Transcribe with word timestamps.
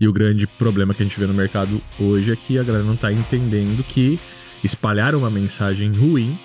E 0.00 0.08
o 0.08 0.12
grande 0.14 0.46
problema 0.46 0.94
que 0.94 1.02
a 1.02 1.06
gente 1.06 1.20
vê 1.20 1.26
no 1.26 1.34
mercado 1.34 1.78
hoje 1.98 2.32
é 2.32 2.36
que 2.36 2.58
a 2.58 2.62
galera 2.62 2.82
não 2.82 2.96
tá 2.96 3.12
entendendo 3.12 3.84
que 3.84 4.18
espalhar 4.64 5.14
uma 5.14 5.28
mensagem 5.28 5.92
ruim, 5.92 6.38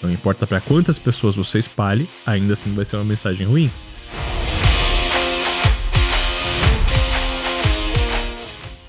não 0.00 0.12
importa 0.12 0.46
para 0.46 0.60
quantas 0.60 0.96
pessoas 0.96 1.34
você 1.34 1.58
espalhe, 1.58 2.08
ainda 2.24 2.54
assim 2.54 2.72
vai 2.72 2.84
ser 2.84 2.94
uma 2.94 3.04
mensagem 3.04 3.44
ruim. 3.44 3.68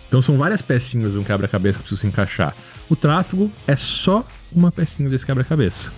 Então 0.08 0.22
são 0.22 0.38
várias 0.38 0.62
pecinhas 0.62 1.14
de 1.14 1.20
um 1.20 1.24
quebra-cabeça 1.24 1.80
que 1.80 1.86
precisam 1.86 2.02
se 2.02 2.08
encaixar. 2.08 2.56
O 2.88 2.96
tráfego 2.96 3.52
é 3.66 3.76
só 3.76 4.24
uma 4.52 4.72
pecinha 4.72 5.10
desse 5.10 5.26
quebra-cabeça. 5.26 5.92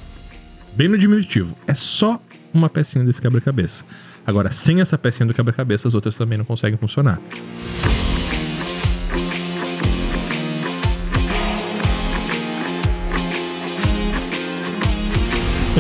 Bem 0.73 0.87
no 0.87 0.97
diminutivo, 0.97 1.57
é 1.67 1.73
só 1.73 2.21
uma 2.53 2.69
pecinha 2.69 3.03
desse 3.03 3.21
quebra-cabeça. 3.21 3.83
Agora, 4.25 4.49
sem 4.51 4.79
essa 4.79 4.97
pecinha 4.97 5.27
do 5.27 5.33
quebra-cabeça, 5.33 5.89
as 5.89 5.93
outras 5.93 6.17
também 6.17 6.37
não 6.37 6.45
conseguem 6.45 6.77
funcionar. 6.77 7.19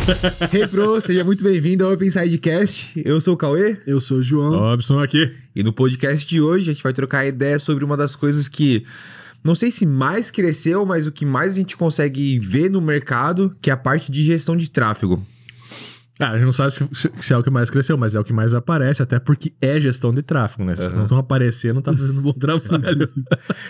hey 0.53 0.67
Pro, 0.67 1.01
seja 1.01 1.23
muito 1.23 1.43
bem-vindo 1.43 1.85
ao 1.85 1.91
Open 1.91 2.09
Sidecast. 2.09 2.93
Eu 3.03 3.19
sou 3.19 3.33
o 3.33 3.37
Cauê. 3.37 3.77
Eu 3.85 3.99
sou 3.99 4.19
o 4.19 4.23
João. 4.23 4.57
Robson 4.57 4.99
aqui. 4.99 5.33
E 5.55 5.63
no 5.63 5.73
podcast 5.73 6.27
de 6.27 6.39
hoje 6.39 6.69
a 6.69 6.73
gente 6.73 6.83
vai 6.83 6.93
trocar 6.93 7.25
ideia 7.25 7.59
sobre 7.59 7.83
uma 7.83 7.97
das 7.97 8.15
coisas 8.15 8.47
que 8.47 8.85
não 9.43 9.53
sei 9.53 9.71
se 9.71 9.85
mais 9.85 10.31
cresceu, 10.31 10.85
mas 10.85 11.07
o 11.07 11.11
que 11.11 11.25
mais 11.25 11.53
a 11.53 11.57
gente 11.57 11.75
consegue 11.75 12.39
ver 12.39 12.69
no 12.69 12.81
mercado, 12.81 13.55
que 13.61 13.69
é 13.69 13.73
a 13.73 13.77
parte 13.77 14.11
de 14.11 14.23
gestão 14.23 14.55
de 14.55 14.69
tráfego. 14.69 15.25
Ah, 16.19 16.31
a 16.31 16.33
gente 16.33 16.45
não 16.45 16.51
sabe 16.51 16.73
se, 16.73 16.87
se, 17.21 17.33
é 17.33 17.37
o 17.37 17.43
que 17.43 17.49
mais 17.49 17.69
cresceu, 17.69 17.95
mas 17.97 18.15
é 18.15 18.19
o 18.19 18.23
que 18.23 18.33
mais 18.33 18.53
aparece, 18.53 19.03
até 19.03 19.19
porque 19.19 19.53
é 19.61 19.79
gestão 19.79 20.11
de 20.11 20.23
tráfego, 20.23 20.63
né? 20.63 20.75
Se 20.75 20.85
uhum. 20.85 20.95
não 20.95 21.03
estão 21.03 21.17
aparecendo, 21.19 21.75
não 21.75 21.81
tá 21.81 21.93
fazendo 21.93 22.19
um 22.19 22.23
bom 22.23 22.33
trabalho. 22.39 23.09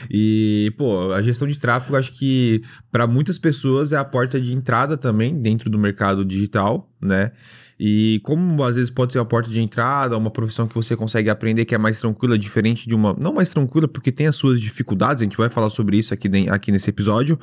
e, 0.10 0.74
pô, 0.78 1.12
a 1.12 1.22
gestão 1.22 1.48
de 1.48 1.60
tráfego, 1.60 1.98
acho 1.98 2.14
que 2.14 2.63
para 2.91 3.05
muitas 3.05 3.38
pessoas 3.38 3.91
é 3.91 3.98
a 3.98 4.05
porta 4.05 4.40
de 4.40 4.54
entrada 4.54 4.96
também 4.96 5.40
dentro 5.40 5.70
do 5.70 5.77
mercado 5.77 6.24
digital, 6.24 6.90
né? 7.02 7.32
E 7.80 8.20
como 8.24 8.64
às 8.64 8.76
vezes 8.76 8.90
pode 8.90 9.14
ser 9.14 9.20
uma 9.20 9.26
porta 9.26 9.49
de 9.49 9.62
entrada, 9.62 10.18
uma 10.18 10.32
profissão 10.32 10.68
que 10.68 10.74
você 10.74 10.96
consegue 10.96 11.30
aprender 11.30 11.64
que 11.64 11.76
é 11.76 11.77
mais 11.77 11.99
tranquila, 11.99 12.38
diferente 12.38 12.88
de 12.88 12.96
uma. 12.96 13.16
Não 13.20 13.34
mais 13.34 13.49
tranquila, 13.49 13.88
porque 13.88 14.12
tem 14.12 14.26
as 14.26 14.36
suas 14.36 14.60
dificuldades, 14.60 15.21
a 15.21 15.26
gente 15.26 15.38
vai 15.38 15.49
falar 15.49 15.70
sobre 15.70 15.98
isso 15.98 16.14
aqui, 16.14 16.27
aqui 16.49 16.71
nesse 16.71 16.90
episódio, 16.90 17.40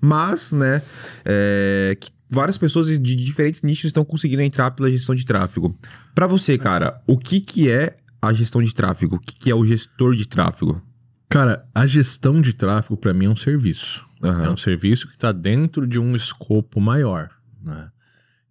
mas, 0.00 0.52
né, 0.52 0.82
é, 1.24 1.96
que 1.98 2.10
várias 2.30 2.58
pessoas 2.58 2.88
de 2.88 3.14
diferentes 3.16 3.62
nichos 3.62 3.86
estão 3.86 4.04
conseguindo 4.04 4.42
entrar 4.42 4.70
pela 4.72 4.90
gestão 4.90 5.14
de 5.14 5.24
tráfego. 5.24 5.76
Para 6.14 6.26
você, 6.26 6.58
cara, 6.58 7.02
o 7.06 7.16
que, 7.16 7.40
que 7.40 7.70
é 7.70 7.96
a 8.20 8.32
gestão 8.32 8.62
de 8.62 8.74
tráfego? 8.74 9.16
O 9.16 9.20
que, 9.20 9.34
que 9.34 9.50
é 9.50 9.54
o 9.54 9.64
gestor 9.64 10.14
de 10.14 10.26
tráfego? 10.26 10.82
Cara, 11.28 11.66
a 11.74 11.86
gestão 11.86 12.40
de 12.40 12.52
tráfego 12.52 12.96
para 12.96 13.12
mim 13.12 13.26
é 13.26 13.30
um 13.30 13.36
serviço. 13.36 14.04
Uhum. 14.22 14.44
É 14.44 14.50
um 14.50 14.56
serviço 14.56 15.06
que 15.06 15.14
está 15.14 15.30
dentro 15.30 15.86
de 15.86 15.98
um 15.98 16.16
escopo 16.16 16.80
maior. 16.80 17.30
Né? 17.62 17.88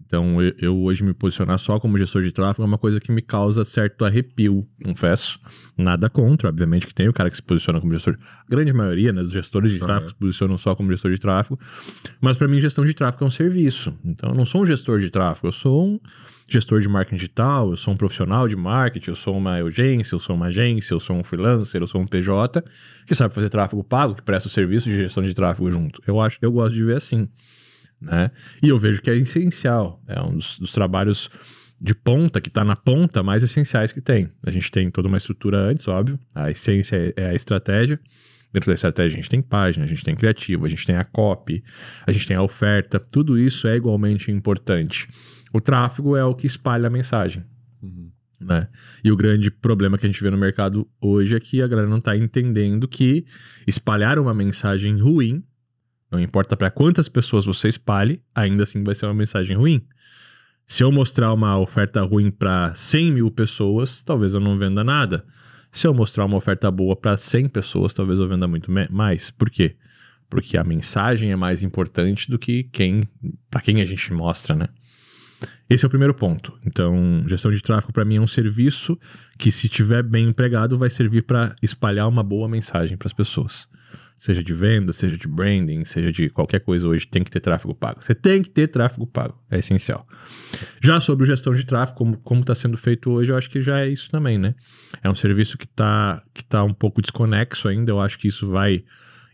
Então, 0.08 0.42
eu, 0.42 0.54
eu, 0.58 0.78
hoje 0.84 1.04
me 1.04 1.14
posicionar 1.14 1.60
só 1.60 1.78
como 1.82 1.98
gestor 1.98 2.22
de 2.22 2.32
tráfego 2.32 2.64
é 2.64 2.66
uma 2.66 2.78
coisa 2.78 2.98
que 2.98 3.12
me 3.12 3.22
causa 3.22 3.66
certo 3.66 4.06
arrepio, 4.06 4.66
confesso. 4.82 5.38
Nada 5.78 6.10
contra, 6.10 6.48
obviamente, 6.48 6.88
que 6.88 6.94
tem 6.94 7.10
o 7.10 7.14
cara 7.14 7.30
que 7.30 7.36
se 7.36 7.44
posiciona 7.44 7.82
como 7.82 7.92
gestor. 7.92 8.18
A 8.40 8.50
grande 8.50 8.72
maioria 8.72 9.12
né, 9.12 9.22
dos 9.22 9.34
gestores 9.34 9.70
de 9.70 9.80
tráfego 9.80 10.04
uhum. 10.04 10.10
se 10.10 10.16
posicionam 10.16 10.58
só 10.58 10.74
como 10.74 10.90
gestor 10.90 11.12
de 11.12 11.20
tráfego. 11.20 11.60
Mas, 12.22 12.38
para 12.38 12.48
mim, 12.48 12.58
gestão 12.62 12.86
de 12.86 12.94
tráfego 12.94 13.26
é 13.26 13.28
um 13.28 13.32
serviço. 13.32 13.94
Então, 14.06 14.30
eu 14.30 14.36
não 14.36 14.46
sou 14.46 14.62
um 14.62 14.66
gestor 14.66 15.00
de 15.00 15.10
tráfego, 15.10 15.48
eu 15.48 15.52
sou 15.52 15.86
um 15.86 16.00
gestor 16.48 16.80
de 16.80 16.88
marketing 16.88 17.18
digital, 17.18 17.72
eu 17.72 17.76
sou 17.76 17.94
um 17.94 17.98
profissional 17.98 18.48
de 18.48 18.56
marketing, 18.56 19.10
eu 19.10 19.16
sou 19.18 19.38
uma 19.38 19.56
agência, 19.56 20.16
eu 20.16 20.20
sou 20.20 20.38
uma 20.38 20.46
agência, 20.46 20.94
eu 20.94 21.02
sou 21.02 21.18
um 21.18 21.24
freelancer, 21.24 21.82
eu 21.82 21.88
sou 21.88 22.00
um 22.00 22.08
PJ 22.08 22.64
que 23.06 23.14
sabe 23.14 23.34
fazer 23.34 23.50
tráfego 23.50 23.84
pago, 23.84 24.16
que 24.16 24.22
presta 24.22 24.48
o 24.48 24.52
serviço 24.52 24.86
de 24.86 24.96
gestão 24.96 25.22
de 25.22 25.34
tráfego 25.34 25.70
junto. 25.70 26.02
Eu 26.08 26.22
acho, 26.22 26.38
eu 26.42 26.50
gosto 26.50 26.74
de 26.74 26.84
ver 26.86 26.96
assim 26.96 27.28
né? 28.00 28.32
E 28.62 28.70
eu 28.70 28.78
vejo 28.78 29.02
que 29.02 29.10
é 29.10 29.16
essencial, 29.16 30.02
é 30.08 30.22
um 30.22 30.36
dos, 30.36 30.60
dos 30.60 30.72
trabalhos 30.72 31.30
de 31.80 31.94
ponta, 31.94 32.42
que 32.42 32.50
está 32.50 32.64
na 32.64 32.76
ponta, 32.76 33.22
mais 33.22 33.44
essenciais 33.44 33.92
que 33.92 34.02
tem. 34.02 34.30
A 34.46 34.52
gente 34.52 34.72
tem 34.72 34.90
toda 34.90 35.08
uma 35.08 35.18
estrutura 35.18 35.60
antes, 35.60 35.88
óbvio, 35.88 36.20
a 36.34 36.50
essência 36.50 36.96
é, 36.96 37.14
é 37.16 37.30
a 37.30 37.36
estratégia. 37.36 38.00
Dentro 38.52 38.72
da 38.72 38.76
estratégia 38.76 39.18
a 39.18 39.22
gente 39.22 39.30
tem 39.30 39.42
página, 39.42 39.86
a 39.86 39.88
gente 39.88 40.04
tem 40.04 40.16
criativo, 40.16 40.66
a 40.66 40.70
gente 40.70 40.86
tem 40.86 40.96
a 40.96 41.04
copy, 41.04 41.64
a 42.06 42.12
gente 42.12 42.28
tem 42.28 42.36
a 42.36 42.42
oferta, 42.42 43.00
tudo 43.00 43.38
isso 43.38 43.68
é 43.68 43.76
igualmente 43.76 44.32
importante. 44.32 45.08
O 45.54 45.62
tráfego 45.62 46.16
é 46.16 46.24
o 46.24 46.34
que 46.34 46.48
espalha 46.48 46.88
a 46.88 46.90
mensagem. 46.90 47.44
Uhum. 47.82 48.10
Né? 48.40 48.68
E 49.04 49.12
o 49.12 49.18
grande 49.18 49.52
problema 49.52 49.98
que 49.98 50.06
a 50.06 50.10
gente 50.10 50.22
vê 50.22 50.30
no 50.30 50.38
mercado 50.38 50.88
hoje 51.02 51.36
é 51.36 51.40
que 51.40 51.62
a 51.62 51.68
galera 51.68 51.88
não 51.88 51.98
está 51.98 52.16
entendendo 52.16 52.88
que 52.88 53.26
espalhar 53.68 54.18
uma 54.18 54.34
mensagem 54.34 54.98
ruim 55.00 55.44
não 56.12 56.20
importa 56.20 56.56
para 56.56 56.72
quantas 56.72 57.10
pessoas 57.10 57.46
você 57.46 57.68
espalhe, 57.68 58.22
ainda 58.34 58.64
assim 58.64 58.84
vai 58.84 58.96
ser 58.96 59.06
uma 59.06 59.14
mensagem 59.14 59.56
ruim. 59.58 59.86
Se 60.66 60.84
eu 60.84 60.92
mostrar 60.92 61.34
uma 61.34 61.58
oferta 61.58 62.02
ruim 62.02 62.30
para 62.30 62.74
100 62.74 63.14
mil 63.14 63.32
pessoas, 63.32 64.02
talvez 64.04 64.34
eu 64.34 64.40
não 64.40 64.58
venda 64.58 64.84
nada. 64.84 65.26
Se 65.72 65.88
eu 65.88 65.94
mostrar 65.94 66.26
uma 66.26 66.38
oferta 66.38 66.70
boa 66.72 66.96
para 66.96 67.16
100 67.16 67.50
pessoas, 67.50 67.94
talvez 67.94 68.20
eu 68.20 68.28
venda 68.28 68.48
muito 68.48 68.72
mais. 68.90 69.32
Por 69.32 69.50
quê? 69.50 69.76
Porque 70.30 70.58
a 70.58 70.64
mensagem 70.64 71.32
é 71.32 71.36
mais 71.36 71.64
importante 71.64 72.30
do 72.30 72.38
que 72.38 72.64
quem 72.64 73.02
para 73.50 73.62
quem 73.62 73.82
a 73.82 73.86
gente 73.86 74.12
mostra, 74.14 74.56
né? 74.56 74.68
Esse 75.70 75.86
é 75.86 75.88
o 75.88 75.90
primeiro 75.90 76.14
ponto. 76.14 76.58
Então, 76.66 77.24
gestão 77.28 77.52
de 77.52 77.62
tráfego 77.62 77.92
para 77.92 78.06
mim 78.06 78.16
é 78.16 78.22
um 78.22 78.28
serviço 78.28 78.98
que, 79.38 79.52
se 79.52 79.68
estiver 79.68 80.02
bem 80.02 80.30
empregado, 80.30 80.78
vai 80.78 80.90
servir 80.90 81.24
para 81.24 81.56
espalhar 81.62 82.08
uma 82.08 82.24
boa 82.24 82.48
mensagem 82.48 82.98
para 82.98 83.08
as 83.08 83.14
pessoas 83.14 83.68
seja 84.18 84.44
de 84.44 84.54
venda, 84.54 84.92
seja 84.92 85.16
de 85.16 85.28
branding, 85.28 85.86
seja 85.86 86.12
de 86.12 86.30
qualquer 86.30 86.60
coisa 86.60 86.88
hoje, 86.88 87.08
tem 87.08 87.24
que 87.24 87.30
ter 87.30 87.40
tráfego 87.40 87.74
pago. 87.74 88.02
Você 88.02 88.16
tem 88.16 88.42
que 88.42 88.50
ter 88.50 88.68
tráfego 88.68 89.06
pago, 89.06 89.40
é 89.50 89.60
essencial. 89.60 90.08
Já 90.82 91.00
sobre 91.00 91.26
gestão 91.26 91.54
de 91.54 91.66
tráfego, 91.66 92.18
como 92.24 92.42
está 92.42 92.56
sendo 92.56 92.78
feito 92.78 93.12
hoje, 93.12 93.32
eu 93.32 93.38
acho 93.38 93.50
que 93.50 93.62
já 93.62 93.80
é 93.80 93.88
isso 93.88 94.10
também, 94.10 94.38
né? 94.38 94.56
É 95.04 95.10
um 95.10 95.16
serviço 95.16 95.58
que 95.58 95.66
está 95.66 96.24
que 96.34 96.44
tá 96.44 96.64
um 96.64 96.74
pouco 96.74 97.02
desconexo 97.02 97.68
ainda, 97.68 97.92
eu 97.92 98.00
acho 98.00 98.18
que 98.18 98.28
isso 98.28 98.48
vai, 98.48 98.84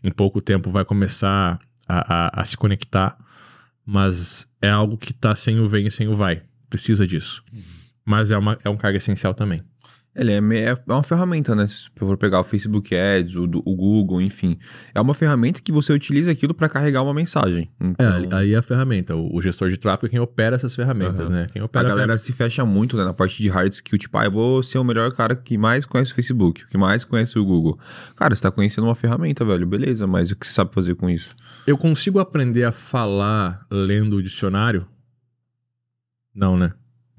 em 0.02 0.10
pouco 0.10 0.40
tempo, 0.40 0.70
vai 0.70 0.84
começar 0.84 1.58
a, 1.88 2.38
a, 2.38 2.42
a 2.42 2.44
se 2.44 2.56
conectar, 2.56 3.16
mas 3.86 4.46
é 4.60 4.68
algo 4.68 4.98
que 4.98 5.12
está 5.12 5.34
sem 5.34 5.58
o 5.60 5.66
vem 5.66 5.86
e 5.86 5.90
sem 5.90 6.08
o 6.08 6.14
vai, 6.14 6.42
precisa 6.68 7.06
disso. 7.06 7.42
Uhum. 7.52 7.62
Mas 8.04 8.30
é, 8.30 8.36
uma, 8.36 8.58
é 8.62 8.68
um 8.68 8.76
cargo 8.76 8.98
essencial 8.98 9.32
também. 9.32 9.62
Ele 10.16 10.32
é, 10.32 10.38
é 10.38 10.76
uma 10.86 11.02
ferramenta, 11.02 11.56
né? 11.56 11.66
Se 11.66 11.88
eu 12.00 12.06
for 12.06 12.16
pegar 12.16 12.40
o 12.40 12.44
Facebook 12.44 12.94
Ads, 12.94 13.34
o, 13.34 13.44
o 13.44 13.74
Google, 13.74 14.20
enfim. 14.20 14.56
É 14.94 15.00
uma 15.00 15.12
ferramenta 15.12 15.60
que 15.60 15.72
você 15.72 15.92
utiliza 15.92 16.30
aquilo 16.30 16.54
para 16.54 16.68
carregar 16.68 17.02
uma 17.02 17.12
mensagem. 17.12 17.68
Então... 17.80 18.06
É, 18.06 18.36
aí 18.36 18.54
é 18.54 18.56
a 18.56 18.62
ferramenta. 18.62 19.16
O, 19.16 19.36
o, 19.36 19.42
gestor 19.42 19.68
de 19.68 19.76
tráfego 19.76 20.06
é 20.06 20.10
quem 20.10 20.20
opera 20.20 20.54
essas 20.54 20.74
ferramentas, 20.74 21.28
uhum. 21.28 21.34
né? 21.34 21.46
Quem 21.52 21.60
opera 21.60 21.86
a 21.86 21.88
galera 21.88 22.14
a 22.14 22.18
se 22.18 22.32
fecha 22.32 22.64
muito 22.64 22.96
né, 22.96 23.04
na 23.04 23.12
parte 23.12 23.42
de 23.42 23.48
hard 23.48 23.72
skill. 23.72 23.98
Tipo, 23.98 24.18
ah, 24.18 24.24
eu 24.26 24.30
vou 24.30 24.62
ser 24.62 24.78
o 24.78 24.84
melhor 24.84 25.12
cara 25.12 25.34
que 25.34 25.58
mais 25.58 25.84
conhece 25.84 26.12
o 26.12 26.14
Facebook, 26.14 26.64
que 26.68 26.78
mais 26.78 27.04
conhece 27.04 27.36
o 27.36 27.44
Google. 27.44 27.78
Cara, 28.14 28.36
você 28.36 28.42
tá 28.42 28.52
conhecendo 28.52 28.84
uma 28.84 28.94
ferramenta, 28.94 29.44
velho. 29.44 29.66
Beleza, 29.66 30.06
mas 30.06 30.30
o 30.30 30.36
que 30.36 30.46
você 30.46 30.52
sabe 30.52 30.72
fazer 30.72 30.94
com 30.94 31.10
isso? 31.10 31.30
Eu 31.66 31.76
consigo 31.76 32.20
aprender 32.20 32.62
a 32.62 32.70
falar 32.70 33.66
lendo 33.68 34.16
o 34.16 34.22
dicionário? 34.22 34.86
Não, 36.32 36.56
né? 36.56 36.72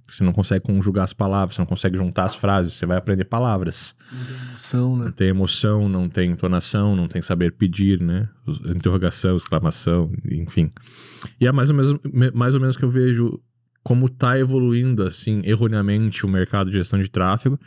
Você 0.07 0.23
não 0.23 0.31
consegue 0.31 0.63
conjugar 0.66 1.03
as 1.03 1.13
palavras, 1.13 1.55
você 1.55 1.61
não 1.61 1.66
consegue 1.66 1.97
juntar 1.97 2.25
as 2.25 2.35
frases, 2.35 2.73
você 2.73 2.85
vai 2.85 2.97
aprender 2.97 3.25
palavras. 3.25 3.95
Não 4.11 4.21
tem 4.25 4.38
emoção, 4.47 4.97
né? 4.97 5.05
Não 5.05 5.11
tem 5.11 5.27
emoção, 5.27 5.89
não 5.89 6.09
tem 6.09 6.31
entonação, 6.31 6.95
não 6.95 7.07
tem 7.07 7.21
saber 7.21 7.51
pedir, 7.51 7.99
né? 7.99 8.29
Interrogação, 8.65 9.35
exclamação, 9.35 10.11
enfim. 10.31 10.69
E 11.39 11.47
é 11.47 11.51
mais 11.51 11.69
ou 11.69 11.75
menos, 11.75 11.99
mais 12.33 12.53
ou 12.53 12.61
menos 12.61 12.77
que 12.77 12.85
eu 12.85 12.89
vejo 12.89 13.41
como 13.85 14.09
tá 14.09 14.39
evoluindo, 14.39 15.03
assim, 15.03 15.41
erroneamente 15.44 16.25
o 16.25 16.29
mercado 16.29 16.71
de 16.71 16.77
gestão 16.77 16.99
de 16.99 17.07
tráfego. 17.07 17.59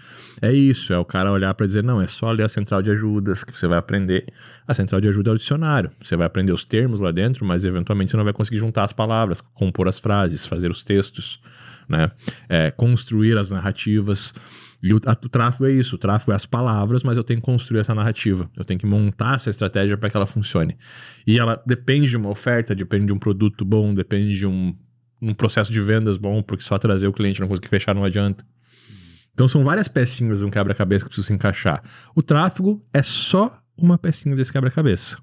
É 0.43 0.53
isso, 0.53 0.93
é 0.93 0.99
o 0.99 1.05
cara 1.05 1.31
olhar 1.31 1.55
para 1.55 1.65
dizer, 1.65 1.85
não, 1.85 2.01
é 2.01 2.09
só 2.09 2.33
ler 2.33 2.43
a 2.43 2.49
central 2.49 2.83
de 2.83 2.91
ajudas 2.91 3.45
que 3.45 3.57
você 3.57 3.69
vai 3.69 3.79
aprender. 3.79 4.27
A 4.67 4.75
central 4.75 5.01
de 5.01 5.09
ajuda 5.09 5.31
é 5.31 5.35
o 5.35 5.37
dicionário. 5.37 5.93
Você 6.03 6.17
vai 6.17 6.27
aprender 6.27 6.53
os 6.53 6.65
termos 6.65 7.01
lá 7.01 7.13
dentro, 7.13 7.47
mas 7.47 7.65
eventualmente 7.65 8.11
você 8.11 8.17
não 8.17 8.25
vai 8.25 8.33
conseguir 8.33 8.59
juntar 8.59 8.83
as 8.83 8.93
palavras, 8.93 9.41
compor 9.55 9.87
as 9.87 10.01
frases, 10.01 10.45
fazer 10.45 10.73
os 10.73 10.83
textos 10.83 11.41
né? 11.89 12.11
É, 12.49 12.71
construir 12.71 13.37
as 13.39 13.51
narrativas. 13.51 14.35
E 14.83 14.93
o, 14.93 15.01
a, 15.07 15.13
o, 15.13 15.29
tráfego 15.29 15.67
é 15.67 15.73
isso, 15.73 15.97
o 15.97 15.99
tráfego 15.99 16.33
é 16.33 16.35
as 16.35 16.47
palavras, 16.47 17.03
mas 17.03 17.17
eu 17.17 17.25
tenho 17.25 17.41
que 17.41 17.47
construir 17.47 17.81
essa 17.81 17.95
narrativa. 17.95 18.49
Eu 18.57 18.65
tenho 18.65 18.79
que 18.79 18.87
montar 18.87 19.37
essa 19.37 19.51
estratégia 19.51 19.97
para 19.97 20.09
que 20.09 20.17
ela 20.17 20.27
funcione. 20.27 20.77
E 21.27 21.39
ela 21.39 21.61
depende 21.67 22.09
de 22.09 22.17
uma 22.17 22.31
oferta, 22.31 22.75
depende 22.75 23.07
de 23.07 23.13
um 23.13 23.19
produto 23.19 23.65
bom, 23.65 23.93
depende 23.93 24.39
de 24.39 24.47
um, 24.47 24.77
um 25.21 25.35
processo 25.35 25.73
de 25.73 25.81
vendas 25.81 26.17
bom, 26.17 26.43
porque 26.43 26.63
só 26.63 26.79
trazer 26.79 27.09
o 27.09 27.13
cliente 27.13 27.41
não 27.41 27.49
conseguir 27.49 27.69
fechar 27.69 27.95
não 27.95 28.05
adianta. 28.05 28.45
Então 29.33 29.47
são 29.47 29.63
várias 29.63 29.89
pecinhas 29.89 30.41
de 30.41 30.45
um 30.45 30.51
quebra-cabeça 30.51 31.05
que 31.05 31.11
precisam 31.11 31.29
se 31.29 31.33
encaixar. 31.33 31.83
O 32.15 32.23
tráfego 32.23 32.85
é 32.93 33.03
só 33.03 33.57
uma 33.77 33.97
pecinha 33.97 34.35
desse 34.35 34.53
quebra-cabeça. 34.53 35.17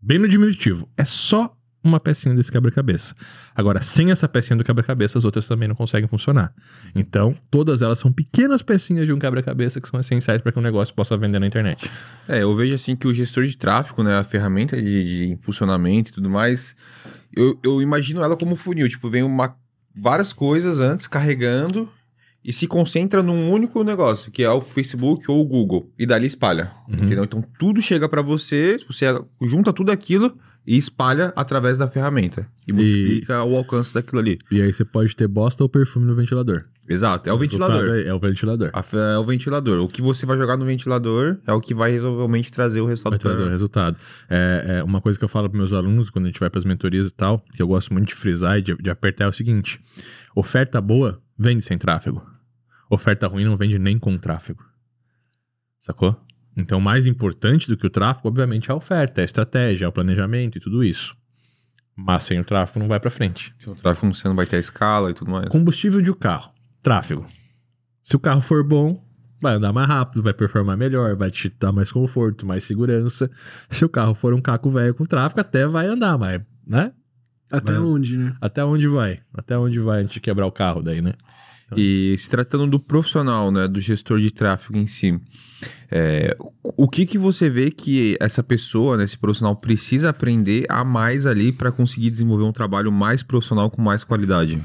Bem 0.00 0.18
no 0.18 0.28
diminutivo, 0.28 0.88
é 0.96 1.04
só 1.04 1.54
uma 1.84 2.00
pecinha 2.00 2.34
desse 2.34 2.50
quebra-cabeça. 2.50 3.14
Agora, 3.54 3.82
sem 3.82 4.10
essa 4.10 4.26
pecinha 4.26 4.56
do 4.56 4.64
quebra-cabeça, 4.64 5.18
as 5.18 5.24
outras 5.24 5.46
também 5.46 5.68
não 5.68 5.74
conseguem 5.74 6.08
funcionar. 6.08 6.52
Então, 6.94 7.36
todas 7.50 7.82
elas 7.82 7.98
são 7.98 8.10
pequenas 8.10 8.62
pecinhas 8.62 9.06
de 9.06 9.12
um 9.12 9.18
quebra-cabeça 9.18 9.80
que 9.80 9.88
são 9.88 10.00
essenciais 10.00 10.40
para 10.40 10.50
que 10.50 10.58
um 10.58 10.62
negócio 10.62 10.94
possa 10.94 11.16
vender 11.16 11.38
na 11.38 11.46
internet. 11.46 11.90
É, 12.26 12.42
eu 12.42 12.56
vejo 12.56 12.74
assim 12.74 12.96
que 12.96 13.06
o 13.06 13.12
gestor 13.12 13.44
de 13.44 13.56
tráfego, 13.56 14.02
né, 14.02 14.16
a 14.16 14.24
ferramenta 14.24 14.80
de, 14.80 15.04
de 15.04 15.32
impulsionamento 15.32 16.10
e 16.10 16.14
tudo 16.14 16.30
mais, 16.30 16.74
eu, 17.36 17.58
eu 17.62 17.82
imagino 17.82 18.22
ela 18.22 18.36
como 18.36 18.56
funil. 18.56 18.88
Tipo, 18.88 19.10
vem 19.10 19.22
uma, 19.22 19.54
várias 19.94 20.32
coisas 20.32 20.80
antes 20.80 21.06
carregando 21.06 21.88
e 22.44 22.52
se 22.52 22.66
concentra 22.66 23.22
num 23.22 23.50
único 23.50 23.82
negócio, 23.82 24.30
que 24.30 24.42
é 24.42 24.50
o 24.50 24.60
Facebook 24.60 25.30
ou 25.30 25.40
o 25.40 25.44
Google, 25.44 25.90
e 25.98 26.04
dali 26.04 26.26
espalha, 26.26 26.72
uhum. 26.86 26.96
entendeu? 26.96 27.24
Então 27.24 27.42
tudo 27.58 27.80
chega 27.80 28.06
para 28.06 28.20
você, 28.20 28.78
você 28.86 29.06
junta 29.40 29.72
tudo 29.72 29.90
aquilo 29.90 30.34
e 30.66 30.76
espalha 30.76 31.32
através 31.36 31.76
da 31.76 31.88
ferramenta 31.88 32.46
e, 32.66 32.70
e 32.70 32.72
multiplica 32.72 33.44
o 33.44 33.56
alcance 33.56 33.92
daquilo 33.92 34.20
ali. 34.20 34.38
E 34.50 34.60
aí 34.60 34.72
você 34.72 34.84
pode 34.84 35.14
ter 35.14 35.28
bosta 35.28 35.62
ou 35.62 35.68
perfume 35.68 36.06
no 36.06 36.14
ventilador. 36.14 36.64
Exato, 36.88 37.28
é 37.28 37.32
o, 37.32 37.36
o 37.36 37.38
ventilador. 37.38 37.96
É, 37.96 38.08
é, 38.08 38.14
o 38.14 38.18
ventilador. 38.18 38.70
é 38.72 39.18
o 39.18 39.24
ventilador. 39.24 39.80
O 39.80 39.88
que 39.88 40.02
você 40.02 40.26
vai 40.26 40.36
jogar 40.36 40.56
no 40.56 40.64
ventilador 40.64 41.38
é 41.46 41.52
o 41.52 41.60
que 41.60 41.74
vai 41.74 41.92
realmente 41.92 42.52
trazer 42.52 42.80
o 42.80 42.86
resultado. 42.86 43.12
Vai 43.12 43.18
trazer 43.18 43.36
pra... 43.36 43.46
o 43.46 43.50
resultado. 43.50 43.96
É, 44.28 44.64
é, 44.78 44.84
uma 44.84 45.00
coisa 45.00 45.18
que 45.18 45.24
eu 45.24 45.28
falo 45.28 45.48
para 45.48 45.58
meus 45.58 45.72
alunos 45.72 46.10
quando 46.10 46.26
a 46.26 46.28
gente 46.28 46.40
vai 46.40 46.50
para 46.50 46.58
as 46.58 46.64
mentorias 46.64 47.08
e 47.08 47.10
tal, 47.10 47.42
que 47.52 47.62
eu 47.62 47.66
gosto 47.66 47.92
muito 47.92 48.08
de 48.08 48.14
frisar 48.14 48.58
e 48.58 48.62
de, 48.62 48.74
de 48.76 48.90
apertar 48.90 49.24
é 49.24 49.28
o 49.28 49.32
seguinte: 49.32 49.80
oferta 50.34 50.80
boa 50.80 51.20
vende 51.38 51.62
sem 51.62 51.78
tráfego. 51.78 52.22
Oferta 52.90 53.26
ruim 53.26 53.44
não 53.44 53.56
vende 53.56 53.78
nem 53.78 53.98
com 53.98 54.16
tráfego. 54.18 54.62
Sacou? 55.80 56.23
Então, 56.56 56.80
mais 56.80 57.06
importante 57.06 57.68
do 57.68 57.76
que 57.76 57.86
o 57.86 57.90
tráfego, 57.90 58.28
obviamente, 58.28 58.70
é 58.70 58.72
a 58.72 58.76
oferta, 58.76 59.20
é 59.20 59.22
a 59.22 59.24
estratégia, 59.24 59.86
é 59.86 59.88
o 59.88 59.92
planejamento 59.92 60.58
e 60.58 60.60
tudo 60.60 60.84
isso. 60.84 61.16
Mas 61.96 62.24
sem 62.24 62.38
o 62.40 62.44
tráfego 62.44 62.80
não 62.80 62.88
vai 62.88 63.00
para 63.00 63.10
frente. 63.10 63.54
Sem 63.58 63.72
o 63.72 63.76
tráfego 63.76 64.12
você 64.12 64.28
não 64.28 64.36
vai 64.36 64.46
ter 64.46 64.56
a 64.56 64.60
escala 64.60 65.10
e 65.10 65.14
tudo 65.14 65.30
mais. 65.30 65.48
Combustível 65.48 66.00
de 66.00 66.10
um 66.10 66.14
carro, 66.14 66.52
tráfego. 66.82 67.26
Se 68.02 68.16
o 68.16 68.18
carro 68.18 68.40
for 68.40 68.62
bom, 68.62 69.02
vai 69.40 69.54
andar 69.54 69.72
mais 69.72 69.88
rápido, 69.88 70.22
vai 70.22 70.32
performar 70.32 70.76
melhor, 70.76 71.16
vai 71.16 71.30
te 71.30 71.48
dar 71.58 71.72
mais 71.72 71.90
conforto, 71.90 72.46
mais 72.46 72.64
segurança. 72.64 73.30
Se 73.70 73.84
o 73.84 73.88
carro 73.88 74.14
for 74.14 74.32
um 74.32 74.40
caco 74.40 74.70
velho 74.70 74.94
com 74.94 75.04
tráfego, 75.04 75.40
até 75.40 75.66
vai 75.66 75.86
andar, 75.86 76.18
mas, 76.18 76.40
né? 76.66 76.92
Até 77.50 77.72
vai, 77.72 77.80
onde, 77.80 78.16
né? 78.16 78.34
Até 78.40 78.64
onde 78.64 78.88
vai? 78.88 79.20
Até 79.32 79.56
onde 79.56 79.78
vai 79.78 80.00
antes 80.00 80.14
de 80.14 80.20
quebrar 80.20 80.46
o 80.46 80.52
carro 80.52 80.82
daí, 80.82 81.00
né? 81.00 81.14
E 81.76 82.16
se 82.18 82.28
tratando 82.28 82.66
do 82.66 82.78
profissional, 82.78 83.50
né, 83.50 83.66
do 83.68 83.80
gestor 83.80 84.20
de 84.20 84.30
tráfego 84.30 84.78
em 84.78 84.86
si, 84.86 85.18
é, 85.90 86.36
o 86.62 86.88
que 86.88 87.06
que 87.06 87.18
você 87.18 87.48
vê 87.48 87.70
que 87.70 88.16
essa 88.20 88.42
pessoa, 88.42 88.96
né, 88.96 89.04
esse 89.04 89.18
profissional 89.18 89.56
precisa 89.56 90.10
aprender 90.10 90.66
a 90.68 90.84
mais 90.84 91.26
ali 91.26 91.52
para 91.52 91.70
conseguir 91.70 92.10
desenvolver 92.10 92.44
um 92.44 92.52
trabalho 92.52 92.90
mais 92.90 93.22
profissional 93.22 93.70
com 93.70 93.80
mais 93.80 94.04
qualidade? 94.04 94.60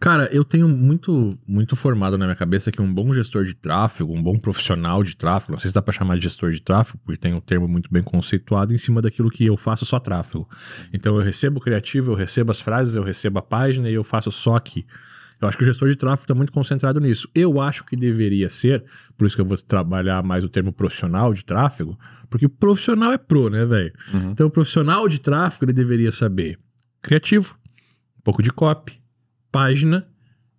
Cara, 0.00 0.28
eu 0.32 0.44
tenho 0.44 0.68
muito, 0.68 1.36
muito 1.46 1.74
formado 1.74 2.16
na 2.16 2.24
minha 2.24 2.36
cabeça 2.36 2.70
que 2.70 2.80
um 2.80 2.92
bom 2.92 3.12
gestor 3.12 3.44
de 3.44 3.52
tráfego, 3.52 4.14
um 4.14 4.22
bom 4.22 4.38
profissional 4.38 5.02
de 5.02 5.16
tráfego, 5.16 5.54
não 5.54 5.58
sei 5.58 5.70
se 5.70 5.74
dá 5.74 5.82
para 5.82 5.92
chamar 5.92 6.16
de 6.16 6.22
gestor 6.22 6.52
de 6.52 6.62
tráfego, 6.62 7.00
porque 7.04 7.18
tem 7.18 7.34
um 7.34 7.40
termo 7.40 7.66
muito 7.66 7.90
bem 7.92 8.02
conceituado 8.02 8.72
em 8.72 8.78
cima 8.78 9.02
daquilo 9.02 9.28
que 9.28 9.44
eu 9.44 9.56
faço 9.56 9.84
só 9.84 9.98
tráfego. 9.98 10.48
Então 10.92 11.16
eu 11.16 11.22
recebo 11.22 11.58
o 11.58 11.60
criativo, 11.60 12.12
eu 12.12 12.14
recebo 12.14 12.52
as 12.52 12.60
frases, 12.60 12.94
eu 12.94 13.02
recebo 13.02 13.40
a 13.40 13.42
página 13.42 13.90
e 13.90 13.94
eu 13.94 14.04
faço 14.04 14.30
só 14.30 14.54
aqui. 14.54 14.86
Eu 15.40 15.48
acho 15.48 15.56
que 15.56 15.62
o 15.62 15.66
gestor 15.66 15.88
de 15.88 15.96
tráfego 15.96 16.24
está 16.24 16.34
muito 16.34 16.52
concentrado 16.52 17.00
nisso. 17.00 17.28
Eu 17.34 17.60
acho 17.60 17.84
que 17.84 17.96
deveria 17.96 18.50
ser, 18.50 18.84
por 19.16 19.26
isso 19.26 19.36
que 19.36 19.42
eu 19.42 19.46
vou 19.46 19.56
trabalhar 19.56 20.22
mais 20.22 20.42
o 20.44 20.48
termo 20.48 20.72
profissional 20.72 21.32
de 21.32 21.44
tráfego, 21.44 21.98
porque 22.28 22.48
profissional 22.48 23.12
é 23.12 23.18
pro, 23.18 23.48
né, 23.48 23.64
velho? 23.64 23.92
Uhum. 24.12 24.30
Então, 24.32 24.46
o 24.48 24.50
profissional 24.50 25.08
de 25.08 25.20
tráfego 25.20 25.66
ele 25.66 25.72
deveria 25.72 26.10
saber 26.10 26.58
criativo, 27.00 27.56
um 28.18 28.22
pouco 28.22 28.42
de 28.42 28.50
copy, 28.50 29.00
página 29.50 30.06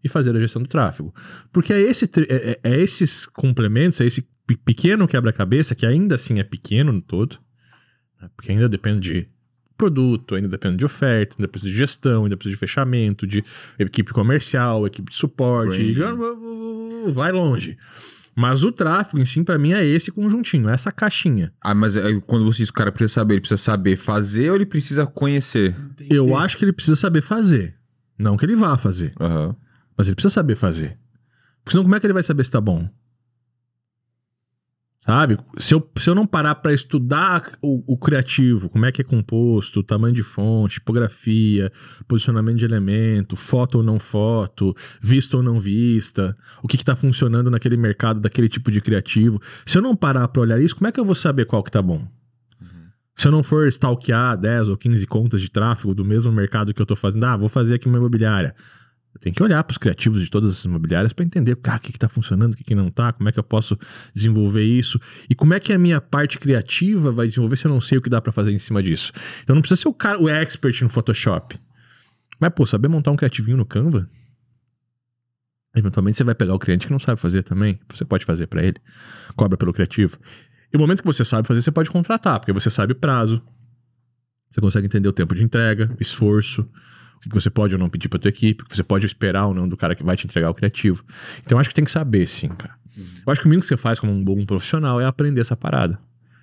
e 0.03 0.07
fazer 0.07 0.35
a 0.35 0.39
gestão 0.39 0.61
do 0.61 0.67
tráfego. 0.67 1.13
Porque 1.51 1.73
é, 1.73 1.81
esse, 1.81 2.05
é, 2.05 2.59
é, 2.63 2.71
é 2.71 2.79
esses 2.79 3.25
complementos, 3.25 3.99
é 3.99 4.05
esse 4.05 4.27
pequeno 4.65 5.07
quebra-cabeça, 5.07 5.75
que 5.75 5.85
ainda 5.85 6.15
assim 6.15 6.39
é 6.39 6.43
pequeno 6.43 6.91
no 6.91 7.01
todo, 7.01 7.37
né, 8.19 8.29
porque 8.35 8.51
ainda 8.51 8.69
depende 8.69 8.99
de 8.99 9.29
produto, 9.79 10.35
ainda 10.35 10.49
depende 10.49 10.75
de 10.75 10.85
oferta, 10.85 11.35
ainda 11.39 11.47
precisa 11.47 11.71
de 11.71 11.77
gestão, 11.77 12.25
ainda 12.25 12.35
precisa 12.35 12.55
de 12.55 12.59
fechamento, 12.59 13.25
de 13.25 13.43
equipe 13.79 14.11
comercial, 14.11 14.85
equipe 14.85 15.09
de 15.09 15.17
suporte, 15.17 15.95
vai 17.07 17.31
longe. 17.31 17.77
Mas 18.35 18.63
o 18.63 18.71
tráfego 18.71 19.19
em 19.19 19.25
si, 19.25 19.43
para 19.43 19.57
mim, 19.57 19.73
é 19.73 19.85
esse 19.85 20.11
conjuntinho, 20.11 20.69
é 20.69 20.73
essa 20.73 20.91
caixinha. 20.91 21.51
Ah, 21.61 21.73
mas 21.73 21.97
é, 21.97 22.19
quando 22.21 22.45
você 22.45 22.59
diz 22.59 22.69
que 22.69 22.75
o 22.75 22.77
cara 22.77 22.91
precisa 22.91 23.13
saber, 23.13 23.35
ele 23.35 23.41
precisa 23.41 23.61
saber 23.61 23.97
fazer 23.97 24.49
ou 24.49 24.55
ele 24.55 24.65
precisa 24.65 25.05
conhecer? 25.05 25.75
Eu 26.09 26.35
acho 26.37 26.57
que 26.57 26.63
ele 26.63 26.73
precisa 26.73 26.95
saber 26.95 27.21
fazer. 27.21 27.75
Não 28.17 28.37
que 28.37 28.45
ele 28.45 28.55
vá 28.55 28.77
fazer. 28.77 29.13
Uhum. 29.19 29.55
Mas 29.97 30.07
ele 30.07 30.15
precisa 30.15 30.33
saber 30.33 30.55
fazer. 30.55 30.97
Porque 31.63 31.71
senão 31.71 31.83
como 31.83 31.95
é 31.95 31.99
que 31.99 32.05
ele 32.05 32.13
vai 32.13 32.23
saber 32.23 32.43
se 32.43 32.51
tá 32.51 32.61
bom? 32.61 32.89
Sabe? 35.09 35.39
Se 35.57 35.73
eu, 35.73 35.91
se 35.97 36.07
eu 36.07 36.13
não 36.13 36.27
parar 36.27 36.53
para 36.53 36.71
estudar 36.71 37.57
o, 37.63 37.83
o, 37.93 37.97
criativo, 37.97 38.69
como 38.69 38.85
é 38.85 38.91
que 38.91 39.01
é 39.01 39.03
composto, 39.03 39.81
tamanho 39.81 40.13
de 40.13 40.21
fonte, 40.21 40.75
tipografia, 40.75 41.71
posicionamento 42.07 42.57
de 42.57 42.65
elemento, 42.65 43.35
foto 43.35 43.79
ou 43.79 43.83
não 43.83 43.97
foto, 43.97 44.71
vista 45.01 45.35
ou 45.35 45.41
não 45.41 45.59
vista, 45.59 46.35
o 46.61 46.67
que 46.67 46.75
está 46.75 46.95
funcionando 46.95 47.49
naquele 47.49 47.75
mercado 47.75 48.19
daquele 48.19 48.47
tipo 48.47 48.69
de 48.69 48.81
criativo. 48.81 49.41
Se 49.65 49.79
eu 49.79 49.81
não 49.81 49.95
parar 49.95 50.27
para 50.27 50.43
olhar 50.43 50.61
isso, 50.61 50.75
como 50.75 50.87
é 50.87 50.91
que 50.91 50.99
eu 50.99 51.05
vou 51.05 51.15
saber 51.15 51.45
qual 51.45 51.63
que 51.63 51.71
tá 51.71 51.81
bom? 51.81 52.07
Se 53.15 53.27
eu 53.27 53.31
não 53.31 53.41
for 53.41 53.67
stalkear 53.67 54.37
10 54.37 54.69
ou 54.69 54.77
15 54.77 55.07
contas 55.07 55.41
de 55.41 55.49
tráfego 55.49 55.95
do 55.95 56.05
mesmo 56.05 56.31
mercado 56.31 56.71
que 56.71 56.79
eu 56.79 56.85
tô 56.85 56.95
fazendo, 56.95 57.23
ah, 57.25 57.35
vou 57.35 57.49
fazer 57.49 57.73
aqui 57.75 57.87
uma 57.87 57.97
imobiliária. 57.97 58.53
Tem 59.19 59.33
que 59.33 59.43
olhar 59.43 59.61
para 59.63 59.73
os 59.73 59.77
criativos 59.77 60.23
de 60.23 60.29
todas 60.29 60.57
as 60.57 60.65
imobiliárias 60.65 61.11
para 61.11 61.25
entender 61.25 61.51
o 61.51 61.57
que 61.57 61.91
está 61.91 62.07
funcionando, 62.07 62.53
o 62.53 62.57
que, 62.57 62.73
não 62.73 62.87
está, 62.87 63.11
como 63.11 63.27
é 63.27 63.31
que 63.31 63.39
eu 63.39 63.43
posso 63.43 63.77
desenvolver 64.13 64.63
isso 64.63 64.99
e 65.29 65.35
como 65.35 65.53
é 65.53 65.59
que 65.59 65.73
a 65.73 65.77
minha 65.77 65.99
parte 65.99 66.39
criativa 66.39 67.11
vai 67.11 67.27
desenvolver 67.27 67.57
se 67.57 67.65
eu 67.65 67.71
não 67.71 67.81
sei 67.81 67.97
o 67.97 68.01
que 68.01 68.09
dá 68.09 68.21
para 68.21 68.31
fazer 68.31 68.51
em 68.51 68.59
cima 68.59 68.81
disso. 68.81 69.11
Então 69.43 69.53
não 69.53 69.61
precisa 69.61 69.81
ser 69.81 69.89
o 69.89 69.93
cara, 69.93 70.21
o 70.21 70.29
expert 70.29 70.81
no 70.81 70.89
Photoshop. 70.89 71.59
Mas, 72.39 72.53
pô, 72.53 72.65
saber 72.65 72.87
montar 72.87 73.11
um 73.11 73.17
criativinho 73.17 73.57
no 73.57 73.65
Canva? 73.65 74.09
Eventualmente 75.75 76.17
você 76.17 76.23
vai 76.23 76.33
pegar 76.33 76.55
o 76.55 76.59
cliente 76.59 76.87
que 76.87 76.93
não 76.93 76.99
sabe 76.99 77.19
fazer 77.19 77.43
também. 77.43 77.77
Você 77.89 78.05
pode 78.05 78.23
fazer 78.23 78.47
para 78.47 78.63
ele. 78.63 78.77
Cobra 79.35 79.57
pelo 79.57 79.73
criativo. 79.73 80.17
E 80.71 80.77
no 80.77 80.79
momento 80.79 81.01
que 81.01 81.07
você 81.07 81.25
sabe 81.25 81.45
fazer, 81.45 81.61
você 81.61 81.71
pode 81.71 81.91
contratar, 81.91 82.39
porque 82.39 82.53
você 82.53 82.69
sabe 82.69 82.93
o 82.93 82.95
prazo. 82.95 83.41
Você 84.49 84.61
consegue 84.61 84.87
entender 84.87 85.09
o 85.09 85.13
tempo 85.13 85.35
de 85.35 85.43
entrega, 85.43 85.93
esforço 85.99 86.67
o 87.25 87.29
que 87.29 87.35
você 87.35 87.49
pode 87.49 87.75
ou 87.75 87.79
não 87.79 87.89
pedir 87.89 88.09
para 88.09 88.19
tua 88.19 88.29
equipe, 88.29 88.63
o 88.63 88.65
que 88.65 88.75
você 88.75 88.83
pode 88.83 89.05
esperar 89.05 89.47
ou 89.47 89.53
não 89.53 89.67
do 89.67 89.77
cara 89.77 89.95
que 89.95 90.03
vai 90.03 90.15
te 90.15 90.25
entregar 90.25 90.49
o 90.49 90.53
criativo. 90.53 91.03
Então 91.45 91.59
acho 91.59 91.69
que 91.69 91.75
tem 91.75 91.85
que 91.85 91.91
saber, 91.91 92.27
sim, 92.27 92.49
cara. 92.49 92.73
Uhum. 92.97 93.05
Eu 93.25 93.31
acho 93.31 93.41
que 93.41 93.47
o 93.47 93.49
mínimo 93.49 93.61
que 93.61 93.67
você 93.67 93.77
faz 93.77 93.99
como 93.99 94.11
um 94.11 94.23
bom 94.23 94.45
profissional 94.45 94.99
é 94.99 95.05
aprender 95.05 95.41
essa 95.41 95.55
parada. 95.55 95.99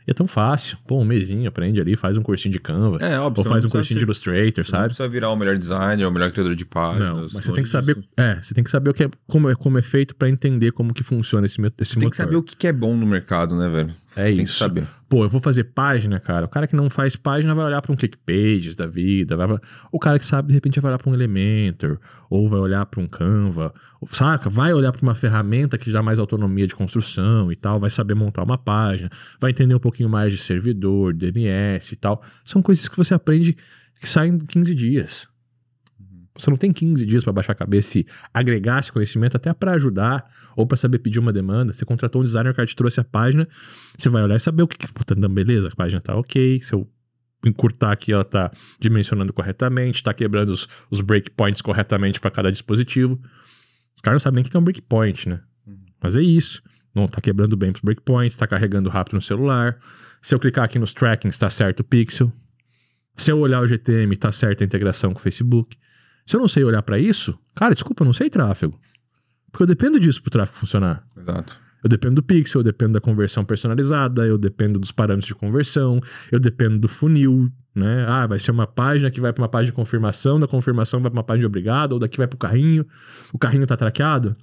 E 0.06 0.12
é 0.12 0.14
tão 0.14 0.28
fácil. 0.28 0.78
Pô, 0.87 1.00
um 1.00 1.05
mesinho, 1.05 1.48
aprende 1.48 1.81
ali, 1.81 1.96
faz 1.96 2.17
um 2.17 2.22
cursinho 2.22 2.53
de 2.53 2.60
Canva. 2.60 2.98
É, 3.05 3.19
óbvio. 3.19 3.43
Ou 3.43 3.50
faz 3.50 3.65
um 3.65 3.69
cursinho 3.69 3.98
ser, 3.98 4.05
de 4.05 4.05
Illustrator, 4.05 4.65
sabe? 4.65 4.82
Não 4.82 4.89
precisa 4.89 5.08
virar 5.08 5.31
o 5.31 5.36
melhor 5.36 5.58
designer, 5.58 6.06
o 6.06 6.12
melhor 6.12 6.31
criador 6.31 6.55
de 6.55 6.65
páginas. 6.65 7.08
Não, 7.08 7.22
mas 7.22 7.32
você 7.32 7.53
tem 7.53 7.65
que 7.65 7.69
saber. 7.69 7.98
Isso. 7.98 8.08
É, 8.17 8.41
você 8.41 8.55
tem 8.55 8.62
que 8.62 8.70
saber 8.70 8.91
o 8.91 8.94
que 8.94 9.03
é, 9.03 9.10
como, 9.27 9.50
é, 9.50 9.56
como 9.56 9.79
é 9.79 9.82
feito 9.82 10.15
para 10.15 10.29
entender 10.29 10.70
como 10.70 10.94
que 10.94 11.03
funciona 11.03 11.44
esse, 11.44 11.56
esse 11.60 11.96
motor. 11.96 12.00
Tem 12.00 12.10
que 12.10 12.17
saber 12.17 12.36
o 12.36 12.43
que 12.43 12.69
é 12.69 12.72
bom 12.72 12.96
no 12.96 13.05
mercado, 13.05 13.56
né, 13.56 13.69
velho? 13.69 13.94
É 14.17 14.32
tem 14.32 14.43
isso. 14.43 14.58
Saber. 14.58 14.89
Pô, 15.08 15.25
eu 15.25 15.29
vou 15.29 15.41
fazer 15.41 15.65
página, 15.65 16.19
cara. 16.19 16.46
O 16.46 16.49
cara 16.49 16.67
que 16.67 16.75
não 16.75 16.89
faz 16.89 17.15
página 17.15 17.55
vai 17.55 17.67
olhar 17.67 17.82
para 17.82 17.93
um 17.93 17.96
ClickPages 17.96 18.75
da 18.75 18.87
vida. 18.87 19.37
Vai... 19.37 19.46
O 19.93 19.99
cara 19.99 20.19
que 20.19 20.25
sabe, 20.25 20.49
de 20.49 20.55
repente, 20.55 20.81
vai 20.81 20.91
olhar 20.91 20.99
para 20.99 21.11
um 21.11 21.15
Elementor. 21.15 21.99
Ou 22.31 22.49
vai 22.49 22.58
olhar 22.58 22.85
para 22.87 23.01
um 23.01 23.06
Canva. 23.06 23.73
Saca? 24.08 24.49
Vai 24.49 24.73
olhar 24.73 24.91
para 24.91 25.03
uma 25.03 25.15
ferramenta 25.15 25.77
que 25.77 25.93
dá 25.93 26.03
mais 26.03 26.19
autonomia 26.19 26.67
de 26.67 26.75
construção 26.75 27.53
e 27.53 27.56
tal. 27.56 27.79
Vai 27.79 27.91
saber 27.91 28.15
montar 28.15 28.43
uma 28.43 28.58
página. 28.58 29.11
Vai 29.39 29.51
entender 29.51 29.75
um 29.75 29.81
pouquinho 29.81 30.08
mais 30.08 30.32
de 30.32 30.39
servidor, 30.39 31.13
DNS 31.13 31.93
e 31.93 31.96
tal. 31.96 32.23
São 32.44 32.63
coisas 32.63 32.89
que 32.89 32.96
você 32.96 33.13
aprende 33.13 33.56
que 34.01 34.08
saem 34.08 34.35
em 34.35 34.39
15 34.39 34.75
dias. 34.75 35.29
Você 36.38 36.50
não 36.50 36.56
tem 36.56 36.72
15 36.72 37.05
dias 37.06 37.24
para 37.24 37.32
baixar 37.32 37.52
a 37.52 37.56
cabeça 37.56 37.98
e 37.98 38.06
agregar 38.32 38.81
esse 38.81 38.93
conhecimento 38.93 39.36
até 39.36 39.52
para 39.52 39.72
ajudar 39.72 40.28
ou 40.55 40.66
para 40.66 40.76
saber 40.76 40.98
pedir 40.98 41.19
uma 41.19 41.32
demanda. 41.32 41.72
Você 41.72 41.84
contratou 41.84 42.22
um 42.22 42.24
designer 42.24 42.55
que 42.55 42.66
te 42.66 42.76
trouxe 42.76 43.00
a 43.00 43.05
página, 43.05 43.48
você 43.96 44.08
vai 44.08 44.22
olhar 44.22 44.36
e 44.36 44.40
saber 44.40 44.62
o 44.62 44.69
que, 44.69 44.86
puta, 44.93 45.14
beleza, 45.28 45.69
a 45.69 45.74
página 45.74 46.00
tá 46.00 46.16
ok, 46.16 46.60
se 46.60 46.72
eu 46.72 46.88
encurtar 47.44 47.93
aqui 47.93 48.12
ela 48.12 48.24
tá 48.24 48.50
dimensionando 48.78 49.32
corretamente, 49.32 50.02
tá 50.02 50.12
quebrando 50.12 50.50
os, 50.50 50.69
os 50.90 51.00
breakpoints 51.00 51.60
corretamente 51.60 52.20
para 52.20 52.31
cada 52.31 52.50
dispositivo. 52.50 53.20
Os 53.94 54.02
caras 54.02 54.16
não 54.16 54.20
sabem 54.20 54.43
nem 54.43 54.46
o 54.46 54.50
que 54.50 54.56
é 54.56 54.60
um 54.60 54.64
breakpoint, 54.64 55.28
né? 55.28 55.40
Uhum. 55.66 55.78
Mas 56.02 56.16
é 56.16 56.22
isso. 56.22 56.62
Não 56.94 57.06
tá 57.06 57.20
quebrando 57.20 57.56
bem 57.56 57.70
os 57.70 57.81
breakpoints, 57.81 58.36
tá 58.36 58.46
carregando 58.46 58.88
rápido 58.88 59.14
no 59.14 59.22
celular. 59.22 59.78
Se 60.22 60.34
eu 60.34 60.40
clicar 60.40 60.64
aqui 60.64 60.78
nos 60.78 60.93
trackings, 60.93 61.38
tá 61.38 61.48
certo 61.50 61.81
o 61.81 61.84
pixel. 61.84 62.32
Se 63.16 63.31
eu 63.31 63.38
olhar 63.38 63.60
o 63.60 63.66
GTM, 63.66 64.16
tá 64.16 64.31
certa 64.32 64.62
a 64.62 64.66
integração 64.66 65.12
com 65.12 65.19
o 65.19 65.22
Facebook. 65.22 65.76
Se 66.26 66.36
eu 66.36 66.40
não 66.40 66.48
sei 66.48 66.64
olhar 66.64 66.82
para 66.82 66.98
isso, 66.98 67.38
cara, 67.54 67.72
desculpa, 67.72 68.02
eu 68.02 68.06
não 68.06 68.12
sei 68.12 68.28
tráfego. 68.28 68.78
Porque 69.50 69.62
eu 69.62 69.66
dependo 69.66 69.98
disso 69.98 70.20
pro 70.20 70.30
tráfego 70.30 70.58
funcionar. 70.58 71.06
Exato. 71.16 71.58
Eu 71.82 71.88
dependo 71.88 72.16
do 72.16 72.22
pixel, 72.22 72.60
eu 72.60 72.64
dependo 72.64 72.94
da 72.94 73.00
conversão 73.00 73.44
personalizada, 73.44 74.26
eu 74.26 74.36
dependo 74.36 74.78
dos 74.78 74.90
parâmetros 74.90 75.28
de 75.28 75.34
conversão, 75.34 76.00
eu 76.32 76.40
dependo 76.40 76.78
do 76.78 76.88
funil, 76.88 77.48
né? 77.74 78.04
Ah, 78.08 78.26
vai 78.26 78.40
ser 78.40 78.50
uma 78.50 78.66
página 78.66 79.08
que 79.10 79.20
vai 79.20 79.32
para 79.32 79.42
uma 79.42 79.48
página 79.48 79.70
de 79.70 79.76
confirmação, 79.76 80.40
da 80.40 80.48
confirmação 80.48 81.00
vai 81.00 81.10
para 81.10 81.18
uma 81.18 81.24
página 81.24 81.42
de 81.42 81.46
obrigado, 81.46 81.92
ou 81.92 81.98
daqui 82.00 82.16
vai 82.16 82.26
para 82.26 82.34
o 82.34 82.38
carrinho. 82.38 82.84
O 83.32 83.38
carrinho 83.38 83.66
tá 83.66 83.76
traqueado? 83.76 84.34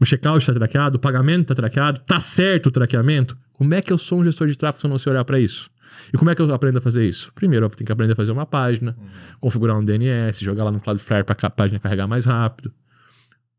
O 0.00 0.06
checkout 0.06 0.46
tá 0.46 0.54
traqueado? 0.54 0.96
O 0.96 1.00
pagamento 1.00 1.48
tá 1.48 1.54
traqueado? 1.54 2.00
Tá 2.00 2.18
certo 2.18 2.68
o 2.68 2.70
traqueamento? 2.70 3.36
Como 3.52 3.74
é 3.74 3.82
que 3.82 3.92
eu 3.92 3.98
sou 3.98 4.20
um 4.20 4.24
gestor 4.24 4.48
de 4.48 4.56
tráfego 4.56 4.80
se 4.80 4.86
eu 4.86 4.90
não 4.90 4.98
sei 4.98 5.12
olhar 5.12 5.24
para 5.24 5.38
isso? 5.38 5.69
E 6.12 6.16
como 6.16 6.30
é 6.30 6.34
que 6.34 6.42
eu 6.42 6.52
aprendo 6.54 6.78
a 6.78 6.80
fazer 6.80 7.06
isso? 7.06 7.32
Primeiro, 7.34 7.66
eu 7.66 7.70
tenho 7.70 7.86
que 7.86 7.92
aprender 7.92 8.12
a 8.12 8.16
fazer 8.16 8.32
uma 8.32 8.46
página, 8.46 8.96
uhum. 8.98 9.06
configurar 9.40 9.78
um 9.78 9.84
DNS, 9.84 10.42
jogar 10.44 10.64
lá 10.64 10.72
no 10.72 10.80
Cloudflare 10.80 11.24
para 11.24 11.36
a 11.40 11.50
página 11.50 11.78
carregar 11.78 12.06
mais 12.06 12.24
rápido, 12.24 12.72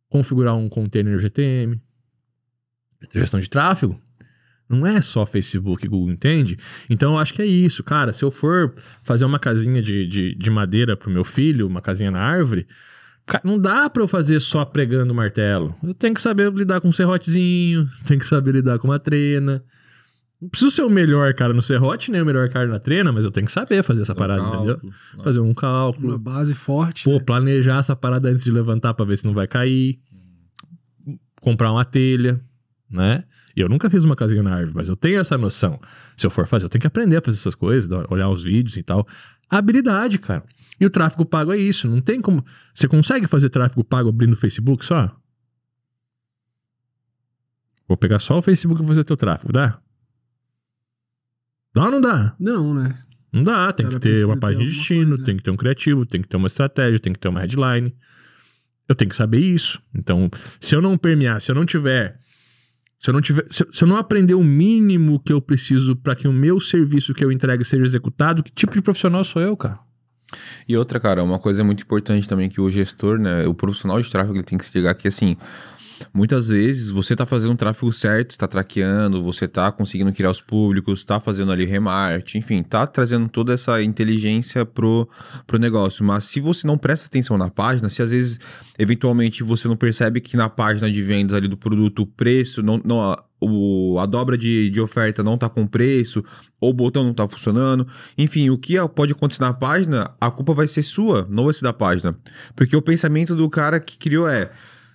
configurar 0.09 0.55
um 0.55 0.67
container 0.69 1.19
GTM. 1.19 1.79
Gestão 3.13 3.39
de 3.39 3.49
tráfego. 3.49 3.99
Não 4.69 4.87
é 4.87 5.01
só 5.01 5.25
Facebook 5.25 5.85
e 5.85 5.89
Google, 5.89 6.13
entende? 6.13 6.57
Então 6.89 7.13
eu 7.13 7.19
acho 7.19 7.33
que 7.33 7.41
é 7.41 7.45
isso, 7.45 7.83
cara. 7.83 8.13
Se 8.13 8.23
eu 8.23 8.31
for 8.31 8.73
fazer 9.03 9.25
uma 9.25 9.37
casinha 9.37 9.81
de, 9.81 10.07
de, 10.07 10.35
de 10.35 10.49
madeira 10.49 10.95
pro 10.95 11.11
meu 11.11 11.25
filho, 11.25 11.67
uma 11.67 11.81
casinha 11.81 12.09
na 12.09 12.19
árvore, 12.19 12.65
não 13.43 13.59
dá 13.59 13.89
para 13.89 14.01
eu 14.01 14.07
fazer 14.07 14.39
só 14.39 14.63
pregando 14.63 15.13
martelo. 15.13 15.75
Eu 15.83 15.93
tenho 15.93 16.13
que 16.13 16.21
saber 16.21 16.51
lidar 16.53 16.79
com 16.79 16.87
um 16.87 16.91
serrotezinho, 16.93 17.89
tenho 18.07 18.19
que 18.19 18.25
saber 18.25 18.55
lidar 18.55 18.79
com 18.79 18.87
uma 18.87 18.99
trena. 18.99 19.63
Não 20.41 20.49
preciso 20.49 20.71
ser 20.71 20.81
o 20.81 20.89
melhor 20.89 21.31
cara 21.35 21.53
no 21.53 21.61
serrote, 21.61 22.09
nem 22.09 22.19
o 22.19 22.25
melhor 22.25 22.49
cara 22.49 22.67
na 22.67 22.79
trena, 22.79 23.11
mas 23.11 23.23
eu 23.23 23.29
tenho 23.29 23.45
que 23.45 23.51
saber 23.51 23.83
fazer 23.83 24.01
essa 24.01 24.15
parada, 24.15 24.41
cálculo, 24.41 24.71
entendeu? 24.71 24.93
Fazer 25.23 25.39
um 25.39 25.53
cálculo. 25.53 26.09
Uma 26.09 26.17
base 26.17 26.55
forte. 26.55 27.03
Pô, 27.03 27.13
né? 27.13 27.19
planejar 27.19 27.77
essa 27.77 27.95
parada 27.95 28.27
antes 28.27 28.43
de 28.43 28.49
levantar 28.49 28.95
para 28.95 29.05
ver 29.05 29.17
se 29.17 29.25
não 29.25 29.35
vai 29.35 29.47
cair. 29.47 29.99
Comprar 31.39 31.71
uma 31.71 31.85
telha, 31.85 32.41
né? 32.89 33.23
E 33.55 33.61
eu 33.61 33.69
nunca 33.69 33.87
fiz 33.89 34.03
uma 34.03 34.15
casinha 34.15 34.41
na 34.41 34.55
árvore, 34.55 34.73
mas 34.75 34.89
eu 34.89 34.95
tenho 34.95 35.19
essa 35.19 35.37
noção. 35.37 35.79
Se 36.17 36.25
eu 36.25 36.31
for 36.31 36.47
fazer, 36.47 36.65
eu 36.65 36.69
tenho 36.69 36.81
que 36.81 36.87
aprender 36.87 37.17
a 37.17 37.21
fazer 37.21 37.37
essas 37.37 37.53
coisas, 37.53 37.89
olhar 38.09 38.29
os 38.29 38.43
vídeos 38.43 38.77
e 38.77 38.83
tal. 38.83 39.07
Habilidade, 39.47 40.17
cara. 40.17 40.43
E 40.79 40.85
o 40.85 40.89
tráfego 40.89 41.23
pago 41.23 41.51
é 41.51 41.57
isso. 41.57 41.87
Não 41.87 42.01
tem 42.01 42.19
como. 42.19 42.43
Você 42.73 42.87
consegue 42.87 43.27
fazer 43.27 43.49
tráfego 43.49 43.83
pago 43.83 44.09
abrindo 44.09 44.33
o 44.33 44.37
Facebook 44.37 44.83
só? 44.83 45.15
Vou 47.87 47.97
pegar 47.97 48.19
só 48.19 48.39
o 48.39 48.41
Facebook 48.41 48.81
e 48.81 48.87
fazer 48.87 49.03
teu 49.03 49.17
tráfego, 49.17 49.53
dá? 49.53 49.79
Dá 51.73 51.85
ou 51.85 51.91
não 51.91 52.01
dá? 52.01 52.35
Não, 52.39 52.73
né? 52.73 52.97
Não 53.31 53.43
dá, 53.43 53.71
tem 53.71 53.87
que 53.87 53.99
ter 53.99 54.25
uma 54.25 54.37
página 54.37 54.63
de 54.63 54.71
destino, 54.71 55.09
coisa. 55.09 55.23
tem 55.23 55.37
que 55.37 55.43
ter 55.43 55.51
um 55.51 55.55
criativo, 55.55 56.05
tem 56.05 56.21
que 56.21 56.27
ter 56.27 56.35
uma 56.35 56.47
estratégia, 56.47 56.99
tem 56.99 57.13
que 57.13 57.19
ter 57.19 57.29
uma 57.29 57.39
headline. 57.39 57.95
Eu 58.89 58.95
tenho 58.95 59.09
que 59.09 59.15
saber 59.15 59.39
isso. 59.39 59.81
Então, 59.95 60.29
se 60.59 60.75
eu 60.75 60.81
não 60.81 60.97
permear, 60.97 61.39
se 61.39 61.49
eu 61.49 61.55
não 61.55 61.65
tiver. 61.65 62.19
Se 62.99 63.09
eu 63.09 63.13
não 63.13 63.21
tiver. 63.21 63.45
Se, 63.49 63.65
se 63.71 63.83
eu 63.83 63.87
não 63.87 63.95
aprender 63.95 64.33
o 64.33 64.43
mínimo 64.43 65.17
que 65.17 65.31
eu 65.31 65.41
preciso 65.41 65.95
para 65.95 66.13
que 66.13 66.27
o 66.27 66.33
meu 66.33 66.59
serviço 66.59 67.13
que 67.13 67.23
eu 67.23 67.31
entregue 67.31 67.63
seja 67.63 67.85
executado, 67.85 68.43
que 68.43 68.51
tipo 68.51 68.73
de 68.73 68.81
profissional 68.81 69.23
sou 69.23 69.41
eu, 69.41 69.55
cara? 69.55 69.79
E 70.67 70.75
outra, 70.75 70.99
cara, 70.99 71.23
uma 71.23 71.39
coisa 71.39 71.63
muito 71.63 71.83
importante 71.83 72.27
também 72.27 72.49
que 72.49 72.59
o 72.59 72.69
gestor, 72.69 73.17
né, 73.17 73.47
o 73.47 73.53
profissional 73.53 74.01
de 74.01 74.09
tráfego, 74.09 74.35
ele 74.35 74.43
tem 74.43 74.57
que 74.57 74.65
se 74.65 74.77
ligar 74.77 74.93
que 74.95 75.07
assim, 75.07 75.37
Muitas 76.13 76.47
vezes 76.47 76.89
você 76.89 77.13
está 77.13 77.25
fazendo 77.25 77.51
um 77.51 77.55
tráfego 77.55 77.91
certo, 77.91 78.31
está 78.31 78.47
traqueando, 78.47 79.23
você 79.23 79.45
está 79.45 79.71
conseguindo 79.71 80.11
criar 80.11 80.31
os 80.31 80.41
públicos, 80.41 80.99
está 80.99 81.19
fazendo 81.19 81.51
ali 81.51 81.65
remarketing, 81.65 82.39
enfim, 82.39 82.59
está 82.59 82.85
trazendo 82.87 83.27
toda 83.29 83.53
essa 83.53 83.81
inteligência 83.81 84.65
pro, 84.65 85.07
pro 85.45 85.59
negócio. 85.59 86.03
Mas 86.03 86.25
se 86.25 86.39
você 86.39 86.65
não 86.67 86.77
presta 86.77 87.05
atenção 87.05 87.37
na 87.37 87.49
página, 87.49 87.89
se 87.89 88.01
às 88.01 88.11
vezes, 88.11 88.39
eventualmente, 88.77 89.43
você 89.43 89.67
não 89.67 89.75
percebe 89.75 90.21
que 90.21 90.37
na 90.37 90.49
página 90.49 90.91
de 90.91 91.01
vendas 91.01 91.35
ali 91.35 91.47
do 91.47 91.57
produto 91.57 92.03
o 92.03 92.07
preço, 92.07 92.61
não, 92.61 92.81
não 92.83 93.15
o, 93.41 93.97
a 93.99 94.05
dobra 94.05 94.37
de, 94.37 94.69
de 94.69 94.79
oferta 94.79 95.23
não 95.23 95.33
está 95.33 95.49
com 95.49 95.65
preço, 95.65 96.23
ou 96.59 96.69
o 96.69 96.73
botão 96.73 97.03
não 97.03 97.11
está 97.11 97.27
funcionando. 97.27 97.87
Enfim, 98.17 98.51
o 98.51 98.57
que 98.57 98.75
pode 98.89 99.13
acontecer 99.13 99.41
na 99.41 99.51
página, 99.51 100.11
a 100.21 100.29
culpa 100.29 100.53
vai 100.53 100.67
ser 100.67 100.83
sua, 100.83 101.27
não 101.29 101.45
vai 101.45 101.53
ser 101.53 101.63
da 101.63 101.73
página. 101.73 102.15
Porque 102.55 102.75
o 102.75 102.81
pensamento 102.81 103.35
do 103.35 103.49
cara 103.49 103.79
que 103.79 103.97
criou 103.97 104.29
é 104.29 104.51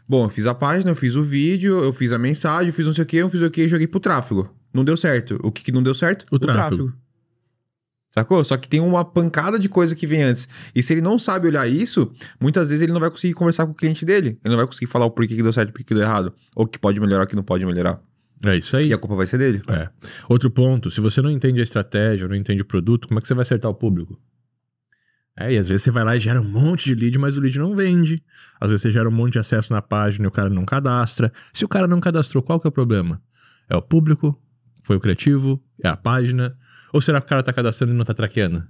Bom, 0.08 0.24
eu 0.24 0.28
fiz 0.28 0.46
a 0.46 0.54
página, 0.54 0.90
eu 0.90 0.96
fiz 0.96 1.16
o 1.16 1.22
vídeo, 1.22 1.82
eu 1.82 1.92
fiz 1.92 2.12
a 2.12 2.18
mensagem, 2.18 2.68
eu 2.68 2.72
fiz 2.72 2.86
não 2.86 2.92
sei 2.92 3.02
o 3.02 3.06
que, 3.06 3.16
eu 3.16 3.28
fiz 3.28 3.42
o 3.42 3.50
que 3.50 3.62
e 3.62 3.68
joguei 3.68 3.86
pro 3.86 3.98
tráfego. 3.98 4.54
Não 4.72 4.84
deu 4.84 4.96
certo. 4.96 5.38
O 5.42 5.50
que, 5.50 5.64
que 5.64 5.72
não 5.72 5.82
deu 5.82 5.94
certo? 5.94 6.24
O, 6.30 6.36
o 6.36 6.38
tráfego. 6.38 6.76
tráfego. 6.76 7.06
Sacou? 8.10 8.42
Só 8.44 8.56
que 8.56 8.68
tem 8.68 8.80
uma 8.80 9.04
pancada 9.04 9.58
de 9.58 9.68
coisa 9.68 9.94
que 9.94 10.06
vem 10.06 10.22
antes. 10.22 10.48
E 10.74 10.82
se 10.82 10.94
ele 10.94 11.02
não 11.02 11.18
sabe 11.18 11.48
olhar 11.48 11.68
isso, 11.68 12.10
muitas 12.40 12.70
vezes 12.70 12.82
ele 12.82 12.92
não 12.92 13.00
vai 13.00 13.10
conseguir 13.10 13.34
conversar 13.34 13.66
com 13.66 13.72
o 13.72 13.74
cliente 13.74 14.06
dele. 14.06 14.38
Ele 14.42 14.52
não 14.52 14.56
vai 14.56 14.66
conseguir 14.66 14.86
falar 14.86 15.04
o 15.04 15.10
porquê 15.10 15.36
que 15.36 15.42
deu 15.42 15.52
certo 15.52 15.68
e 15.68 15.72
porquê 15.72 15.84
que 15.84 15.94
deu 15.94 16.02
errado. 16.02 16.32
Ou 16.54 16.66
que 16.66 16.78
pode 16.78 16.98
melhorar, 16.98 17.24
ou 17.24 17.26
que 17.26 17.36
não 17.36 17.42
pode 17.42 17.66
melhorar. 17.66 18.00
É 18.44 18.56
isso 18.56 18.74
aí. 18.74 18.88
E 18.88 18.94
a 18.94 18.98
culpa 18.98 19.16
vai 19.16 19.26
ser 19.26 19.36
dele. 19.36 19.60
É. 19.68 19.88
Outro 20.28 20.50
ponto, 20.50 20.90
se 20.90 21.00
você 21.00 21.20
não 21.20 21.30
entende 21.30 21.60
a 21.60 21.62
estratégia, 21.62 22.26
não 22.26 22.34
entende 22.34 22.62
o 22.62 22.64
produto, 22.64 23.06
como 23.06 23.18
é 23.18 23.20
que 23.20 23.28
você 23.28 23.34
vai 23.34 23.42
acertar 23.42 23.70
o 23.70 23.74
público? 23.74 24.18
É, 25.38 25.52
e 25.52 25.58
às 25.58 25.68
vezes 25.68 25.82
você 25.82 25.90
vai 25.90 26.02
lá 26.02 26.16
e 26.16 26.20
gera 26.20 26.40
um 26.40 26.48
monte 26.48 26.84
de 26.86 26.94
lead, 26.94 27.18
mas 27.18 27.36
o 27.36 27.40
lead 27.40 27.58
não 27.58 27.74
vende. 27.74 28.22
Às 28.58 28.70
vezes 28.70 28.82
você 28.82 28.90
gera 28.90 29.08
um 29.08 29.12
monte 29.12 29.34
de 29.34 29.38
acesso 29.38 29.72
na 29.72 29.82
página 29.82 30.24
e 30.24 30.28
o 30.28 30.30
cara 30.30 30.48
não 30.48 30.64
cadastra. 30.64 31.30
Se 31.52 31.64
o 31.64 31.68
cara 31.68 31.86
não 31.86 32.00
cadastrou, 32.00 32.42
qual 32.42 32.58
que 32.58 32.66
é 32.66 32.70
o 32.70 32.72
problema? 32.72 33.20
É 33.68 33.76
o 33.76 33.82
público? 33.82 34.40
Foi 34.82 34.96
o 34.96 35.00
criativo? 35.00 35.62
É 35.82 35.88
a 35.88 35.96
página? 35.96 36.56
Ou 36.92 37.00
será 37.00 37.20
que 37.20 37.26
o 37.26 37.28
cara 37.28 37.42
tá 37.42 37.52
cadastrando 37.52 37.92
e 37.92 37.96
não 37.96 38.04
tá 38.04 38.14
traqueando? 38.14 38.64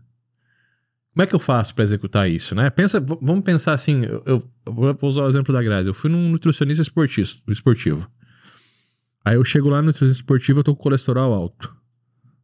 Como 1.13 1.23
é 1.23 1.27
que 1.27 1.35
eu 1.35 1.39
faço 1.39 1.75
para 1.75 1.85
executar 1.85 2.29
isso, 2.29 2.55
né? 2.55 2.69
Pensa, 2.69 3.01
vamos 3.01 3.45
pensar 3.45 3.73
assim, 3.73 4.05
eu, 4.05 4.23
eu, 4.27 4.51
vou 4.67 4.97
usar 5.03 5.23
o 5.23 5.29
exemplo 5.29 5.55
da 5.55 5.63
Grazi. 5.63 5.89
Eu 5.89 5.95
fui 5.95 6.11
num 6.11 6.31
nutricionista 6.31 6.83
esportivo. 6.83 8.11
Aí 9.25 9.37
eu 9.37 9.45
chego 9.45 9.69
lá 9.69 9.79
no 9.79 9.87
nutricionista 9.87 10.23
esportivo, 10.23 10.61
eu 10.61 10.65
tô 10.65 10.75
com 10.75 10.83
colesterol 10.83 11.33
alto. 11.33 11.76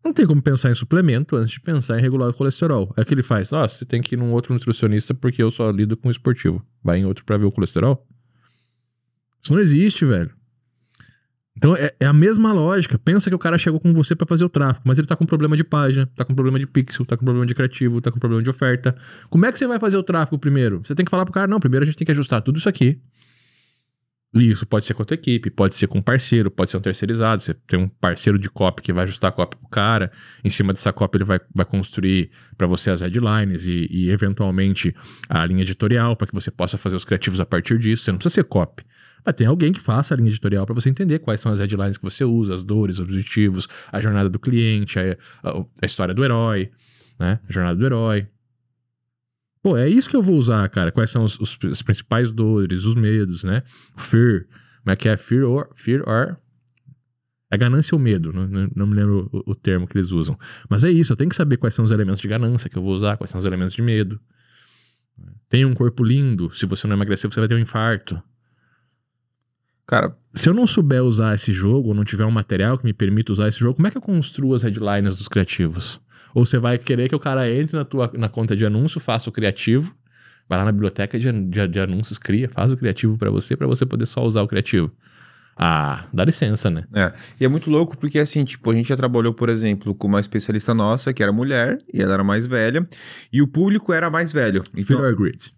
Não 0.04 0.12
tem 0.12 0.26
como 0.26 0.42
pensar 0.42 0.70
em 0.70 0.74
suplemento 0.74 1.36
antes 1.36 1.52
de 1.52 1.60
pensar 1.60 1.98
em 1.98 2.02
regular 2.02 2.28
o 2.28 2.34
colesterol. 2.34 2.92
É 2.96 3.04
que 3.04 3.14
ele 3.14 3.22
faz, 3.22 3.52
ah, 3.52 3.68
você 3.68 3.84
tem 3.84 4.02
que 4.02 4.14
ir 4.14 4.18
num 4.18 4.32
outro 4.32 4.52
nutricionista 4.52 5.14
porque 5.14 5.42
eu 5.42 5.50
só 5.50 5.70
lido 5.70 5.96
com 5.96 6.10
esportivo. 6.10 6.64
Vai 6.82 6.98
em 6.98 7.04
outro 7.04 7.24
para 7.24 7.36
ver 7.36 7.44
o 7.44 7.52
colesterol? 7.52 8.04
Isso 9.42 9.52
não 9.52 9.60
existe, 9.60 10.04
velho. 10.04 10.30
Então 11.56 11.76
é, 11.76 11.92
é, 12.00 12.06
a 12.06 12.12
mesma 12.12 12.52
lógica. 12.52 12.98
Pensa 12.98 13.28
que 13.28 13.36
o 13.36 13.38
cara 13.38 13.58
chegou 13.58 13.78
com 13.78 13.92
você 13.92 14.16
para 14.16 14.26
fazer 14.26 14.44
o 14.44 14.48
tráfego, 14.48 14.82
mas 14.86 14.98
ele 14.98 15.06
tá 15.06 15.14
com 15.14 15.26
problema 15.26 15.56
de 15.56 15.62
página, 15.62 16.06
tá 16.16 16.24
com 16.24 16.34
problema 16.34 16.58
de 16.58 16.66
pixel, 16.66 17.04
tá 17.04 17.16
com 17.16 17.24
problema 17.24 17.46
de 17.46 17.54
criativo, 17.54 18.00
tá 18.00 18.10
com 18.10 18.18
problema 18.18 18.42
de 18.42 18.50
oferta. 18.50 18.96
Como 19.28 19.44
é 19.46 19.52
que 19.52 19.58
você 19.58 19.66
vai 19.66 19.78
fazer 19.78 19.96
o 19.96 20.02
tráfego 20.02 20.38
primeiro? 20.38 20.80
Você 20.84 20.94
tem 20.94 21.04
que 21.04 21.10
falar 21.10 21.24
pro 21.24 21.34
cara, 21.34 21.46
não, 21.46 21.60
primeiro 21.60 21.84
a 21.84 21.86
gente 21.86 21.96
tem 21.96 22.06
que 22.06 22.12
ajustar 22.12 22.40
tudo 22.42 22.58
isso 22.58 22.68
aqui. 22.68 23.00
Isso 24.34 24.64
pode 24.64 24.86
ser 24.86 24.94
com 24.94 25.02
a 25.02 25.04
tua 25.04 25.14
equipe, 25.14 25.50
pode 25.50 25.74
ser 25.74 25.86
com 25.86 25.98
um 25.98 26.02
parceiro, 26.02 26.50
pode 26.50 26.70
ser 26.70 26.78
um 26.78 26.80
terceirizado. 26.80 27.42
Você 27.42 27.52
tem 27.52 27.78
um 27.78 27.86
parceiro 27.86 28.38
de 28.38 28.48
copy 28.48 28.80
que 28.80 28.92
vai 28.92 29.04
ajustar 29.04 29.28
a 29.28 29.32
copy 29.32 29.56
pro 29.56 29.68
cara. 29.68 30.10
Em 30.42 30.48
cima 30.48 30.72
dessa 30.72 30.90
copy 30.90 31.18
ele 31.18 31.24
vai, 31.24 31.38
vai 31.54 31.66
construir 31.66 32.30
para 32.56 32.66
você 32.66 32.90
as 32.90 33.02
headlines 33.02 33.66
e, 33.66 33.86
e, 33.90 34.10
eventualmente 34.10 34.94
a 35.28 35.44
linha 35.44 35.60
editorial 35.60 36.16
para 36.16 36.26
que 36.26 36.34
você 36.34 36.50
possa 36.50 36.78
fazer 36.78 36.96
os 36.96 37.04
criativos 37.04 37.40
a 37.40 37.46
partir 37.46 37.78
disso. 37.78 38.04
Você 38.04 38.10
não 38.10 38.18
precisa 38.18 38.36
ser 38.36 38.44
copy. 38.44 38.84
Mas 39.24 39.34
tem 39.34 39.46
alguém 39.46 39.70
que 39.70 39.80
faça 39.80 40.14
a 40.14 40.16
linha 40.16 40.30
editorial 40.30 40.64
para 40.64 40.74
você 40.74 40.88
entender 40.88 41.18
quais 41.18 41.40
são 41.40 41.52
as 41.52 41.60
headlines 41.60 41.98
que 41.98 42.04
você 42.04 42.24
usa, 42.24 42.54
as 42.54 42.64
dores, 42.64 42.96
os 42.96 43.00
objetivos, 43.02 43.68
a 43.92 44.00
jornada 44.00 44.30
do 44.30 44.38
cliente, 44.38 44.98
a, 44.98 45.16
a, 45.44 45.64
a 45.82 45.86
história 45.86 46.14
do 46.14 46.24
herói, 46.24 46.70
né? 47.18 47.38
A 47.46 47.52
jornada 47.52 47.76
do 47.76 47.84
herói. 47.84 48.26
Pô, 49.62 49.76
é 49.76 49.88
isso 49.88 50.10
que 50.10 50.16
eu 50.16 50.22
vou 50.22 50.36
usar, 50.36 50.68
cara. 50.68 50.90
Quais 50.90 51.10
são 51.10 51.22
os, 51.22 51.38
os, 51.38 51.82
principais 51.82 52.32
dores, 52.32 52.84
os 52.84 52.96
medos, 52.96 53.44
né? 53.44 53.62
Fear. 53.96 54.46
Como 54.82 54.92
é 54.92 54.96
que 54.96 55.08
é? 55.08 55.16
Fear 55.16 55.44
or... 55.44 55.68
Fear 55.74 56.02
or... 56.08 56.36
É 57.48 57.56
ganância 57.58 57.94
ou 57.94 58.00
medo, 58.00 58.32
não, 58.32 58.48
não 58.74 58.86
me 58.86 58.94
lembro 58.94 59.28
o, 59.30 59.50
o, 59.50 59.54
termo 59.54 59.86
que 59.86 59.98
eles 59.98 60.10
usam. 60.10 60.38
Mas 60.70 60.84
é 60.84 60.90
isso, 60.90 61.12
eu 61.12 61.16
tenho 61.18 61.28
que 61.28 61.36
saber 61.36 61.58
quais 61.58 61.74
são 61.74 61.84
os 61.84 61.92
elementos 61.92 62.18
de 62.18 62.26
ganância 62.26 62.70
que 62.70 62.78
eu 62.78 62.82
vou 62.82 62.94
usar, 62.94 63.18
quais 63.18 63.28
são 63.28 63.38
os 63.38 63.44
elementos 63.44 63.74
de 63.74 63.82
medo. 63.82 64.18
Tem 65.50 65.62
um 65.66 65.74
corpo 65.74 66.02
lindo, 66.02 66.50
se 66.50 66.64
você 66.64 66.86
não 66.86 66.96
emagrecer, 66.96 67.30
você 67.30 67.38
vai 67.38 67.46
ter 67.46 67.54
um 67.54 67.58
infarto. 67.58 68.22
Cara, 69.86 70.16
se 70.34 70.48
eu 70.48 70.54
não 70.54 70.66
souber 70.66 71.02
usar 71.02 71.34
esse 71.34 71.52
jogo, 71.52 71.88
ou 71.88 71.94
não 71.94 72.04
tiver 72.04 72.24
um 72.24 72.30
material 72.30 72.78
que 72.78 72.86
me 72.86 72.94
permita 72.94 73.32
usar 73.32 73.48
esse 73.48 73.58
jogo, 73.58 73.74
como 73.74 73.86
é 73.86 73.90
que 73.90 73.98
eu 73.98 74.02
construo 74.02 74.54
as 74.54 74.62
headlines 74.62 75.18
dos 75.18 75.28
criativos? 75.28 76.00
Ou 76.34 76.44
você 76.46 76.58
vai 76.58 76.78
querer 76.78 77.08
que 77.08 77.14
o 77.14 77.18
cara 77.18 77.50
entre 77.50 77.76
na 77.76 77.84
tua 77.84 78.10
na 78.14 78.28
conta 78.28 78.56
de 78.56 78.64
anúncio, 78.64 79.00
faça 79.00 79.28
o 79.28 79.32
criativo, 79.32 79.94
vai 80.48 80.58
lá 80.58 80.64
na 80.64 80.72
biblioteca 80.72 81.18
de, 81.18 81.30
de, 81.30 81.68
de 81.68 81.80
anúncios, 81.80 82.18
cria, 82.18 82.48
faz 82.48 82.72
o 82.72 82.76
criativo 82.76 83.16
para 83.16 83.30
você, 83.30 83.56
para 83.56 83.66
você 83.66 83.86
poder 83.86 84.06
só 84.06 84.24
usar 84.24 84.42
o 84.42 84.48
criativo. 84.48 84.92
Ah, 85.56 86.06
dá 86.12 86.24
licença, 86.24 86.70
né? 86.70 86.84
É. 86.94 87.12
E 87.38 87.44
é 87.44 87.48
muito 87.48 87.70
louco 87.70 87.96
porque, 87.96 88.18
assim, 88.18 88.44
tipo, 88.44 88.70
a 88.70 88.74
gente 88.74 88.88
já 88.88 88.96
trabalhou, 88.96 89.34
por 89.34 89.48
exemplo, 89.48 89.94
com 89.94 90.08
uma 90.08 90.18
especialista 90.20 90.74
nossa 90.74 91.12
que 91.12 91.22
era 91.22 91.30
mulher 91.30 91.78
e 91.92 92.00
ela 92.00 92.14
era 92.14 92.24
mais 92.24 92.46
velha 92.46 92.86
e 93.32 93.42
o 93.42 93.46
público 93.46 93.92
era 93.92 94.10
mais 94.10 94.32
velho. 94.32 94.62
Então... 94.74 94.96
Fear 94.96 95.10
or 95.10 95.16
Grid. 95.16 95.52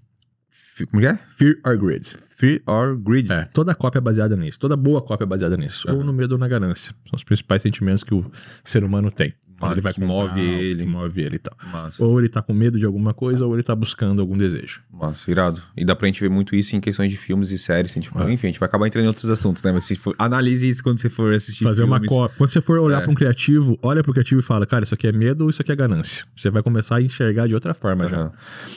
Como 0.91 1.01
que 1.01 1.07
é? 1.07 1.19
Fear 1.37 1.55
or 1.65 1.79
Grid. 1.79 2.17
Fear 2.31 2.61
or 2.67 2.97
Greed. 2.97 3.31
É, 3.31 3.45
toda 3.53 3.75
cópia 3.75 3.99
é 3.99 4.01
baseada 4.01 4.37
nisso. 4.37 4.59
Toda 4.59 4.77
boa 4.77 5.01
cópia 5.01 5.25
é 5.25 5.27
baseada 5.27 5.57
nisso. 5.57 5.89
Uhum. 5.89 5.99
Ou 5.99 6.05
no 6.05 6.13
medo 6.13 6.33
ou 6.33 6.39
na 6.39 6.49
ganância. 6.49 6.93
São 7.09 7.17
os 7.17 7.23
principais 7.23 7.63
sentimentos 7.63 8.03
que 8.03 8.13
o 8.13 8.29
ser 8.65 8.83
humano 8.83 9.11
tem. 9.11 9.33
Quando 9.59 9.73
ele 9.73 9.81
vai 9.81 9.93
que 9.93 10.01
comprar 10.01 10.15
move 10.15 10.41
ele. 10.41 10.83
que 10.85 10.89
move 10.91 11.21
ele 11.23 11.37
e 11.37 11.39
tal. 11.39 11.57
Massa, 11.73 12.05
Ou 12.05 12.19
ele 12.19 12.29
tá 12.29 12.43
com 12.43 12.53
medo 12.53 12.79
de 12.79 12.85
alguma 12.85 13.15
coisa, 13.15 13.47
ou 13.47 13.55
ele 13.55 13.63
tá 13.63 13.75
buscando 13.75 14.21
algum 14.21 14.37
desejo. 14.37 14.83
massa, 14.93 15.31
irado. 15.31 15.63
E 15.77 15.85
dá 15.85 15.95
pra 15.95 16.07
gente 16.07 16.21
ver 16.21 16.29
muito 16.29 16.55
isso 16.57 16.75
em 16.77 16.81
questões 16.81 17.11
de 17.11 17.17
filmes 17.17 17.51
e 17.51 17.59
séries. 17.59 17.91
Assim, 17.93 18.01
tipo, 18.01 18.21
É. 18.21 18.33
Enfim, 18.33 18.47
a 18.49 18.51
gente 18.51 18.61
vai 18.61 18.67
acabar 18.69 18.87
entrando 18.87 19.05
em 19.05 19.09
outros 19.09 19.31
assuntos, 19.31 19.63
né? 19.63 19.73
Mas 19.73 19.85
se 19.85 19.95
for, 19.97 20.15
analise 20.19 20.69
isso 20.69 20.83
quando 20.83 20.99
você 21.01 21.09
for 21.09 21.33
assistir 21.35 21.65
Fazer 21.65 21.83
uma 21.85 21.97
filmes. 21.97 22.09
cópia. 22.09 22.37
Quando 22.37 22.51
você 22.51 22.61
for 22.61 22.79
olhar 22.79 22.99
É. 22.99 23.01
pra 23.03 23.11
um 23.11 23.15
criativo, 23.15 23.79
olha 23.83 24.03
pro 24.03 24.13
criativo 24.13 24.41
e 24.41 24.43
fala, 24.45 24.67
cara, 24.67 24.85
isso 24.85 24.95
aqui 24.95 25.07
é 25.07 25.13
medo 25.13 25.45
ou 25.45 25.51
isso 25.51 25.63
aqui 25.63 25.73
é 25.73 25.77
ganância? 25.77 26.25
Você 26.37 26.51
vai 26.51 26.63
começar 26.63 26.97
a 26.97 27.03
enxergar 27.03 27.47
de 27.47 27.55
outra 27.55 27.73
forma 27.75 28.09
já. 28.09 28.17
Aham. 28.17 28.33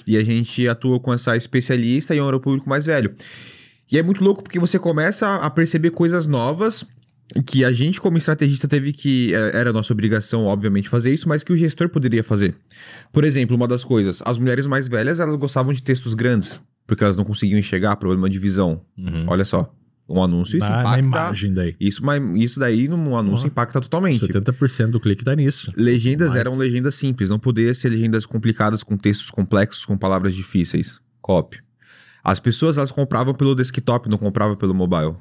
E 0.05 0.17
a 0.17 0.24
gente 0.24 0.67
atua 0.67 1.00
com 1.00 1.13
essa 1.13 1.36
especialista 1.36 2.13
e 2.15 2.17
é 2.19 2.24
um 2.24 2.39
público 2.39 2.69
mais 2.69 2.86
velho. 2.86 3.13
E 3.91 3.98
é 3.98 4.03
muito 4.03 4.24
louco 4.24 4.43
porque 4.43 4.60
você 4.60 4.77
começa 4.77 5.36
a 5.36 5.50
perceber 5.50 5.91
coisas 5.91 6.27
novas 6.27 6.86
que 7.46 7.63
a 7.65 7.72
gente, 7.72 8.00
como 8.00 8.17
estrategista, 8.17 8.67
teve 8.67 8.93
que. 8.93 9.34
é, 9.34 9.57
Era 9.57 9.74
nossa 9.74 9.91
obrigação, 9.93 10.46
obviamente, 10.46 10.88
fazer 10.89 11.13
isso, 11.13 11.27
mas 11.27 11.43
que 11.43 11.51
o 11.51 11.57
gestor 11.57 11.89
poderia 11.89 12.24
fazer. 12.24 12.55
Por 13.12 13.24
exemplo, 13.24 13.55
uma 13.55 13.67
das 13.67 13.84
coisas: 13.84 14.22
as 14.25 14.38
mulheres 14.38 14.65
mais 14.67 14.88
velhas 14.88 15.19
elas 15.19 15.36
gostavam 15.36 15.74
de 15.74 15.84
textos 15.84 16.13
grandes, 16.13 16.62
porque 16.86 17.03
elas 17.03 17.17
não 17.17 17.24
conseguiam 17.25 17.60
enxergar 17.60 17.96
problema 17.98 18.29
de 18.29 18.39
visão. 18.39 18.81
Uhum. 18.98 19.25
Olha 19.27 19.46
só. 19.46 19.74
Um 20.10 20.24
anúncio, 20.24 20.57
isso 20.57 20.65
Na, 20.69 20.84
na 20.84 21.00
impacta. 21.00 21.05
imagem 21.05 21.53
daí. 21.53 21.75
Isso, 21.81 22.01
mas 22.01 22.24
isso 22.41 22.62
daí, 22.62 22.88
num 22.88 23.17
anúncio, 23.17 23.46
impacta 23.46 23.81
totalmente. 23.81 24.25
70% 24.25 24.91
do 24.91 25.01
clique 25.01 25.22
tá 25.22 25.36
nisso. 25.36 25.69
Legendas 25.75 26.29
Mais. 26.29 26.39
eram 26.39 26.55
legendas 26.55 26.96
simples, 26.96 27.29
não 27.29 27.38
podia 27.38 27.75
ser 27.75 27.89
legendas 27.89 28.25
complicadas 28.25 28.84
com 28.84 28.96
textos 28.96 29.29
complexos, 29.29 29.84
com 29.84 29.98
palavras 29.98 30.34
difíceis. 30.34 31.01
Copy. 31.19 31.57
As 32.24 32.39
pessoas 32.39 32.77
elas 32.77 32.89
compravam 32.89 33.34
pelo 33.34 33.53
desktop, 33.53 34.07
não 34.07 34.17
compravam 34.17 34.55
pelo 34.55 34.74
mobile. 34.74 35.15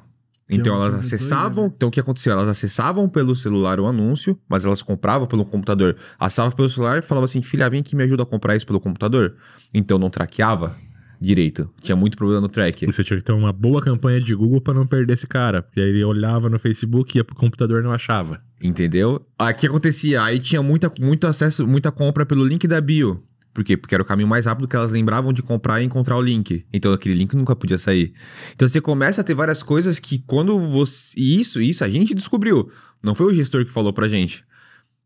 Então 0.49 0.73
é 0.73 0.77
uma 0.77 0.85
elas 0.87 0.99
acessavam, 1.01 1.63
doida, 1.63 1.73
então 1.75 1.89
o 1.89 1.91
que 1.91 1.99
acontecia? 1.99 2.31
Elas 2.31 2.47
acessavam 2.47 3.09
pelo 3.09 3.35
celular 3.35 3.79
o 3.79 3.85
anúncio, 3.85 4.39
mas 4.47 4.63
elas 4.63 4.81
compravam 4.81 5.27
pelo 5.27 5.43
computador. 5.45 5.97
Acessavam 6.17 6.51
pelo 6.51 6.69
celular 6.69 6.99
e 6.99 7.01
falavam 7.01 7.25
assim: 7.25 7.41
"Filha, 7.41 7.69
vem 7.69 7.81
aqui 7.81 7.95
me 7.95 8.03
ajuda 8.03 8.23
a 8.23 8.25
comprar 8.25 8.55
isso 8.55 8.65
pelo 8.65 8.79
computador". 8.79 9.35
Então 9.73 9.97
não 9.97 10.09
traqueava 10.09 10.75
direito. 11.19 11.69
Tinha 11.81 11.95
muito 11.95 12.17
problema 12.17 12.41
no 12.41 12.47
track. 12.47 12.85
Você 12.85 13.03
tinha 13.03 13.17
que 13.17 13.23
ter 13.23 13.31
uma 13.31 13.51
boa 13.51 13.81
campanha 13.81 14.21
de 14.21 14.33
Google 14.35 14.61
pra 14.61 14.73
não 14.73 14.85
perder 14.85 15.13
esse 15.13 15.27
cara. 15.27 15.63
Porque 15.63 15.81
aí 15.81 15.89
ele 15.89 16.03
olhava 16.03 16.49
no 16.49 16.59
Facebook, 16.59 17.17
ia 17.17 17.23
pro 17.23 17.35
computador 17.35 17.81
e 17.81 17.83
não 17.83 17.91
achava. 17.91 18.39
Entendeu? 18.61 19.25
Aí 19.37 19.53
o 19.53 19.57
que 19.57 19.67
acontecia? 19.67 20.21
Aí 20.23 20.39
tinha 20.39 20.61
muita, 20.61 20.91
muito 20.99 21.27
acesso, 21.27 21.67
muita 21.67 21.91
compra 21.91 22.25
pelo 22.25 22.43
link 22.43 22.67
da 22.67 22.79
bio. 22.79 23.23
Por 23.57 23.63
quê? 23.63 23.75
Porque 23.75 23.95
era 23.95 24.03
o 24.03 24.05
caminho 24.05 24.27
mais 24.27 24.45
rápido 24.45 24.67
que 24.67 24.75
elas 24.75 24.91
lembravam 24.91 25.33
de 25.33 25.41
comprar 25.41 25.81
e 25.81 25.83
encontrar 25.83 26.15
o 26.15 26.21
link. 26.21 26.63
Então 26.71 26.93
aquele 26.93 27.15
link 27.15 27.35
nunca 27.35 27.55
podia 27.55 27.79
sair. 27.79 28.13
Então 28.53 28.67
você 28.67 28.79
começa 28.79 29.21
a 29.21 29.23
ter 29.23 29.33
várias 29.33 29.63
coisas 29.63 29.97
que 29.97 30.19
quando 30.19 30.59
você. 30.69 31.15
E 31.17 31.41
isso, 31.41 31.59
isso 31.59 31.83
a 31.83 31.89
gente 31.89 32.13
descobriu. 32.13 32.71
Não 33.01 33.15
foi 33.15 33.25
o 33.25 33.33
gestor 33.33 33.65
que 33.65 33.71
falou 33.71 33.91
pra 33.91 34.07
gente. 34.07 34.45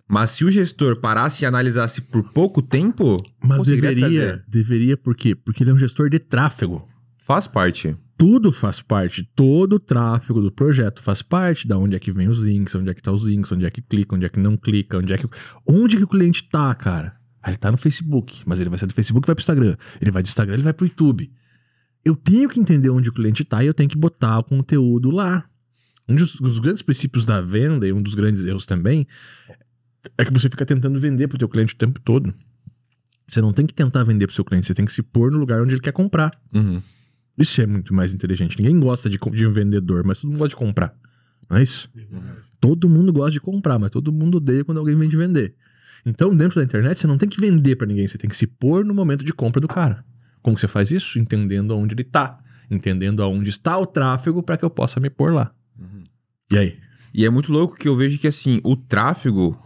Mas 0.05 0.31
se 0.31 0.43
o 0.43 0.49
gestor 0.49 0.99
parasse 0.99 1.45
e 1.45 1.45
analisasse 1.45 2.01
por 2.01 2.23
pouco 2.33 2.61
tempo, 2.61 3.23
Mas 3.41 3.63
deveria, 3.63 3.99
trazer. 4.01 4.43
deveria 4.49 4.97
por 4.97 5.15
quê? 5.15 5.33
Porque 5.33 5.63
ele 5.63 5.69
é 5.71 5.73
um 5.73 5.77
gestor 5.79 6.09
de 6.09 6.19
tráfego. 6.19 6.85
Faz 7.25 7.47
parte. 7.47 7.95
Tudo 8.17 8.51
faz 8.51 8.81
parte, 8.81 9.23
todo 9.33 9.77
o 9.77 9.79
tráfego 9.79 10.41
do 10.41 10.51
projeto 10.51 11.01
faz 11.01 11.21
parte, 11.21 11.65
da 11.65 11.77
onde 11.77 11.95
é 11.95 11.99
que 11.99 12.11
vem 12.11 12.27
os 12.27 12.39
links, 12.39 12.75
onde 12.75 12.89
é 12.89 12.93
que 12.93 13.01
tá 13.01 13.13
os 13.13 13.23
links, 13.23 13.49
onde 13.53 13.65
é 13.65 13.69
que 13.69 13.81
clica, 13.81 14.13
onde 14.13 14.25
é 14.25 14.29
que 14.29 14.41
não 14.41 14.57
clica, 14.57 14.97
onde 14.97 15.13
é 15.13 15.17
que 15.17 15.25
onde 15.65 15.95
que 15.95 16.03
o 16.03 16.07
cliente 16.07 16.49
tá, 16.49 16.75
cara? 16.75 17.20
Ah, 17.41 17.49
ele 17.49 17.57
tá 17.57 17.71
no 17.71 17.77
Facebook, 17.77 18.43
mas 18.45 18.59
ele 18.59 18.69
vai 18.69 18.77
sair 18.77 18.87
do 18.87 18.93
Facebook 18.93 19.25
e 19.25 19.27
vai 19.27 19.35
pro 19.35 19.41
Instagram. 19.41 19.75
Ele 19.99 20.11
vai 20.11 20.21
do 20.21 20.27
Instagram, 20.27 20.53
ele 20.53 20.63
vai 20.63 20.73
pro 20.73 20.85
YouTube. 20.85 21.31
Eu 22.03 22.15
tenho 22.15 22.49
que 22.49 22.59
entender 22.59 22.89
onde 22.89 23.09
o 23.09 23.13
cliente 23.13 23.43
tá 23.43 23.63
e 23.63 23.67
eu 23.67 23.73
tenho 23.73 23.89
que 23.89 23.97
botar 23.97 24.39
o 24.39 24.43
conteúdo 24.43 25.09
lá. 25.09 25.45
Um 26.07 26.15
dos, 26.15 26.35
dos 26.35 26.59
grandes 26.59 26.81
princípios 26.81 27.25
da 27.25 27.41
venda 27.41 27.87
e 27.87 27.93
um 27.93 28.01
dos 28.01 28.15
grandes 28.15 28.45
erros 28.45 28.65
também 28.65 29.07
é 30.17 30.25
que 30.25 30.33
você 30.33 30.49
fica 30.49 30.65
tentando 30.65 30.99
vender 30.99 31.27
pro 31.27 31.37
teu 31.37 31.47
cliente 31.47 31.73
o 31.73 31.77
tempo 31.77 31.99
todo. 31.99 32.33
Você 33.27 33.41
não 33.41 33.53
tem 33.53 33.65
que 33.65 33.73
tentar 33.73 34.03
vender 34.03 34.27
pro 34.27 34.35
seu 34.35 34.43
cliente, 34.43 34.67
você 34.67 34.73
tem 34.73 34.83
que 34.83 34.91
se 34.91 35.01
pôr 35.01 35.31
no 35.31 35.37
lugar 35.37 35.61
onde 35.61 35.73
ele 35.73 35.81
quer 35.81 35.93
comprar. 35.93 36.37
Uhum. 36.53 36.81
Isso 37.37 37.61
é 37.61 37.65
muito 37.65 37.93
mais 37.93 38.13
inteligente. 38.13 38.57
Ninguém 38.57 38.79
gosta 38.79 39.09
de, 39.09 39.17
de 39.17 39.47
um 39.47 39.51
vendedor, 39.51 40.03
mas 40.05 40.19
todo 40.19 40.29
mundo 40.29 40.39
gosta 40.39 40.49
de 40.49 40.55
comprar. 40.55 40.93
Não 41.49 41.57
é 41.57 41.63
isso? 41.63 41.89
Todo 42.59 42.89
mundo 42.89 43.13
gosta 43.13 43.31
de 43.31 43.39
comprar, 43.39 43.79
mas 43.79 43.89
todo 43.89 44.11
mundo 44.11 44.35
odeia 44.35 44.65
quando 44.65 44.79
alguém 44.79 44.95
vem 44.95 45.07
de 45.07 45.15
vender. 45.15 45.55
Então, 46.05 46.35
dentro 46.35 46.59
da 46.59 46.63
internet, 46.63 46.99
você 46.99 47.07
não 47.07 47.17
tem 47.17 47.29
que 47.29 47.39
vender 47.39 47.75
pra 47.75 47.87
ninguém, 47.87 48.07
você 48.07 48.17
tem 48.17 48.29
que 48.29 48.35
se 48.35 48.47
pôr 48.47 48.83
no 48.83 48.93
momento 48.93 49.23
de 49.23 49.33
compra 49.33 49.61
do 49.61 49.67
cara. 49.67 50.03
Como 50.41 50.55
que 50.55 50.61
você 50.61 50.67
faz 50.67 50.91
isso? 50.91 51.19
Entendendo 51.19 51.73
aonde 51.73 51.93
ele 51.93 52.03
tá. 52.03 52.39
Entendendo 52.69 53.21
aonde 53.21 53.49
está 53.49 53.77
o 53.77 53.85
tráfego 53.85 54.41
para 54.41 54.57
que 54.57 54.65
eu 54.65 54.69
possa 54.69 54.99
me 54.99 55.09
pôr 55.09 55.33
lá. 55.33 55.53
E 56.51 56.57
aí? 56.57 56.79
E 57.13 57.25
é 57.25 57.29
muito 57.29 57.51
louco 57.51 57.75
que 57.75 57.87
eu 57.87 57.95
vejo 57.95 58.17
que, 58.17 58.27
assim, 58.27 58.61
o 58.63 58.75
tráfego, 58.75 59.59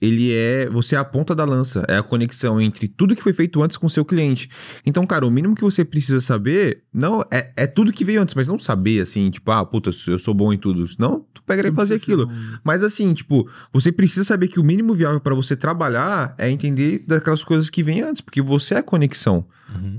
ele 0.00 0.32
é. 0.32 0.68
Você 0.70 0.94
é 0.94 0.98
a 0.98 1.04
ponta 1.04 1.34
da 1.34 1.44
lança. 1.44 1.84
É 1.88 1.96
a 1.96 2.02
conexão 2.02 2.60
entre 2.60 2.88
tudo 2.88 3.16
que 3.16 3.22
foi 3.22 3.32
feito 3.32 3.62
antes 3.62 3.76
com 3.76 3.86
o 3.86 3.90
seu 3.90 4.04
cliente. 4.04 4.48
Então, 4.84 5.06
cara, 5.06 5.26
o 5.26 5.30
mínimo 5.30 5.54
que 5.54 5.62
você 5.62 5.84
precisa 5.84 6.20
saber, 6.20 6.82
não 6.92 7.22
é, 7.30 7.52
é 7.56 7.66
tudo 7.66 7.92
que 7.92 8.04
veio 8.04 8.22
antes, 8.22 8.34
mas 8.34 8.48
não 8.48 8.58
saber, 8.58 9.00
assim, 9.00 9.30
tipo, 9.30 9.50
ah, 9.50 9.64
puta, 9.64 9.90
eu 10.06 10.18
sou 10.18 10.34
bom 10.34 10.52
em 10.52 10.58
tudo. 10.58 10.84
Não, 10.98 11.24
tu 11.34 11.42
pega 11.42 11.66
e 11.68 11.72
fazer 11.72 11.94
aquilo. 11.94 12.26
bom? 12.26 12.32
Mas 12.62 12.84
assim, 12.84 13.12
tipo, 13.12 13.48
você 13.72 13.90
precisa 13.90 14.24
saber 14.24 14.48
que 14.48 14.60
o 14.60 14.64
mínimo 14.64 14.94
viável 14.94 15.20
pra 15.20 15.34
você 15.34 15.56
trabalhar 15.56 16.34
é 16.38 16.50
entender 16.50 17.04
daquelas 17.06 17.42
coisas 17.42 17.68
que 17.68 17.82
vêm 17.82 18.02
antes, 18.02 18.22
porque 18.22 18.40
você 18.40 18.74
é 18.74 18.78
a 18.78 18.82
conexão. 18.82 19.46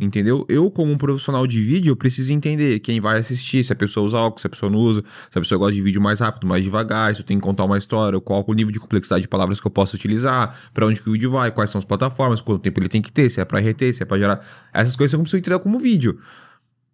Entendeu? 0.01 0.45
Eu, 0.49 0.71
como 0.71 0.91
um 0.91 0.97
profissional 0.97 1.45
de 1.45 1.61
vídeo, 1.61 1.91
eu 1.91 1.95
preciso 1.95 2.33
entender 2.33 2.79
quem 2.79 2.99
vai 2.99 3.19
assistir, 3.19 3.63
se 3.63 3.71
a 3.71 3.75
pessoa 3.75 4.05
usa 4.05 4.17
óculos, 4.17 4.41
se 4.41 4.47
a 4.47 4.49
pessoa 4.49 4.71
não 4.71 4.79
usa, 4.79 5.03
se 5.29 5.37
a 5.37 5.41
pessoa 5.41 5.59
gosta 5.59 5.73
de 5.73 5.81
vídeo 5.81 6.01
mais 6.01 6.19
rápido, 6.19 6.47
mais 6.47 6.63
devagar, 6.63 7.13
se 7.13 7.21
eu 7.21 7.25
tenho 7.25 7.39
que 7.39 7.45
contar 7.45 7.65
uma 7.65 7.77
história, 7.77 8.19
qual 8.19 8.43
o 8.47 8.53
nível 8.53 8.71
de 8.71 8.79
complexidade 8.79 9.21
de 9.21 9.27
palavras 9.27 9.61
que 9.61 9.67
eu 9.67 9.71
posso 9.71 9.95
utilizar, 9.95 10.57
pra 10.73 10.87
onde 10.87 11.01
que 11.01 11.07
o 11.09 11.11
vídeo 11.11 11.29
vai, 11.29 11.51
quais 11.51 11.69
são 11.69 11.77
as 11.77 11.85
plataformas, 11.85 12.41
quanto 12.41 12.61
tempo 12.61 12.79
ele 12.79 12.89
tem 12.89 13.01
que 13.01 13.11
ter, 13.11 13.29
se 13.29 13.39
é 13.39 13.45
pra 13.45 13.59
reter, 13.59 13.93
se 13.93 14.01
é 14.01 14.05
pra 14.05 14.17
gerar. 14.17 14.43
Essas 14.73 14.95
coisas 14.95 15.13
eu 15.13 15.19
preciso 15.19 15.37
entender 15.37 15.59
como 15.59 15.77
vídeo. 15.77 16.19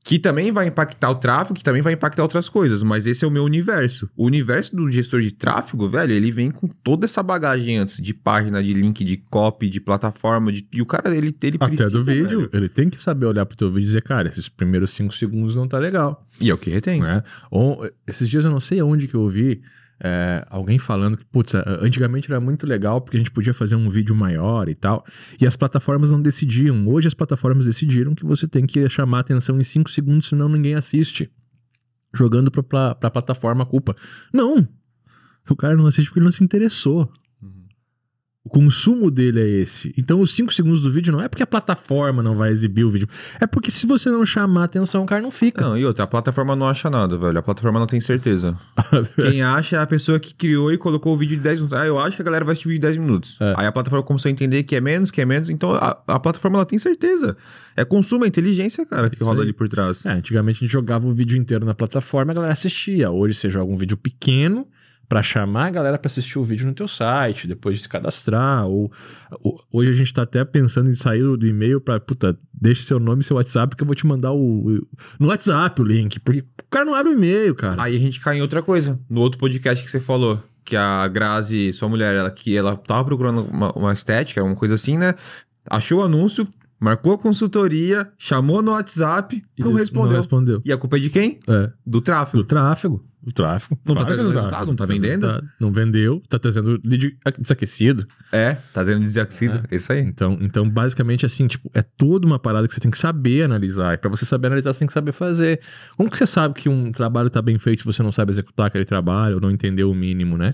Que 0.08 0.20
também 0.20 0.52
vai 0.52 0.68
impactar 0.68 1.10
o 1.10 1.16
tráfego, 1.16 1.56
que 1.56 1.64
também 1.64 1.82
vai 1.82 1.94
impactar 1.94 2.22
outras 2.22 2.48
coisas, 2.48 2.84
mas 2.84 3.08
esse 3.08 3.26
é 3.26 3.28
o 3.28 3.32
meu 3.32 3.44
universo. 3.44 4.08
O 4.16 4.28
universo 4.28 4.76
do 4.76 4.92
gestor 4.92 5.20
de 5.20 5.32
tráfego, 5.32 5.90
velho, 5.90 6.14
ele 6.14 6.30
vem 6.30 6.52
com 6.52 6.68
toda 6.68 7.06
essa 7.06 7.24
bagagem 7.24 7.80
antes 7.80 8.00
de 8.00 8.14
página, 8.14 8.62
de 8.64 8.72
link, 8.72 9.04
de 9.04 9.18
copy, 9.18 9.68
de 9.68 9.82
plataforma, 9.82 10.52
de... 10.52 10.68
e 10.72 10.80
o 10.80 10.86
cara, 10.86 11.10
ele, 11.10 11.36
ele 11.42 11.58
Até 11.60 11.68
precisa, 11.76 11.90
do 11.90 12.04
vídeo, 12.04 12.42
velho. 12.42 12.50
ele 12.54 12.70
tem 12.70 12.88
que 12.88 13.02
saber 13.02 13.26
olhar 13.26 13.48
pro 13.48 13.58
teu 13.58 13.68
vídeo 13.70 13.82
e 13.82 13.88
dizer, 13.88 14.04
cara, 14.04 14.30
esses 14.30 14.48
primeiros 14.48 14.92
cinco 14.92 15.12
segundos 15.12 15.56
não 15.56 15.68
tá 15.68 15.80
legal. 15.80 16.24
E 16.40 16.52
é 16.52 16.54
o 16.54 16.58
que 16.58 16.70
retém. 16.70 17.02
né? 17.02 17.24
Ou, 17.50 17.90
esses 18.06 18.30
dias 18.30 18.46
eu 18.46 18.52
não 18.52 18.60
sei 18.60 18.80
aonde 18.80 19.08
que 19.08 19.16
eu 19.16 19.22
ouvi 19.22 19.64
é, 20.04 20.46
alguém 20.50 20.78
falando 20.78 21.18
que, 21.18 21.26
putz, 21.26 21.54
antigamente 21.82 22.30
era 22.30 22.40
muito 22.42 22.68
legal 22.68 23.00
porque 23.02 23.18
a 23.18 23.20
gente 23.20 23.32
podia 23.32 23.54
fazer 23.54 23.76
um 23.76 23.90
vídeo 23.90 24.16
maior 24.16 24.68
e 24.68 24.76
tal, 24.76 25.06
e 25.40 25.48
as 25.48 25.56
plataformas 25.56 26.12
não 26.12 26.22
decidiam. 26.22 26.88
Hoje 26.88 27.08
as 27.08 27.14
plataformas 27.14 27.66
decidiram 27.66 28.14
que 28.14 28.26
você 28.26 28.48
tem 28.48 28.66
que 28.66 28.88
chamar 28.90 29.20
atenção 29.20 29.60
em 29.60 29.64
5 29.64 29.90
segundos, 29.90 30.28
senão 30.28 30.50
ninguém 30.50 30.76
assiste. 30.76 31.32
Jogando 32.14 32.50
pra, 32.50 32.64
pra, 32.64 32.96
pra 32.96 33.12
plataforma 33.12 33.64
a 33.64 33.66
culpa. 33.66 33.96
Não! 34.34 34.68
O 35.50 35.56
cara 35.56 35.76
não 35.76 35.86
assiste 35.86 36.08
porque 36.08 36.20
ele 36.20 36.26
não 36.26 36.32
se 36.32 36.44
interessou. 36.44 37.12
O 38.46 38.50
consumo 38.50 39.10
dele 39.10 39.42
é 39.42 39.48
esse. 39.48 39.92
Então, 39.98 40.22
os 40.22 40.36
5 40.36 40.54
segundos 40.54 40.84
do 40.84 40.92
vídeo 40.92 41.12
não 41.12 41.20
é 41.20 41.28
porque 41.28 41.42
a 41.42 41.48
plataforma 41.48 42.22
não 42.22 42.36
vai 42.36 42.52
exibir 42.52 42.84
o 42.84 42.92
vídeo. 42.92 43.10
É 43.40 43.48
porque 43.48 43.72
se 43.72 43.88
você 43.88 44.08
não 44.12 44.24
chamar 44.24 44.66
atenção, 44.66 45.02
o 45.02 45.06
cara 45.08 45.20
não 45.20 45.32
fica. 45.32 45.66
Não, 45.66 45.76
e 45.76 45.84
outra, 45.84 46.04
a 46.04 46.08
plataforma 46.08 46.56
não 46.56 46.68
acha 46.68 46.88
nada, 46.88 47.18
velho. 47.18 47.40
A 47.40 47.42
plataforma 47.42 47.80
não 47.80 47.88
tem 47.88 48.00
certeza. 48.00 48.56
Quem 49.20 49.42
acha 49.42 49.78
é 49.78 49.80
a 49.80 49.88
pessoa 49.88 50.20
que 50.20 50.32
criou 50.32 50.72
e 50.72 50.78
colocou 50.78 51.16
o 51.16 51.18
vídeo 51.18 51.36
de 51.38 51.42
10 51.42 51.62
minutos. 51.62 51.80
Ah, 51.80 51.88
eu 51.88 52.00
acho 52.00 52.18
que 52.18 52.22
a 52.22 52.26
galera 52.26 52.46
vai 52.46 52.52
assistir 52.52 52.68
o 52.68 52.70
vídeo 52.70 52.82
de 52.82 52.88
10 52.88 52.98
minutos. 52.98 53.38
É. 53.42 53.56
Aí 53.58 53.66
a 53.66 53.72
plataforma 53.72 54.06
começou 54.06 54.30
a 54.30 54.32
entender 54.32 54.62
que 54.62 54.76
é 54.76 54.80
menos, 54.80 55.10
que 55.10 55.20
é 55.20 55.26
menos. 55.26 55.50
Então 55.50 55.74
a, 55.74 55.98
a 56.06 56.20
plataforma 56.20 56.60
ela 56.60 56.68
tem 56.68 56.78
certeza. 56.78 57.36
É 57.76 57.84
consumo, 57.84 58.26
é 58.26 58.28
inteligência, 58.28 58.86
cara, 58.86 59.10
que 59.10 59.16
Isso 59.16 59.26
roda 59.26 59.40
aí. 59.40 59.46
ali 59.46 59.54
por 59.54 59.68
trás. 59.68 60.06
É, 60.06 60.12
antigamente 60.12 60.58
a 60.58 60.62
gente 60.62 60.72
jogava 60.72 61.08
o 61.08 61.12
vídeo 61.12 61.36
inteiro 61.36 61.66
na 61.66 61.74
plataforma 61.74 62.32
e 62.32 62.34
a 62.34 62.36
galera 62.36 62.54
assistia. 62.54 63.10
Hoje 63.10 63.34
você 63.34 63.50
joga 63.50 63.72
um 63.72 63.76
vídeo 63.76 63.98
pequeno 63.98 64.68
pra 65.08 65.22
chamar 65.22 65.68
a 65.68 65.70
galera 65.70 65.98
pra 65.98 66.08
assistir 66.08 66.40
o 66.40 66.44
vídeo 66.44 66.66
no 66.68 66.74
teu 66.74 66.88
site, 66.88 67.48
depois 67.48 67.76
de 67.78 67.84
se 67.84 67.90
cadastrar. 67.90 68.66
Ou, 68.68 68.92
ou- 69.42 69.60
hoje 69.74 69.90
a 69.92 69.94
gente 69.94 70.14
tá 70.14 70.24
até 70.24 70.44
pensando 70.44 70.90
em 70.90 70.96
sair 70.96 71.22
do 71.22 71.46
e-mail 71.48 71.80
pra, 71.80 72.00
puta, 72.00 72.38
deixa 72.54 72.84
seu 72.84 73.00
nome 73.00 73.22
e 73.22 73.24
seu 73.24 73.36
WhatsApp 73.38 73.76
que 73.76 73.84
eu 73.84 73.88
vou 73.88 73.96
te 73.96 74.06
mandar 74.06 74.32
o, 74.32 74.68
o- 74.78 74.88
no 75.20 75.28
WhatsApp 75.28 75.82
o 75.82 75.86
link, 75.86 76.20
porque 76.20 76.40
o 76.40 76.46
cara 76.70 76.86
não 76.86 76.96
abre 76.96 77.12
o 77.14 77.16
e-mail, 77.16 77.54
cara. 77.56 77.82
Aí 77.84 77.96
a 77.96 78.00
gente 78.00 78.20
cai 78.20 78.38
em 78.38 78.42
outra 78.42 78.62
coisa. 78.62 79.00
No 79.10 79.22
outro 79.22 79.40
podcast 79.40 79.84
que 79.84 79.90
você 79.92 80.00
falou, 80.00 80.42
que 80.64 80.76
a 80.76 81.08
Grazi, 81.08 81.72
sua 81.74 81.88
mulher, 81.88 82.16
ela, 82.16 82.32
que 82.32 82.58
ela 82.58 82.76
tava 82.76 83.06
procurando 83.06 83.42
uma, 83.44 83.72
uma 83.74 83.94
estética, 83.94 84.44
uma 84.44 84.56
coisa 84.56 84.74
assim, 84.76 84.98
né? 84.98 85.14
Achou 85.70 86.00
o 86.00 86.04
anúncio, 86.04 86.48
marcou 86.80 87.14
a 87.14 87.18
consultoria, 87.18 88.12
chamou 88.18 88.62
no 88.64 88.72
WhatsApp, 88.72 89.44
não 89.58 89.70
Isso, 89.70 89.78
respondeu. 89.78 90.10
Não 90.10 90.16
respondeu. 90.18 90.62
E 90.66 90.72
a 90.74 90.78
culpa 90.78 90.98
é 90.98 91.00
de 91.00 91.10
quem? 91.12 91.40
É, 91.48 91.72
Do 91.86 92.02
tráfego. 92.02 92.38
do 92.44 92.48
tráfego. 92.48 93.06
O 93.26 93.32
tráfego. 93.32 93.80
Não 93.84 93.96
claro 93.96 94.00
tá 94.00 94.14
trazendo 94.14 94.32
resultado, 94.32 94.68
não 94.68 94.76
tá 94.76 94.86
vendendo? 94.86 95.28
Tá, 95.28 95.42
não 95.60 95.72
vendeu, 95.72 96.22
tá 96.30 96.38
trazendo 96.38 96.80
lead 96.86 97.18
desaquecido. 97.40 98.06
É, 98.32 98.54
tá 98.54 98.84
trazendo 98.84 99.02
desaquecido, 99.02 99.64
é. 99.70 99.76
isso 99.76 99.92
aí. 99.92 100.02
Então, 100.02 100.38
então, 100.42 100.70
basicamente, 100.70 101.26
assim, 101.26 101.48
tipo, 101.48 101.70
é 101.74 101.82
toda 101.82 102.28
uma 102.28 102.38
parada 102.38 102.68
que 102.68 102.74
você 102.74 102.80
tem 102.80 102.92
que 102.92 102.98
saber 102.98 103.44
analisar. 103.44 103.96
E 103.96 103.98
pra 103.98 104.10
você 104.10 104.26
saber 104.26 104.48
analisar, 104.48 104.74
você 104.74 104.80
tem 104.80 104.88
que 104.88 104.94
saber 104.94 105.12
fazer. 105.12 105.60
Como 105.98 106.10
que 106.10 106.18
você 106.18 106.28
sabe 106.28 106.54
que 106.54 106.70
um 106.70 106.92
trabalho 106.92 107.30
tá 107.30 107.42
bem 107.42 107.58
feito 107.58 107.80
se 107.80 107.86
você 107.86 108.04
não 108.04 108.12
sabe 108.12 108.32
executar 108.32 108.68
aquele 108.68 108.86
trabalho 108.86 109.36
ou 109.36 109.42
não 109.42 109.50
entendeu 109.50 109.90
o 109.90 109.96
mínimo, 109.96 110.38
né? 110.38 110.54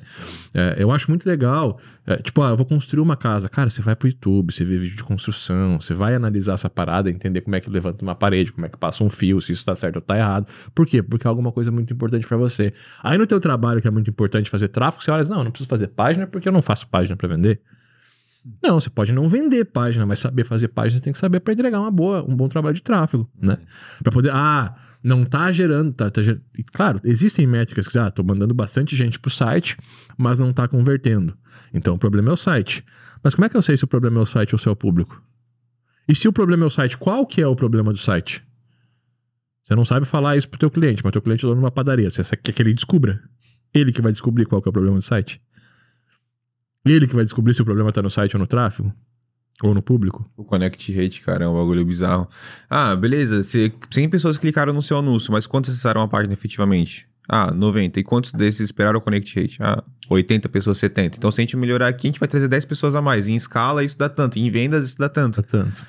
É, 0.54 0.76
eu 0.78 0.92
acho 0.92 1.10
muito 1.10 1.28
legal, 1.28 1.80
é, 2.06 2.18
tipo, 2.18 2.42
ah, 2.42 2.50
eu 2.50 2.58
vou 2.58 2.66
construir 2.66 3.02
uma 3.02 3.16
casa. 3.16 3.50
Cara, 3.50 3.70
você 3.70 3.82
vai 3.82 3.96
pro 3.96 4.08
YouTube, 4.08 4.54
você 4.54 4.66
vê 4.66 4.78
vídeo 4.78 4.98
de 4.98 5.04
construção, 5.04 5.80
você 5.80 5.94
vai 5.94 6.16
analisar 6.16 6.54
essa 6.54 6.70
parada, 6.70 7.10
entender 7.10 7.42
como 7.42 7.56
é 7.56 7.60
que 7.60 7.70
levanta 7.70 8.04
uma 8.04 8.16
parede, 8.16 8.52
como 8.52 8.66
é 8.66 8.70
que 8.70 8.78
passa 8.78 9.04
um 9.04 9.10
fio, 9.10 9.40
se 9.42 9.52
isso 9.52 9.66
tá 9.66 9.76
certo 9.76 9.98
ou 9.98 10.02
tá 10.02 10.18
errado. 10.18 10.48
Por 10.74 10.86
quê? 10.88 11.04
Porque 11.04 11.28
é 11.28 11.30
alguma 11.30 11.52
coisa 11.52 11.72
muito 11.72 11.94
importante 11.94 12.28
para 12.28 12.38
você. 12.38 12.61
Aí 13.02 13.18
no 13.18 13.28
teu 13.28 13.40
trabalho, 13.40 13.82
que 13.82 13.88
é 13.88 13.92
muito 13.92 14.10
importante 14.10 14.50
fazer 14.50 14.68
tráfego, 14.68 15.04
você 15.04 15.12
olha, 15.12 15.24
não, 15.26 15.44
não 15.44 15.52
preciso 15.52 15.70
fazer 15.70 15.88
página 15.88 16.28
porque 16.28 16.48
eu 16.48 16.54
não 16.54 16.62
faço 16.62 16.88
página 16.88 17.16
para 17.16 17.28
vender. 17.28 17.62
Não, 18.62 18.80
você 18.80 18.90
pode 18.90 19.12
não 19.12 19.28
vender 19.28 19.66
página, 19.66 20.06
mas 20.06 20.20
saber 20.20 20.44
fazer 20.44 20.70
página 20.70 20.98
você 20.98 21.04
tem 21.04 21.14
que 21.14 21.20
saber 21.20 21.40
para 21.40 21.54
entregar 21.54 21.80
uma 21.80 21.92
boa, 21.92 22.24
um 22.28 22.36
bom 22.36 22.48
trabalho 22.48 22.76
de 22.76 22.82
tráfego, 22.82 23.30
né? 23.40 23.58
Para 24.02 24.12
poder, 24.12 24.32
ah, 24.34 24.76
não 25.04 25.24
tá 25.24 25.52
gerando, 25.52 25.94
tá, 25.94 26.10
tá 26.10 26.24
gerando. 26.24 26.42
Claro, 26.74 27.00
existem 27.04 27.46
métricas 27.46 27.88
que, 27.88 27.98
ah, 28.00 28.10
tô 28.10 28.24
mandando 28.24 28.54
bastante 28.54 28.96
gente 28.96 29.20
pro 29.20 29.30
site, 29.30 29.78
mas 30.18 30.40
não 30.40 30.52
tá 30.52 30.68
convertendo. 30.68 31.38
Então 31.74 31.94
o 31.96 32.00
problema 32.00 32.30
é 32.30 32.34
o 32.34 32.38
site. 32.38 32.84
Mas 33.24 33.36
como 33.36 33.46
é 33.46 33.50
que 33.50 33.56
eu 33.56 33.62
sei 33.62 33.78
se 33.78 33.84
o 33.84 33.88
problema 33.88 34.20
é 34.20 34.24
o 34.24 34.26
site 34.26 34.56
ou 34.56 34.60
se 34.60 34.68
é 34.68 34.72
o 34.72 34.76
público? 34.76 35.22
E 36.08 36.16
se 36.16 36.28
o 36.28 36.34
problema 36.34 36.64
é 36.64 36.68
o 36.68 36.70
site, 36.70 36.98
qual 36.98 37.26
que 37.26 37.42
é 37.42 37.48
o 37.48 37.56
problema 37.56 37.94
do 37.94 38.00
site? 38.00 38.44
Você 39.64 39.76
não 39.76 39.86
sabe 39.86 40.06
falar 40.06 40.36
isso 40.36 40.50
pro 40.50 40.60
teu 40.60 40.72
cliente, 40.72 41.02
mas 41.04 41.12
teu 41.12 41.22
cliente 41.22 41.46
é 41.46 41.48
dono 41.48 41.60
de 41.60 41.66
uma 41.66 41.72
padaria. 41.72 42.10
Você 42.10 42.24
quer 42.36 42.52
que 42.52 42.62
ele 42.62 42.74
descubra? 42.74 43.22
Ele 43.74 43.92
que 43.92 44.02
vai 44.02 44.12
descobrir 44.12 44.46
qual 44.46 44.62
é 44.66 44.70
o 44.70 44.72
problema 44.72 44.98
do 44.98 45.04
site? 45.04 45.42
Ele 46.84 47.08
que 47.08 47.16
vai 47.16 47.24
descobrir 47.24 47.54
se 47.54 47.62
o 47.62 47.66
problema 47.66 47.92
tá 47.92 48.02
no 48.02 48.10
site 48.10 48.36
ou 48.36 48.40
no 48.40 48.48
tráfego? 48.48 48.92
Ou 49.64 49.76
no 49.76 49.82
público? 49.84 50.30
O 50.36 50.44
Connect 50.44 50.92
Rate, 50.92 51.22
cara, 51.22 51.46
é 51.46 51.48
um 51.48 51.54
bagulho 51.54 51.86
bizarro. 51.86 52.28
Ah, 52.68 52.96
beleza. 52.96 53.44
100 53.44 54.10
pessoas 54.10 54.38
clicaram 54.38 54.74
no 54.74 54.82
seu 54.82 54.98
anúncio, 54.98 55.32
mas 55.32 55.46
quantos 55.46 55.70
acessaram 55.70 56.02
a 56.02 56.08
página 56.08 56.34
efetivamente? 56.34 57.08
Ah, 57.30 57.52
90. 57.52 58.00
E 58.00 58.04
quantos 58.04 58.32
desses 58.34 58.62
esperaram 58.62 58.98
o 58.98 59.02
Connect 59.02 59.40
Rate? 59.40 59.58
Ah, 59.62 59.84
80 60.10 60.50
pessoas, 60.50 60.80
70. 60.80 61.18
Então, 61.18 61.32
se 61.32 61.40
a 61.40 61.44
gente 61.44 61.56
melhorar 61.56 61.88
aqui, 61.88 62.08
a 62.08 62.10
gente 62.10 62.20
vai 62.20 62.28
trazer 62.28 62.48
10 62.48 62.66
pessoas 62.66 62.96
a 62.96 63.02
mais. 63.02 63.28
Em 63.28 63.36
escala, 63.36 63.84
isso 63.84 63.98
dá 63.98 64.10
tanto. 64.10 64.40
Em 64.40 64.50
vendas, 64.50 64.86
isso 64.86 64.98
dá 64.98 65.08
tanto. 65.08 65.42
Dá 65.42 65.48
tanto. 65.48 65.86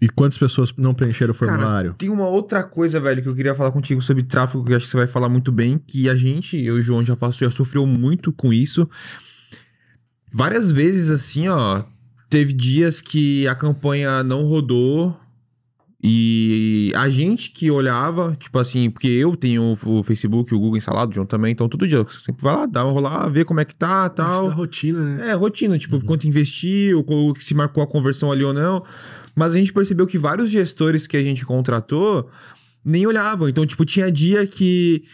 E 0.00 0.08
quantas 0.08 0.36
pessoas 0.36 0.72
não 0.76 0.92
preencheram 0.92 1.30
o 1.30 1.34
formulário? 1.34 1.90
Cara, 1.90 1.98
tem 1.98 2.10
uma 2.10 2.28
outra 2.28 2.62
coisa, 2.62 3.00
velho, 3.00 3.22
que 3.22 3.28
eu 3.28 3.34
queria 3.34 3.54
falar 3.54 3.72
contigo 3.72 4.02
sobre 4.02 4.22
tráfego, 4.22 4.62
que 4.62 4.72
eu 4.72 4.76
acho 4.76 4.86
que 4.86 4.90
você 4.90 4.96
vai 4.98 5.06
falar 5.06 5.28
muito 5.28 5.50
bem, 5.50 5.78
que 5.78 6.08
a 6.08 6.14
gente, 6.14 6.58
eu 6.58 6.76
e 6.76 6.80
o 6.80 6.82
João 6.82 7.02
já 7.02 7.16
passou, 7.16 7.48
já 7.48 7.50
sofreu 7.50 7.86
muito 7.86 8.30
com 8.30 8.52
isso. 8.52 8.88
Várias 10.30 10.70
vezes, 10.70 11.10
assim, 11.10 11.48
ó, 11.48 11.82
teve 12.28 12.52
dias 12.52 13.00
que 13.00 13.48
a 13.48 13.54
campanha 13.54 14.22
não 14.22 14.44
rodou 14.44 15.18
e 16.02 16.92
a 16.94 17.08
gente 17.08 17.50
que 17.50 17.70
olhava, 17.70 18.36
tipo 18.38 18.58
assim, 18.58 18.90
porque 18.90 19.08
eu 19.08 19.34
tenho 19.34 19.76
o 19.82 20.02
Facebook, 20.02 20.54
o 20.54 20.58
Google 20.58 20.76
instalado, 20.76 21.10
o 21.10 21.14
João 21.14 21.26
também, 21.26 21.52
então 21.52 21.70
todo 21.70 21.88
dia 21.88 22.02
você 22.02 22.18
sempre 22.24 22.42
vai 22.42 22.54
lá, 22.54 22.66
dá 22.66 22.84
uma 22.84 22.92
rolar, 22.92 23.28
ver 23.28 23.46
como 23.46 23.60
é 23.60 23.64
que 23.64 23.74
tá 23.74 24.10
tal. 24.10 24.50
É 24.50 24.54
rotina, 24.54 25.00
né? 25.02 25.30
É, 25.30 25.32
rotina, 25.32 25.78
tipo, 25.78 25.96
uhum. 25.96 26.02
quanto 26.02 26.28
investiu, 26.28 27.04
se 27.40 27.54
marcou 27.54 27.82
a 27.82 27.86
conversão 27.86 28.30
ali 28.30 28.44
ou 28.44 28.52
não. 28.52 28.84
Mas 29.36 29.54
a 29.54 29.58
gente 29.58 29.72
percebeu 29.72 30.06
que 30.06 30.16
vários 30.16 30.50
gestores 30.50 31.06
que 31.06 31.16
a 31.16 31.22
gente 31.22 31.44
contratou 31.44 32.30
nem 32.82 33.06
olhavam. 33.06 33.48
Então, 33.48 33.66
tipo, 33.66 33.84
tinha 33.84 34.10
dia 34.10 34.46
que 34.46 35.04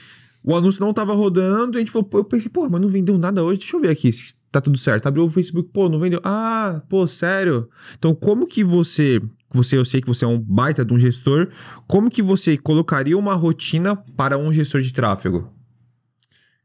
o 0.45 0.55
anúncio 0.55 0.81
não 0.81 0.95
tava 0.95 1.13
rodando, 1.13 1.77
e 1.77 1.79
a 1.79 1.81
gente 1.81 1.91
falou, 1.91 2.09
eu 2.15 2.25
pensei, 2.25 2.49
pô, 2.49 2.69
mas 2.69 2.81
não 2.81 2.89
vendeu 2.89 3.19
nada 3.19 3.43
hoje, 3.43 3.61
deixa 3.61 3.77
eu 3.77 3.81
ver 3.81 3.91
aqui 3.91 4.13
se 4.13 4.35
tá 4.51 4.61
tudo 4.61 4.79
certo. 4.79 5.07
Abriu 5.07 5.25
o 5.25 5.29
Facebook, 5.29 5.71
pô, 5.73 5.89
não 5.89 5.99
vendeu. 5.99 6.21
Ah, 6.23 6.83
pô, 6.89 7.07
sério? 7.07 7.69
Então, 7.99 8.15
como 8.15 8.47
que 8.47 8.63
você, 8.63 9.21
você, 9.51 9.77
eu 9.77 9.85
sei 9.85 10.01
que 10.01 10.07
você 10.07 10.25
é 10.25 10.29
um 10.29 10.39
baita 10.39 10.85
de 10.85 10.93
um 10.93 10.99
gestor, 10.99 11.49
como 11.89 12.11
que 12.11 12.23
você 12.23 12.57
colocaria 12.57 13.19
uma 13.19 13.35
rotina 13.35 13.97
para 13.97 14.39
um 14.39 14.53
gestor 14.53 14.81
de 14.81 14.93
tráfego? 14.93 15.51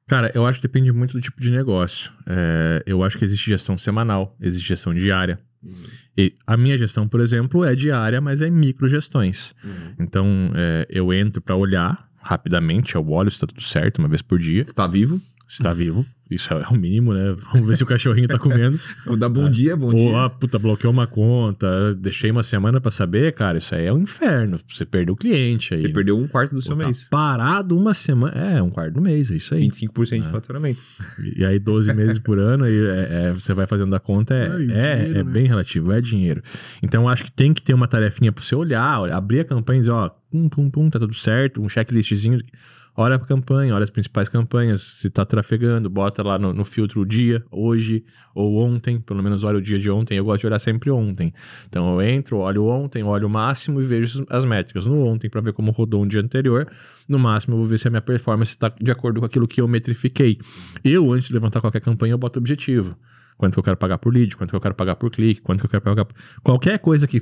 Cara, 0.07 0.31
eu 0.33 0.45
acho 0.45 0.59
que 0.59 0.67
depende 0.67 0.91
muito 0.91 1.13
do 1.13 1.21
tipo 1.21 1.41
de 1.41 1.51
negócio. 1.51 2.11
É, 2.25 2.83
eu 2.85 3.03
acho 3.03 3.17
que 3.17 3.25
existe 3.25 3.49
gestão 3.49 3.77
semanal, 3.77 4.35
existe 4.39 4.67
gestão 4.67 4.93
diária. 4.93 5.39
Uhum. 5.63 5.73
E 6.17 6.33
a 6.47 6.57
minha 6.57 6.77
gestão, 6.77 7.07
por 7.07 7.19
exemplo, 7.19 7.63
é 7.63 7.75
diária, 7.75 8.19
mas 8.19 8.41
é 8.41 8.49
microgestões. 8.49 9.53
Uhum. 9.63 9.93
Então, 9.99 10.51
é, 10.55 10.87
eu 10.89 11.13
entro 11.13 11.41
para 11.41 11.55
olhar 11.55 12.07
rapidamente, 12.17 12.95
eu 12.95 13.07
olho 13.09 13.29
se 13.29 13.35
está 13.35 13.47
tudo 13.47 13.61
certo, 13.61 13.99
uma 13.99 14.07
vez 14.07 14.21
por 14.21 14.39
dia. 14.39 14.63
Está 14.63 14.87
vivo? 14.87 15.21
Está 15.47 15.71
vivo. 15.71 16.05
Isso 16.29 16.53
é 16.53 16.65
o 16.69 16.73
mínimo, 16.73 17.13
né? 17.13 17.35
Vamos 17.53 17.67
ver 17.67 17.77
se 17.77 17.83
o 17.83 17.85
cachorrinho 17.85 18.27
tá 18.27 18.37
comendo. 18.37 18.79
Vou 19.05 19.15
dar 19.15 19.29
bom 19.29 19.47
é. 19.47 19.49
dia, 19.49 19.77
bom 19.77 19.87
Ou, 19.87 19.93
dia. 19.93 20.25
Ah, 20.25 20.29
puta, 20.29 20.59
bloqueou 20.59 20.91
uma 20.91 21.07
conta, 21.07 21.95
deixei 21.95 22.29
uma 22.29 22.43
semana 22.43 22.81
para 22.81 22.91
saber, 22.91 23.31
cara, 23.33 23.57
isso 23.57 23.73
aí 23.73 23.85
é 23.85 23.93
um 23.93 23.99
inferno. 23.99 24.59
Você 24.67 24.85
perdeu 24.85 25.13
o 25.13 25.17
cliente 25.17 25.73
aí. 25.73 25.81
Você 25.81 25.89
perdeu 25.89 26.17
um 26.17 26.27
quarto 26.27 26.53
do 26.53 26.61
seu 26.61 26.75
tá 26.75 26.85
mês. 26.85 27.07
Parado 27.09 27.77
uma 27.77 27.93
semana. 27.93 28.33
É, 28.35 28.61
um 28.61 28.69
quarto 28.69 28.95
do 28.95 29.01
mês, 29.01 29.31
é 29.31 29.35
isso 29.35 29.53
aí. 29.53 29.67
25% 29.69 30.13
é. 30.13 30.19
de 30.19 30.29
faturamento. 30.29 30.79
E 31.35 31.45
aí, 31.45 31.59
12 31.59 31.93
meses 31.93 32.19
por 32.19 32.39
ano, 32.39 32.67
e 32.67 32.87
é, 32.87 33.07
é, 33.09 33.33
você 33.33 33.53
vai 33.53 33.65
fazendo 33.65 33.95
a 33.95 33.99
conta, 33.99 34.33
é, 34.33 34.37
é, 34.37 34.43
é, 34.43 34.57
dinheiro, 34.57 35.19
é 35.19 35.23
né? 35.23 35.23
bem 35.23 35.47
relativo, 35.47 35.91
é 35.91 36.01
dinheiro. 36.01 36.41
Então, 36.83 37.07
acho 37.07 37.23
que 37.23 37.31
tem 37.31 37.53
que 37.53 37.61
ter 37.61 37.73
uma 37.73 37.87
tarefinha 37.87 38.31
pra 38.31 38.43
você 38.43 38.55
olhar, 38.55 39.09
abrir 39.11 39.39
a 39.39 39.45
campanha 39.45 39.77
e 39.77 39.81
dizer, 39.81 39.91
ó, 39.91 40.09
pum, 40.29 40.49
pum, 40.49 40.69
pum, 40.69 40.89
tá 40.89 40.99
tudo 40.99 41.13
certo, 41.13 41.61
um 41.61 41.69
checklistzinho 41.69 42.39
olha 42.97 43.15
a 43.15 43.19
campanha, 43.19 43.75
olha 43.75 43.83
as 43.83 43.91
principais 43.91 44.27
campanhas, 44.27 44.81
se 44.81 45.07
está 45.07 45.23
trafegando, 45.23 45.87
bota 45.87 46.23
lá 46.23 46.39
no, 46.39 46.51
no, 46.51 46.65
filtro 46.65 47.01
o 47.01 47.05
dia, 47.05 47.45
hoje 47.51 48.03
ou 48.33 48.57
ontem, 48.57 48.99
pelo 48.99 49.21
menos 49.21 49.43
olha 49.43 49.59
o 49.59 49.61
dia 49.61 49.77
de 49.77 49.89
ontem, 49.89 50.17
eu 50.17 50.25
gosto 50.25 50.41
de 50.41 50.47
olhar 50.47 50.59
sempre 50.59 50.89
ontem. 50.89 51.31
Então 51.69 51.93
eu 51.93 52.01
entro, 52.01 52.37
olho 52.37 52.65
ontem, 52.65 53.03
olho 53.03 53.27
o 53.27 53.29
máximo 53.29 53.79
e 53.79 53.83
vejo 53.83 54.25
as 54.29 54.43
métricas 54.43 54.87
no 54.87 55.05
ontem 55.05 55.29
para 55.29 55.41
ver 55.41 55.53
como 55.53 55.71
rodou 55.71 56.03
um 56.03 56.07
dia 56.07 56.21
anterior. 56.21 56.67
No 57.07 57.19
máximo 57.19 57.53
eu 57.53 57.59
vou 57.59 57.67
ver 57.67 57.77
se 57.77 57.87
a 57.87 57.91
minha 57.91 58.01
performance 58.01 58.51
está 58.51 58.69
de 58.69 58.91
acordo 58.91 59.19
com 59.19 59.25
aquilo 59.27 59.47
que 59.47 59.61
eu 59.61 59.67
metrifiquei. 59.67 60.39
Eu, 60.83 61.13
antes 61.13 61.27
de 61.27 61.33
levantar 61.35 61.61
qualquer 61.61 61.81
campanha, 61.81 62.13
eu 62.13 62.17
boto 62.17 62.39
objetivo. 62.39 62.97
Quanto 63.37 63.53
que 63.53 63.59
eu 63.59 63.63
quero 63.63 63.77
pagar 63.77 63.99
por 63.99 64.11
lead, 64.11 64.35
quanto 64.35 64.49
que 64.49 64.55
eu 64.55 64.61
quero 64.61 64.73
pagar 64.73 64.95
por 64.95 65.11
clique, 65.11 65.41
quanto 65.41 65.59
que 65.59 65.67
eu 65.67 65.69
quero 65.69 65.83
pagar 65.83 66.05
por... 66.05 66.15
Qualquer 66.41 66.79
coisa 66.79 67.05
que, 67.05 67.21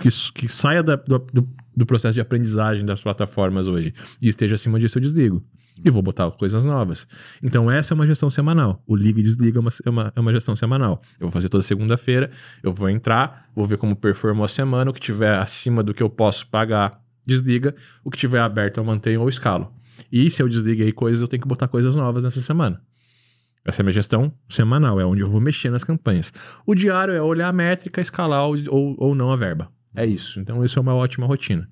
que, 0.00 0.08
que 0.32 0.48
saia 0.48 0.84
da, 0.84 0.94
do, 0.94 1.18
do 1.18 1.48
do 1.78 1.86
processo 1.86 2.14
de 2.14 2.20
aprendizagem 2.20 2.84
das 2.84 3.00
plataformas 3.00 3.68
hoje 3.68 3.94
e 4.20 4.28
esteja 4.28 4.56
acima 4.56 4.78
disso, 4.80 4.98
eu 4.98 5.02
desligo. 5.02 5.42
E 5.84 5.90
vou 5.90 6.02
botar 6.02 6.28
coisas 6.32 6.64
novas. 6.64 7.06
Então, 7.40 7.70
essa 7.70 7.94
é 7.94 7.94
uma 7.94 8.04
gestão 8.04 8.28
semanal. 8.28 8.82
O 8.84 8.96
liga 8.96 9.20
e 9.20 9.22
desliga 9.22 9.58
é 9.58 9.60
uma, 9.60 9.70
é 9.86 9.90
uma, 9.90 10.12
é 10.16 10.20
uma 10.20 10.32
gestão 10.32 10.56
semanal. 10.56 11.00
Eu 11.20 11.26
vou 11.26 11.30
fazer 11.30 11.48
toda 11.48 11.62
segunda-feira, 11.62 12.30
eu 12.64 12.72
vou 12.72 12.90
entrar, 12.90 13.48
vou 13.54 13.64
ver 13.64 13.78
como 13.78 13.94
performou 13.94 14.44
a 14.44 14.48
semana, 14.48 14.90
o 14.90 14.94
que 14.94 15.00
tiver 15.00 15.38
acima 15.38 15.80
do 15.80 15.94
que 15.94 16.02
eu 16.02 16.10
posso 16.10 16.48
pagar, 16.48 17.00
desliga. 17.24 17.76
O 18.02 18.10
que 18.10 18.18
tiver 18.18 18.40
aberto, 18.40 18.78
eu 18.78 18.84
mantenho 18.84 19.20
ou 19.20 19.28
escalo. 19.28 19.72
E 20.10 20.28
se 20.30 20.42
eu 20.42 20.48
desliguei 20.48 20.90
coisas, 20.90 21.22
eu 21.22 21.28
tenho 21.28 21.42
que 21.42 21.48
botar 21.48 21.68
coisas 21.68 21.94
novas 21.94 22.24
nessa 22.24 22.40
semana. 22.40 22.82
Essa 23.64 23.80
é 23.80 23.82
a 23.82 23.84
minha 23.84 23.92
gestão 23.92 24.32
semanal, 24.48 24.98
é 24.98 25.06
onde 25.06 25.20
eu 25.20 25.28
vou 25.28 25.40
mexer 25.40 25.70
nas 25.70 25.84
campanhas. 25.84 26.32
O 26.66 26.74
diário 26.74 27.14
é 27.14 27.22
olhar 27.22 27.48
a 27.48 27.52
métrica, 27.52 28.00
escalar 28.00 28.44
ou, 28.46 28.56
ou, 28.68 28.96
ou 28.98 29.14
não 29.14 29.30
a 29.30 29.36
verba. 29.36 29.70
É 29.98 30.06
isso. 30.06 30.38
Então, 30.40 30.64
isso 30.64 30.78
é 30.78 30.82
uma 30.82 30.94
ótima 30.94 31.26
rotina. 31.26 31.68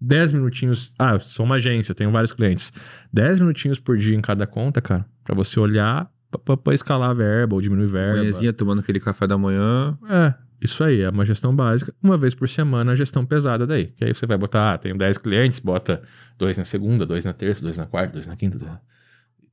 10 0.00 0.32
minutinhos. 0.32 0.92
Ah, 0.98 1.18
sou 1.18 1.44
uma 1.44 1.56
agência, 1.56 1.94
tenho 1.94 2.10
vários 2.10 2.32
clientes. 2.32 2.72
10 3.12 3.40
minutinhos 3.40 3.78
por 3.78 3.96
dia 3.96 4.16
em 4.16 4.20
cada 4.20 4.46
conta, 4.46 4.80
cara, 4.80 5.04
para 5.24 5.34
você 5.34 5.60
olhar 5.60 6.10
para 6.44 6.74
escalar 6.74 7.10
a 7.10 7.14
verba 7.14 7.56
ou 7.56 7.60
diminuir 7.60 7.88
verba. 7.88 8.18
Manhãzinha 8.18 8.52
tomando 8.52 8.80
aquele 8.80 9.00
café 9.00 9.26
da 9.26 9.36
manhã. 9.36 9.98
É, 10.08 10.32
isso 10.60 10.84
aí, 10.84 11.00
é 11.00 11.10
uma 11.10 11.26
gestão 11.26 11.54
básica. 11.54 11.92
Uma 12.02 12.16
vez 12.16 12.34
por 12.34 12.48
semana, 12.48 12.92
a 12.92 12.94
gestão 12.94 13.26
pesada 13.26 13.66
daí. 13.66 13.86
Que 13.96 14.04
aí 14.04 14.14
você 14.14 14.26
vai 14.26 14.38
botar, 14.38 14.74
ah, 14.74 14.78
tenho 14.78 14.96
10 14.96 15.18
clientes, 15.18 15.58
bota 15.58 16.02
dois 16.38 16.56
na 16.56 16.64
segunda, 16.64 17.04
dois 17.04 17.24
na 17.24 17.32
terça, 17.32 17.60
dois 17.62 17.76
na 17.76 17.86
quarta, 17.86 18.14
dois 18.14 18.26
na 18.26 18.36
quinta. 18.36 18.58
Dois 18.58 18.70
na 18.70 18.80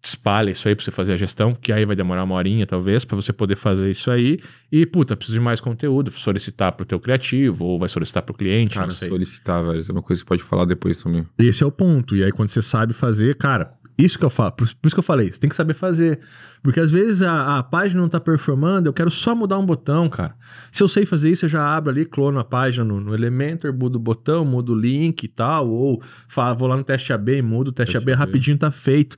espalha 0.07 0.51
isso 0.51 0.67
aí 0.67 0.75
pra 0.75 0.83
você 0.83 0.91
fazer 0.91 1.13
a 1.13 1.17
gestão, 1.17 1.53
que 1.53 1.71
aí 1.71 1.85
vai 1.85 1.95
demorar 1.95 2.23
uma 2.23 2.35
horinha, 2.35 2.65
talvez, 2.65 3.03
para 3.03 3.15
você 3.15 3.33
poder 3.33 3.55
fazer 3.55 3.91
isso 3.91 4.09
aí. 4.09 4.39
E, 4.71 4.85
puta, 4.85 5.15
preciso 5.15 5.39
de 5.39 5.43
mais 5.43 5.59
conteúdo, 5.59 6.11
solicitar 6.11 6.71
pro 6.71 6.85
teu 6.85 6.99
criativo, 6.99 7.65
ou 7.65 7.79
vai 7.79 7.89
solicitar 7.89 8.23
pro 8.23 8.33
cliente, 8.33 8.75
cara, 8.75 8.91
solicitar, 8.91 9.63
velho, 9.63 9.83
é 9.87 9.91
uma 9.91 10.01
coisa 10.01 10.21
que 10.21 10.27
pode 10.27 10.43
falar 10.43 10.65
depois 10.65 11.01
também. 11.01 11.25
Esse 11.37 11.63
é 11.63 11.65
o 11.65 11.71
ponto. 11.71 12.15
E 12.15 12.23
aí, 12.23 12.31
quando 12.31 12.49
você 12.49 12.61
sabe 12.61 12.93
fazer, 12.93 13.35
cara, 13.35 13.77
isso 13.97 14.19
que 14.19 14.23
eu 14.23 14.29
falo, 14.29 14.51
por, 14.51 14.67
por 14.75 14.87
isso 14.87 14.95
que 14.95 14.99
eu 14.99 15.03
falei, 15.03 15.31
você 15.31 15.39
tem 15.39 15.49
que 15.49 15.55
saber 15.55 15.73
fazer. 15.73 16.19
Porque 16.61 16.79
às 16.79 16.91
vezes 16.91 17.23
a, 17.23 17.57
a, 17.57 17.63
página 17.63 17.99
não 17.99 18.07
tá 18.07 18.19
performando, 18.19 18.87
eu 18.87 18.93
quero 18.93 19.09
só 19.09 19.33
mudar 19.33 19.57
um 19.57 19.65
botão, 19.65 20.07
cara. 20.07 20.35
Se 20.71 20.83
eu 20.83 20.87
sei 20.87 21.05
fazer 21.05 21.31
isso, 21.31 21.45
eu 21.45 21.49
já 21.49 21.75
abro 21.75 21.91
ali, 21.91 22.05
clono 22.05 22.39
a 22.39 22.43
página 22.43 22.85
no, 22.85 22.99
no 22.99 23.15
Elementor, 23.15 23.73
mudo 23.73 23.95
o 23.95 23.99
botão, 23.99 24.45
mudo 24.45 24.73
o 24.73 24.75
link 24.75 25.23
e 25.23 25.27
tal, 25.27 25.67
ou 25.69 26.01
falo, 26.27 26.55
vou 26.55 26.67
lá 26.67 26.77
no 26.77 26.83
teste 26.83 27.11
AB, 27.11 27.41
mudo 27.41 27.69
o 27.69 27.71
teste, 27.71 27.93
teste 27.93 28.03
AB, 28.03 28.13
AB, 28.13 28.19
rapidinho 28.19 28.57
tá 28.57 28.69
feito. 28.69 29.17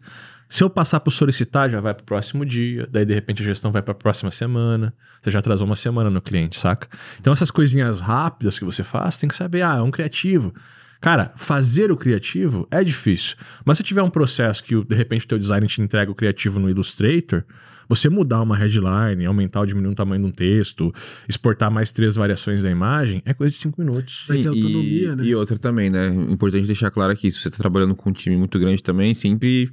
Se 0.50 0.64
eu 0.64 0.70
passar 0.70 1.00
por 1.00 1.12
solicitar, 1.12 1.70
já 1.70 1.80
vai 1.80 1.94
para 1.94 2.02
o 2.02 2.06
próximo 2.06 2.44
dia, 2.44 2.88
daí 2.92 3.06
de 3.06 3.14
repente 3.14 3.44
a 3.44 3.46
gestão 3.46 3.72
vai 3.72 3.84
para 3.84 3.92
a 3.92 3.96
próxima 3.96 4.32
semana, 4.32 4.92
você 5.22 5.30
já 5.30 5.38
atrasou 5.38 5.68
uma 5.68 5.76
semana 5.76 6.10
no 6.10 6.22
cliente, 6.22 6.60
saca? 6.60 6.88
Então 7.20 7.32
essas 7.32 7.52
coisinhas 7.52 8.02
rápidas 8.02 8.58
que 8.58 8.66
você 8.66 8.84
faz, 8.84 9.16
tem 9.16 9.30
que 9.30 9.36
saber, 9.36 9.62
ah, 9.62 9.76
é 9.78 9.82
um 9.82 9.92
criativo. 9.92 10.52
Cara, 11.00 11.32
fazer 11.38 11.92
o 11.92 11.96
criativo 11.96 12.68
é 12.70 12.84
difícil. 12.84 13.38
Mas 13.64 13.78
se 13.78 13.84
tiver 13.84 14.02
um 14.02 14.10
processo 14.10 14.64
que, 14.64 14.84
de 14.84 14.96
repente, 14.96 15.24
o 15.24 15.28
teu 15.30 15.38
design 15.38 15.66
te 15.66 15.82
entrega 15.82 16.12
o 16.12 16.16
criativo 16.16 16.60
no 16.60 16.70
Illustrator, 16.70 17.46
você 17.88 18.10
mudar 18.10 18.42
uma 18.42 18.56
headline, 18.56 19.26
aumentar 19.26 19.62
ou 19.62 19.66
diminuir 19.66 19.94
o 19.94 19.96
tamanho 19.96 20.24
de 20.24 20.28
um 20.30 20.32
texto, 20.32 20.94
exportar 21.28 21.72
mais 21.72 21.92
três 21.92 22.16
variações 22.18 22.64
da 22.64 22.70
imagem, 22.70 23.22
é 23.26 23.34
coisa 23.34 23.52
de 23.52 23.58
cinco 23.58 23.82
minutos. 23.82 24.28
Sim, 24.28 24.46
autonomia, 24.46 25.10
e, 25.12 25.16
né? 25.16 25.24
E 25.24 25.36
outra 25.36 25.58
também, 25.58 25.90
né? 25.90 26.08
Importante 26.08 26.68
deixar 26.68 26.92
claro 26.92 27.14
aqui, 27.14 27.32
se 27.32 27.40
você 27.40 27.48
está 27.48 27.58
trabalhando 27.58 27.96
com 27.96 28.10
um 28.10 28.14
time 28.14 28.36
muito 28.36 28.60
grande 28.60 28.84
também, 28.84 29.14
sempre 29.14 29.72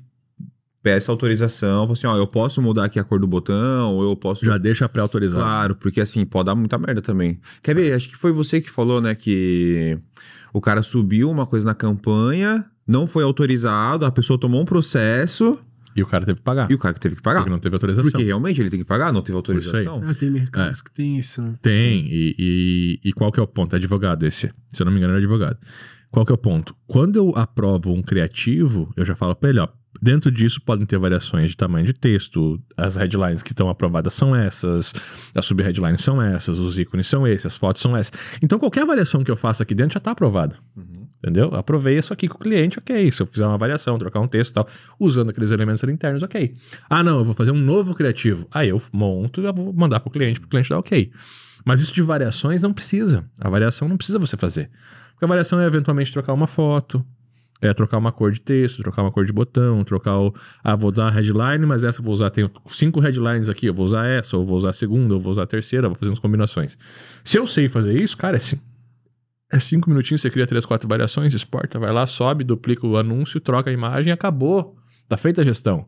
peça 0.87 1.11
autorização, 1.11 1.83
fala 1.83 1.93
assim, 1.95 2.07
ó, 2.07 2.17
eu 2.17 2.29
posso 2.29 2.63
mudar 2.63 2.85
aqui 2.85 2.97
a 2.97 3.03
cor 3.03 3.19
do 3.19 3.27
botão, 3.27 3.97
ou 3.97 4.09
eu 4.09 4.15
posso... 4.15 4.45
Já 4.45 4.57
deixa 4.57 4.89
pré-autorizado. 4.89 5.43
Claro, 5.43 5.75
porque 5.75 6.01
assim, 6.01 6.25
pode 6.25 6.47
dar 6.47 6.55
muita 6.55 6.79
merda 6.79 7.03
também. 7.03 7.41
Quer 7.61 7.75
ver, 7.75 7.93
acho 7.93 8.09
que 8.09 8.17
foi 8.17 8.31
você 8.31 8.61
que 8.61 8.71
falou, 8.71 9.01
né, 9.01 9.13
que 9.17 9.99
o 10.53 10.61
cara 10.61 10.85
subiu 10.85 11.29
uma 11.29 11.45
coisa 11.45 11.67
na 11.67 11.75
campanha, 11.75 12.65
não 12.87 13.05
foi 13.05 13.25
autorizado, 13.25 14.07
a 14.07 14.13
pessoa 14.13 14.39
tomou 14.39 14.63
um 14.63 14.65
processo... 14.65 15.59
E 15.97 16.03
o 16.05 16.07
cara 16.07 16.25
teve 16.25 16.39
que 16.39 16.45
pagar. 16.45 16.71
E 16.71 16.75
o 16.75 16.79
cara 16.79 16.95
que 16.95 17.01
teve 17.01 17.17
que 17.17 17.23
pagar. 17.23 17.41
Porque 17.41 17.51
não 17.51 17.59
teve 17.59 17.75
autorização. 17.75 18.09
Porque 18.09 18.23
realmente 18.23 18.61
ele 18.61 18.71
tem 18.71 18.79
que 18.79 18.85
pagar, 18.85 19.13
não 19.13 19.23
teve 19.23 19.35
autorização. 19.35 20.01
Ah, 20.07 20.15
tem 20.15 20.31
mercados 20.31 20.79
é. 20.79 20.83
que 20.85 20.93
tem 20.93 21.19
isso. 21.19 21.43
Né? 21.43 21.55
Tem, 21.61 22.07
e, 22.07 22.37
e, 22.39 23.01
e, 23.03 23.13
qual 23.13 23.33
que 23.33 23.41
é 23.41 23.43
o 23.43 23.47
ponto? 23.47 23.75
É 23.75 23.77
advogado 23.77 24.25
esse. 24.25 24.53
Se 24.73 24.83
eu 24.83 24.85
não 24.85 24.93
me 24.93 24.99
engano, 24.99 25.15
é 25.15 25.17
advogado. 25.17 25.59
Qual 26.11 26.25
que 26.25 26.31
é 26.31 26.35
o 26.35 26.39
ponto? 26.39 26.77
Quando 26.87 27.17
eu 27.17 27.33
aprovo 27.35 27.93
um 27.93 28.03
criativo, 28.03 28.93
eu 28.95 29.05
já 29.05 29.17
falo 29.17 29.35
pra 29.35 29.51
ele, 29.51 29.59
ó, 29.59 29.69
Dentro 30.01 30.31
disso 30.31 30.61
podem 30.61 30.87
ter 30.87 30.99
variações 30.99 31.51
de 31.51 31.57
tamanho 31.57 31.87
de 31.87 31.93
texto, 31.93 32.61
as 32.77 32.97
headlines 32.97 33.43
que 33.43 33.53
estão 33.53 33.69
aprovadas 33.69 34.15
são 34.15 34.35
essas, 34.35 34.93
as 35.35 35.45
subheadlines 35.47 36.03
são 36.03 36.21
essas, 36.21 36.59
os 36.59 36.79
ícones 36.79 37.07
são 37.07 37.27
esses, 37.27 37.47
as 37.47 37.57
fotos 37.57 37.83
são 37.83 37.97
essas. 37.97 38.13
Então 38.43 38.59
qualquer 38.59 38.85
variação 38.85 39.23
que 39.25 39.31
eu 39.31 39.37
faça 39.37 39.63
aqui 39.63 39.75
dentro 39.75 39.95
já 39.95 39.99
está 39.99 40.11
aprovada. 40.11 40.57
Uhum. 40.77 41.07
Entendeu? 41.19 41.55
Aprovei 41.55 41.97
isso 41.97 42.13
aqui 42.13 42.29
com 42.29 42.37
o 42.37 42.39
cliente, 42.39 42.79
ok. 42.79 43.11
Se 43.11 43.23
eu 43.23 43.27
fizer 43.27 43.47
uma 43.47 43.59
variação, 43.59 43.99
trocar 43.99 44.21
um 44.21 44.29
texto 44.29 44.51
e 44.51 44.55
tal, 44.55 44.69
usando 45.01 45.31
aqueles 45.31 45.51
elementos 45.51 45.83
internos, 45.83 46.23
ok. 46.23 46.55
Ah, 46.89 47.03
não, 47.03 47.19
eu 47.19 47.25
vou 47.25 47.35
fazer 47.35 47.51
um 47.51 47.61
novo 47.61 47.95
criativo. 47.95 48.47
Aí 48.53 48.69
eu 48.69 48.81
monto 48.93 49.41
e 49.41 49.53
vou 49.53 49.73
mandar 49.73 49.99
para 50.01 50.09
o 50.09 50.13
cliente, 50.13 50.39
para 50.39 50.47
o 50.47 50.51
cliente 50.51 50.69
dar 50.69 50.79
ok. 50.79 51.11
Mas 51.65 51.81
isso 51.81 51.93
de 51.93 52.03
variações 52.03 52.63
não 52.63 52.73
precisa. 52.73 53.25
A 53.41 53.49
variação 53.49 53.89
não 53.89 53.97
precisa 53.97 54.19
você 54.19 54.37
fazer. 54.37 54.71
Porque 55.13 55.25
a 55.25 55.29
variação 55.29 55.59
é 55.59 55.67
eventualmente 55.67 56.13
trocar 56.13 56.33
uma 56.33 56.47
foto, 56.47 57.05
é 57.61 57.73
trocar 57.73 57.99
uma 57.99 58.13
cor 58.13 58.31
de 58.31 58.41
texto, 58.41 58.83
trocar 58.83 59.03
uma 59.03 59.11
cor 59.11 59.25
de 59.25 59.33
botão, 59.33 59.83
trocar 59.83 60.19
o. 60.19 60.35
Ah, 60.63 60.77
vou 60.77 60.91
usar 60.91 61.09
a 61.09 61.11
headline, 61.11 61.65
mas 61.65 61.85
essa 61.85 62.03
vou 62.03 62.13
usar. 62.13 62.31
Tenho 62.31 62.51
cinco 62.69 63.01
headlines 63.01 63.49
aqui, 63.49 63.67
eu 63.67 63.75
vou 63.75 63.87
usar 63.87 64.07
essa, 64.07 64.37
ou 64.37 64.45
vou 64.45 64.59
usar 64.59 64.71
a 64.71 64.73
segunda, 64.73 65.15
ou 65.15 65.21
vou 65.21 65.33
usar 65.33 65.45
a 65.45 65.47
terceira, 65.47 65.89
vou 65.89 65.97
fazer 65.97 66.11
umas 66.11 66.19
combinações. 66.19 66.79
Se 67.25 67.39
eu 67.39 67.47
sei 67.47 67.69
fazer 67.69 68.01
isso, 68.01 68.17
cara, 68.17 68.37
é, 68.37 68.41
sim, 68.41 68.61
é 69.51 69.59
cinco 69.59 69.89
minutinhos, 69.89 70.21
você 70.21 70.31
cria 70.31 70.47
três, 70.47 70.67
quatro 70.67 70.89
variações, 70.89 71.33
exporta, 71.33 71.79
vai 71.79 71.93
lá, 71.93 72.07
sobe, 72.07 72.45
duplica 72.45 72.87
o 72.87 72.97
anúncio, 72.97 73.41
troca 73.41 73.71
a 73.71 73.73
imagem 73.73 74.13
acabou. 74.13 74.77
Tá 75.09 75.17
feita 75.17 75.41
a 75.41 75.45
gestão. 75.45 75.87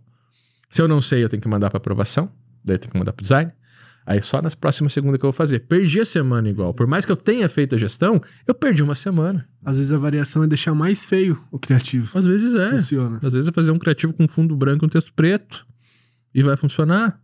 Se 0.70 0.81
eu 0.81 0.88
não 0.88 1.00
sei, 1.00 1.24
eu 1.24 1.28
tenho 1.28 1.42
que 1.42 1.48
mandar 1.48 1.70
para 1.70 1.78
aprovação, 1.78 2.31
daí 2.64 2.76
eu 2.76 2.78
tenho 2.78 2.92
que 2.92 2.98
mandar 2.98 3.12
para 3.12 3.22
design, 3.22 3.52
Aí 4.09 4.23
só 4.23 4.40
nas 4.40 4.55
próximas 4.55 4.94
segundas 4.94 5.18
que 5.18 5.27
eu 5.27 5.31
vou 5.31 5.37
fazer. 5.37 5.66
Perdi 5.66 6.01
a 6.01 6.05
semana 6.07 6.49
igual. 6.49 6.73
Por 6.73 6.87
mais 6.87 7.05
que 7.05 7.12
eu 7.12 7.16
tenha 7.16 7.47
feito 7.47 7.75
a 7.75 7.79
gestão, 7.79 8.18
eu 8.47 8.55
perdi 8.55 8.83
uma 8.83 8.94
semana. 8.94 9.47
Às 9.62 9.77
vezes 9.77 9.92
a 9.92 9.99
variação 9.99 10.42
é 10.42 10.47
deixar 10.47 10.75
mais 10.75 11.05
feio 11.05 11.38
o 11.53 11.59
criativo. 11.59 12.18
Às 12.18 12.25
vezes 12.25 12.55
é. 12.55 12.71
Funciona. 12.71 13.21
Às 13.23 13.35
vezes 13.35 13.51
é 13.51 13.53
fazer 13.53 13.71
um 13.71 13.79
criativo 13.79 14.14
com 14.14 14.27
fundo 14.27 14.57
branco 14.57 14.83
e 14.83 14.87
um 14.87 14.88
texto 14.88 15.12
preto. 15.12 15.66
E 16.35 16.42
vai 16.42 16.57
funcionar. 16.57 17.21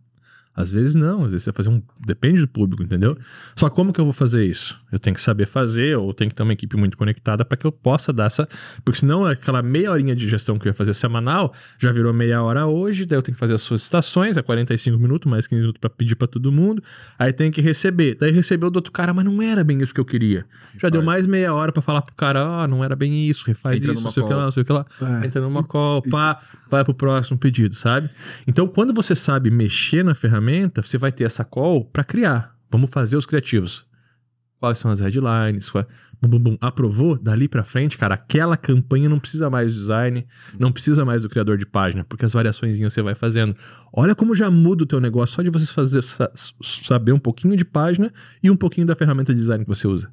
Às 0.55 0.70
vezes 0.70 0.94
não, 0.94 1.25
às 1.25 1.31
vezes 1.31 1.44
você 1.44 1.53
vai 1.53 1.57
fazer 1.57 1.70
um. 1.70 1.83
Depende 2.07 2.40
do 2.40 2.49
público, 2.49 2.83
entendeu? 2.83 3.17
Só 3.57 3.71
como 3.71 3.93
que 3.93 4.01
eu 4.01 4.05
vou 4.05 4.12
fazer 4.12 4.45
isso? 4.45 4.79
Eu 4.93 4.99
tenho 4.99 5.14
que 5.14 5.21
saber 5.21 5.47
fazer, 5.47 5.97
ou 5.97 6.12
tenho 6.12 6.29
que 6.29 6.35
ter 6.35 6.43
uma 6.43 6.53
equipe 6.53 6.77
muito 6.77 6.97
conectada 6.97 7.45
para 7.45 7.57
que 7.57 7.67
eu 7.67 7.73
possa 7.73 8.12
dar 8.12 8.27
essa. 8.27 8.49
Porque 8.85 9.01
senão 9.01 9.25
aquela 9.27 9.62
meia 9.62 9.90
horinha 9.90 10.14
de 10.14 10.29
gestão 10.29 10.59
que 10.59 10.69
eu 10.69 10.71
ia 10.71 10.75
fazer 10.75 10.95
semanal 10.95 11.53
já 11.79 11.90
virou 11.90 12.12
meia 12.12 12.43
hora 12.43 12.67
hoje, 12.67 13.07
daí 13.07 13.19
eu 13.19 13.23
tenho 13.23 13.35
que 13.35 13.40
fazer 13.40 13.55
as 13.55 13.62
solicitações, 13.62 14.37
é 14.37 14.43
45 14.43 14.99
minutos, 14.99 15.31
mais 15.31 15.47
15 15.47 15.61
minutos 15.61 15.81
para 15.81 15.90
pedir 15.90 16.14
para 16.14 16.29
todo 16.29 16.53
mundo. 16.53 16.83
Aí 17.19 17.33
tem 17.33 17.51
que 17.51 17.61
receber. 17.61 18.17
Daí 18.19 18.31
recebeu 18.31 18.71
do 18.71 18.77
outro 18.77 18.93
cara, 18.93 19.12
mas 19.14 19.25
não 19.25 19.40
era 19.40 19.64
bem 19.64 19.79
isso 19.83 19.95
que 19.95 20.01
eu 20.01 20.05
queria. 20.05 20.45
Já 20.79 20.88
deu 20.88 21.03
mais 21.03 21.27
meia 21.27 21.55
hora 21.55 21.73
para 21.73 21.83
falar 21.83 22.03
pro 22.03 22.14
cara, 22.14 22.45
ó, 22.45 22.64
oh, 22.64 22.67
não 22.69 22.85
era 22.85 22.95
bem 22.95 23.29
isso, 23.29 23.45
refaz 23.47 23.77
Entra 23.77 23.93
isso, 23.93 24.03
não 24.03 24.11
sei 24.11 24.23
o 24.23 24.29
que 24.29 24.35
lá, 24.35 24.45
não 24.45 24.53
sei 24.53 24.62
o 24.62 24.67
que 24.67 24.73
lá. 24.73 24.87
É. 25.23 25.27
Entra 25.27 25.40
numa 25.40 25.64
call, 25.64 26.03
pá, 26.03 26.40
vai 26.71 26.85
pro 26.85 26.95
próximo 26.95 27.38
pedido, 27.38 27.75
sabe? 27.75 28.11
Então 28.47 28.67
quando 28.67 28.93
você 28.93 29.14
sabe 29.14 29.51
mexer 29.51 30.05
na 30.05 30.14
ferramenta, 30.14 30.83
você 30.83 30.99
vai 30.99 31.11
ter 31.11 31.25
essa 31.25 31.45
call 31.45 31.85
para 31.94 32.02
criar. 32.02 32.54
Vamos 32.70 32.90
fazer 32.90 33.16
os 33.16 33.24
criativos. 33.24 33.87
Quais 34.59 34.78
são 34.78 34.90
as 34.90 34.98
headlines? 34.98 35.70
Bum, 36.20 36.28
bum, 36.28 36.38
bum. 36.40 36.59
Aprovou? 36.61 37.16
Dali 37.16 37.46
para 37.46 37.62
frente, 37.62 37.96
cara, 37.96 38.14
aquela 38.14 38.57
campanha 38.57 39.09
não 39.09 39.20
precisa 39.20 39.48
mais 39.48 39.72
do 39.72 39.78
design, 39.78 40.26
não 40.59 40.72
precisa 40.72 41.04
mais 41.04 41.22
do 41.22 41.28
criador 41.28 41.57
de 41.57 41.64
página, 41.64 42.02
porque 42.02 42.24
as 42.24 42.33
variações 42.33 42.80
você 42.80 43.00
vai 43.00 43.14
fazendo. 43.14 43.54
Olha 43.92 44.14
como 44.14 44.35
já 44.35 44.50
muda 44.50 44.83
o 44.83 44.87
teu 44.87 45.00
negócio 45.00 45.37
só 45.37 45.42
de 45.42 45.50
você 45.50 45.66
fazer, 45.66 46.02
saber 46.62 47.12
um 47.12 47.18
pouquinho 47.18 47.57
de 47.57 47.64
página 47.64 48.12
e 48.42 48.50
um 48.50 48.57
pouquinho 48.57 48.87
da 48.87 48.96
ferramenta 48.96 49.33
de 49.33 49.38
design 49.38 49.64
que 49.64 49.68
você 49.68 49.87
usa. 49.87 50.09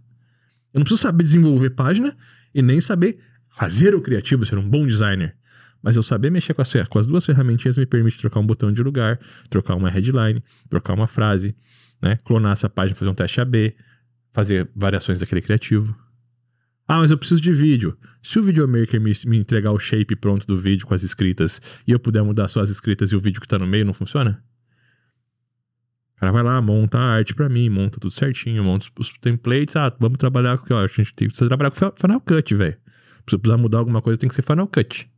Eu 0.73 0.79
não 0.79 0.83
preciso 0.83 1.01
saber 1.01 1.23
desenvolver 1.23 1.71
página 1.71 2.15
e 2.53 2.61
nem 2.61 2.79
saber 2.79 3.19
fazer 3.57 3.95
o 3.95 4.01
criativo, 4.01 4.45
ser 4.45 4.57
um 4.57 4.69
bom 4.69 4.85
designer. 4.85 5.35
Mas 5.81 5.95
eu 5.95 6.03
saber 6.03 6.29
mexer 6.29 6.53
com 6.53 6.61
as, 6.61 6.73
com 6.87 6.99
as 6.99 7.07
duas 7.07 7.25
ferramentinhas 7.25 7.77
me 7.77 7.85
permite 7.85 8.17
trocar 8.17 8.39
um 8.39 8.45
botão 8.45 8.71
de 8.71 8.83
lugar, 8.83 9.19
trocar 9.49 9.75
uma 9.75 9.89
headline, 9.89 10.43
trocar 10.69 10.93
uma 10.93 11.07
frase, 11.07 11.55
né? 12.01 12.17
Clonar 12.23 12.53
essa 12.53 12.69
página, 12.69 12.95
fazer 12.95 13.09
um 13.09 13.15
teste 13.15 13.41
AB, 13.41 13.75
fazer 14.31 14.69
variações 14.75 15.19
daquele 15.19 15.41
criativo. 15.41 15.95
Ah, 16.87 16.97
mas 16.97 17.09
eu 17.09 17.17
preciso 17.17 17.41
de 17.41 17.53
vídeo. 17.53 17.97
Se 18.21 18.37
o 18.37 18.43
videomaker 18.43 18.99
me, 18.99 19.13
me 19.25 19.37
entregar 19.37 19.71
o 19.71 19.79
shape 19.79 20.15
pronto 20.15 20.45
do 20.45 20.57
vídeo 20.57 20.85
com 20.85 20.93
as 20.93 21.03
escritas 21.03 21.61
e 21.87 21.91
eu 21.91 21.99
puder 21.99 22.21
mudar 22.23 22.47
só 22.47 22.59
as 22.59 22.69
escritas 22.69 23.11
e 23.11 23.15
o 23.15 23.19
vídeo 23.19 23.39
que 23.39 23.47
tá 23.47 23.57
no 23.57 23.65
meio, 23.65 23.85
não 23.85 23.93
funciona? 23.93 24.43
O 26.15 26.19
cara 26.19 26.31
vai 26.31 26.43
lá, 26.43 26.61
monta 26.61 26.99
a 26.99 27.01
arte 27.01 27.33
para 27.33 27.49
mim, 27.49 27.69
monta 27.69 27.99
tudo 27.99 28.11
certinho, 28.11 28.63
monta 28.63 28.85
os, 28.85 29.09
os 29.09 29.17
templates. 29.19 29.75
Ah, 29.75 29.91
vamos 29.99 30.17
trabalhar 30.17 30.57
com. 30.57 30.73
Ó, 30.73 30.83
a 30.83 30.87
gente 30.87 31.13
tem 31.15 31.27
que 31.27 31.35
trabalhar 31.35 31.71
com 31.71 31.91
Final 31.95 32.21
Cut, 32.21 32.55
velho. 32.55 32.77
Se 33.27 33.37
precisar 33.37 33.57
mudar 33.57 33.79
alguma 33.79 34.01
coisa, 34.01 34.19
tem 34.19 34.29
que 34.29 34.35
ser 34.35 34.43
Final 34.43 34.67
Cut. 34.67 35.10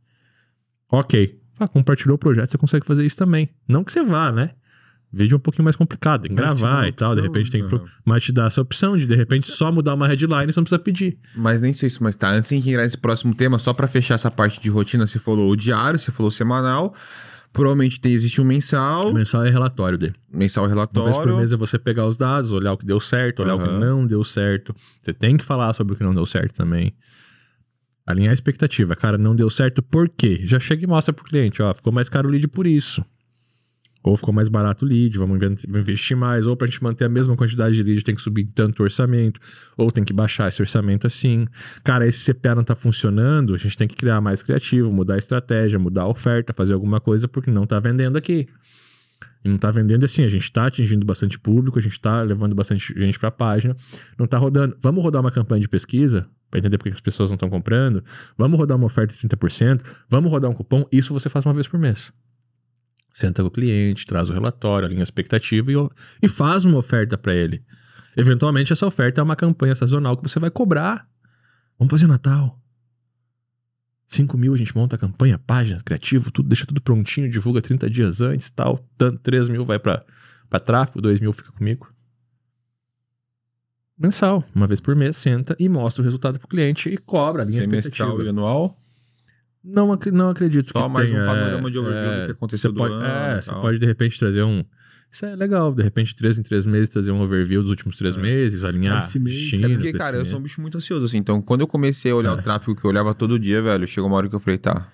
Ok. 0.98 1.38
Ah, 1.58 1.68
compartilhou 1.68 2.16
o 2.16 2.18
projeto, 2.18 2.50
você 2.50 2.58
consegue 2.58 2.86
fazer 2.86 3.04
isso 3.04 3.16
também. 3.16 3.48
Não 3.68 3.84
que 3.84 3.92
você 3.92 4.02
vá, 4.02 4.30
né? 4.32 4.50
Vídeo 5.12 5.36
é 5.36 5.38
um 5.38 5.40
pouquinho 5.40 5.62
mais 5.62 5.76
complicado, 5.76 6.22
tem 6.22 6.30
que 6.30 6.36
gravar 6.36 6.88
e 6.88 6.92
tal, 6.92 7.14
de 7.14 7.20
repente 7.20 7.48
tem 7.48 7.64
que. 7.64 7.72
Uhum. 7.72 7.84
Mas 8.04 8.24
te 8.24 8.32
dá 8.32 8.46
essa 8.46 8.60
opção 8.60 8.96
de, 8.96 9.06
de 9.06 9.14
repente, 9.14 9.48
só 9.48 9.70
mudar 9.70 9.94
uma 9.94 10.08
headline, 10.08 10.52
você 10.52 10.58
não 10.58 10.64
precisa 10.64 10.78
pedir. 10.80 11.16
Mas 11.36 11.60
nem 11.60 11.72
sei 11.72 11.86
isso, 11.86 12.02
mas 12.02 12.16
tá. 12.16 12.30
Antes 12.30 12.50
de 12.50 12.56
entrar 12.56 12.82
nesse 12.82 12.98
próximo 12.98 13.32
tema, 13.32 13.58
só 13.60 13.72
para 13.72 13.86
fechar 13.86 14.14
essa 14.14 14.30
parte 14.30 14.60
de 14.60 14.68
rotina, 14.68 15.06
você 15.06 15.20
falou 15.20 15.50
o 15.50 15.56
diário, 15.56 15.98
você 15.98 16.10
falou 16.10 16.32
semanal. 16.32 16.94
Provavelmente 17.52 18.00
tem, 18.00 18.12
existe 18.12 18.40
um 18.40 18.44
mensal. 18.44 19.10
O 19.10 19.14
mensal 19.14 19.44
é 19.44 19.50
relatório 19.50 19.96
dele. 19.96 20.14
Mensal 20.32 20.66
é 20.66 20.68
relatório. 20.68 21.08
Uma 21.08 21.14
vez 21.14 21.24
por 21.24 21.36
mês 21.36 21.52
é 21.52 21.56
você 21.56 21.78
pegar 21.78 22.04
os 22.04 22.16
dados, 22.16 22.50
olhar 22.50 22.72
o 22.72 22.76
que 22.76 22.84
deu 22.84 22.98
certo, 22.98 23.42
olhar 23.42 23.54
uhum. 23.54 23.62
o 23.62 23.66
que 23.68 23.72
não 23.72 24.04
deu 24.04 24.24
certo. 24.24 24.74
Você 25.00 25.14
tem 25.14 25.36
que 25.36 25.44
falar 25.44 25.72
sobre 25.74 25.94
o 25.94 25.96
que 25.96 26.02
não 26.02 26.12
deu 26.12 26.26
certo 26.26 26.56
também. 26.56 26.92
Alinhar 28.06 28.30
a 28.30 28.34
expectativa. 28.34 28.94
Cara, 28.94 29.16
não 29.16 29.34
deu 29.34 29.48
certo 29.48 29.82
por 29.82 30.08
quê? 30.08 30.42
Já 30.44 30.60
chega 30.60 30.84
e 30.84 30.86
mostra 30.86 31.12
pro 31.12 31.24
cliente, 31.24 31.62
ó, 31.62 31.72
ficou 31.72 31.92
mais 31.92 32.08
caro 32.08 32.28
o 32.28 32.30
lead 32.30 32.46
por 32.48 32.66
isso. 32.66 33.04
Ou 34.04 34.18
ficou 34.18 34.34
mais 34.34 34.50
barato 34.50 34.84
o 34.84 34.88
lead, 34.88 35.16
vamos 35.16 35.42
investir 35.66 36.14
mais. 36.14 36.46
Ou 36.46 36.54
pra 36.54 36.66
gente 36.66 36.82
manter 36.82 37.06
a 37.06 37.08
mesma 37.08 37.34
quantidade 37.34 37.74
de 37.74 37.82
lead, 37.82 38.04
tem 38.04 38.14
que 38.14 38.20
subir 38.20 38.44
tanto 38.44 38.80
o 38.80 38.82
orçamento. 38.82 39.40
Ou 39.78 39.90
tem 39.90 40.04
que 40.04 40.12
baixar 40.12 40.46
esse 40.46 40.60
orçamento 40.60 41.06
assim. 41.06 41.46
Cara, 41.82 42.06
esse 42.06 42.30
CPA 42.30 42.54
não 42.54 42.62
tá 42.62 42.76
funcionando, 42.76 43.54
a 43.54 43.56
gente 43.56 43.78
tem 43.78 43.88
que 43.88 43.96
criar 43.96 44.20
mais 44.20 44.42
criativo, 44.42 44.92
mudar 44.92 45.14
a 45.14 45.18
estratégia, 45.18 45.78
mudar 45.78 46.02
a 46.02 46.08
oferta, 46.08 46.52
fazer 46.52 46.74
alguma 46.74 47.00
coisa, 47.00 47.26
porque 47.26 47.50
não 47.50 47.66
tá 47.66 47.80
vendendo 47.80 48.18
aqui. 48.18 48.46
E 49.42 49.48
não 49.48 49.56
tá 49.56 49.70
vendendo 49.70 50.04
assim, 50.04 50.22
a 50.22 50.28
gente 50.28 50.52
tá 50.52 50.66
atingindo 50.66 51.06
bastante 51.06 51.38
público, 51.38 51.78
a 51.78 51.82
gente 51.82 51.98
tá 51.98 52.20
levando 52.20 52.54
bastante 52.54 52.92
gente 52.98 53.18
pra 53.18 53.30
página, 53.30 53.74
não 54.18 54.26
tá 54.26 54.36
rodando. 54.36 54.76
Vamos 54.82 55.02
rodar 55.02 55.22
uma 55.22 55.30
campanha 55.30 55.62
de 55.62 55.68
pesquisa? 55.68 56.26
Para 56.54 56.60
entender 56.60 56.78
por 56.78 56.84
que 56.84 56.90
as 56.90 57.00
pessoas 57.00 57.30
não 57.30 57.34
estão 57.34 57.50
comprando. 57.50 58.04
Vamos 58.38 58.56
rodar 58.56 58.76
uma 58.76 58.86
oferta 58.86 59.12
de 59.12 59.28
30%, 59.28 59.82
vamos 60.08 60.30
rodar 60.30 60.48
um 60.48 60.54
cupom. 60.54 60.86
Isso 60.92 61.12
você 61.12 61.28
faz 61.28 61.44
uma 61.44 61.52
vez 61.52 61.66
por 61.66 61.80
mês. 61.80 62.12
Senta 63.12 63.42
com 63.42 63.48
o 63.48 63.50
cliente, 63.50 64.06
traz 64.06 64.30
o 64.30 64.32
relatório, 64.32 64.86
alinha 64.86 65.02
a 65.02 65.02
expectativa 65.02 65.72
e, 65.72 65.74
e 66.22 66.28
faz 66.28 66.64
uma 66.64 66.78
oferta 66.78 67.18
para 67.18 67.34
ele. 67.34 67.64
Eventualmente, 68.16 68.72
essa 68.72 68.86
oferta 68.86 69.20
é 69.20 69.24
uma 69.24 69.34
campanha 69.34 69.74
sazonal 69.74 70.16
que 70.16 70.22
você 70.22 70.38
vai 70.38 70.50
cobrar. 70.50 71.08
Vamos 71.76 71.90
fazer 71.90 72.06
Natal. 72.06 72.60
5 74.06 74.38
mil 74.38 74.54
a 74.54 74.56
gente 74.56 74.76
monta 74.76 74.94
a 74.94 74.98
campanha, 74.98 75.40
página, 75.44 75.80
criativo, 75.82 76.30
tudo, 76.30 76.48
deixa 76.48 76.64
tudo 76.64 76.80
prontinho, 76.80 77.28
divulga 77.28 77.60
30 77.60 77.90
dias 77.90 78.20
antes 78.20 78.48
tal. 78.48 78.78
Tanto, 78.96 79.18
3 79.18 79.48
mil 79.48 79.64
vai 79.64 79.80
para 79.80 80.04
tráfego, 80.64 81.00
2 81.00 81.18
mil 81.18 81.32
fica 81.32 81.50
comigo 81.50 81.93
mensal, 83.98 84.44
uma 84.54 84.66
vez 84.66 84.80
por 84.80 84.94
mês, 84.96 85.16
senta 85.16 85.56
e 85.58 85.68
mostra 85.68 86.02
o 86.02 86.04
resultado 86.04 86.38
para 86.38 86.46
o 86.46 86.48
cliente 86.48 86.88
e 86.88 86.96
cobra 86.96 87.42
a 87.42 87.44
linha 87.44 87.62
Semestral 87.62 88.22
e 88.22 88.28
anual? 88.28 88.76
Não, 89.62 89.98
não 90.12 90.28
acredito 90.28 90.72
Só 90.72 90.86
que 90.86 90.92
mais 90.92 91.10
tenha, 91.10 91.22
um 91.22 91.26
panorama 91.26 91.70
de 91.70 91.78
overview 91.78 92.10
é, 92.12 92.20
do 92.20 92.26
que 92.26 92.32
aconteceu 92.32 92.70
do 92.70 92.76
pode, 92.76 92.92
ano. 92.92 93.04
É, 93.04 93.40
você 93.42 93.52
pode 93.54 93.78
de 93.78 93.86
repente 93.86 94.18
trazer 94.18 94.42
um 94.42 94.62
Isso 95.10 95.24
é 95.24 95.34
legal. 95.34 95.72
De 95.72 95.82
repente, 95.82 96.14
três 96.14 96.38
em 96.38 96.42
três 96.42 96.66
meses, 96.66 96.90
trazer 96.90 97.12
um 97.12 97.20
overview 97.22 97.62
dos 97.62 97.70
últimos 97.70 97.96
três 97.96 98.14
É. 98.16 98.20
meses, 98.20 98.62
alinhar. 98.64 99.00
China, 99.08 99.66
É 99.66 99.74
porque, 99.74 99.92
cara, 99.92 100.18
eu 100.18 100.26
sou 100.26 100.38
um 100.38 100.42
bicho 100.42 100.60
muito 100.60 100.76
ansioso, 100.76 101.06
assim. 101.06 101.16
Então, 101.18 101.40
quando 101.40 101.62
eu 101.62 101.66
comecei 101.66 102.10
a 102.12 102.16
olhar 102.16 102.30
É. 102.30 102.34
o 102.34 102.42
tráfego 102.42 102.74
que 102.78 102.84
eu 102.84 102.90
olhava 102.90 103.14
todo 103.14 103.38
dia, 103.38 103.62
velho, 103.62 103.86
chegou 103.86 104.10
uma 104.10 104.16
hora 104.16 104.28
que 104.28 104.34
eu 104.34 104.40
falei, 104.40 104.58
tá. 104.58 104.86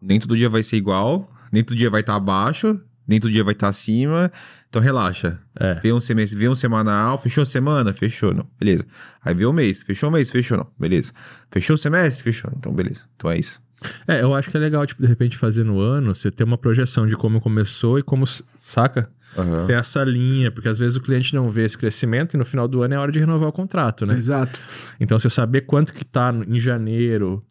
Nem 0.00 0.18
todo 0.20 0.36
dia 0.36 0.48
vai 0.48 0.62
ser 0.62 0.76
igual, 0.76 1.30
nem 1.52 1.62
todo 1.64 1.76
dia 1.76 1.90
vai 1.90 2.00
estar 2.00 2.14
abaixo, 2.14 2.80
nem 3.06 3.20
todo 3.20 3.30
dia 3.30 3.44
vai 3.44 3.52
estar 3.52 3.68
acima. 3.68 4.30
Então, 4.68 4.82
relaxa. 4.82 5.38
É. 5.58 5.74
Vê 5.74 5.92
um 5.92 6.00
semestre, 6.00 6.38
vê 6.38 6.48
um 6.48 6.54
semanal, 6.54 7.16
fechou 7.16 7.42
a 7.42 7.46
semana? 7.46 7.92
Fechou, 7.92 8.34
não. 8.34 8.46
Beleza. 8.58 8.84
Aí 9.22 9.34
vê 9.34 9.46
o 9.46 9.52
mês, 9.52 9.82
fechou 9.82 10.08
o 10.08 10.12
mês, 10.12 10.30
fechou, 10.30 10.58
não. 10.58 10.66
Beleza. 10.78 11.12
Fechou 11.50 11.74
o 11.74 11.78
semestre? 11.78 12.22
Fechou. 12.22 12.50
Então, 12.56 12.72
beleza. 12.72 13.02
Então 13.14 13.30
é 13.30 13.38
isso. 13.38 13.62
É, 14.08 14.22
eu 14.22 14.34
acho 14.34 14.50
que 14.50 14.56
é 14.56 14.60
legal, 14.60 14.86
tipo, 14.86 15.02
de 15.02 15.08
repente, 15.08 15.36
fazer 15.36 15.64
no 15.64 15.78
ano, 15.78 16.14
você 16.14 16.30
ter 16.30 16.44
uma 16.44 16.58
projeção 16.58 17.06
de 17.06 17.16
como 17.16 17.40
começou 17.40 17.98
e 17.98 18.02
como, 18.02 18.24
saca? 18.58 19.10
Aham. 19.36 19.66
Ter 19.66 19.74
essa 19.74 20.02
linha, 20.04 20.50
porque 20.50 20.68
às 20.68 20.78
vezes 20.78 20.96
o 20.96 21.00
cliente 21.00 21.34
não 21.34 21.50
vê 21.50 21.64
esse 21.64 21.76
crescimento 21.76 22.34
e 22.34 22.36
no 22.36 22.44
final 22.44 22.66
do 22.66 22.82
ano 22.82 22.94
é 22.94 22.98
hora 22.98 23.12
de 23.12 23.18
renovar 23.18 23.48
o 23.48 23.52
contrato, 23.52 24.06
né? 24.06 24.16
Exato. 24.16 24.58
Então, 24.98 25.18
você 25.18 25.28
saber 25.28 25.62
quanto 25.62 25.92
que 25.92 26.04
tá 26.04 26.32
em 26.48 26.58
janeiro, 26.58 27.44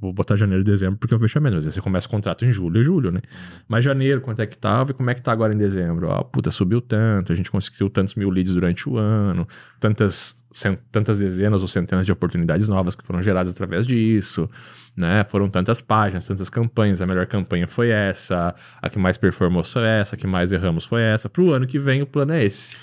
vou 0.00 0.12
botar 0.12 0.36
janeiro 0.36 0.62
e 0.62 0.64
dezembro 0.64 0.96
porque 0.98 1.12
é 1.14 1.16
o 1.16 1.20
fechamento, 1.20 1.56
mas 1.56 1.66
aí 1.66 1.72
você 1.72 1.80
começa 1.80 2.06
o 2.06 2.10
contrato 2.10 2.44
em 2.44 2.52
julho 2.52 2.80
e 2.80 2.84
julho, 2.84 3.10
né? 3.10 3.20
Mas 3.66 3.84
janeiro, 3.84 4.20
quanto 4.20 4.40
é 4.40 4.46
que 4.46 4.56
tava 4.56 4.92
e 4.92 4.94
como 4.94 5.10
é 5.10 5.14
que 5.14 5.20
tá 5.22 5.32
agora 5.32 5.54
em 5.54 5.58
dezembro? 5.58 6.10
Ah, 6.12 6.22
puta, 6.24 6.50
subiu 6.50 6.80
tanto, 6.80 7.32
a 7.32 7.36
gente 7.36 7.50
conseguiu 7.50 7.90
tantos 7.90 8.14
mil 8.14 8.30
leads 8.30 8.52
durante 8.54 8.88
o 8.88 8.96
ano, 8.96 9.46
tantas, 9.80 10.36
cen- 10.52 10.78
tantas 10.92 11.18
dezenas 11.18 11.62
ou 11.62 11.68
centenas 11.68 12.06
de 12.06 12.12
oportunidades 12.12 12.68
novas 12.68 12.94
que 12.94 13.04
foram 13.04 13.22
geradas 13.22 13.52
através 13.54 13.86
disso, 13.86 14.48
né? 14.96 15.24
Foram 15.28 15.48
tantas 15.48 15.80
páginas, 15.80 16.26
tantas 16.26 16.48
campanhas, 16.48 17.02
a 17.02 17.06
melhor 17.06 17.26
campanha 17.26 17.66
foi 17.66 17.90
essa, 17.90 18.54
a 18.80 18.88
que 18.88 18.98
mais 18.98 19.16
performou 19.16 19.64
foi 19.64 19.82
essa, 19.84 20.14
a 20.14 20.18
que 20.18 20.26
mais 20.26 20.52
erramos 20.52 20.84
foi 20.84 21.02
essa. 21.02 21.28
Pro 21.28 21.52
ano 21.52 21.66
que 21.66 21.78
vem 21.78 22.02
o 22.02 22.06
plano 22.06 22.32
é 22.32 22.44
esse. 22.44 22.76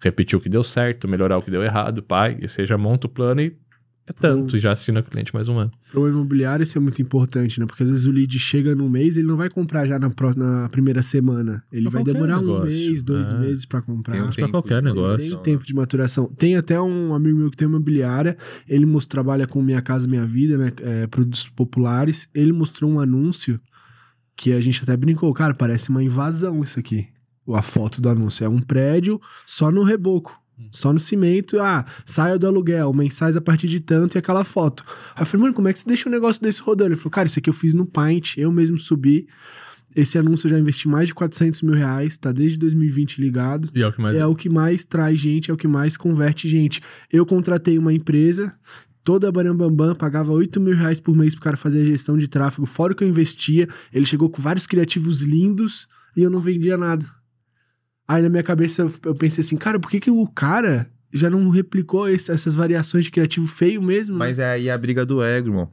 Repetir 0.00 0.38
o 0.38 0.40
que 0.40 0.48
deu 0.50 0.62
certo, 0.62 1.08
melhorar 1.08 1.38
o 1.38 1.42
que 1.42 1.50
deu 1.50 1.62
errado, 1.62 2.02
pai, 2.02 2.36
e 2.40 2.66
já 2.66 2.76
monta 2.76 3.06
o 3.06 3.10
plano 3.10 3.40
e 3.40 3.56
é 4.06 4.12
tanto, 4.12 4.56
e 4.56 4.58
já 4.60 4.72
assina 4.72 5.00
o 5.00 5.02
cliente 5.02 5.32
mais 5.34 5.48
um 5.48 5.58
ano. 5.58 5.70
Para 5.90 6.00
o 6.00 6.08
imobiliário 6.08 6.62
isso 6.62 6.76
é 6.76 6.80
muito 6.80 7.00
importante, 7.00 7.58
né? 7.58 7.64
Porque 7.66 7.82
às 7.84 7.88
vezes 7.90 8.04
o 8.06 8.10
lead 8.12 8.38
chega 8.38 8.74
no 8.74 8.88
mês, 8.88 9.16
ele 9.16 9.26
não 9.26 9.36
vai 9.36 9.48
comprar 9.48 9.86
já 9.86 9.98
na, 9.98 10.10
pró- 10.10 10.34
na 10.36 10.68
primeira 10.68 11.02
semana. 11.02 11.62
Ele 11.72 11.88
Pra 11.90 12.02
vai 12.02 12.12
demorar 12.12 12.38
um 12.38 12.42
negócio. 12.42 12.66
mês, 12.68 13.02
dois 13.02 13.32
É. 13.32 13.38
meses 13.38 13.64
para 13.64 13.80
comprar. 13.80 14.12
Tem 14.14 14.22
um 14.22 14.30
tempo 14.30 14.50
qualquer 14.50 14.82
negócio. 14.82 15.30
Tem 15.36 15.42
tempo 15.54 15.64
de 15.64 15.74
maturação. 15.74 16.26
Tem 16.36 16.56
até 16.56 16.78
um 16.80 17.14
amigo 17.14 17.38
meu 17.38 17.50
que 17.50 17.56
tem 17.56 17.66
uma 17.66 17.76
imobiliária, 17.76 18.36
ele 18.68 18.84
most- 18.84 19.08
trabalha 19.08 19.46
com 19.46 19.62
Minha 19.62 19.80
Casa 19.80 20.06
Minha 20.06 20.26
Vida, 20.26 20.58
né? 20.58 20.72
É, 20.82 21.06
produtos 21.06 21.48
populares. 21.48 22.28
Ele 22.34 22.52
mostrou 22.52 22.90
um 22.90 23.00
anúncio 23.00 23.58
que 24.36 24.52
a 24.52 24.60
gente 24.60 24.82
até 24.82 24.96
brincou, 24.96 25.32
cara, 25.32 25.54
parece 25.54 25.88
uma 25.90 26.02
invasão 26.02 26.62
isso 26.62 26.78
aqui. 26.78 27.06
A 27.48 27.62
foto 27.62 28.00
do 28.02 28.08
anúncio. 28.08 28.44
É 28.44 28.48
um 28.48 28.58
prédio 28.60 29.20
só 29.46 29.70
no 29.70 29.82
reboco. 29.82 30.38
Só 30.70 30.92
no 30.92 31.00
cimento, 31.00 31.58
ah, 31.60 31.84
saia 32.06 32.38
do 32.38 32.46
aluguel, 32.46 32.92
mensais 32.92 33.36
a 33.36 33.40
partir 33.40 33.66
de 33.66 33.80
tanto 33.80 34.16
e 34.16 34.18
aquela 34.18 34.44
foto. 34.44 34.84
Aí 35.14 35.22
eu 35.22 35.26
falei, 35.26 35.42
mano, 35.42 35.54
como 35.54 35.68
é 35.68 35.72
que 35.72 35.80
você 35.80 35.88
deixa 35.88 36.08
um 36.08 36.12
negócio 36.12 36.42
desse 36.42 36.60
rodando? 36.60 36.90
Ele 36.90 36.96
falou, 36.96 37.10
cara, 37.10 37.26
isso 37.26 37.38
aqui 37.38 37.50
eu 37.50 37.54
fiz 37.54 37.74
no 37.74 37.86
Paint, 37.86 38.36
eu 38.36 38.50
mesmo 38.52 38.78
subi. 38.78 39.26
Esse 39.94 40.18
anúncio 40.18 40.46
eu 40.46 40.50
já 40.50 40.58
investi 40.58 40.88
mais 40.88 41.08
de 41.08 41.14
400 41.14 41.62
mil 41.62 41.74
reais, 41.74 42.18
tá 42.18 42.32
desde 42.32 42.58
2020 42.58 43.20
ligado. 43.20 43.70
E 43.74 43.82
é 43.82 43.86
o 43.86 43.92
que 43.92 44.00
mais. 44.00 44.16
É 44.16 44.26
o 44.26 44.34
que 44.34 44.48
mais 44.48 44.84
traz 44.84 45.20
gente, 45.20 45.50
é 45.50 45.54
o 45.54 45.56
que 45.56 45.68
mais 45.68 45.96
converte 45.96 46.48
gente. 46.48 46.80
Eu 47.12 47.24
contratei 47.24 47.78
uma 47.78 47.92
empresa, 47.92 48.52
toda 49.04 49.30
Barambambam, 49.30 49.94
pagava 49.94 50.32
8 50.32 50.60
mil 50.60 50.74
reais 50.74 50.98
por 50.98 51.16
mês 51.16 51.34
pro 51.34 51.44
cara 51.44 51.56
fazer 51.56 51.82
a 51.82 51.84
gestão 51.84 52.18
de 52.18 52.26
tráfego, 52.26 52.66
fora 52.66 52.92
o 52.92 52.96
que 52.96 53.04
eu 53.04 53.08
investia. 53.08 53.68
Ele 53.92 54.06
chegou 54.06 54.28
com 54.28 54.42
vários 54.42 54.66
criativos 54.66 55.22
lindos 55.22 55.86
e 56.16 56.22
eu 56.22 56.30
não 56.30 56.40
vendia 56.40 56.76
nada. 56.76 57.06
Aí 58.06 58.22
na 58.22 58.28
minha 58.28 58.42
cabeça 58.42 58.82
eu- 59.04 59.14
pensei 59.14 59.42
assim, 59.42 59.56
cara, 59.56 59.78
por 59.80 59.90
que, 59.90 59.98
que 60.00 60.10
o 60.10 60.26
cara 60.26 60.88
já 61.12 61.30
não 61.30 61.48
replicou 61.48 62.08
esse- 62.08 62.30
essas 62.30 62.54
variações 62.54 63.04
de 63.06 63.10
criativo 63.10 63.46
feio 63.46 63.80
mesmo? 63.82 64.14
né? 64.14 64.18
Mas 64.18 64.38
é 64.38 64.50
aí 64.50 64.68
a 64.70 64.76
briga 64.76 65.06
do 65.06 65.22
ego, 65.22 65.48
irmão. 65.48 65.70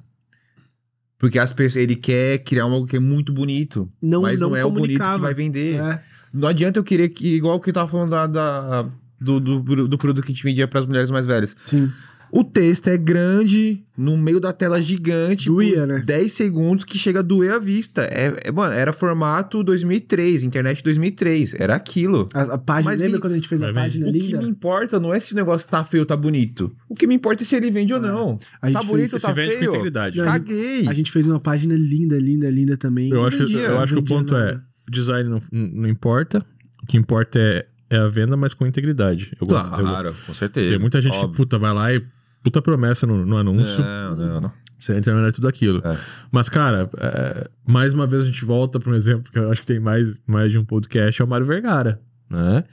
Porque 1.17 1.37
as 1.37 1.53
pessoas, 1.53 1.83
ele 1.83 1.95
quer 1.95 2.39
criar 2.39 2.63
algo 2.63 2.87
que 2.87 2.95
é 2.95 2.99
muito 2.99 3.31
bonito. 3.31 3.91
não, 4.01 4.23
mas 4.23 4.39
não, 4.39 4.49
não 4.49 4.55
é 4.55 4.65
o 4.65 4.71
bonito 4.71 4.99
que 5.03 5.19
vai 5.19 5.33
vender. 5.33 5.75
É, 5.79 6.01
Não 6.33 6.47
adianta 6.47 6.79
eu 6.79 6.83
querer 6.83 7.09
que, 7.09 7.35
igual 7.35 7.59
que 7.59 7.69
eu 7.69 7.73
tava 7.73 7.89
falando 7.91 8.09
da, 8.09 8.25
da- 8.27 8.89
do, 9.19 9.39
do, 9.39 9.87
do 9.87 9.97
produto 9.99 10.23
que 10.25 10.31
a 10.31 10.33
gente 10.33 10.43
vendia 10.43 10.67
para 10.67 10.79
as 10.79 10.85
mulheres 10.85 11.11
mais 11.11 11.25
velhas. 11.25 11.55
sim. 11.57 11.91
O 12.33 12.43
texto 12.45 12.87
é 12.87 12.97
grande, 12.97 13.83
no 13.97 14.15
meio 14.17 14.39
da 14.39 14.53
tela 14.53 14.81
gigante, 14.81 15.47
Doía, 15.49 15.79
por 15.79 15.87
né? 15.87 16.03
10 16.05 16.31
segundos 16.31 16.85
que 16.85 16.97
chega 16.97 17.19
a 17.19 17.21
doer 17.21 17.51
a 17.53 17.59
vista. 17.59 18.03
É, 18.03 18.33
é, 18.45 18.51
mano, 18.51 18.73
era 18.73 18.93
formato 18.93 19.61
2003, 19.63 20.43
internet 20.43 20.81
2003, 20.81 21.55
era 21.59 21.75
aquilo. 21.75 22.27
A, 22.33 22.41
a 22.53 22.57
página, 22.57 22.91
Mas 22.91 23.01
lembra 23.01 23.17
vi- 23.17 23.21
quando 23.21 23.33
a 23.33 23.35
gente 23.35 23.47
fez 23.49 23.61
a 23.61 23.73
página 23.73 24.07
O 24.09 24.13
que 24.13 24.37
me 24.37 24.45
importa 24.47 24.99
não 24.99 25.13
é 25.13 25.19
se 25.19 25.33
o 25.33 25.35
negócio 25.35 25.67
tá 25.67 25.83
feio 25.83 26.03
ou 26.03 26.05
tá 26.07 26.15
bonito. 26.15 26.73
O 26.87 26.95
que 26.95 27.05
me 27.05 27.15
importa 27.15 27.43
é 27.43 27.45
se 27.45 27.55
ele 27.55 27.69
vende 27.69 27.93
ou 27.93 27.99
não. 27.99 28.39
A 28.61 28.67
gente 28.67 28.73
Tá 28.75 28.79
fez- 28.79 28.91
bonito 28.91 29.13
ou 29.13 29.19
se 29.19 29.25
tá 29.25 29.33
vende 29.33 29.53
com 29.55 29.59
feio? 29.59 29.69
integridade. 29.71 30.17
Não, 30.17 30.25
Caguei. 30.25 30.87
A 30.87 30.93
gente 30.93 31.11
fez 31.11 31.27
uma 31.27 31.39
página 31.39 31.75
linda, 31.75 32.17
linda, 32.17 32.49
linda 32.49 32.77
também. 32.77 33.09
Eu 33.11 33.25
acho, 33.25 33.39
vendia, 33.39 33.59
eu 33.59 33.79
acho 33.81 33.93
que 33.93 33.99
o 33.99 34.03
ponto 34.03 34.35
é: 34.35 34.45
nada. 34.45 34.63
o 34.87 34.91
design 34.91 35.29
não, 35.29 35.41
não 35.51 35.89
importa. 35.89 36.45
O 36.81 36.85
que 36.87 36.95
importa 36.97 37.37
é, 37.37 37.65
é 37.89 37.97
a 37.97 38.07
venda, 38.07 38.37
mas 38.37 38.53
com 38.53 38.65
integridade. 38.65 39.35
Eu 39.39 39.45
gosto. 39.45 39.65
eu 39.65 39.69
gosto. 39.71 39.81
Claro, 39.83 40.15
com 40.25 40.33
certeza. 40.33 40.69
Tem 40.69 40.79
muita 40.79 41.01
gente 41.01 41.11
que, 41.11 41.19
Óbvio. 41.19 41.35
puta, 41.35 41.59
vai 41.59 41.73
lá 41.73 41.93
e 41.93 42.01
puta 42.43 42.62
promessa 42.62 43.06
no, 43.08 43.25
no 43.25 43.38
anúncio. 43.38 43.84
Não, 43.84 44.15
não, 44.15 44.41
não. 44.41 44.51
Você 44.77 44.95
entra 44.97 45.13
na 45.13 45.32
tudo 45.32 45.47
aquilo. 45.47 45.80
É. 45.86 45.95
Mas, 46.32 46.49
cara, 46.49 46.89
é, 46.97 47.49
mais 47.67 47.93
uma 47.93 48.08
vez 48.08 48.23
a 48.23 48.25
gente 48.25 48.43
volta 48.43 48.80
para 48.80 48.91
um 48.91 48.95
exemplo 48.95 49.32
que 49.32 49.38
eu 49.38 49.51
acho 49.51 49.62
que 49.62 49.67
tem 49.67 49.80
mais, 49.80 50.17
mais 50.25 50.51
de 50.51 50.58
um 50.58 50.65
podcast, 50.65 51.21
é 51.21 51.25
o 51.25 51.27
Mário 51.27 51.45
Vergara, 51.45 52.01
né? 52.30 52.63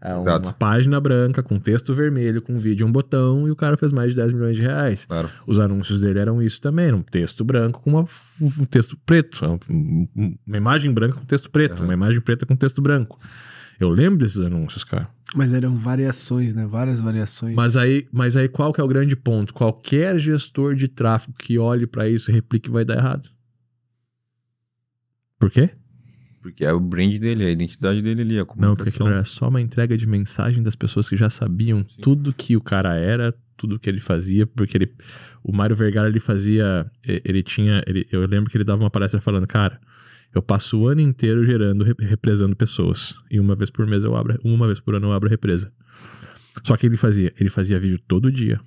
É 0.00 0.14
uma 0.14 0.20
Exato. 0.22 0.54
página 0.54 1.00
branca 1.00 1.42
com 1.42 1.58
texto 1.58 1.92
vermelho, 1.92 2.40
com 2.40 2.56
vídeo 2.56 2.86
um 2.86 2.92
botão, 2.92 3.48
e 3.48 3.50
o 3.50 3.56
cara 3.56 3.76
fez 3.76 3.90
mais 3.90 4.10
de 4.10 4.16
10 4.16 4.32
milhões 4.32 4.54
de 4.54 4.62
reais. 4.62 5.04
Claro. 5.06 5.28
Os 5.44 5.58
anúncios 5.58 6.00
dele 6.00 6.20
eram 6.20 6.40
isso 6.40 6.60
também, 6.60 6.86
era 6.86 6.94
um 6.96 7.02
texto 7.02 7.42
branco 7.44 7.80
com 7.82 7.90
uma- 7.90 8.06
um 8.40 8.64
texto 8.64 8.96
preto, 9.04 9.44
um- 9.68 10.36
uma 10.46 10.56
imagem 10.56 10.92
branca 10.92 11.16
com 11.16 11.24
texto 11.24 11.50
preto, 11.50 11.74
Aham. 11.78 11.84
uma 11.86 11.94
imagem 11.94 12.20
preta 12.20 12.46
com 12.46 12.54
texto 12.54 12.80
branco. 12.80 13.18
Eu 13.78 13.88
lembro 13.90 14.18
desses 14.18 14.40
anúncios, 14.40 14.84
cara. 14.84 15.08
Mas 15.34 15.52
eram 15.52 15.74
variações, 15.74 16.54
né? 16.54 16.66
Várias 16.66 17.00
variações. 17.00 17.54
Mas 17.54 17.76
aí, 17.76 18.08
mas 18.10 18.36
aí 18.36 18.48
qual 18.48 18.72
que 18.72 18.80
é 18.80 18.84
o 18.84 18.88
grande 18.88 19.14
ponto? 19.14 19.52
Qualquer 19.52 20.18
gestor 20.18 20.74
de 20.74 20.88
tráfego 20.88 21.34
que 21.38 21.58
olhe 21.58 21.86
para 21.86 22.08
isso 22.08 22.30
e 22.30 22.34
replique 22.34 22.70
vai 22.70 22.84
dar 22.84 22.96
errado. 22.96 23.28
Por 25.38 25.50
quê? 25.50 25.70
Porque 26.40 26.64
é 26.64 26.72
o 26.72 26.80
brand 26.80 27.16
dele, 27.18 27.44
é 27.44 27.48
a 27.48 27.50
identidade 27.50 28.00
dele 28.00 28.22
ali, 28.22 28.34
a 28.36 28.38
Não, 28.38 28.46
comunicação. 28.46 28.76
porque 28.76 28.90
aquilo 28.90 29.08
era 29.08 29.24
só 29.24 29.48
uma 29.48 29.60
entrega 29.60 29.96
de 29.96 30.06
mensagem 30.06 30.62
das 30.62 30.74
pessoas 30.74 31.08
que 31.08 31.16
já 31.16 31.28
sabiam 31.28 31.84
tudo 32.00 32.32
que 32.32 32.56
o 32.56 32.60
cara 32.60 32.94
era, 32.94 33.34
tudo 33.56 33.78
que 33.78 33.88
ele 33.90 34.00
fazia, 34.00 34.46
porque 34.46 34.76
ele, 34.76 34.92
o 35.42 35.54
Mário 35.54 35.76
Vergara 35.76 36.08
ele 36.08 36.20
fazia, 36.20 36.90
ele 37.04 37.42
tinha, 37.42 37.82
ele, 37.86 38.06
eu 38.10 38.24
lembro 38.26 38.50
que 38.50 38.56
ele 38.56 38.64
dava 38.64 38.82
uma 38.82 38.90
palestra 38.90 39.20
falando, 39.20 39.46
cara, 39.46 39.78
eu 40.34 40.42
passo 40.42 40.78
o 40.78 40.88
ano 40.88 41.00
inteiro 41.00 41.44
gerando, 41.44 41.84
re- 41.84 41.94
represando 41.98 42.54
pessoas 42.54 43.14
e 43.30 43.40
uma 43.40 43.54
vez 43.54 43.70
por 43.70 43.86
mês 43.86 44.04
eu 44.04 44.14
abro, 44.14 44.38
uma 44.44 44.66
vez 44.66 44.80
por 44.80 44.94
ano 44.94 45.08
eu 45.08 45.12
abro 45.12 45.28
a 45.28 45.30
represa. 45.30 45.72
Só 46.64 46.76
que 46.76 46.86
ele 46.86 46.96
fazia, 46.96 47.32
ele 47.38 47.48
fazia 47.50 47.78
vídeo 47.78 48.00
todo 48.06 48.30
dia. 48.32 48.60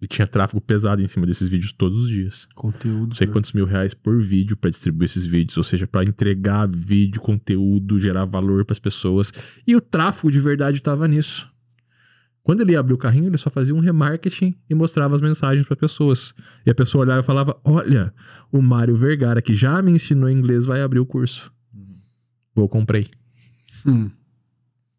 E 0.00 0.06
tinha 0.06 0.26
tráfego 0.26 0.60
pesado 0.60 1.00
em 1.00 1.06
cima 1.06 1.24
desses 1.24 1.48
vídeos 1.48 1.72
todos 1.72 2.04
os 2.04 2.08
dias. 2.08 2.46
Conteúdo. 2.54 3.08
Não 3.08 3.14
sei 3.14 3.26
né? 3.26 3.32
quantos 3.32 3.52
mil 3.52 3.64
reais 3.64 3.94
por 3.94 4.20
vídeo 4.20 4.56
para 4.56 4.68
distribuir 4.68 5.06
esses 5.06 5.24
vídeos, 5.24 5.56
ou 5.56 5.62
seja, 5.62 5.86
para 5.86 6.04
entregar 6.04 6.68
vídeo, 6.68 7.22
conteúdo, 7.22 7.98
gerar 7.98 8.24
valor 8.26 8.64
para 8.64 8.72
as 8.72 8.78
pessoas. 8.78 9.32
E 9.66 9.74
o 9.74 9.80
tráfego 9.80 10.30
de 10.30 10.40
verdade 10.40 10.78
estava 10.78 11.08
nisso. 11.08 11.50
Quando 12.44 12.60
ele 12.60 12.76
abriu 12.76 12.94
o 12.94 12.98
carrinho, 12.98 13.28
ele 13.28 13.38
só 13.38 13.48
fazia 13.48 13.74
um 13.74 13.80
remarketing 13.80 14.54
e 14.68 14.74
mostrava 14.74 15.14
as 15.14 15.22
mensagens 15.22 15.66
para 15.66 15.74
pessoas. 15.74 16.34
E 16.64 16.70
a 16.70 16.74
pessoa 16.74 17.02
olhava 17.02 17.20
e 17.20 17.24
falava: 17.24 17.58
Olha, 17.64 18.12
o 18.52 18.60
Mário 18.60 18.94
Vergara, 18.94 19.40
que 19.40 19.54
já 19.54 19.80
me 19.80 19.90
ensinou 19.90 20.28
inglês, 20.28 20.66
vai 20.66 20.82
abrir 20.82 21.00
o 21.00 21.06
curso. 21.06 21.50
Eu 22.54 22.68
comprei. 22.68 23.08
Hum. 23.86 24.10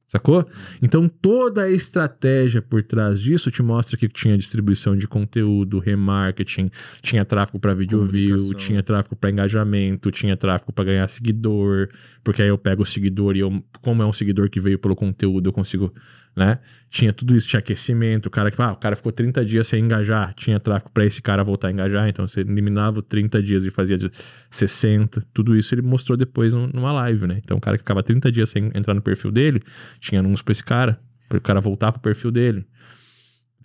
Sacou? 0.07 0.47
Então 0.81 1.09
toda 1.09 1.63
a 1.63 1.69
estratégia 1.69 2.61
por 2.61 2.81
trás 2.83 3.19
disso 3.19 3.51
te 3.51 3.61
mostra 3.61 3.97
que 3.97 4.07
tinha 4.07 4.37
distribuição 4.37 4.95
de 4.95 5.07
conteúdo, 5.07 5.79
remarketing, 5.79 6.69
tinha 7.01 7.25
tráfego 7.25 7.59
para 7.59 7.73
video 7.73 8.03
view, 8.03 8.53
tinha 8.53 8.81
tráfego 8.81 9.15
para 9.15 9.31
engajamento, 9.31 10.11
tinha 10.11 10.37
tráfego 10.37 10.71
para 10.71 10.85
ganhar 10.85 11.07
seguidor, 11.07 11.89
porque 12.23 12.41
aí 12.41 12.47
eu 12.47 12.57
pego 12.57 12.83
o 12.83 12.85
seguidor 12.85 13.35
e 13.35 13.39
eu, 13.39 13.63
como 13.81 14.03
é 14.03 14.05
um 14.05 14.13
seguidor 14.13 14.49
que 14.49 14.59
veio 14.59 14.79
pelo 14.79 14.95
conteúdo, 14.95 15.49
eu 15.49 15.53
consigo, 15.53 15.91
né? 16.35 16.59
Tinha 16.89 17.13
tudo 17.13 17.35
isso, 17.35 17.47
tinha 17.47 17.59
aquecimento, 17.59 18.25
o 18.27 18.29
cara 18.29 18.51
que, 18.51 18.61
ah, 18.61 18.71
o 18.73 18.75
cara 18.75 18.95
ficou 18.95 19.11
30 19.11 19.43
dias 19.45 19.67
sem 19.67 19.83
engajar, 19.83 20.33
tinha 20.33 20.59
tráfego 20.59 20.91
para 20.91 21.05
esse 21.05 21.21
cara 21.21 21.43
voltar 21.43 21.69
a 21.69 21.71
engajar, 21.71 22.07
então 22.09 22.27
você 22.27 22.41
eliminava 22.41 22.99
os 22.99 23.05
30 23.05 23.41
dias 23.41 23.65
e 23.65 23.71
fazia 23.71 23.97
de 23.97 24.11
60, 24.49 25.25
tudo 25.33 25.55
isso 25.55 25.73
ele 25.73 25.81
mostrou 25.81 26.17
depois 26.17 26.53
num- 26.53 26.67
numa 26.73 26.91
live, 26.91 27.25
né? 27.27 27.39
Então 27.43 27.57
o 27.57 27.61
cara 27.61 27.77
que 27.77 27.81
ficava 27.83 28.03
30 28.03 28.31
dias 28.31 28.49
sem 28.49 28.71
entrar 28.73 28.93
no 28.93 29.01
perfil 29.01 29.31
dele, 29.31 29.61
tinha 29.99 30.19
anúncio 30.19 30.43
pra 30.43 30.51
esse 30.51 30.63
cara, 30.63 30.99
para 31.27 31.37
o 31.37 31.41
cara 31.41 31.59
voltar 31.61 31.91
pro 31.91 32.01
perfil 32.01 32.31
dele. 32.31 32.65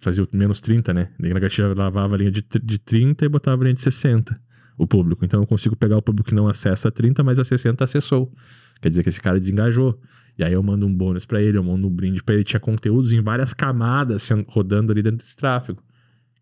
Fazia 0.00 0.26
menos 0.32 0.60
30, 0.60 0.94
né? 0.94 1.10
Daí 1.18 1.34
negativa 1.34 1.74
lavava 1.76 2.14
a 2.14 2.18
linha 2.18 2.30
de, 2.30 2.42
de 2.62 2.78
30 2.78 3.26
e 3.26 3.28
botava 3.28 3.62
a 3.62 3.64
linha 3.64 3.74
de 3.74 3.82
60, 3.82 4.40
o 4.78 4.86
público. 4.86 5.24
Então 5.24 5.40
eu 5.42 5.46
consigo 5.46 5.76
pegar 5.76 5.98
o 5.98 6.02
público 6.02 6.30
que 6.30 6.34
não 6.34 6.48
acessa 6.48 6.90
30, 6.90 7.22
mas 7.22 7.38
a 7.38 7.44
60 7.44 7.84
acessou. 7.84 8.32
Quer 8.80 8.88
dizer 8.88 9.02
que 9.02 9.10
esse 9.10 9.20
cara 9.20 9.38
desengajou. 9.38 10.00
E 10.40 10.42
aí 10.42 10.54
eu 10.54 10.62
mando 10.62 10.86
um 10.86 10.94
bônus 10.94 11.26
para 11.26 11.42
ele, 11.42 11.58
eu 11.58 11.62
mando 11.62 11.86
um 11.86 11.90
brinde 11.90 12.22
para 12.22 12.34
ele. 12.34 12.44
Tinha 12.44 12.58
conteúdos 12.58 13.12
em 13.12 13.20
várias 13.20 13.52
camadas 13.52 14.26
rodando 14.48 14.90
ali 14.90 15.02
dentro 15.02 15.18
desse 15.18 15.36
tráfego. 15.36 15.82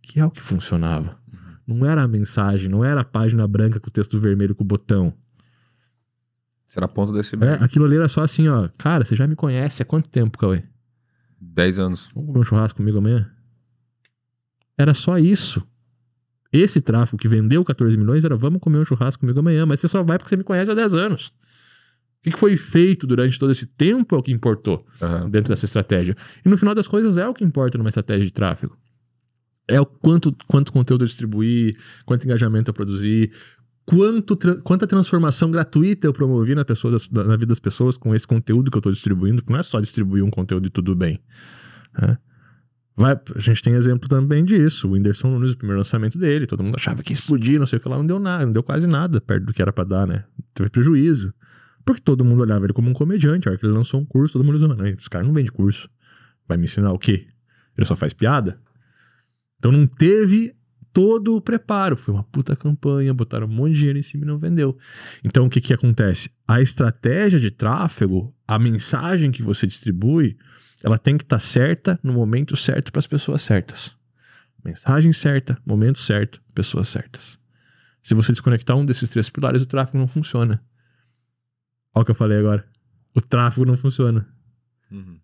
Que 0.01 0.21
é 0.21 0.25
o 0.25 0.31
que 0.31 0.41
funcionava. 0.41 1.19
Não 1.67 1.85
era 1.85 2.05
a 2.05 2.07
mensagem, 2.07 2.71
não 2.71 2.85
era 2.85 3.01
a 3.01 3.05
página 3.05 3.45
branca 3.49 3.81
com 3.81 3.89
o 3.89 3.91
texto 3.91 4.17
vermelho 4.21 4.55
com 4.55 4.63
o 4.63 4.67
botão. 4.67 5.13
Será 6.65 6.87
a 6.87 6.89
ponta 6.89 7.13
desse 7.13 7.35
É, 7.43 7.55
aquilo 7.55 7.87
ali 7.87 7.97
era 7.97 8.09
só 8.09 8.23
assim, 8.23 8.47
ó. 8.47 8.69
Cara, 8.79 9.05
você 9.05 9.17
já 9.17 9.27
me 9.27 9.35
conhece 9.35 9.83
há 9.83 9.85
quanto 9.85 10.09
tempo, 10.09 10.39
Cauê? 10.39 10.63
10 11.41 11.81
anos. 11.81 12.09
Vamos 12.15 12.29
comer 12.29 12.39
um 12.39 12.45
churrasco 12.45 12.77
comigo 12.77 12.99
amanhã? 12.99 13.29
Era 14.77 14.95
só 14.95 15.19
isso. 15.19 15.61
Esse 16.53 16.81
tráfego 16.81 17.19
que 17.19 17.27
vendeu 17.27 17.65
14 17.65 17.97
milhões 17.97 18.25
era 18.25 18.37
vamos 18.37 18.61
comer 18.61 18.79
um 18.79 18.85
churrasco 18.85 19.19
comigo 19.19 19.41
amanhã, 19.41 19.67
mas 19.67 19.81
você 19.81 19.89
só 19.89 20.05
vai 20.05 20.19
porque 20.19 20.29
você 20.29 20.37
me 20.37 20.45
conhece 20.45 20.71
há 20.71 20.75
10 20.75 20.95
anos. 20.95 21.33
O 22.29 22.33
que 22.33 22.39
foi 22.39 22.57
feito 22.57 23.07
durante 23.07 23.39
todo 23.39 23.51
esse 23.51 23.67
tempo 23.67 24.15
é 24.15 24.19
o 24.19 24.23
que 24.23 24.33
importou 24.33 24.87
uhum. 25.01 25.31
dentro 25.31 25.53
dessa 25.53 25.65
estratégia. 25.65 26.15
E 26.45 26.49
no 26.49 26.57
final 26.57 26.75
das 26.75 26.87
coisas 26.87 27.17
é 27.17 27.27
o 27.27 27.35
que 27.35 27.45
importa 27.45 27.79
numa 27.79 27.89
estratégia 27.89 28.25
de 28.25 28.33
tráfego. 28.33 28.77
É 29.67 29.81
o 29.81 29.87
quanto, 29.87 30.35
quanto 30.47 30.73
conteúdo 30.73 31.05
eu 31.05 31.09
distribuir, 31.09 31.77
quanto 32.07 32.25
engajamento 32.25 32.71
eu 32.71 32.75
produzir, 32.75 33.31
quanto, 33.85 34.37
quanta 34.63 34.87
transformação 34.87 35.51
gratuita 35.51 36.07
eu 36.07 36.13
promovi 36.13 36.55
na, 36.55 36.65
pessoa, 36.65 36.97
na 37.11 37.37
vida 37.37 37.47
das 37.47 37.61
pessoas 37.61 37.97
com 37.97 38.15
esse 38.15 38.27
conteúdo 38.27 38.71
que 38.71 38.77
eu 38.77 38.81
estou 38.81 38.93
distribuindo, 38.93 39.43
porque 39.43 39.53
não 39.53 39.61
é 39.61 39.63
só 39.63 39.81
distribuir 39.81 40.23
um 40.23 40.31
conteúdo 40.31 40.67
e 40.67 40.71
tudo 40.71 40.95
bem. 40.95 41.21
Né? 41.99 42.19
Vai, 42.95 43.19
a 43.35 43.41
gente 43.41 43.63
tem 43.63 43.75
exemplo 43.75 44.09
também 44.09 44.45
disso. 44.45 44.89
O 44.89 44.91
Whindersson 44.93 45.31
Nunes, 45.31 45.53
o 45.53 45.57
primeiro 45.57 45.79
lançamento 45.79 46.19
dele, 46.19 46.47
todo 46.47 46.63
mundo 46.65 46.75
achava 46.75 47.03
que 47.03 47.13
ia 47.13 47.15
explodir, 47.15 47.59
não 47.59 47.67
sei 47.67 47.79
o 47.79 47.81
que 47.81 47.89
lá, 47.89 47.97
não 47.97 48.07
deu 48.07 48.19
nada, 48.19 48.45
não 48.45 48.53
deu 48.53 48.63
quase 48.63 48.87
nada 48.87 49.21
perto 49.21 49.47
do 49.47 49.55
que 49.55 49.63
era 49.63 49.73
para 49.73 49.85
dar, 49.85 50.07
né? 50.07 50.25
Teve 50.53 50.69
prejuízo. 50.69 51.33
Porque 51.89 52.03
todo 52.03 52.23
mundo 52.23 52.43
olhava 52.43 52.67
ele 52.67 52.75
como 52.75 52.91
um 52.91 52.93
comediante. 52.93 53.49
A 53.49 53.51
hora 53.51 53.59
que 53.59 53.65
ele 53.65 53.73
lançou 53.73 53.99
um 53.99 54.05
curso, 54.05 54.35
todo 54.35 54.45
mundo 54.45 54.57
dizendo, 54.57 54.77
não, 54.77 54.87
esse 54.87 55.09
cara 55.09 55.25
não 55.25 55.33
vende 55.33 55.51
curso. 55.51 55.89
Vai 56.47 56.59
me 56.59 56.65
ensinar 56.65 56.93
o 56.93 56.99
quê? 56.99 57.27
Ele 57.79 57.87
só 57.87 57.97
faz 57.97 58.13
piada? 58.13 58.61
Então 59.59 59.73
não 59.73 59.87
teve 59.87 60.55
todo 60.93 61.35
o 61.35 61.41
preparo. 61.41 61.97
Foi 61.97 62.13
uma 62.13 62.25
puta 62.25 62.55
campanha, 62.55 63.15
botaram 63.15 63.47
um 63.47 63.51
monte 63.51 63.73
de 63.73 63.79
dinheiro 63.79 63.99
em 63.99 64.03
cima 64.03 64.25
e 64.25 64.27
não 64.27 64.39
vendeu. 64.39 64.77
Então 65.25 65.47
o 65.47 65.49
que 65.49 65.63
que 65.63 65.73
acontece? 65.73 66.31
A 66.47 66.61
estratégia 66.61 67.41
de 67.41 67.51
tráfego, 67.51 68.35
a 68.47 68.59
mensagem 68.59 69.31
que 69.31 69.43
você 69.43 69.67
distribui, 69.67 70.37
ela 70.85 70.99
tem 70.99 71.17
que 71.17 71.25
estar 71.25 71.37
tá 71.37 71.41
certa 71.41 71.99
no 72.03 72.13
momento 72.13 72.55
certo 72.55 72.93
para 72.93 72.99
as 72.99 73.07
pessoas 73.07 73.41
certas. 73.41 73.97
Mensagem 74.63 75.11
certa, 75.15 75.57
momento 75.65 75.99
certo, 75.99 76.39
pessoas 76.55 76.89
certas. 76.89 77.39
Se 78.03 78.13
você 78.13 78.31
desconectar 78.31 78.77
um 78.77 78.85
desses 78.85 79.09
três 79.09 79.31
pilares, 79.31 79.63
o 79.63 79.67
tráfego 79.67 79.97
não 79.97 80.07
funciona. 80.07 80.63
Olha 81.95 82.03
o 82.03 82.05
que 82.05 82.11
eu 82.11 82.15
falei 82.15 82.39
agora. 82.39 82.65
O 83.15 83.21
tráfego 83.21 83.67
não 83.67 83.77
funciona. 83.77 84.27
Uhum. 84.91 85.19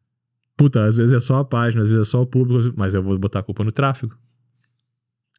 Puta, 0.56 0.86
às 0.86 0.96
vezes 0.96 1.12
é 1.12 1.18
só 1.18 1.38
a 1.38 1.44
página, 1.44 1.82
às 1.82 1.88
vezes 1.88 2.08
é 2.08 2.10
só 2.10 2.22
o 2.22 2.26
público, 2.26 2.74
mas 2.76 2.94
eu 2.94 3.02
vou 3.02 3.18
botar 3.18 3.40
a 3.40 3.42
culpa 3.42 3.64
no 3.64 3.72
tráfego. 3.72 4.16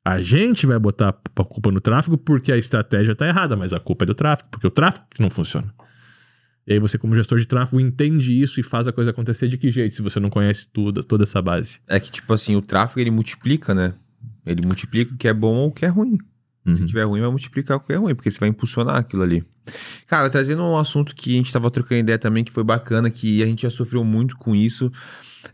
A 0.03 0.21
gente 0.21 0.67
vai 0.67 0.77
botar 0.77 1.09
a 1.09 1.43
culpa 1.43 1.71
no 1.71 1.81
tráfego 1.81 2.17
porque 2.17 2.51
a 2.51 2.57
estratégia 2.57 3.13
está 3.13 3.27
errada, 3.27 3.55
mas 3.55 3.73
a 3.73 3.79
culpa 3.79 4.05
é 4.05 4.07
do 4.07 4.13
tráfego, 4.13 4.49
porque 4.49 4.67
o 4.67 4.71
tráfego 4.71 5.05
não 5.19 5.31
funciona. 5.31 5.73
E 6.67 6.73
aí 6.73 6.79
você, 6.79 6.97
como 6.97 7.15
gestor 7.15 7.39
de 7.39 7.47
tráfego, 7.47 7.79
entende 7.79 8.39
isso 8.39 8.59
e 8.59 8.63
faz 8.63 8.87
a 8.87 8.91
coisa 8.91 9.11
acontecer 9.11 9.47
de 9.47 9.57
que 9.57 9.69
jeito, 9.69 9.95
se 9.95 10.01
você 10.01 10.19
não 10.19 10.29
conhece 10.29 10.67
tudo, 10.71 11.03
toda 11.03 11.23
essa 11.23 11.41
base? 11.41 11.79
É 11.87 11.99
que, 11.99 12.11
tipo 12.11 12.33
assim, 12.33 12.55
o 12.55 12.61
tráfego 12.61 12.99
ele 12.99 13.11
multiplica, 13.11 13.73
né? 13.73 13.93
Ele 14.45 14.65
multiplica 14.65 15.13
o 15.13 15.17
que 15.17 15.27
é 15.27 15.33
bom 15.33 15.55
ou 15.55 15.67
o 15.69 15.71
que 15.71 15.85
é 15.85 15.87
ruim. 15.87 16.17
Uhum. 16.65 16.75
Se 16.75 16.85
tiver 16.85 17.03
ruim, 17.03 17.21
vai 17.21 17.29
multiplicar 17.29 17.77
o 17.77 17.79
que 17.79 17.93
é 17.93 17.95
ruim, 17.95 18.15
porque 18.15 18.31
você 18.31 18.39
vai 18.39 18.49
impulsionar 18.49 18.95
aquilo 18.95 19.21
ali. 19.21 19.43
Cara, 20.07 20.29
trazendo 20.29 20.63
um 20.63 20.77
assunto 20.77 21.13
que 21.13 21.35
a 21.35 21.37
gente 21.37 21.53
tava 21.53 21.69
trocando 21.69 21.99
ideia 21.99 22.17
também, 22.17 22.43
que 22.43 22.51
foi 22.51 22.63
bacana, 22.63 23.09
que 23.09 23.43
a 23.43 23.45
gente 23.45 23.61
já 23.63 23.69
sofreu 23.69 24.03
muito 24.03 24.35
com 24.35 24.55
isso. 24.55 24.91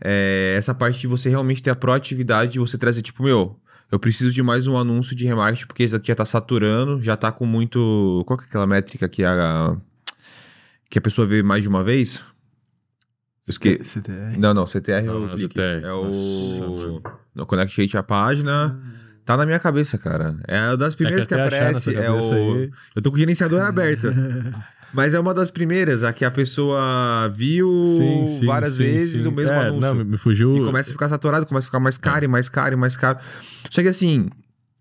É 0.00 0.54
essa 0.56 0.74
parte 0.74 1.00
de 1.00 1.06
você 1.06 1.28
realmente 1.28 1.62
ter 1.62 1.70
a 1.70 1.74
proatividade 1.74 2.52
de 2.52 2.58
você 2.58 2.78
trazer, 2.78 3.02
tipo, 3.02 3.22
meu, 3.22 3.60
eu 3.90 3.98
preciso 3.98 4.32
de 4.32 4.42
mais 4.42 4.66
um 4.66 4.78
anúncio 4.78 5.14
de 5.14 5.26
remarketing, 5.26 5.66
porque 5.66 5.84
isso 5.84 5.94
aqui 5.94 6.08
já 6.08 6.14
tá 6.14 6.24
saturando, 6.24 7.02
já 7.02 7.14
tá 7.14 7.30
com 7.30 7.44
muito. 7.44 8.24
Qual 8.26 8.38
que 8.38 8.44
é 8.44 8.48
aquela 8.48 8.66
métrica 8.66 9.06
que 9.06 9.22
a, 9.22 9.76
que 10.88 10.98
a 10.98 11.02
pessoa 11.02 11.26
vê 11.26 11.42
mais 11.42 11.62
de 11.62 11.68
uma 11.68 11.84
vez? 11.84 12.24
Esque... 13.46 13.84
CTR? 13.84 14.38
Não, 14.38 14.54
não, 14.54 14.66
CTR 14.66 14.92
é 14.92 15.02
não, 15.02 15.28
é 15.28 15.34
o. 15.34 15.38
CTR. 15.38 15.84
É 15.84 15.92
o. 15.92 17.02
No 17.34 17.44
Connect 17.44 17.82
Rate 17.82 17.98
a 17.98 18.02
página. 18.02 18.80
Tá 19.24 19.36
na 19.36 19.46
minha 19.46 19.58
cabeça, 19.58 19.96
cara. 19.96 20.36
É 20.48 20.76
das 20.76 20.94
primeiras 20.94 21.24
é 21.24 21.28
que, 21.28 21.34
que 21.34 21.40
aparece. 21.40 21.94
É 21.94 22.10
o. 22.10 22.18
Aí. 22.18 22.70
Eu 22.94 23.02
tô 23.02 23.10
com 23.10 23.16
o 23.16 23.18
gerenciador 23.18 23.62
aberto. 23.66 24.12
Mas 24.92 25.14
é 25.14 25.20
uma 25.20 25.32
das 25.32 25.50
primeiras, 25.50 26.02
a 26.02 26.12
que 26.12 26.24
a 26.24 26.30
pessoa 26.30 27.28
viu 27.32 27.86
sim, 27.96 28.40
sim, 28.40 28.46
várias 28.46 28.74
sim, 28.74 28.84
vezes 28.84 29.24
o 29.24 29.32
mesmo 29.32 29.54
é, 29.54 29.68
anúncio. 29.68 29.94
Não, 29.94 30.04
me 30.04 30.18
fugiu. 30.18 30.54
E 30.54 30.64
começa 30.66 30.90
a 30.90 30.92
ficar 30.92 31.08
saturado, 31.08 31.46
começa 31.46 31.66
a 31.66 31.68
ficar 31.68 31.80
mais 31.80 31.96
caro 31.96 32.26
e 32.26 32.28
mais 32.28 32.48
caro 32.50 32.74
e 32.74 32.76
mais 32.76 32.94
caro. 32.94 33.18
Só 33.70 33.80
que 33.80 33.88
assim, 33.88 34.28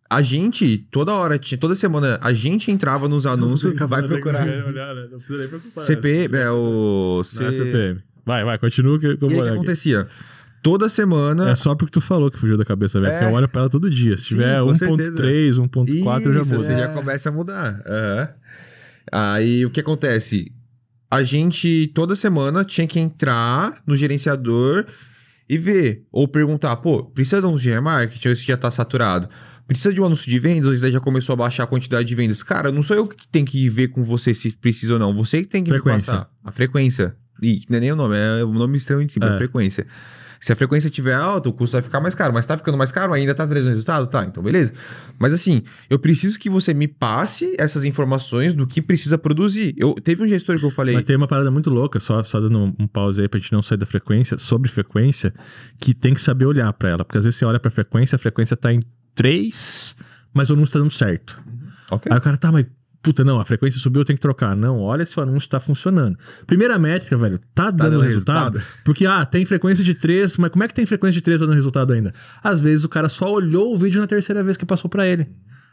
a 0.10 0.22
gente, 0.22 0.80
toda 0.92 1.14
hora, 1.14 1.40
toda 1.58 1.76
semana, 1.76 2.20
a 2.22 2.34
gente 2.34 2.70
entrava 2.70 3.08
nos 3.08 3.26
anúncios, 3.26 3.74
vai 3.88 4.04
procurar. 4.04 4.46
Olhar, 4.46 4.94
né? 4.94 5.08
Não 5.10 5.18
precisa 5.18 5.40
nem 5.40 5.48
preocupar. 5.48 5.84
CP, 5.86 6.30
é 6.34 6.52
o. 6.52 7.22
C... 7.24 7.46
é 7.46 7.52
CPM. 7.54 8.04
Vai, 8.26 8.44
vai, 8.44 8.58
continua 8.60 9.00
que 9.00 9.08
eu 9.08 9.18
vou 9.18 9.32
E 9.32 9.40
o 9.40 9.44
que 9.44 9.50
acontecia? 9.50 10.08
Toda 10.62 10.88
semana. 10.90 11.50
É 11.50 11.56
só 11.56 11.74
porque 11.74 11.92
tu 11.92 12.02
falou 12.02 12.30
que 12.30 12.38
fugiu 12.38 12.58
da 12.58 12.66
cabeça, 12.66 13.00
velho. 13.00 13.12
É... 13.12 13.18
Porque 13.18 13.32
eu 13.32 13.36
olho 13.36 13.50
pra 13.50 13.62
ela 13.62 13.70
todo 13.70 13.90
dia. 13.90 14.16
Se 14.16 14.26
tiver 14.26 14.60
1.3, 14.60 15.56
1.4, 15.56 16.26
eu 16.26 16.34
já 16.34 16.40
mudo. 16.40 16.46
Você 16.46 16.76
já 16.76 16.88
começa 16.90 17.30
a 17.30 17.32
mudar. 17.32 17.74
Uhum. 17.74 18.28
Aí 19.12 19.66
o 19.66 19.70
que 19.70 19.80
acontece? 19.80 20.52
A 21.10 21.24
gente 21.24 21.92
toda 21.94 22.16
semana 22.16 22.64
tinha 22.64 22.88
que 22.88 23.00
entrar 23.00 23.82
no 23.86 23.98
gerenciador 23.98 24.86
e 25.50 25.58
ver, 25.58 26.06
ou 26.12 26.28
perguntar, 26.28 26.78
pô, 26.78 27.04
precisa 27.04 27.42
de 27.42 27.48
um 27.48 27.56
de 27.56 27.70
remarketing 27.70 28.30
ou 28.30 28.34
esse 28.34 28.46
já 28.46 28.56
tá 28.56 28.72
saturado? 28.72 29.28
Precisa 29.68 29.94
de 29.94 30.02
um 30.02 30.06
anúncio 30.06 30.30
de 30.30 30.40
vendas, 30.40 30.82
ou 30.82 30.90
já 30.90 31.00
começou 31.00 31.34
a 31.34 31.36
baixar 31.36 31.64
a 31.64 31.68
quantidade 31.68 32.08
de 32.08 32.16
vendas? 32.16 32.44
Cara, 32.44 32.72
não 32.72 32.82
sou 32.82 32.96
eu 32.96 33.08
que 33.08 33.28
tenho 33.28 33.46
que 33.46 33.68
ver 33.70 33.90
com 33.90 34.04
você 34.04 34.34
se 34.34 34.58
precisa 34.58 34.94
ou 34.94 35.00
não. 35.00 35.14
Você 35.16 35.42
que 35.42 35.48
tem 35.48 35.64
que 35.64 35.70
frequência. 35.70 36.14
me 36.14 36.20
passar 36.20 36.32
a 36.44 36.52
frequência. 36.52 37.16
E 37.42 37.66
não 37.70 37.78
é 37.78 37.80
nem 37.82 37.92
o 37.92 37.96
nome, 37.96 38.16
é 38.16 38.44
o 38.44 38.54
nome 38.54 38.78
em 38.78 39.10
cima, 39.10 39.34
é. 39.34 39.38
frequência. 39.38 39.88
Se 40.42 40.52
a 40.52 40.56
frequência 40.56 40.88
estiver 40.88 41.14
alta, 41.14 41.50
o 41.50 41.54
custo 41.54 41.74
vai 41.74 41.84
ficar 41.84 42.02
mais 42.02 42.16
caro. 42.16 42.34
Mas 42.34 42.48
tá 42.48 42.58
ficando 42.58 42.76
mais 42.76 42.92
caro, 42.92 43.14
ainda 43.14 43.36
tá 43.36 43.46
trazendo 43.46 43.70
resultado? 43.70 44.08
Tá, 44.08 44.26
então 44.26 44.42
beleza. 44.42 44.74
Mas 45.20 45.36
assim, 45.36 45.62
eu 45.88 46.00
preciso 46.00 46.40
que 46.40 46.50
você 46.50 46.74
me 46.74 46.88
passe 46.88 47.56
essas 47.60 47.86
informações 47.86 48.56
do 48.56 48.66
que 48.66 48.82
precisa 48.82 49.20
produzir. 49.20 49.76
Eu 49.78 49.94
Teve 49.94 50.24
um 50.24 50.28
gestor 50.28 50.58
que 50.58 50.66
eu 50.66 50.72
falei... 50.72 50.96
Mas 50.96 51.04
tem 51.04 51.16
uma 51.16 51.28
parada 51.28 51.52
muito 51.52 51.70
louca, 51.70 52.00
só, 52.00 52.24
só 52.24 52.40
dando 52.40 52.58
um, 52.58 52.88
pause 52.88 53.22
aí 53.22 53.28
pra 53.28 53.40
gente 53.40 53.54
não 53.54 53.62
sair 53.62 53.78
da 53.78 53.86
frequência, 53.86 54.40
sobre 54.40 54.68
frequência, 54.68 55.32
que 55.78 55.94
tem 55.94 56.16
que 56.16 56.22
saber 56.22 56.48
olhar 56.48 56.74
para 56.74 56.90
ela. 56.90 57.06
Porque 57.06 57.20
às 57.20 57.24
vezes 57.24 57.38
você 57.38 57.46
olha 57.46 57.60
pra 57.60 57.70
frequência, 57.70 58.16
a 58.16 58.20
frequência 58.20 58.58
tá 58.58 58.74
em 58.74 58.80
3, 59.14 59.96
mas 60.34 60.50
o 60.50 60.54
número 60.54 60.72
tá 60.72 60.80
dando 60.80 60.92
certo. 60.92 61.40
Okay. 61.92 62.12
Aí 62.12 62.18
o 62.18 62.22
cara, 62.22 62.38
tá, 62.38 62.52
mas 62.52 62.66
puta, 63.02 63.24
não, 63.24 63.40
a 63.40 63.46
frequência 63.46 63.80
subiu, 63.80 64.02
eu 64.02 64.06
tenho 64.06 64.18
que 64.18 64.22
trocar. 64.22 64.56
Não, 64.56 64.80
olha 64.80 65.06
se 65.06 65.20
o 65.20 65.24
anúncio 65.24 65.50
tá 65.50 65.60
funcionando. 65.60 66.18
Primeira 66.46 66.78
métrica, 66.78 67.18
velho, 67.18 67.40
tá, 67.54 67.66
tá 67.66 67.72
dando, 67.72 67.92
dando 67.92 68.02
resultado? 68.02 68.58
resultado? 68.58 68.82
Porque, 68.84 69.06
ah, 69.06 69.26
tem 69.26 69.46
frequência 69.46 69.84
de 69.84 69.94
3, 69.94 70.38
mas 70.38 70.52
como 70.52 70.64
é 70.64 70.68
que 70.68 70.74
tem 70.74 70.86
frequência 70.86 71.16
de 71.20 71.22
3 71.22 71.40
dando 71.40 71.54
resultado 71.54 71.94
ainda? 71.94 72.14
Às 72.44 72.60
vezes 72.60 72.86
o 72.86 72.90
cara 72.90 73.10
só 73.10 73.32
olhou 73.32 73.74
o 73.74 73.78
vídeo 73.78 74.00
na 74.00 74.08
terceira 74.08 74.44
vez 74.44 74.58
que 74.58 74.66
passou 74.66 74.90
para 74.90 75.08
ele. 75.08 75.28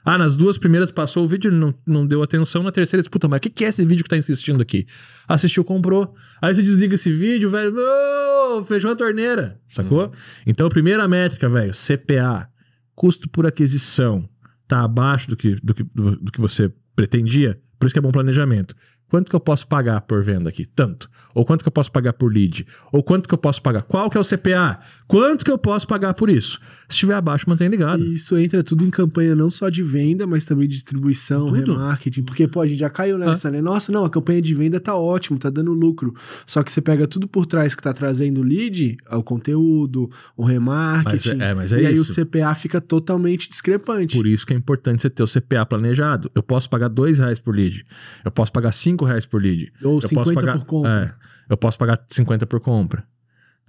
Ah, 0.04 0.16
nas 0.16 0.36
duas 0.36 0.56
primeiras 0.56 0.90
passou 0.90 1.24
o 1.24 1.28
vídeo, 1.28 1.50
ele 1.50 1.58
não, 1.58 1.74
não 1.86 2.06
deu 2.06 2.22
atenção, 2.22 2.62
na 2.62 2.72
terceira 2.72 3.02
disse, 3.02 3.10
puta, 3.10 3.28
mas 3.28 3.38
o 3.38 3.40
que, 3.40 3.50
que 3.50 3.64
é 3.64 3.68
esse 3.68 3.84
vídeo 3.84 4.04
que 4.04 4.08
tá 4.08 4.16
insistindo 4.16 4.62
aqui? 4.62 4.86
Assistiu, 5.26 5.64
comprou. 5.64 6.14
Aí 6.40 6.54
você 6.54 6.62
desliga 6.62 6.94
esse 6.94 7.12
vídeo, 7.12 7.50
velho, 7.50 7.74
oh, 7.76 8.64
fechou 8.64 8.90
a 8.90 8.96
torneira, 8.96 9.60
sacou? 9.68 10.04
Uhum. 10.04 10.12
Então, 10.46 10.68
primeira 10.68 11.06
métrica, 11.06 11.48
velho, 11.48 11.72
CPA, 11.74 12.48
custo 12.94 13.28
por 13.28 13.46
aquisição, 13.46 14.26
tá 14.66 14.82
abaixo 14.82 15.28
do 15.28 15.36
que, 15.36 15.56
do 15.62 15.74
que, 15.74 15.82
do, 15.82 16.16
do 16.16 16.32
que 16.32 16.40
você 16.40 16.72
pretendia. 16.98 17.60
Por 17.78 17.86
isso 17.86 17.94
que 17.94 18.00
é 18.00 18.02
bom 18.02 18.10
planejamento. 18.10 18.74
Quanto 19.08 19.30
que 19.30 19.36
eu 19.36 19.40
posso 19.40 19.66
pagar 19.66 20.02
por 20.02 20.22
venda 20.22 20.50
aqui? 20.50 20.66
Tanto. 20.66 21.08
Ou 21.34 21.44
quanto 21.44 21.62
que 21.62 21.68
eu 21.68 21.72
posso 21.72 21.90
pagar 21.90 22.12
por 22.12 22.32
lead? 22.32 22.66
Ou 22.92 23.02
quanto 23.02 23.28
que 23.28 23.34
eu 23.34 23.38
posso 23.38 23.62
pagar? 23.62 23.82
Qual 23.82 24.10
que 24.10 24.18
é 24.18 24.20
o 24.20 24.24
CPA? 24.24 24.80
Quanto 25.06 25.44
que 25.44 25.50
eu 25.50 25.56
posso 25.56 25.86
pagar 25.86 26.12
por 26.14 26.28
isso? 26.28 26.58
Se 26.88 26.94
estiver 26.94 27.14
abaixo, 27.14 27.48
mantém 27.48 27.68
ligado. 27.68 28.02
E 28.02 28.14
isso 28.14 28.36
entra 28.36 28.62
tudo 28.62 28.84
em 28.84 28.90
campanha 28.90 29.36
não 29.36 29.50
só 29.50 29.68
de 29.68 29.82
venda, 29.82 30.26
mas 30.26 30.44
também 30.44 30.66
de 30.66 30.74
distribuição, 30.74 31.46
tudo. 31.46 31.72
remarketing. 31.72 32.22
Porque, 32.22 32.48
pô, 32.48 32.60
a 32.60 32.66
gente 32.66 32.78
já 32.78 32.90
caiu 32.90 33.16
nessa, 33.16 33.48
ah. 33.48 33.50
né? 33.50 33.60
Nossa, 33.60 33.92
não, 33.92 34.04
a 34.04 34.10
campanha 34.10 34.42
de 34.42 34.54
venda 34.54 34.80
tá 34.80 34.96
ótimo, 34.96 35.38
tá 35.38 35.48
dando 35.48 35.72
lucro. 35.72 36.14
Só 36.44 36.62
que 36.62 36.72
você 36.72 36.80
pega 36.80 37.06
tudo 37.06 37.28
por 37.28 37.46
trás 37.46 37.74
que 37.74 37.82
tá 37.82 37.92
trazendo 37.92 38.42
lead, 38.42 38.96
é 39.10 39.16
o 39.16 39.22
conteúdo, 39.22 40.10
o 40.36 40.44
remarketing. 40.44 41.28
Mas 41.36 41.40
é, 41.40 41.50
é, 41.50 41.54
mas 41.54 41.72
é 41.72 41.76
e 41.76 41.92
isso. 41.92 42.20
aí 42.20 42.24
o 42.24 42.26
CPA 42.26 42.54
fica 42.54 42.80
totalmente 42.80 43.48
discrepante. 43.48 44.16
Por 44.16 44.26
isso 44.26 44.46
que 44.46 44.52
é 44.52 44.56
importante 44.56 45.02
você 45.02 45.10
ter 45.10 45.22
o 45.22 45.28
CPA 45.28 45.64
planejado. 45.64 46.30
Eu 46.34 46.42
posso 46.42 46.68
pagar 46.68 46.88
dois 46.88 47.18
reais 47.18 47.38
por 47.38 47.54
lead. 47.54 47.86
Eu 48.24 48.30
posso 48.30 48.52
pagar 48.52 48.72
cinco 48.72 48.97
reais 49.04 49.26
por 49.26 49.42
lead. 49.42 49.72
Ou 49.82 49.96
eu 49.96 50.08
50 50.08 50.34
pagar, 50.34 50.58
por 50.58 50.66
compra. 50.66 51.16
É, 51.18 51.52
eu 51.52 51.56
posso 51.56 51.78
pagar 51.78 52.00
50 52.08 52.46
por 52.46 52.60
compra. 52.60 53.04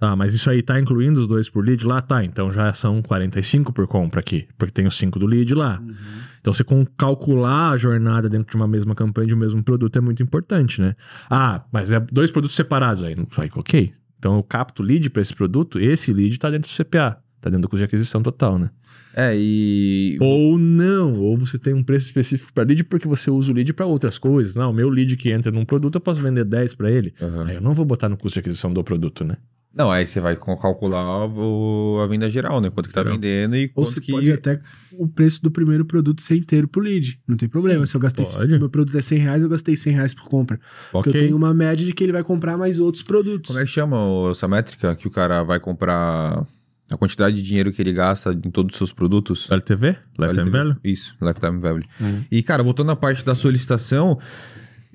Tá, 0.00 0.16
mas 0.16 0.32
isso 0.32 0.48
aí 0.48 0.62
tá 0.62 0.80
incluindo 0.80 1.20
os 1.20 1.28
dois 1.28 1.50
por 1.50 1.62
lead 1.62 1.86
lá? 1.86 2.00
Tá, 2.00 2.24
então 2.24 2.50
já 2.50 2.72
são 2.72 3.02
45 3.02 3.70
por 3.70 3.86
compra 3.86 4.20
aqui, 4.20 4.48
porque 4.56 4.72
tem 4.72 4.86
os 4.86 4.96
5 4.96 5.18
do 5.18 5.26
lead 5.26 5.54
lá. 5.54 5.78
Uhum. 5.78 5.94
Então 6.40 6.54
você 6.54 6.64
calcular 6.96 7.72
a 7.72 7.76
jornada 7.76 8.26
dentro 8.26 8.50
de 8.50 8.56
uma 8.56 8.66
mesma 8.66 8.94
campanha 8.94 9.28
de 9.28 9.34
um 9.34 9.36
mesmo 9.36 9.62
produto 9.62 9.98
é 9.98 10.00
muito 10.00 10.22
importante, 10.22 10.80
né? 10.80 10.96
Ah, 11.28 11.62
mas 11.70 11.92
é 11.92 12.00
dois 12.00 12.30
produtos 12.30 12.56
separados 12.56 13.04
aí. 13.04 13.14
Aí, 13.36 13.50
ok. 13.54 13.92
Então 14.18 14.36
eu 14.36 14.42
capto 14.42 14.82
lead 14.82 15.10
para 15.10 15.20
esse 15.20 15.34
produto, 15.34 15.78
esse 15.78 16.14
lead 16.14 16.38
tá 16.38 16.48
dentro 16.48 16.70
do 16.70 16.74
CPA, 16.74 17.18
tá 17.40 17.50
dentro 17.50 17.62
do 17.62 17.68
custo 17.68 17.78
de 17.78 17.84
aquisição 17.84 18.22
total, 18.22 18.58
né? 18.58 18.70
É, 19.14 19.32
e. 19.36 20.16
Ou 20.20 20.58
não, 20.58 21.18
ou 21.18 21.36
você 21.36 21.58
tem 21.58 21.74
um 21.74 21.82
preço 21.82 22.06
específico 22.06 22.52
para 22.52 22.64
lead 22.64 22.84
porque 22.84 23.08
você 23.08 23.30
usa 23.30 23.50
o 23.50 23.54
lead 23.54 23.72
para 23.72 23.86
outras 23.86 24.18
coisas. 24.18 24.54
Não, 24.54 24.70
o 24.70 24.74
meu 24.74 24.88
lead 24.88 25.16
que 25.16 25.30
entra 25.30 25.50
num 25.50 25.64
produto 25.64 25.96
eu 25.96 26.00
posso 26.00 26.20
vender 26.20 26.44
10 26.44 26.74
para 26.74 26.90
ele. 26.90 27.12
Uhum. 27.20 27.42
Aí 27.42 27.54
eu 27.56 27.60
não 27.60 27.72
vou 27.72 27.84
botar 27.84 28.08
no 28.08 28.16
custo 28.16 28.34
de 28.34 28.40
aquisição 28.40 28.72
do 28.72 28.84
produto, 28.84 29.24
né? 29.24 29.36
Não, 29.72 29.88
aí 29.88 30.04
você 30.04 30.18
vai 30.18 30.34
calcular 30.34 31.26
o, 31.28 32.00
a 32.02 32.06
venda 32.08 32.28
geral, 32.28 32.60
né? 32.60 32.70
Quanto 32.70 32.88
que 32.88 32.94
tá 32.94 33.04
não. 33.04 33.12
vendendo 33.12 33.54
e 33.54 33.70
Ou 33.76 33.86
você 33.86 34.00
que... 34.00 34.10
pode 34.10 34.30
até 34.32 34.60
o 34.92 35.06
preço 35.06 35.40
do 35.40 35.50
primeiro 35.50 35.84
produto 35.84 36.20
ser 36.22 36.36
inteiro 36.36 36.66
pro 36.66 36.82
lead. 36.82 37.20
Não 37.26 37.36
tem 37.36 37.48
problema. 37.48 37.86
Sim, 37.86 37.92
Se 37.92 37.96
eu 37.96 38.00
gastei... 38.00 38.24
Pode. 38.24 38.50
Se 38.50 38.58
meu 38.58 38.68
produto 38.68 38.98
é 38.98 39.02
100 39.02 39.18
reais, 39.18 39.42
eu 39.44 39.48
gastei 39.48 39.76
100 39.76 39.92
reais 39.92 40.14
por 40.14 40.28
compra. 40.28 40.56
Okay. 40.56 41.02
Porque 41.02 41.16
eu 41.16 41.20
tenho 41.20 41.36
uma 41.36 41.54
média 41.54 41.86
de 41.86 41.92
que 41.92 42.02
ele 42.02 42.12
vai 42.12 42.24
comprar 42.24 42.58
mais 42.58 42.80
outros 42.80 43.04
produtos. 43.04 43.48
Como 43.48 43.60
é 43.60 43.64
que 43.64 43.70
chama 43.70 43.96
essa 44.32 44.48
métrica 44.48 44.96
que 44.96 45.06
o 45.06 45.10
cara 45.10 45.44
vai 45.44 45.60
comprar... 45.60 46.44
A 46.90 46.96
quantidade 46.96 47.36
de 47.36 47.42
dinheiro 47.42 47.72
que 47.72 47.80
ele 47.80 47.92
gasta 47.92 48.32
em 48.32 48.50
todos 48.50 48.74
os 48.74 48.78
seus 48.78 48.92
produtos. 48.92 49.50
LTV? 49.50 49.96
Lifetime 50.18 50.50
Value? 50.50 50.76
Isso, 50.82 51.16
Lifetime 51.22 51.60
Value. 51.60 51.84
Uhum. 52.00 52.24
E, 52.30 52.42
cara, 52.42 52.62
voltando 52.62 52.90
à 52.90 52.96
parte 52.96 53.24
da 53.24 53.34
solicitação, 53.34 54.18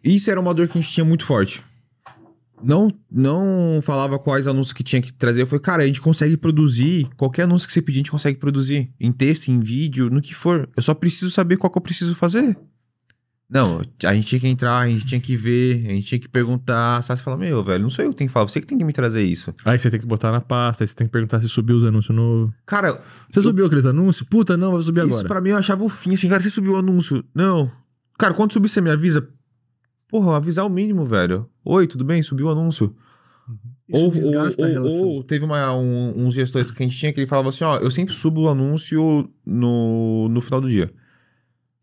isso 0.03 0.29
era 0.29 0.39
uma 0.39 0.53
dor 0.53 0.67
que 0.67 0.77
a 0.77 0.81
gente 0.81 0.91
tinha 0.91 1.05
muito 1.05 1.25
forte 1.25 1.63
não, 2.65 2.91
não 3.11 3.79
falava 3.81 4.17
quais 4.17 4.47
anúncios 4.47 4.73
que 4.73 4.83
tinha 4.83 5.01
que 5.01 5.13
trazer. 5.13 5.41
Eu 5.41 5.47
falei, 5.47 5.61
cara, 5.61 5.83
a 5.83 5.87
gente 5.87 6.01
consegue 6.01 6.37
produzir. 6.37 7.07
Qualquer 7.15 7.43
anúncio 7.43 7.67
que 7.67 7.73
você 7.73 7.81
pedir, 7.81 7.97
a 7.97 8.01
gente 8.01 8.11
consegue 8.11 8.39
produzir. 8.39 8.89
Em 8.99 9.11
texto, 9.11 9.49
em 9.49 9.59
vídeo, 9.59 10.09
no 10.09 10.21
que 10.21 10.33
for. 10.33 10.67
Eu 10.75 10.81
só 10.81 10.93
preciso 10.93 11.29
saber 11.29 11.57
qual 11.57 11.69
que 11.69 11.77
eu 11.77 11.81
preciso 11.81 12.15
fazer. 12.15 12.57
Não, 13.55 13.79
a 14.03 14.13
gente 14.13 14.27
tinha 14.27 14.41
que 14.41 14.47
entrar, 14.49 14.79
a 14.79 14.87
gente 14.89 15.05
tinha 15.05 15.21
que 15.21 15.37
ver, 15.37 15.85
a 15.87 15.91
gente 15.91 16.07
tinha 16.07 16.19
que 16.19 16.27
perguntar. 16.27 17.01
Você 17.01 17.15
fala, 17.15 17.37
meu, 17.37 17.63
velho, 17.63 17.83
não 17.83 17.89
sou 17.89 18.03
eu 18.03 18.11
que 18.11 18.17
tenho 18.17 18.27
que 18.27 18.33
falar, 18.33 18.49
você 18.49 18.59
que 18.59 18.67
tem 18.67 18.77
que 18.77 18.83
me 18.83 18.91
trazer 18.91 19.23
isso. 19.23 19.55
Aí 19.63 19.79
você 19.79 19.89
tem 19.89 19.97
que 19.97 20.05
botar 20.05 20.29
na 20.29 20.41
pasta, 20.41 20.83
aí 20.83 20.87
você 20.89 20.93
tem 20.93 21.07
que 21.07 21.13
perguntar 21.13 21.39
se 21.39 21.47
subiu 21.47 21.77
os 21.77 21.85
anúncios 21.85 22.13
novos. 22.13 22.53
Cara. 22.65 23.01
Você 23.31 23.39
eu... 23.39 23.43
subiu 23.43 23.65
aqueles 23.65 23.85
anúncios? 23.85 24.27
Puta, 24.27 24.57
não, 24.57 24.73
vai 24.73 24.81
subir 24.81 24.99
agora. 24.99 25.15
Isso 25.15 25.25
pra 25.25 25.39
mim 25.39 25.51
eu 25.51 25.57
achava 25.57 25.85
o 25.85 25.87
fim, 25.87 26.15
assim, 26.15 26.27
cara, 26.27 26.43
você 26.43 26.49
subiu 26.49 26.73
o 26.73 26.75
anúncio. 26.75 27.23
Não. 27.33 27.71
Cara, 28.19 28.33
quando 28.33 28.51
subir, 28.51 28.67
você 28.67 28.81
me 28.81 28.89
avisa. 28.89 29.25
Porra, 30.09 30.35
avisar 30.35 30.65
o 30.65 30.69
mínimo, 30.69 31.05
velho. 31.05 31.49
Oi, 31.63 31.87
tudo 31.87 32.03
bem? 32.03 32.21
Subiu 32.21 32.47
o 32.47 32.49
anúncio. 32.49 32.93
Uhum. 33.47 33.57
Ou, 33.93 34.11
ou, 34.83 35.05
ou, 35.05 35.23
teve 35.23 35.45
uma, 35.45 35.73
um, 35.73 36.25
uns 36.25 36.33
gestores 36.33 36.71
que 36.71 36.83
a 36.83 36.85
gente 36.85 36.97
tinha 36.97 37.13
que 37.13 37.21
ele 37.21 37.27
falava 37.27 37.47
assim: 37.47 37.63
ó, 37.63 37.77
eu 37.77 37.89
sempre 37.89 38.13
subo 38.13 38.41
o 38.41 38.49
anúncio 38.49 39.29
no, 39.45 40.27
no 40.27 40.41
final 40.41 40.59
do 40.59 40.67
dia. 40.67 40.91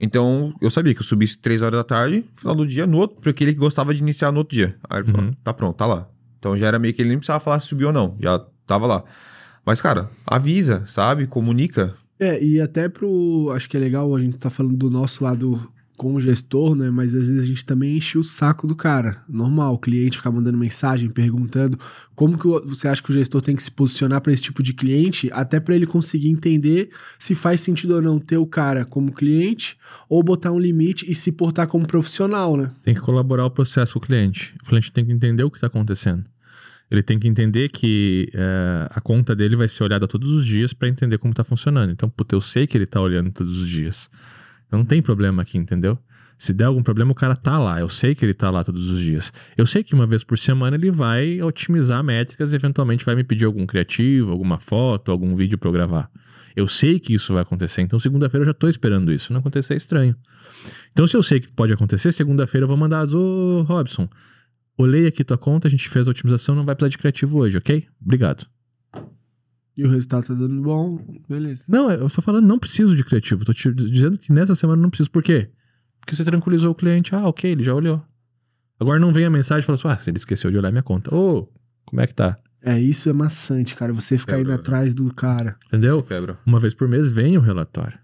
Então, 0.02 0.52
eu 0.60 0.68
sabia 0.68 0.92
que 0.92 1.00
eu 1.00 1.04
subisse 1.04 1.38
3 1.38 1.62
horas 1.62 1.78
da 1.78 1.84
tarde, 1.84 2.24
no 2.34 2.40
final 2.40 2.54
do 2.56 2.66
dia, 2.66 2.88
no 2.88 2.98
outro, 2.98 3.18
porque 3.22 3.44
ele 3.44 3.52
que 3.52 3.60
gostava 3.60 3.94
de 3.94 4.02
iniciar 4.02 4.32
no 4.32 4.38
outro 4.38 4.56
dia. 4.56 4.76
Aí 4.90 4.98
ele 4.98 5.12
falou: 5.12 5.26
uhum. 5.26 5.32
tá 5.44 5.54
pronto, 5.54 5.76
tá 5.76 5.86
lá. 5.86 6.08
Então 6.40 6.56
já 6.56 6.66
era 6.66 6.78
meio 6.78 6.92
que 6.92 7.00
ele 7.00 7.10
nem 7.10 7.18
precisava 7.18 7.38
falar 7.38 7.60
se 7.60 7.68
subiu 7.68 7.86
ou 7.86 7.92
não, 7.92 8.16
já 8.20 8.44
tava 8.66 8.84
lá. 8.88 9.04
Mas, 9.64 9.80
cara, 9.80 10.10
avisa, 10.26 10.84
sabe? 10.86 11.28
Comunica. 11.28 11.94
É, 12.18 12.42
e 12.42 12.60
até 12.60 12.88
pro. 12.88 13.52
Acho 13.54 13.70
que 13.70 13.76
é 13.76 13.80
legal 13.80 14.12
a 14.12 14.20
gente 14.20 14.38
tá 14.38 14.50
falando 14.50 14.76
do 14.76 14.90
nosso 14.90 15.22
lado 15.22 15.72
como 16.02 16.20
gestor, 16.20 16.74
né? 16.74 16.90
Mas 16.90 17.14
às 17.14 17.28
vezes 17.28 17.44
a 17.44 17.46
gente 17.46 17.64
também 17.64 17.96
enche 17.96 18.18
o 18.18 18.24
saco 18.24 18.66
do 18.66 18.74
cara. 18.74 19.22
Normal, 19.28 19.74
o 19.74 19.78
cliente 19.78 20.16
ficar 20.16 20.32
mandando 20.32 20.58
mensagem, 20.58 21.08
perguntando 21.08 21.78
como 22.12 22.36
que 22.36 22.44
você 22.68 22.88
acha 22.88 23.00
que 23.00 23.10
o 23.10 23.14
gestor 23.14 23.40
tem 23.40 23.54
que 23.54 23.62
se 23.62 23.70
posicionar 23.70 24.20
para 24.20 24.32
esse 24.32 24.42
tipo 24.42 24.64
de 24.64 24.74
cliente, 24.74 25.30
até 25.32 25.60
para 25.60 25.76
ele 25.76 25.86
conseguir 25.86 26.28
entender 26.28 26.90
se 27.16 27.36
faz 27.36 27.60
sentido 27.60 27.94
ou 27.94 28.02
não 28.02 28.18
ter 28.18 28.36
o 28.36 28.44
cara 28.44 28.84
como 28.84 29.12
cliente 29.12 29.78
ou 30.08 30.20
botar 30.24 30.50
um 30.50 30.58
limite 30.58 31.08
e 31.08 31.14
se 31.14 31.30
portar 31.30 31.68
como 31.68 31.86
profissional, 31.86 32.56
né? 32.56 32.72
Tem 32.82 32.94
que 32.94 33.00
colaborar 33.00 33.46
o 33.46 33.50
processo 33.50 33.92
com 33.92 34.00
o 34.00 34.02
cliente. 34.02 34.56
O 34.64 34.66
cliente 34.66 34.90
tem 34.90 35.06
que 35.06 35.12
entender 35.12 35.44
o 35.44 35.50
que 35.52 35.56
está 35.58 35.68
acontecendo. 35.68 36.24
Ele 36.90 37.02
tem 37.02 37.16
que 37.16 37.28
entender 37.28 37.68
que 37.68 38.28
é, 38.34 38.88
a 38.90 39.00
conta 39.00 39.36
dele 39.36 39.54
vai 39.54 39.68
ser 39.68 39.84
olhada 39.84 40.08
todos 40.08 40.30
os 40.32 40.44
dias 40.44 40.74
para 40.74 40.88
entender 40.88 41.16
como 41.18 41.30
está 41.30 41.44
funcionando. 41.44 41.92
Então, 41.92 42.10
puta, 42.10 42.34
eu 42.34 42.40
sei 42.40 42.66
que 42.66 42.76
ele 42.76 42.84
está 42.84 43.00
olhando 43.00 43.30
todos 43.30 43.56
os 43.56 43.68
dias. 43.68 44.10
Não 44.72 44.84
tem 44.84 45.02
problema 45.02 45.42
aqui, 45.42 45.58
entendeu? 45.58 45.98
Se 46.38 46.52
der 46.52 46.64
algum 46.64 46.82
problema, 46.82 47.12
o 47.12 47.14
cara 47.14 47.36
tá 47.36 47.58
lá. 47.58 47.78
Eu 47.78 47.88
sei 47.88 48.14
que 48.14 48.24
ele 48.24 48.34
tá 48.34 48.50
lá 48.50 48.64
todos 48.64 48.90
os 48.90 49.00
dias. 49.00 49.32
Eu 49.56 49.66
sei 49.66 49.84
que 49.84 49.94
uma 49.94 50.06
vez 50.06 50.24
por 50.24 50.36
semana 50.36 50.76
ele 50.76 50.90
vai 50.90 51.40
otimizar 51.40 52.02
métricas 52.02 52.52
e 52.52 52.56
eventualmente 52.56 53.04
vai 53.04 53.14
me 53.14 53.22
pedir 53.22 53.44
algum 53.44 53.64
criativo, 53.64 54.32
alguma 54.32 54.58
foto, 54.58 55.12
algum 55.12 55.36
vídeo 55.36 55.56
para 55.56 55.68
eu 55.68 55.72
gravar. 55.72 56.10
Eu 56.56 56.66
sei 56.66 56.98
que 56.98 57.14
isso 57.14 57.32
vai 57.32 57.42
acontecer. 57.42 57.82
Então, 57.82 57.98
segunda-feira 58.00 58.42
eu 58.42 58.46
já 58.46 58.54
tô 58.54 58.66
esperando 58.66 59.12
isso. 59.12 59.32
Não 59.32 59.40
acontecer, 59.40 59.74
é 59.74 59.76
estranho. 59.76 60.16
Então, 60.90 61.06
se 61.06 61.16
eu 61.16 61.22
sei 61.22 61.38
que 61.38 61.52
pode 61.52 61.72
acontecer, 61.72 62.10
segunda-feira 62.12 62.64
eu 62.64 62.68
vou 62.68 62.76
mandar, 62.76 63.06
ô 63.14 63.62
Robson, 63.62 64.08
olhei 64.76 65.06
aqui 65.06 65.22
tua 65.22 65.38
conta, 65.38 65.68
a 65.68 65.70
gente 65.70 65.88
fez 65.88 66.08
a 66.08 66.10
otimização, 66.10 66.54
não 66.54 66.64
vai 66.64 66.74
precisar 66.74 66.90
de 66.90 66.98
criativo 66.98 67.38
hoje, 67.38 67.56
ok? 67.56 67.86
Obrigado. 68.00 68.46
E 69.76 69.84
o 69.84 69.88
resultado 69.88 70.26
tá 70.26 70.34
dando 70.34 70.60
bom, 70.60 70.98
beleza. 71.28 71.64
Não, 71.68 71.90
eu 71.90 72.08
tô 72.10 72.20
falando, 72.20 72.46
não 72.46 72.58
preciso 72.58 72.94
de 72.94 73.02
criativo. 73.02 73.44
Tô 73.44 73.54
te 73.54 73.72
dizendo 73.72 74.18
que 74.18 74.32
nessa 74.32 74.54
semana 74.54 74.80
não 74.80 74.90
preciso. 74.90 75.10
Por 75.10 75.22
quê? 75.22 75.50
Porque 76.00 76.14
você 76.14 76.24
tranquilizou 76.24 76.72
o 76.72 76.74
cliente. 76.74 77.14
Ah, 77.14 77.26
ok, 77.26 77.50
ele 77.50 77.64
já 77.64 77.74
olhou. 77.74 78.02
Agora 78.78 78.98
não 78.98 79.12
vem 79.12 79.24
a 79.24 79.30
mensagem 79.30 79.62
e 79.62 79.66
fala 79.66 79.78
assim: 79.78 79.88
ah, 79.88 79.96
se 79.96 80.10
ele 80.10 80.18
esqueceu 80.18 80.50
de 80.50 80.58
olhar 80.58 80.70
minha 80.70 80.82
conta. 80.82 81.14
Ô, 81.14 81.38
oh, 81.38 81.48
como 81.86 82.00
é 82.00 82.06
que 82.06 82.14
tá? 82.14 82.36
É, 82.62 82.78
isso 82.78 83.08
é 83.08 83.12
maçante, 83.12 83.74
cara. 83.74 83.92
Você 83.92 84.18
ficar 84.18 84.40
indo 84.40 84.52
atrás 84.52 84.94
do 84.94 85.12
cara. 85.14 85.56
Entendeu? 85.66 86.06
Uma 86.46 86.60
vez 86.60 86.74
por 86.74 86.86
mês 86.86 87.10
vem 87.10 87.36
o 87.38 87.40
relatório. 87.40 87.98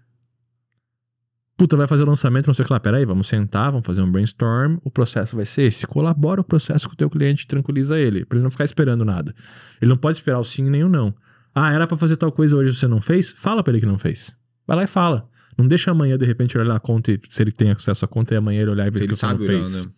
Puta, 1.57 1.75
vai 1.75 1.87
fazer 1.87 2.03
o 2.03 2.07
lançamento, 2.07 2.47
não 2.47 2.53
sei 2.53 2.63
o 2.63 2.65
que 2.65 2.71
lá. 2.71 2.79
Peraí, 2.79 3.03
vamos 3.03 3.27
sentar, 3.27 3.71
vamos 3.71 3.85
fazer 3.85 4.01
um 4.01 4.09
brainstorm. 4.09 4.77
O 4.83 4.89
processo 4.89 5.35
vai 5.35 5.45
ser 5.45 5.63
esse. 5.63 5.85
Colabora 5.85 6.39
o 6.39 6.43
processo 6.43 6.87
com 6.87 6.93
o 6.93 6.97
teu 6.97 7.09
cliente, 7.09 7.45
tranquiliza 7.45 7.99
ele. 7.99 8.23
Pra 8.25 8.37
ele 8.37 8.43
não 8.43 8.51
ficar 8.51 8.63
esperando 8.63 9.03
nada. 9.03 9.35
Ele 9.81 9.89
não 9.89 9.97
pode 9.97 10.17
esperar 10.17 10.39
o 10.39 10.43
sim 10.43 10.63
nem 10.69 10.83
o 10.83 10.89
não. 10.89 11.13
Ah, 11.59 11.73
era 11.73 11.85
para 11.85 11.97
fazer 11.97 12.15
tal 12.15 12.31
coisa 12.31 12.55
hoje 12.55 12.73
você 12.73 12.87
não 12.87 13.01
fez? 13.01 13.33
Fala 13.33 13.61
para 13.61 13.73
ele 13.73 13.81
que 13.81 13.85
não 13.85 13.97
fez. 13.97 14.35
Vai 14.65 14.77
lá 14.77 14.83
e 14.83 14.87
fala. 14.87 15.29
Não 15.57 15.67
deixa 15.67 15.91
amanhã, 15.91 16.17
de 16.17 16.25
repente, 16.25 16.57
olhar 16.57 16.73
a 16.73 16.79
conta 16.79 17.11
e 17.11 17.19
se 17.29 17.43
ele 17.43 17.51
tem 17.51 17.71
acesso 17.71 18.05
à 18.05 18.07
conta 18.07 18.33
e 18.33 18.37
amanhã 18.37 18.61
ele 18.61 18.71
olhar 18.71 18.87
e 18.87 18.89
ver 18.89 19.05
que 19.05 19.13
você 19.13 19.25
não 19.25 19.35
olhar, 19.35 19.47
fez. 19.47 19.85
Né? 19.85 19.91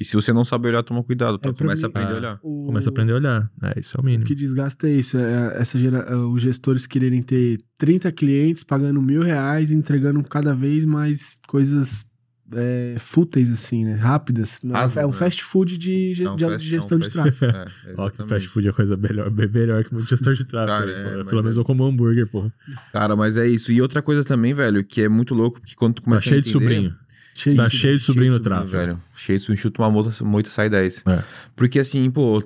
E 0.00 0.04
se 0.04 0.16
você 0.16 0.32
não 0.32 0.44
sabe 0.44 0.68
olhar, 0.68 0.82
toma 0.82 1.04
cuidado. 1.04 1.38
É, 1.42 1.52
começa 1.52 1.86
mim, 1.86 1.92
a 1.94 1.98
aprender 1.98 2.14
a 2.14 2.16
olhar. 2.16 2.40
O... 2.42 2.64
Começa 2.66 2.88
a 2.88 2.90
aprender 2.90 3.12
a 3.12 3.16
olhar. 3.16 3.50
É, 3.62 3.78
isso 3.78 3.96
é 3.96 4.00
o 4.00 4.04
mínimo. 4.04 4.24
O 4.24 4.26
que 4.26 4.34
desgasta 4.34 4.88
é 4.88 4.92
isso. 4.92 5.18
É 5.18 5.60
essa 5.60 5.78
gera... 5.78 5.98
É, 5.98 6.16
os 6.16 6.40
gestores 6.40 6.86
quererem 6.86 7.22
ter 7.22 7.60
30 7.76 8.10
clientes 8.12 8.64
pagando 8.64 9.02
mil 9.02 9.20
reais 9.20 9.70
entregando 9.70 10.22
cada 10.22 10.54
vez 10.54 10.86
mais 10.86 11.38
coisas 11.46 12.06
é, 12.52 12.96
fúteis, 12.98 13.50
assim, 13.50 13.84
né? 13.84 13.94
Rápidas. 13.94 14.60
Asa, 14.72 15.00
é 15.00 15.06
um 15.06 15.10
né? 15.10 15.14
fast 15.14 15.42
food 15.42 15.78
de, 15.78 16.14
de, 16.14 16.36
de 16.36 16.44
fast, 16.44 16.68
gestão 16.68 16.98
de 16.98 17.08
tráfego. 17.08 17.56
É, 17.56 17.66
Ó, 17.96 18.10
que 18.10 18.24
fast 18.26 18.48
food 18.48 18.68
é 18.68 18.72
coisa 18.72 18.96
melhor, 18.96 19.30
bem 19.30 19.48
melhor 19.48 19.84
que 19.84 19.92
muito 19.92 20.08
gestor 20.08 20.34
de 20.34 20.44
tráfego. 20.44 20.92
Cara, 20.92 21.20
é, 21.20 21.24
Pelo 21.24 21.42
menos 21.42 21.56
é. 21.56 21.60
eu 21.60 21.64
como 21.64 21.84
hambúrguer, 21.84 22.26
porra. 22.26 22.52
Cara, 22.92 23.16
mas 23.16 23.36
é 23.36 23.46
isso. 23.46 23.72
E 23.72 23.80
outra 23.80 24.02
coisa 24.02 24.24
também, 24.24 24.52
velho, 24.52 24.84
que 24.84 25.02
é 25.02 25.08
muito 25.08 25.34
louco, 25.34 25.60
porque 25.60 25.74
quando 25.74 25.94
tu 25.94 26.02
tá 26.02 26.04
começa 26.04 26.24
tá 26.24 26.30
cheio 26.30 26.42
de 26.42 26.50
sobrinho. 26.50 26.94
Cheio 27.34 27.56
tá 27.56 27.66
de, 27.66 27.76
cheio 27.76 27.98
de 27.98 28.04
sobrinho 28.04 28.32
no 28.32 28.40
tráfego. 28.40 28.70
Velho. 28.70 29.02
Cheio 29.16 29.38
de 29.38 29.44
sobrinho, 29.44 29.62
chuta 29.62 29.82
uma 29.82 29.90
moita, 29.90 30.24
moita 30.24 30.50
sai 30.50 30.68
10. 30.68 31.04
É. 31.06 31.24
Porque 31.56 31.78
assim, 31.78 32.08
pô, 32.10 32.42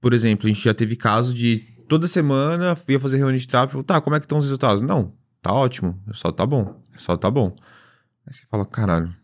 por 0.00 0.14
exemplo, 0.14 0.46
a 0.46 0.52
gente 0.52 0.64
já 0.64 0.72
teve 0.72 0.96
caso 0.96 1.34
de 1.34 1.62
toda 1.88 2.06
semana 2.06 2.76
ia 2.88 3.00
fazer 3.00 3.18
reunião 3.18 3.36
de 3.36 3.46
tráfego. 3.46 3.82
Tá, 3.82 4.00
como 4.00 4.16
é 4.16 4.20
que 4.20 4.24
estão 4.24 4.38
os 4.38 4.44
resultados? 4.44 4.82
Não, 4.82 5.12
tá 5.42 5.52
ótimo. 5.52 6.00
Só 6.12 6.32
tá 6.32 6.46
bom. 6.46 6.82
Só 6.96 7.16
tá 7.16 7.30
bom. 7.30 7.54
Aí 8.26 8.32
você 8.32 8.46
fala, 8.48 8.64
caralho, 8.64 9.14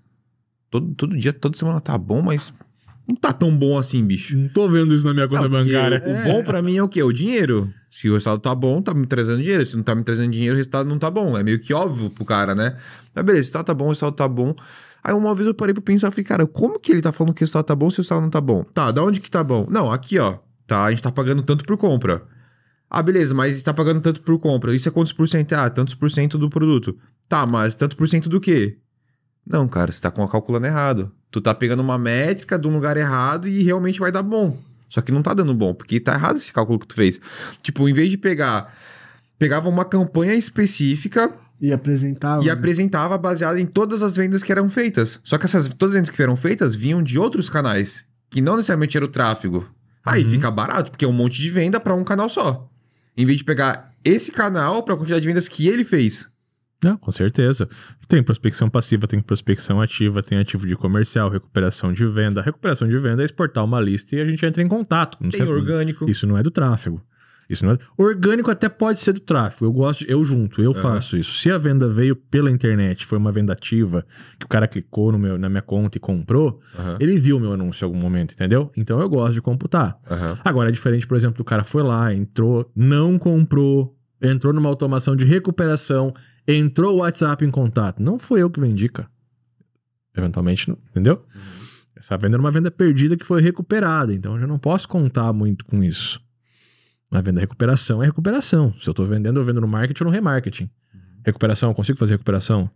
todo, 0.71 0.95
todo 0.95 1.17
dia, 1.17 1.33
toda 1.33 1.57
semana 1.57 1.81
tá 1.81 1.97
bom, 1.97 2.23
mas 2.23 2.53
não 3.09 3.17
tá 3.17 3.33
tão 3.33 3.57
bom 3.57 3.79
assim, 3.79 4.05
bicho. 4.05 4.39
Não 4.39 4.49
tô 4.49 4.69
vendo 4.69 4.95
isso 4.95 5.05
na 5.05 5.15
minha 5.15 5.27
conta 5.27 5.49
bancária. 5.49 6.03
O, 6.05 6.11
é. 6.11 6.25
bom 6.25 6.45
para 6.45 6.61
mim 6.61 6.77
é 6.77 6.83
o 6.83 6.89
quê? 6.89 7.03
O 7.03 7.13
dinheiro. 7.13 7.73
Se 7.91 8.09
o 8.09 8.13
resultado 8.13 8.41
tá 8.41 8.55
bom, 8.55 8.83
tá 8.83 8.93
me 8.93 9.07
trazendo 9.07 9.39
dinheiro. 9.39 9.65
Se 9.65 9.77
não 9.77 9.83
tá 9.83 9.95
me 9.95 10.05
trazendo 10.05 10.31
dinheiro, 10.31 10.55
o 10.55 10.59
resultado 10.59 10.87
não 10.87 10.99
tá 10.99 11.11
bom. 11.11 11.37
É 11.39 11.43
meio 11.43 11.59
que 11.59 11.73
óbvio 11.73 12.11
pro 12.11 12.25
cara, 12.25 12.55
né? 12.55 12.77
Mas 13.15 13.25
beleza, 13.25 13.41
o 13.41 13.43
resultado 13.45 13.65
tá 13.65 13.75
bom, 13.75 13.85
o 13.87 13.89
resultado 13.89 14.15
tá 14.15 14.29
bom. 14.29 14.55
Aí 15.03 15.15
uma 15.15 15.35
vez 15.35 15.47
eu 15.47 15.55
parei 15.55 15.73
pra 15.73 15.83
pensar, 15.83 16.11
falei, 16.11 16.25
cara, 16.25 16.47
como 16.47 16.79
que 16.79 16.93
ele 16.93 17.01
tá 17.01 17.11
falando 17.11 17.33
que 17.33 17.41
o 17.41 17.45
resultado 17.45 17.65
tá 17.65 17.75
bom 17.75 17.89
se 17.89 17.99
o 17.99 18.03
resultado 18.03 18.21
não 18.21 18.31
tá 18.31 18.41
bom? 18.41 18.63
Tá, 18.63 18.91
da 18.91 19.03
onde 19.03 19.21
que 19.21 19.31
tá 19.31 19.43
bom? 19.43 19.67
Não, 19.71 19.91
aqui, 19.91 20.19
ó. 20.19 20.39
Tá, 20.67 20.85
a 20.85 20.91
gente 20.91 21.03
tá 21.03 21.11
pagando 21.11 21.43
tanto 21.43 21.65
por 21.65 21.79
compra. 21.79 22.23
Ah, 22.91 23.03
beleza, 23.03 23.35
mas 23.35 23.57
está 23.57 23.73
pagando 23.73 24.03
tanto 24.03 24.21
por 24.21 24.39
compra. 24.39 24.75
Isso 24.75 24.87
é 24.87 24.93
quantos 24.93 25.15
por 25.15 25.27
cento? 25.27 25.55
Ah, 25.55 25.71
tantos 25.71 25.95
por 25.95 26.11
cento 26.11 26.37
do 26.37 26.51
produto. 26.51 26.95
Tá, 27.27 27.47
mas 27.47 27.75
tanto 27.75 27.97
por 27.97 28.07
cento 28.07 28.29
do 28.29 28.39
quê? 28.39 28.77
Não, 29.49 29.67
cara, 29.67 29.91
você 29.91 30.01
tá 30.01 30.11
calculando 30.11 30.67
errado. 30.67 31.11
Tu 31.31 31.41
tá 31.41 31.55
pegando 31.55 31.81
uma 31.81 31.97
métrica 31.99 32.59
de 32.59 32.69
um 32.69 32.75
lugar 32.75 32.97
errado 32.97 33.49
e 33.49 33.63
realmente 33.63 33.99
vai 33.99 34.13
dar 34.13 34.23
bom. 34.23 34.59
Só 34.89 35.01
que 35.01 35.13
não 35.13 35.23
tá 35.23 35.35
dando 35.35 35.55
bom, 35.55 35.75
porque 35.75 36.01
tá 36.01 36.15
errado 36.15 36.37
esse 36.37 36.53
cálculo 36.53 36.79
que 36.79 36.87
tu 36.87 36.95
fez. 36.95 37.21
Tipo, 37.63 37.89
em 37.89 37.93
vez 37.93 38.11
de 38.11 38.19
pegar. 38.19 38.75
Pegava 39.39 39.69
uma 39.69 39.85
campanha 39.85 40.35
específica. 40.35 41.33
E 41.61 41.73
apresentava. 41.73 42.43
E 42.43 42.47
né? 42.47 42.53
apresentava 42.53 43.17
baseado 43.17 43.59
em 43.59 43.67
todas 43.67 44.03
as 44.03 44.17
vendas 44.17 44.43
que 44.43 44.53
eram 44.53 44.69
feitas. 44.69 45.21
Só 45.25 45.39
que 45.39 45.45
essas 45.45 45.69
todas 45.69 45.95
as 45.95 46.01
vendas 46.01 46.15
que 46.15 46.23
eram 46.23 46.37
feitas 46.37 46.75
vinham 46.75 47.03
de 47.03 47.19
outros 47.19 47.49
canais. 47.49 48.05
Que 48.31 48.41
não 48.41 48.57
necessariamente 48.57 48.97
era 48.97 49.07
o 49.07 49.09
tráfego. 49.09 49.69
Aí 50.05 50.25
uhum. 50.25 50.31
fica 50.31 50.51
barato, 50.51 50.91
porque 50.91 51.05
é 51.05 51.09
um 51.09 51.13
monte 51.13 51.41
de 51.41 51.51
venda 51.51 51.79
para 51.79 51.95
um 51.95 52.05
canal 52.05 52.29
só. 52.29 52.69
Em 53.17 53.27
vez 53.27 53.39
de 53.39 53.45
pegar 53.45 53.93
esse 54.05 54.31
canal 54.31 54.83
para 54.83 54.95
a 54.95 54.97
quantidade 54.97 55.23
de 55.23 55.29
vendas 55.29 55.49
que 55.49 55.69
ele 55.69 55.85
fez. 55.85 56.29
Não, 56.83 56.97
com 56.97 57.11
certeza. 57.11 57.69
Tem 58.07 58.23
prospecção 58.23 58.71
passiva, 58.71 59.07
tem 59.07 59.21
prospecção 59.21 59.81
ativa, 59.81 60.23
tem 60.23 60.39
ativo 60.39 60.67
de 60.67 60.77
comercial, 60.77 61.29
recuperação 61.29 61.93
de 61.93 62.07
venda. 62.07 62.41
recuperação 62.41 62.89
de 62.89 62.97
venda 62.99 63.23
é 63.23 63.25
exportar 63.25 63.65
uma 63.65 63.81
lista 63.81 64.15
e 64.15 64.21
a 64.21 64.27
gente 64.27 64.45
entra 64.47 64.63
em 64.63 64.69
contato. 64.69 65.19
Não 65.21 65.31
tem 65.31 65.43
orgânico. 65.43 66.09
Isso 66.09 66.27
não 66.27 66.39
é 66.39 66.43
do 66.43 66.51
tráfego. 66.51 67.03
Isso 67.49 67.65
não 67.65 67.73
é... 67.73 67.79
Orgânico 67.97 68.51
até 68.51 68.69
pode 68.69 69.01
ser 69.01 69.15
do 69.15 69.21
tráfego. 69.21 69.65
Eu 69.65 69.73
gosto, 69.73 70.05
eu 70.07 70.23
junto, 70.23 70.61
eu 70.61 70.75
faço 70.75 71.17
isso. 71.17 71.33
Se 71.39 71.51
a 71.51 71.57
venda 71.57 71.89
veio 71.89 72.15
pela 72.15 72.51
internet, 72.51 73.07
foi 73.07 73.17
uma 73.17 73.33
venda 73.33 73.55
ativa, 73.55 74.05
que 74.39 74.45
o 74.45 74.49
cara 74.49 74.69
clicou 74.69 75.11
no 75.11 75.19
meu, 75.19 75.39
na 75.39 75.49
minha 75.49 75.63
conta 75.63 75.97
e 75.97 76.01
comprou, 76.01 76.61
uhum. 76.79 76.97
ele 77.01 77.19
viu 77.19 77.41
meu 77.41 77.55
anúncio 77.55 77.85
em 77.85 77.87
algum 77.87 77.99
momento, 77.99 78.35
entendeu? 78.35 78.71
Então 78.77 79.01
eu 79.01 79.09
gosto 79.09 79.33
de 79.33 79.41
computar. 79.41 79.99
Uhum. 80.11 80.37
Agora 80.45 80.69
é 80.69 80.73
diferente, 80.73 81.07
por 81.07 81.17
exemplo, 81.17 81.41
o 81.41 81.45
cara 81.45 81.65
foi 81.65 81.83
lá, 81.83 82.13
entrou, 82.13 82.71
não 82.77 83.19
comprou, 83.19 83.97
entrou 84.21 84.53
numa 84.53 84.69
automação 84.69 85.17
de 85.17 85.25
recuperação, 85.25 86.13
entrou 86.57 86.97
o 86.97 86.99
WhatsApp 86.99 87.45
em 87.45 87.51
contato. 87.51 88.03
Não 88.03 88.19
foi 88.19 88.43
eu 88.43 88.51
que 88.51 88.59
vendi, 88.59 88.89
cara. 88.89 89.09
Eventualmente, 90.17 90.71
entendeu? 90.91 91.25
Uhum. 91.35 91.59
Essa 91.97 92.17
venda 92.17 92.37
era 92.37 92.41
uma 92.41 92.51
venda 92.51 92.71
perdida 92.71 93.17
que 93.17 93.25
foi 93.25 93.43
recuperada, 93.43 94.15
então 94.15 94.35
eu 94.35 94.41
já 94.41 94.47
não 94.47 94.59
posso 94.59 94.89
contar 94.89 95.33
muito 95.33 95.65
com 95.65 95.83
isso. 95.83 96.21
A 97.11 97.21
venda 97.21 97.41
recuperação 97.41 98.03
é 98.03 98.07
recuperação. 98.07 98.73
Se 98.81 98.89
eu 98.89 98.93
estou 98.93 99.05
vendendo, 99.07 99.41
eu 99.41 99.45
vendo 99.45 99.61
no 99.61 99.69
marketing 99.69 100.05
ou 100.05 100.11
no 100.11 100.15
remarketing. 100.15 100.65
Uhum. 100.65 101.01
Recuperação, 101.25 101.75
consigo 101.75 101.99
fazer 101.99 102.15
recuperação? 102.15 102.71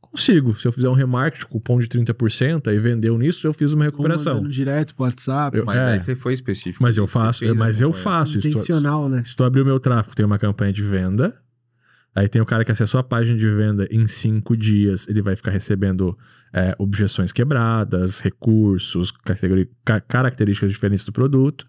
Consigo. 0.00 0.54
Se 0.58 0.68
eu 0.68 0.72
fizer 0.72 0.88
um 0.88 0.92
remarketing, 0.92 1.46
cupom 1.46 1.78
de 1.78 1.88
30%, 1.88 2.68
aí 2.68 2.78
vendeu 2.78 3.18
nisso, 3.18 3.46
eu 3.46 3.52
fiz 3.52 3.72
uma 3.72 3.84
recuperação. 3.84 4.42
Direto 4.42 4.94
pro 4.94 5.04
WhatsApp. 5.04 5.56
Eu, 5.56 5.64
mas 5.64 5.76
é, 5.76 5.92
aí 5.92 6.00
você 6.00 6.14
foi 6.14 6.34
específico. 6.34 6.82
Mas 6.82 6.96
eu 6.96 7.06
faço, 7.06 7.44
mas 7.54 7.80
eu 7.80 7.92
faço. 7.92 8.38
Intencional, 8.38 9.04
estou, 9.04 9.16
né? 9.16 9.24
Se 9.24 9.34
tu 9.34 9.44
abrir 9.44 9.62
o 9.62 9.64
meu 9.64 9.80
tráfego, 9.80 10.14
tem 10.14 10.24
uma 10.24 10.38
campanha 10.38 10.72
de 10.72 10.82
venda, 10.82 11.34
aí 12.14 12.28
tem 12.28 12.40
o 12.40 12.46
cara 12.46 12.64
que 12.64 12.72
acessou 12.72 13.00
a 13.00 13.04
página 13.04 13.38
de 13.38 13.48
venda 13.48 13.86
em 13.90 14.06
cinco 14.06 14.56
dias, 14.56 15.06
ele 15.08 15.22
vai 15.22 15.36
ficar 15.36 15.50
recebendo 15.50 16.16
é, 16.52 16.74
objeções 16.78 17.32
quebradas, 17.32 18.20
recursos, 18.20 19.12
características 20.06 20.72
diferentes 20.72 21.04
do 21.04 21.12
produto. 21.12 21.68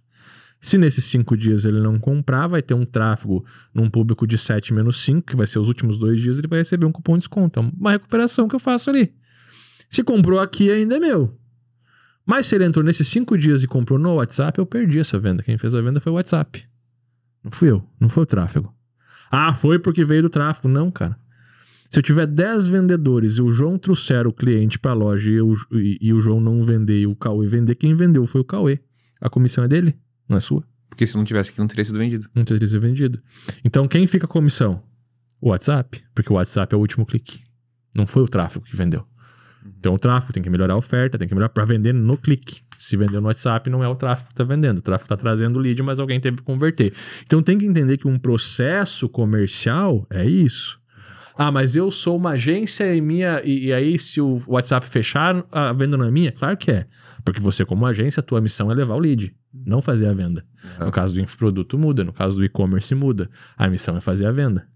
Se 0.61 0.77
nesses 0.77 1.05
cinco 1.05 1.37
dias 1.37 1.63
ele 1.63 1.79
não 1.79 1.97
comprar, 1.97 2.47
vai 2.47 2.61
ter 2.61 2.73
um 2.73 2.85
tráfego 2.85 3.45
num 3.73 3.89
público 3.89 4.27
de 4.27 4.37
7 4.37 4.73
menos 4.73 5.01
5, 5.03 5.27
que 5.27 5.35
vai 5.35 5.47
ser 5.47 5.59
os 5.59 5.67
últimos 5.67 5.97
dois 5.97 6.19
dias, 6.19 6.37
ele 6.37 6.47
vai 6.47 6.59
receber 6.59 6.85
um 6.85 6.91
cupom 6.91 7.13
de 7.13 7.19
desconto. 7.19 7.59
É 7.59 7.63
uma 7.63 7.91
recuperação 7.91 8.47
que 8.47 8.55
eu 8.55 8.59
faço 8.59 8.89
ali. 8.89 9.13
Se 9.89 10.03
comprou 10.03 10.39
aqui, 10.39 10.69
ainda 10.69 10.97
é 10.97 10.99
meu. 10.99 11.37
Mas 12.25 12.45
se 12.45 12.55
ele 12.55 12.65
entrou 12.65 12.83
nesses 12.83 13.07
cinco 13.07 13.37
dias 13.37 13.63
e 13.63 13.67
comprou 13.67 13.97
no 13.97 14.15
WhatsApp, 14.15 14.59
eu 14.59 14.65
perdi 14.65 14.99
essa 14.99 15.17
venda. 15.17 15.41
Quem 15.41 15.57
fez 15.57 15.73
a 15.73 15.81
venda 15.81 15.99
foi 15.99 16.11
o 16.11 16.15
WhatsApp. 16.15 16.63
Não 17.43 17.51
fui 17.51 17.71
eu, 17.71 17.83
não 17.99 18.09
foi 18.09 18.23
o 18.23 18.25
tráfego. 18.25 18.73
Ah, 19.31 19.53
foi 19.53 19.79
porque 19.79 20.03
veio 20.03 20.23
do 20.23 20.29
tráfego. 20.29 20.67
Não, 20.67 20.89
cara. 20.89 21.17
Se 21.89 21.97
eu 21.97 22.03
tiver 22.03 22.27
10 22.27 22.67
vendedores 22.67 23.37
e 23.37 23.41
o 23.41 23.51
João 23.51 23.77
trouxer 23.77 24.27
o 24.27 24.33
cliente 24.33 24.77
para 24.77 24.91
a 24.91 24.93
loja 24.93 25.31
e, 25.31 25.33
eu, 25.33 25.53
e, 25.71 25.97
e, 25.99 26.13
o 26.13 26.21
João 26.21 26.39
não 26.39 26.63
vender 26.63 26.99
e 26.99 27.07
o 27.07 27.15
Cauê 27.15 27.47
vender, 27.47 27.73
quem 27.75 27.95
vendeu 27.95 28.25
foi 28.27 28.41
o 28.41 28.43
Cauê. 28.43 28.79
A 29.19 29.27
comissão 29.27 29.63
é 29.63 29.67
dele? 29.67 29.95
Não 30.27 30.37
é 30.37 30.39
sua? 30.39 30.63
Porque 30.87 31.07
se 31.07 31.15
não 31.15 31.23
tivesse 31.23 31.49
aqui, 31.49 31.59
não 31.59 31.67
teria 31.67 31.83
sido 31.83 31.97
vendido. 31.97 32.29
Não 32.35 32.45
teria 32.45 32.67
sido 32.67 32.81
vendido. 32.81 33.19
Então, 33.65 33.87
quem 33.87 34.05
fica 34.05 34.25
a 34.25 34.29
comissão? 34.29 34.83
O 35.41 35.49
WhatsApp. 35.49 36.03
Porque 36.13 36.31
o 36.31 36.35
WhatsApp 36.35 36.73
é 36.73 36.77
o 36.77 36.79
último 36.79 37.05
clique. 37.05 37.39
Não 37.95 38.05
foi 38.05 38.21
o 38.21 38.27
tráfego 38.27 38.65
que 38.65 38.75
vendeu. 38.75 38.99
Uhum. 39.65 39.71
Então, 39.79 39.93
o 39.95 39.99
tráfego 39.99 40.31
tem 40.31 40.43
que 40.43 40.49
melhorar 40.49 40.75
a 40.75 40.77
oferta, 40.77 41.17
tem 41.17 41.27
que 41.27 41.33
melhorar 41.33 41.49
para 41.49 41.65
vender 41.65 41.93
no 41.93 42.17
clique. 42.17 42.61
Se 42.79 42.95
vendeu 42.95 43.19
no 43.19 43.27
WhatsApp, 43.27 43.69
não 43.69 43.83
é 43.83 43.87
o 43.87 43.95
tráfego 43.95 44.29
que 44.29 44.33
está 44.33 44.43
vendendo. 44.43 44.77
O 44.77 44.81
tráfego 44.81 45.05
está 45.05 45.17
trazendo 45.17 45.59
lead, 45.59 45.83
mas 45.83 45.99
alguém 45.99 46.19
teve 46.19 46.37
que 46.37 46.43
converter. 46.43 46.93
Então, 47.25 47.43
tem 47.43 47.57
que 47.57 47.65
entender 47.65 47.97
que 47.97 48.07
um 48.07 48.17
processo 48.17 49.09
comercial 49.09 50.07
é 50.09 50.25
isso. 50.25 50.79
Ah, 51.37 51.51
mas 51.51 51.75
eu 51.75 51.89
sou 51.91 52.17
uma 52.17 52.31
agência 52.31 52.93
e 52.93 52.99
minha. 52.99 53.41
E, 53.45 53.67
e, 53.67 53.73
aí, 53.73 53.99
se 53.99 54.19
o 54.19 54.41
WhatsApp 54.47 54.87
fechar, 54.87 55.45
a 55.51 55.71
venda 55.73 55.95
não 55.95 56.05
é 56.05 56.11
minha? 56.11 56.31
Claro 56.31 56.57
que 56.57 56.71
é. 56.71 56.85
Porque 57.23 57.39
você, 57.39 57.63
como 57.63 57.85
agência, 57.85 58.21
a 58.21 58.23
tua 58.23 58.41
missão 58.41 58.71
é 58.71 58.73
levar 58.73 58.95
o 58.95 58.99
lead, 58.99 59.33
não 59.53 59.81
fazer 59.81 60.07
a 60.07 60.13
venda. 60.13 60.45
Uhum. 60.79 60.87
No 60.87 60.91
caso 60.91 61.13
do 61.13 61.21
infoproduto, 61.21 61.77
muda. 61.77 62.03
No 62.03 62.13
caso 62.13 62.37
do 62.37 62.43
e-commerce, 62.43 62.93
muda. 62.95 63.29
A 63.57 63.69
missão 63.69 63.95
é 63.95 64.01
fazer 64.01 64.25
a 64.25 64.31
venda. 64.31 64.67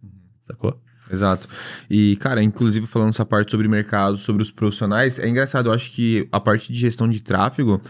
Sacou? 0.41 0.81
Exato. 1.11 1.47
E, 1.89 2.15
cara, 2.17 2.41
inclusive 2.41 2.87
falando 2.87 3.09
essa 3.09 3.25
parte 3.25 3.51
sobre 3.51 3.67
mercado, 3.67 4.17
sobre 4.17 4.41
os 4.41 4.51
profissionais, 4.51 5.19
é 5.19 5.27
engraçado, 5.27 5.69
eu 5.69 5.73
acho 5.73 5.91
que 5.91 6.27
a 6.31 6.39
parte 6.39 6.71
de 6.71 6.79
gestão 6.79 7.07
de 7.07 7.21
tráfego 7.21 7.81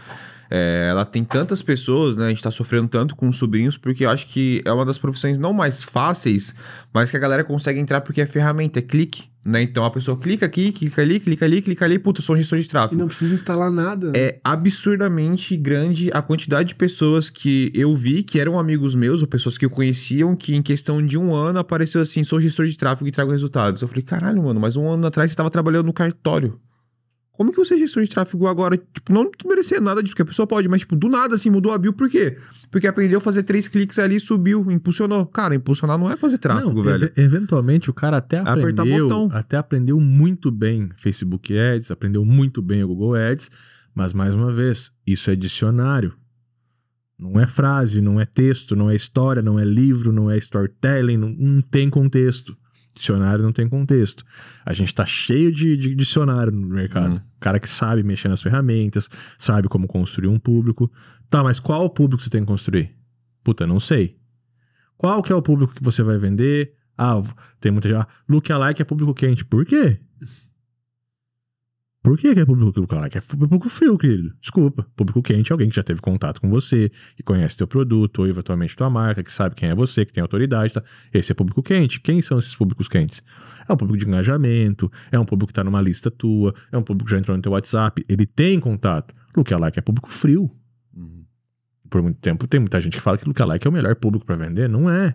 é, 0.50 0.88
ela 0.90 1.04
tem 1.04 1.24
tantas 1.24 1.62
pessoas, 1.62 2.16
né? 2.16 2.26
A 2.26 2.28
gente 2.28 2.42
tá 2.42 2.50
sofrendo 2.50 2.88
tanto 2.88 3.16
com 3.16 3.28
os 3.28 3.36
sobrinhos, 3.36 3.76
porque 3.76 4.04
eu 4.04 4.10
acho 4.10 4.26
que 4.26 4.62
é 4.64 4.72
uma 4.72 4.84
das 4.84 4.98
profissões 4.98 5.38
não 5.38 5.52
mais 5.52 5.82
fáceis, 5.82 6.54
mas 6.92 7.10
que 7.10 7.16
a 7.16 7.20
galera 7.20 7.44
consegue 7.44 7.80
entrar 7.80 8.00
porque 8.00 8.20
é 8.20 8.26
ferramenta, 8.26 8.78
é 8.78 8.82
clique. 8.82 9.34
Né? 9.44 9.60
Então 9.60 9.84
a 9.84 9.90
pessoa 9.90 10.16
clica 10.16 10.46
aqui, 10.46 10.72
clica 10.72 11.02
ali, 11.02 11.20
clica 11.20 11.44
ali, 11.44 11.60
clica 11.60 11.84
ali, 11.84 11.98
puta, 11.98 12.22
sou 12.22 12.34
um 12.34 12.38
gestor 12.38 12.58
de 12.58 12.66
tráfego. 12.66 12.94
E 12.94 12.98
não 12.98 13.08
precisa 13.08 13.34
instalar 13.34 13.70
nada. 13.70 14.10
É 14.16 14.40
absurdamente 14.42 15.54
grande 15.54 16.10
a 16.14 16.22
quantidade 16.22 16.68
de 16.68 16.74
pessoas 16.74 17.28
que 17.28 17.70
eu 17.74 17.94
vi, 17.94 18.22
que 18.22 18.40
eram 18.40 18.58
amigos 18.58 18.94
meus, 18.94 19.20
ou 19.20 19.28
pessoas 19.28 19.58
que 19.58 19.64
eu 19.66 19.70
conheciam, 19.70 20.34
que 20.34 20.54
em 20.54 20.62
questão 20.62 21.04
de 21.04 21.18
um 21.18 21.34
ano 21.34 21.58
apareceu 21.58 22.00
assim: 22.00 22.24
sou 22.24 22.40
gestor 22.40 22.64
de 22.64 22.76
tráfego 22.76 23.06
e 23.06 23.12
trago 23.12 23.32
resultados. 23.32 23.82
Eu 23.82 23.88
falei, 23.88 24.02
caralho, 24.02 24.42
mano, 24.42 24.58
mas 24.58 24.76
um 24.76 24.88
ano 24.88 25.06
atrás 25.06 25.30
você 25.30 25.34
estava 25.34 25.50
trabalhando 25.50 25.86
no 25.86 25.92
cartório. 25.92 26.58
Como 27.36 27.50
que 27.50 27.58
você 27.58 27.74
é 27.74 27.78
gestor 27.78 28.02
de 28.04 28.08
tráfego 28.08 28.46
agora, 28.46 28.76
tipo, 28.76 29.12
não 29.12 29.28
merecer 29.44 29.80
nada 29.80 30.00
disso, 30.00 30.12
porque 30.14 30.22
a 30.22 30.26
pessoa 30.26 30.46
pode, 30.46 30.68
mas, 30.68 30.80
tipo, 30.80 30.94
do 30.94 31.08
nada, 31.08 31.34
assim, 31.34 31.50
mudou 31.50 31.72
a 31.72 31.78
bio, 31.78 31.92
por 31.92 32.08
quê? 32.08 32.38
Porque 32.70 32.86
aprendeu 32.86 33.18
a 33.18 33.20
fazer 33.20 33.42
três 33.42 33.66
cliques 33.66 33.98
ali, 33.98 34.20
subiu, 34.20 34.70
impulsionou. 34.70 35.26
Cara, 35.26 35.54
impulsionar 35.54 35.98
não 35.98 36.08
é 36.08 36.16
fazer 36.16 36.38
tráfego, 36.38 36.72
não, 36.72 36.82
velho. 36.82 37.12
eventualmente, 37.16 37.90
o 37.90 37.94
cara 37.94 38.18
até 38.18 38.38
aprendeu, 38.38 39.28
até 39.32 39.56
aprendeu 39.56 39.98
muito 39.98 40.50
bem 40.50 40.90
Facebook 40.96 41.56
Ads, 41.58 41.90
aprendeu 41.90 42.24
muito 42.24 42.62
bem 42.62 42.84
o 42.84 42.88
Google 42.88 43.16
Ads, 43.16 43.50
mas, 43.92 44.12
mais 44.12 44.32
uma 44.34 44.52
vez, 44.52 44.92
isso 45.04 45.28
é 45.28 45.34
dicionário. 45.34 46.14
Não 47.18 47.40
é 47.40 47.46
frase, 47.46 48.00
não 48.00 48.20
é 48.20 48.26
texto, 48.26 48.76
não 48.76 48.90
é 48.90 48.94
história, 48.94 49.42
não 49.42 49.58
é 49.58 49.64
livro, 49.64 50.12
não 50.12 50.30
é 50.30 50.36
storytelling, 50.38 51.16
não, 51.16 51.30
não 51.30 51.62
tem 51.62 51.90
contexto. 51.90 52.56
Dicionário 52.94 53.42
não 53.42 53.52
tem 53.52 53.68
contexto. 53.68 54.24
A 54.64 54.72
gente 54.72 54.94
tá 54.94 55.04
cheio 55.04 55.50
de, 55.50 55.76
de 55.76 55.94
dicionário 55.94 56.52
no 56.52 56.68
mercado. 56.68 57.14
Uhum. 57.14 57.20
Cara 57.40 57.58
que 57.58 57.68
sabe 57.68 58.02
mexer 58.02 58.28
nas 58.28 58.40
ferramentas, 58.40 59.10
sabe 59.38 59.68
como 59.68 59.88
construir 59.88 60.28
um 60.28 60.38
público. 60.38 60.90
Tá, 61.28 61.42
mas 61.42 61.58
qual 61.58 61.90
público 61.90 62.22
você 62.22 62.30
tem 62.30 62.42
que 62.42 62.46
construir? 62.46 62.94
Puta, 63.42 63.66
não 63.66 63.80
sei. 63.80 64.16
Qual 64.96 65.22
que 65.22 65.32
é 65.32 65.34
o 65.34 65.42
público 65.42 65.74
que 65.74 65.82
você 65.82 66.02
vai 66.02 66.16
vender? 66.18 66.74
Ah, 66.96 67.20
tem 67.60 67.72
muita 67.72 67.88
gente. 67.88 67.98
Ah, 67.98 68.06
lookalike 68.28 68.80
é 68.80 68.84
público 68.84 69.12
quente. 69.12 69.44
Por 69.44 69.66
quê? 69.66 70.00
Por 72.04 72.18
que, 72.18 72.34
que 72.34 72.40
é 72.40 72.44
público 72.44 72.78
lookalike? 72.78 73.16
É 73.16 73.20
público 73.22 73.66
frio, 73.70 73.96
querido. 73.96 74.30
Desculpa. 74.38 74.86
Público 74.94 75.22
quente 75.22 75.50
é 75.50 75.54
alguém 75.54 75.70
que 75.70 75.74
já 75.74 75.82
teve 75.82 76.02
contato 76.02 76.38
com 76.38 76.50
você, 76.50 76.90
que 77.16 77.22
conhece 77.22 77.56
teu 77.56 77.66
produto, 77.66 78.18
ou 78.18 78.28
eventualmente 78.28 78.76
tua 78.76 78.90
marca, 78.90 79.22
que 79.22 79.32
sabe 79.32 79.54
quem 79.54 79.70
é 79.70 79.74
você, 79.74 80.04
que 80.04 80.12
tem 80.12 80.20
autoridade. 80.20 80.74
Tá? 80.74 80.82
Esse 81.14 81.32
é 81.32 81.34
público 81.34 81.62
quente. 81.62 81.98
Quem 82.02 82.20
são 82.20 82.38
esses 82.38 82.54
públicos 82.54 82.88
quentes? 82.88 83.22
É 83.66 83.72
um 83.72 83.76
público 83.78 83.98
de 83.98 84.06
engajamento, 84.06 84.92
é 85.10 85.18
um 85.18 85.24
público 85.24 85.46
que 85.46 85.52
está 85.52 85.64
numa 85.64 85.80
lista 85.80 86.10
tua, 86.10 86.54
é 86.70 86.76
um 86.76 86.82
público 86.82 87.06
que 87.06 87.12
já 87.12 87.18
entrou 87.18 87.34
no 87.34 87.42
teu 87.42 87.52
WhatsApp, 87.52 88.04
ele 88.06 88.26
tem 88.26 88.60
contato. 88.60 89.14
Lookalike 89.34 89.78
é 89.78 89.82
público 89.82 90.10
frio. 90.10 90.50
Uhum. 90.94 91.24
Por 91.88 92.02
muito 92.02 92.20
tempo 92.20 92.46
tem 92.46 92.60
muita 92.60 92.82
gente 92.82 92.98
que 92.98 93.02
fala 93.02 93.16
que 93.16 93.24
lookalike 93.24 93.66
é 93.66 93.70
o 93.70 93.72
melhor 93.72 93.96
público 93.96 94.26
para 94.26 94.36
vender. 94.36 94.68
Não 94.68 94.90
é. 94.90 95.14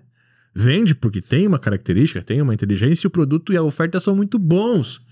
Vende 0.55 0.95
porque 0.95 1.21
tem 1.21 1.45
uma 1.45 1.59
característica, 1.59 2.23
tem 2.23 2.41
uma 2.41 2.55
inteligência 2.55 3.05
e 3.05 3.07
o 3.07 3.11
produto 3.11 3.53
e 3.53 3.57
a 3.57 3.61
oferta 3.61 3.99
são 3.99 4.15
muito 4.15 4.39
bons. 4.39 5.07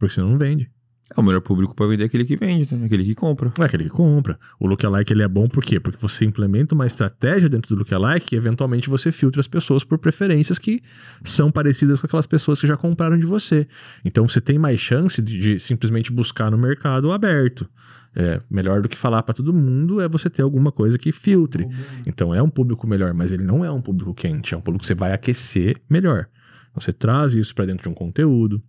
Porque 0.00 0.14
senão 0.14 0.30
não 0.30 0.38
vende. 0.38 0.70
É, 1.14 1.20
o 1.20 1.22
melhor 1.22 1.40
público 1.40 1.74
para 1.74 1.86
vender 1.86 2.04
é 2.04 2.06
aquele 2.06 2.24
que 2.24 2.36
vende, 2.36 2.74
né? 2.74 2.86
aquele 2.86 3.04
que 3.04 3.14
compra. 3.14 3.52
É 3.58 3.62
aquele 3.62 3.84
que 3.84 3.90
compra. 3.90 4.38
O 4.58 4.66
lookalike 4.66 5.12
ele 5.12 5.22
é 5.22 5.28
bom 5.28 5.46
por 5.46 5.62
quê? 5.62 5.78
Porque 5.78 5.98
você 6.00 6.24
implementa 6.24 6.74
uma 6.74 6.86
estratégia 6.86 7.48
dentro 7.48 7.74
do 7.74 7.78
lookalike 7.78 8.34
e 8.34 8.38
eventualmente 8.38 8.88
você 8.88 9.12
filtra 9.12 9.40
as 9.40 9.48
pessoas 9.48 9.84
por 9.84 9.98
preferências 9.98 10.58
que 10.58 10.80
são 11.22 11.50
parecidas 11.52 12.00
com 12.00 12.06
aquelas 12.06 12.26
pessoas 12.26 12.60
que 12.60 12.66
já 12.66 12.76
compraram 12.76 13.18
de 13.18 13.26
você. 13.26 13.68
Então 14.04 14.26
você 14.26 14.40
tem 14.40 14.58
mais 14.58 14.80
chance 14.80 15.20
de, 15.20 15.38
de 15.38 15.58
simplesmente 15.58 16.10
buscar 16.10 16.50
no 16.50 16.56
mercado 16.56 17.12
aberto. 17.12 17.68
É, 18.12 18.40
melhor 18.50 18.82
do 18.82 18.88
que 18.88 18.96
falar 18.96 19.22
para 19.22 19.34
todo 19.34 19.52
mundo 19.52 20.00
é 20.00 20.08
você 20.08 20.28
ter 20.28 20.42
alguma 20.42 20.72
coisa 20.72 20.98
que 20.98 21.12
filtre. 21.12 21.68
Então 22.06 22.34
é 22.34 22.42
um 22.42 22.50
público 22.50 22.86
melhor, 22.86 23.12
mas 23.14 23.30
ele 23.30 23.44
não 23.44 23.64
é 23.64 23.70
um 23.70 23.80
público 23.80 24.14
quente, 24.14 24.54
é 24.54 24.56
um 24.56 24.60
público 24.60 24.82
que 24.82 24.88
você 24.88 24.94
vai 24.94 25.12
aquecer 25.12 25.76
melhor. 25.88 26.26
Você 26.74 26.92
traz 26.92 27.34
isso 27.34 27.54
para 27.54 27.66
dentro 27.66 27.82
de 27.82 27.88
um 27.88 27.94
conteúdo, 27.94 28.62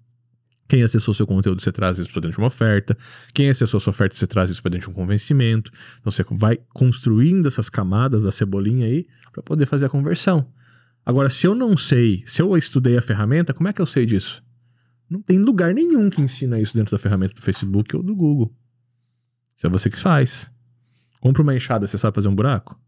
quem 0.72 0.84
acessou 0.84 1.14
seu 1.14 1.28
conteúdo, 1.28 1.62
você 1.62 1.70
traz 1.70 2.00
isso 2.00 2.10
para 2.14 2.22
dentro 2.22 2.36
de 2.36 2.38
uma 2.38 2.48
oferta. 2.48 2.98
Quem 3.34 3.50
acessou 3.50 3.78
sua 3.78 3.92
oferta, 3.92 4.16
você 4.16 4.26
traz 4.26 4.50
isso 4.50 4.62
para 4.62 4.72
dentro 4.72 4.88
de 4.88 4.92
um 4.94 4.96
convencimento. 4.96 5.70
Então 6.00 6.10
você 6.10 6.24
vai 6.32 6.60
construindo 6.74 7.46
essas 7.46 7.70
camadas 7.70 8.24
da 8.24 8.32
cebolinha 8.32 8.86
aí 8.86 9.06
para 9.34 9.44
poder 9.44 9.66
fazer 9.66 9.88
a 9.88 9.90
conversão. 9.90 10.48
Agora, 11.06 11.30
se 11.30 11.46
eu 11.46 11.54
não 11.54 11.76
sei, 11.76 12.24
se 12.26 12.42
eu 12.42 12.56
estudei 12.56 12.98
a 12.98 13.02
ferramenta, 13.02 13.54
como 13.54 13.68
é 13.68 13.74
que 13.74 13.82
eu 13.82 13.86
sei 13.86 14.06
disso? 14.06 14.42
Não 15.10 15.22
tem 15.22 15.40
lugar 15.40 15.74
nenhum 15.74 16.10
que 16.10 16.22
ensina 16.22 16.58
isso 16.58 16.74
dentro 16.74 16.92
da 16.92 16.98
ferramenta 16.98 17.34
do 17.34 17.42
Facebook 17.42 17.94
ou 17.94 18.02
do 18.02 18.16
Google. 18.16 18.56
Isso 19.58 19.68
é 19.68 19.70
você 19.70 19.90
que 19.90 20.00
faz. 20.00 20.50
Compra 21.20 21.42
uma 21.42 21.54
enxada, 21.54 21.86
você 21.86 21.98
sabe 21.98 22.16
fazer 22.16 22.30
um 22.30 22.36
buraco? 22.36 22.80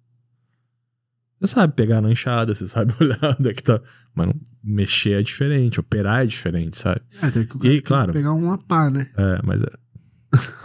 Você 1.43 1.55
sabe 1.55 1.73
pegar 1.75 1.99
na 2.01 2.09
enxada, 2.09 2.53
você 2.55 2.67
sabe 2.67 2.93
olhar 3.01 3.35
onde 3.39 3.49
é 3.49 3.53
que 3.53 3.61
tá. 3.63 3.81
Mas 4.15 4.27
não, 4.27 4.35
mexer 4.63 5.19
é 5.19 5.21
diferente, 5.21 5.79
operar 5.79 6.23
é 6.23 6.25
diferente, 6.25 6.77
sabe? 6.77 7.01
É, 7.21 7.29
tem 7.29 7.45
que, 7.45 7.67
E, 7.67 7.81
claro. 7.81 8.13
pegar 8.13 8.31
uma 8.31 8.57
pá, 8.57 8.89
né? 8.89 9.07
É, 9.17 9.39
mas 9.43 9.61
é. 9.61 9.67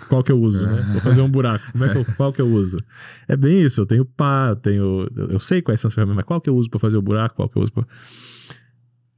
Qual 0.08 0.22
que 0.22 0.32
eu 0.32 0.40
uso, 0.40 0.64
né? 0.64 0.82
Vou 0.92 1.00
fazer 1.02 1.20
um 1.20 1.28
buraco. 1.30 1.64
Como 1.72 1.84
é 1.84 1.88
que 1.92 1.98
eu- 1.98 2.04
qual 2.16 2.32
que 2.32 2.40
eu 2.40 2.46
uso? 2.46 2.78
É 3.26 3.36
bem 3.36 3.60
isso. 3.62 3.80
Eu 3.82 3.86
tenho 3.86 4.04
pá, 4.04 4.50
eu 4.50 4.56
tenho. 4.56 5.08
Eu 5.30 5.38
sei 5.40 5.60
quais 5.60 5.80
são 5.80 5.88
as 5.88 5.94
ferramentas, 5.94 6.16
mas 6.16 6.24
qual 6.24 6.40
que 6.40 6.48
eu 6.48 6.56
uso 6.56 6.70
pra 6.70 6.78
fazer 6.80 6.96
o 6.96 7.02
buraco? 7.02 7.34
Qual 7.36 7.48
que 7.48 7.58
eu 7.58 7.62
uso 7.62 7.72
pra. 7.72 7.84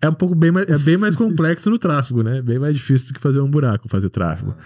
É 0.02 0.08
um 0.08 0.14
pouco 0.14 0.34
bem 0.34 0.50
mais, 0.50 0.66
é 0.68 0.78
bem 0.78 0.96
mais 0.96 1.14
complexo 1.14 1.68
no 1.70 1.78
tráfego, 1.78 2.22
né? 2.22 2.40
Bem 2.40 2.58
mais 2.58 2.74
difícil 2.74 3.08
do 3.08 3.14
que 3.14 3.20
fazer 3.20 3.40
um 3.40 3.50
buraco, 3.50 3.86
fazer 3.88 4.08
tráfego. 4.08 4.56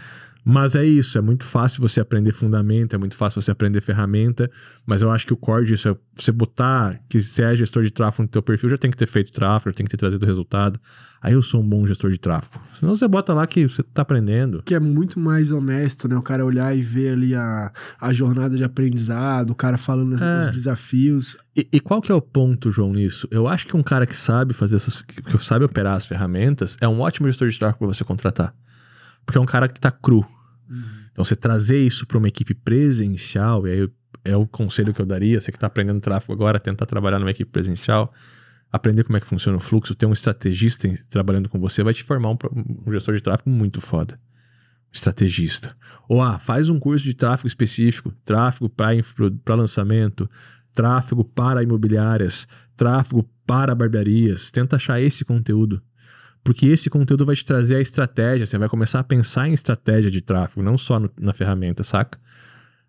Mas 0.46 0.76
é 0.76 0.84
isso, 0.84 1.16
é 1.16 1.22
muito 1.22 1.44
fácil 1.44 1.80
você 1.80 2.00
aprender 2.00 2.32
fundamento, 2.32 2.94
é 2.94 2.98
muito 2.98 3.16
fácil 3.16 3.40
você 3.40 3.50
aprender 3.50 3.80
ferramenta, 3.80 4.50
mas 4.84 5.00
eu 5.00 5.10
acho 5.10 5.26
que 5.26 5.32
o 5.32 5.36
core 5.38 5.64
disso 5.64 5.88
é 5.88 5.96
você 6.14 6.30
botar 6.30 7.00
que 7.08 7.18
você 7.22 7.42
é 7.42 7.56
gestor 7.56 7.82
de 7.82 7.90
tráfego 7.90 8.24
no 8.24 8.28
teu 8.28 8.42
perfil, 8.42 8.68
já 8.68 8.76
tem 8.76 8.90
que 8.90 8.96
ter 8.96 9.06
feito 9.06 9.32
tráfego, 9.32 9.74
tem 9.74 9.86
que 9.86 9.90
ter 9.90 9.96
trazido 9.96 10.26
resultado. 10.26 10.78
Aí 11.22 11.32
eu 11.32 11.40
sou 11.40 11.62
um 11.62 11.66
bom 11.66 11.86
gestor 11.86 12.10
de 12.10 12.18
tráfego. 12.18 12.62
Senão 12.78 12.94
você 12.94 13.08
bota 13.08 13.32
lá 13.32 13.46
que 13.46 13.66
você 13.66 13.82
tá 13.82 14.02
aprendendo. 14.02 14.62
Que 14.62 14.74
é 14.74 14.80
muito 14.80 15.18
mais 15.18 15.50
honesto, 15.50 16.06
né? 16.06 16.14
O 16.14 16.20
cara 16.22 16.44
olhar 16.44 16.76
e 16.76 16.82
ver 16.82 17.14
ali 17.14 17.34
a, 17.34 17.72
a 17.98 18.12
jornada 18.12 18.54
de 18.54 18.62
aprendizado, 18.62 19.48
o 19.48 19.54
cara 19.54 19.78
falando 19.78 20.22
É. 20.22 20.46
os 20.48 20.52
desafios. 20.52 21.38
E, 21.56 21.66
e 21.72 21.80
qual 21.80 22.02
que 22.02 22.12
é 22.12 22.14
o 22.14 22.20
ponto, 22.20 22.70
João, 22.70 22.92
nisso? 22.92 23.26
Eu 23.30 23.48
acho 23.48 23.66
que 23.66 23.74
um 23.74 23.82
cara 23.82 24.06
que 24.06 24.14
sabe 24.14 24.52
fazer 24.52 24.76
essas. 24.76 25.00
que 25.00 25.22
que 25.22 25.38
sabe 25.42 25.64
operar 25.64 25.96
as 25.96 26.04
ferramentas 26.04 26.76
é 26.82 26.86
um 26.86 27.00
ótimo 27.00 27.26
gestor 27.28 27.48
de 27.48 27.58
tráfego 27.58 27.78
para 27.86 27.94
você 27.94 28.04
contratar. 28.04 28.54
Porque 29.24 29.38
é 29.38 29.40
um 29.40 29.46
cara 29.46 29.68
que 29.68 29.80
tá 29.80 29.90
cru. 29.90 30.26
Então, 31.12 31.24
você 31.24 31.36
trazer 31.36 31.78
isso 31.78 32.06
para 32.06 32.18
uma 32.18 32.28
equipe 32.28 32.54
presencial, 32.54 33.66
e 33.66 33.70
aí 33.70 33.90
é 34.24 34.36
o 34.36 34.46
conselho 34.46 34.92
que 34.92 35.00
eu 35.00 35.06
daria, 35.06 35.40
você 35.40 35.52
que 35.52 35.56
está 35.56 35.66
aprendendo 35.66 36.00
tráfego 36.00 36.32
agora, 36.32 36.58
tentar 36.58 36.86
trabalhar 36.86 37.18
numa 37.18 37.30
equipe 37.30 37.50
presencial, 37.50 38.12
aprender 38.72 39.04
como 39.04 39.16
é 39.16 39.20
que 39.20 39.26
funciona 39.26 39.56
o 39.56 39.60
fluxo, 39.60 39.94
ter 39.94 40.06
um 40.06 40.12
estrategista 40.12 40.88
trabalhando 41.08 41.48
com 41.48 41.60
você, 41.60 41.82
vai 41.84 41.94
te 41.94 42.02
formar 42.02 42.30
um, 42.30 42.38
um 42.86 42.92
gestor 42.92 43.14
de 43.14 43.22
tráfego 43.22 43.50
muito 43.50 43.80
foda. 43.80 44.18
Estrategista. 44.90 45.76
Ou, 46.08 46.20
ah, 46.20 46.38
faz 46.38 46.68
um 46.68 46.78
curso 46.78 47.04
de 47.04 47.14
tráfego 47.14 47.46
específico, 47.46 48.12
tráfego 48.24 48.68
para 48.68 49.54
lançamento, 49.54 50.28
tráfego 50.74 51.24
para 51.24 51.62
imobiliárias, 51.62 52.48
tráfego 52.76 53.28
para 53.46 53.74
barbearias. 53.74 54.50
Tenta 54.50 54.76
achar 54.76 55.00
esse 55.00 55.24
conteúdo. 55.24 55.80
Porque 56.44 56.66
esse 56.66 56.90
conteúdo 56.90 57.24
vai 57.24 57.34
te 57.34 57.44
trazer 57.44 57.76
a 57.76 57.80
estratégia. 57.80 58.46
Você 58.46 58.58
vai 58.58 58.68
começar 58.68 59.00
a 59.00 59.04
pensar 59.04 59.48
em 59.48 59.54
estratégia 59.54 60.10
de 60.10 60.20
tráfego, 60.20 60.62
não 60.62 60.76
só 60.76 61.00
no- 61.00 61.10
na 61.18 61.32
ferramenta, 61.32 61.82
saca? 61.82 62.18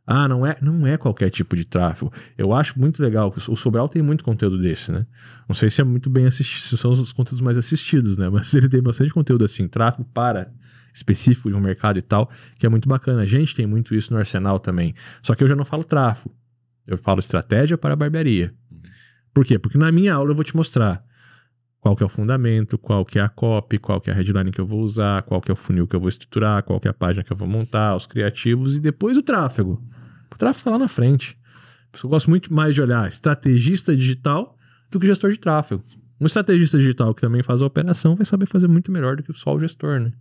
Ah, 0.05 0.27
não 0.27 0.45
é, 0.45 0.55
não 0.61 0.85
é 0.85 0.97
qualquer 0.97 1.29
tipo 1.31 1.55
de 1.55 1.65
tráfego. 1.65 2.11
Eu 2.37 2.53
acho 2.53 2.77
muito 2.79 3.01
legal. 3.01 3.33
O 3.47 3.55
Sobral 3.55 3.89
tem 3.89 4.01
muito 4.03 4.23
conteúdo 4.23 4.61
desse, 4.61 4.91
né? 4.91 5.07
Não 5.47 5.55
sei 5.55 5.69
se 5.69 5.81
é 5.81 5.83
muito 5.83 6.09
bem 6.11 6.27
assistido, 6.27 6.63
se 6.67 6.77
são 6.77 6.91
os 6.91 7.11
conteúdos 7.11 7.41
mais 7.41 7.57
assistidos, 7.57 8.17
né? 8.17 8.27
Mas 8.29 8.53
ele 8.53 8.69
tem 8.69 8.83
bastante 8.83 9.11
conteúdo 9.11 9.43
assim, 9.45 9.67
tráfego 9.67 10.07
para 10.13 10.51
específico 10.93 11.49
de 11.49 11.55
um 11.55 11.59
mercado 11.59 11.97
e 11.97 12.01
tal, 12.01 12.29
que 12.59 12.65
é 12.65 12.69
muito 12.69 12.87
bacana. 12.87 13.21
A 13.21 13.25
gente 13.25 13.55
tem 13.55 13.65
muito 13.65 13.95
isso 13.95 14.13
no 14.13 14.19
arsenal 14.19 14.59
também. 14.59 14.93
Só 15.23 15.33
que 15.33 15.43
eu 15.43 15.47
já 15.47 15.55
não 15.55 15.65
falo 15.65 15.83
tráfego. 15.83 16.35
Eu 16.85 16.97
falo 16.99 17.19
estratégia 17.19 17.77
para 17.77 17.95
barbearia. 17.95 18.53
Por 19.33 19.43
quê? 19.43 19.57
Porque 19.57 19.77
na 19.77 19.91
minha 19.91 20.13
aula 20.13 20.31
eu 20.31 20.35
vou 20.35 20.43
te 20.43 20.55
mostrar 20.55 21.03
qual 21.85 21.95
que 21.95 22.01
é 22.01 22.05
o 22.07 22.09
fundamento, 22.09 22.79
qual 22.79 23.05
que 23.05 23.19
é 23.19 23.21
a 23.21 23.29
copy, 23.29 23.77
qual 23.77 24.01
que 24.01 24.09
é 24.09 24.13
a 24.13 24.15
headline 24.15 24.49
que 24.49 24.59
eu 24.59 24.65
vou 24.65 24.81
usar, 24.81 25.21
qual 25.21 25.39
que 25.39 25.51
é 25.51 25.53
o 25.53 25.55
funil 25.55 25.85
que 25.85 25.95
eu 25.95 25.99
vou 25.99 26.09
estruturar, 26.09 26.63
qual 26.63 26.79
que 26.79 26.87
é 26.87 26.89
a 26.89 26.93
página 26.95 27.23
que 27.23 27.31
eu 27.31 27.37
vou 27.37 27.47
montar, 27.47 27.95
os 27.95 28.07
criativos 28.07 28.75
e 28.75 28.79
depois 28.79 29.15
o 29.15 29.21
tráfego. 29.21 29.79
O 30.33 30.35
tráfego 30.35 30.63
tá 30.63 30.71
lá 30.71 30.79
na 30.79 30.87
frente. 30.87 31.37
Eu 32.03 32.09
gosto 32.09 32.27
muito 32.27 32.51
mais 32.51 32.73
de 32.73 32.81
olhar 32.81 33.07
estrategista 33.07 33.95
digital 33.95 34.57
do 34.89 34.99
que 34.99 35.05
gestor 35.05 35.29
de 35.29 35.37
tráfego. 35.37 35.83
Um 36.19 36.25
estrategista 36.25 36.79
digital 36.79 37.13
que 37.13 37.21
também 37.21 37.43
faz 37.43 37.61
a 37.61 37.67
operação 37.67 38.15
vai 38.15 38.25
saber 38.25 38.47
fazer 38.47 38.67
muito 38.67 38.91
melhor 38.91 39.17
do 39.17 39.21
que 39.21 39.31
só 39.33 39.53
o 39.53 39.59
gestor, 39.59 39.99
né? 39.99 40.11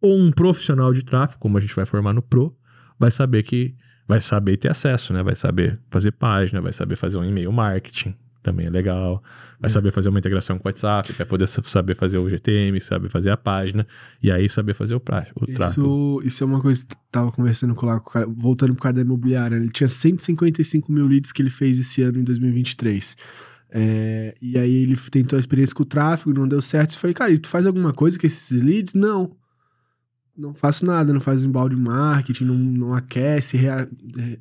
Ou 0.00 0.18
um 0.18 0.32
profissional 0.32 0.92
de 0.92 1.04
tráfego, 1.04 1.38
como 1.38 1.58
a 1.58 1.60
gente 1.60 1.76
vai 1.76 1.86
formar 1.86 2.12
no 2.12 2.22
Pro, 2.22 2.58
vai 2.98 3.12
saber 3.12 3.44
que 3.44 3.76
vai 4.08 4.20
saber 4.20 4.56
ter 4.56 4.72
acesso, 4.72 5.12
né? 5.12 5.22
Vai 5.22 5.36
saber 5.36 5.80
fazer 5.92 6.10
página, 6.10 6.60
vai 6.60 6.72
saber 6.72 6.96
fazer 6.96 7.18
um 7.18 7.24
e-mail 7.24 7.52
marketing, 7.52 8.16
também 8.42 8.66
é 8.66 8.70
legal. 8.70 9.22
Vai 9.60 9.70
saber 9.70 9.92
fazer 9.92 10.08
uma 10.08 10.18
integração 10.18 10.58
com 10.58 10.66
o 10.66 10.68
WhatsApp, 10.68 11.12
vai 11.12 11.26
poder 11.26 11.46
sa- 11.46 11.62
saber 11.64 11.94
fazer 11.94 12.18
o 12.18 12.28
GTM, 12.28 12.80
saber 12.80 13.08
fazer 13.08 13.30
a 13.30 13.36
página, 13.36 13.86
e 14.22 14.30
aí 14.30 14.48
saber 14.48 14.74
fazer 14.74 14.94
o, 14.94 15.00
pra, 15.00 15.26
o 15.36 15.46
tráfego. 15.46 16.18
Isso, 16.22 16.28
isso 16.28 16.44
é 16.44 16.46
uma 16.46 16.60
coisa 16.60 16.84
que 16.84 16.94
tava 17.10 17.30
conversando 17.30 17.74
com, 17.74 17.86
lá, 17.86 18.00
com 18.00 18.10
o 18.10 18.12
cara, 18.12 18.26
voltando 18.26 18.74
pro 18.74 18.82
cara 18.82 18.94
da 18.96 19.00
imobiliária. 19.02 19.54
Ele 19.56 19.70
tinha 19.70 19.88
155 19.88 20.90
mil 20.90 21.06
leads 21.06 21.30
que 21.32 21.40
ele 21.40 21.50
fez 21.50 21.78
esse 21.78 22.02
ano 22.02 22.18
em 22.18 22.24
2023. 22.24 23.16
É, 23.74 24.34
e 24.42 24.58
aí 24.58 24.82
ele 24.82 24.96
tentou 25.10 25.36
a 25.36 25.40
experiência 25.40 25.74
com 25.74 25.82
o 25.82 25.86
tráfego, 25.86 26.34
não 26.38 26.46
deu 26.46 26.60
certo. 26.60 26.92
Eu 26.94 26.98
falei, 26.98 27.14
cara, 27.14 27.30
e 27.30 27.38
tu 27.38 27.48
faz 27.48 27.66
alguma 27.66 27.92
coisa 27.92 28.18
com 28.18 28.26
esses 28.26 28.62
leads? 28.62 28.92
Não. 28.94 29.34
Não 30.36 30.54
faço 30.54 30.86
nada, 30.86 31.12
não 31.12 31.20
faz 31.20 31.44
embalde 31.44 31.76
marketing, 31.76 32.44
não, 32.46 32.54
não 32.54 32.94
aquece, 32.94 33.56
rea- 33.56 33.86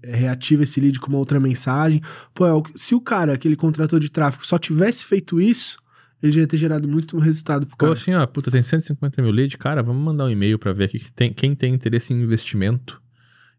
reativa 0.04 0.64
esse 0.64 0.80
lead 0.80 1.00
com 1.00 1.08
uma 1.10 1.18
outra 1.18 1.40
mensagem. 1.40 2.02
Pô, 2.34 2.46
é 2.46 2.54
o 2.54 2.64
se 2.76 2.96
o 2.96 3.02
cara 3.02 3.38
que 3.38 3.48
ele 3.48 3.58
contratou 3.58 4.00
de 4.00 4.10
tráfego 4.10 4.46
só 4.48 4.58
tivesse 4.58 5.04
feito 5.06 5.40
isso, 5.42 5.78
ele 6.24 6.32
já 6.32 6.42
ia 6.42 6.48
ter 6.48 6.58
gerado 6.58 6.88
muito 6.88 7.18
resultado 7.20 7.66
pro 7.66 7.74
Ou 7.74 7.78
cara. 7.78 7.92
assim, 7.94 8.14
ó, 8.14 8.26
puta, 8.26 8.50
tem 8.50 8.64
150 8.64 9.22
mil 9.22 9.32
leads, 9.32 9.56
cara, 9.58 9.84
vamos 9.84 10.02
mandar 10.04 10.26
um 10.26 10.30
e-mail 10.30 10.58
pra 10.58 10.72
ver 10.72 10.86
aqui 10.86 10.98
que 11.00 11.12
tem, 11.12 11.34
quem 11.34 11.54
tem 11.54 11.74
interesse 11.74 12.14
em 12.14 12.22
investimento. 12.22 13.02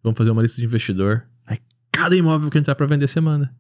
Vamos 0.02 0.16
fazer 0.16 0.30
uma 0.30 0.40
lista 0.42 0.56
de 0.60 0.66
investidor. 0.66 1.24
Aí 1.46 1.58
cada 1.92 2.16
imóvel 2.16 2.48
que 2.50 2.56
entrar 2.58 2.74
pra 2.74 2.86
vender, 2.86 3.08
você 3.08 3.20
manda. 3.20 3.52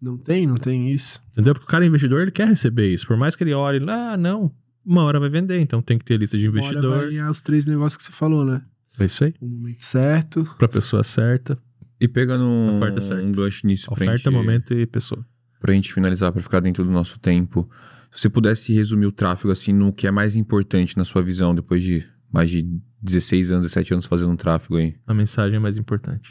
Não 0.00 0.16
tem, 0.16 0.46
não 0.46 0.54
tem 0.56 0.90
isso. 0.92 1.20
Entendeu? 1.32 1.52
Porque 1.54 1.66
o 1.66 1.68
cara 1.68 1.84
é 1.84 1.88
investidor, 1.88 2.22
ele 2.22 2.30
quer 2.30 2.48
receber 2.48 2.92
isso. 2.92 3.06
Por 3.06 3.16
mais 3.16 3.36
que 3.36 3.44
ele 3.44 3.52
olhe, 3.52 3.84
ah, 3.90 4.16
não, 4.16 4.50
uma 4.88 5.02
hora 5.04 5.20
vai 5.20 5.28
vender, 5.28 5.60
então 5.60 5.80
tem 5.82 5.98
que 5.98 6.04
ter 6.04 6.18
lista 6.18 6.36
de 6.38 6.48
Uma 6.48 6.56
hora 6.58 6.62
vai 6.62 6.70
investidor. 6.80 7.04
alinhar 7.04 7.30
os 7.30 7.40
três 7.40 7.66
negócios 7.66 7.96
que 7.96 8.02
você 8.04 8.12
falou, 8.12 8.44
né? 8.44 8.62
É 8.98 9.04
isso 9.04 9.22
aí. 9.24 9.34
O 9.40 9.46
momento 9.46 9.84
certo. 9.84 10.44
Pra 10.58 10.66
pessoa 10.68 11.04
certa, 11.04 11.56
E 12.00 12.08
pegando 12.08 12.44
um, 12.44 12.74
Oferta 12.76 13.00
certa. 13.00 13.22
um 13.22 13.30
gancho 13.32 13.66
nisso 13.66 13.86
pra 13.86 13.94
oferta, 13.94 14.16
gente, 14.16 14.30
momento 14.30 14.72
e 14.74 14.86
pessoa. 14.86 15.24
pra 15.60 15.72
gente 15.74 15.92
finalizar, 15.92 16.32
pra 16.32 16.42
ficar 16.42 16.60
dentro 16.60 16.84
do 16.84 16.90
nosso 16.90 17.18
tempo. 17.18 17.68
Se 18.10 18.22
você 18.22 18.28
pudesse 18.30 18.72
resumir 18.74 19.06
o 19.06 19.12
tráfego 19.12 19.50
assim 19.52 19.72
no 19.72 19.92
que 19.92 20.06
é 20.06 20.10
mais 20.10 20.34
importante 20.34 20.96
na 20.96 21.04
sua 21.04 21.22
visão, 21.22 21.54
depois 21.54 21.82
de 21.82 22.04
mais 22.32 22.50
de 22.50 22.62
16 23.02 23.50
anos, 23.50 23.66
17 23.66 23.92
anos 23.94 24.06
fazendo 24.06 24.30
um 24.32 24.36
tráfego 24.36 24.76
aí. 24.76 24.96
A 25.06 25.12
mensagem 25.14 25.56
é 25.56 25.58
mais 25.60 25.76
importante. 25.76 26.30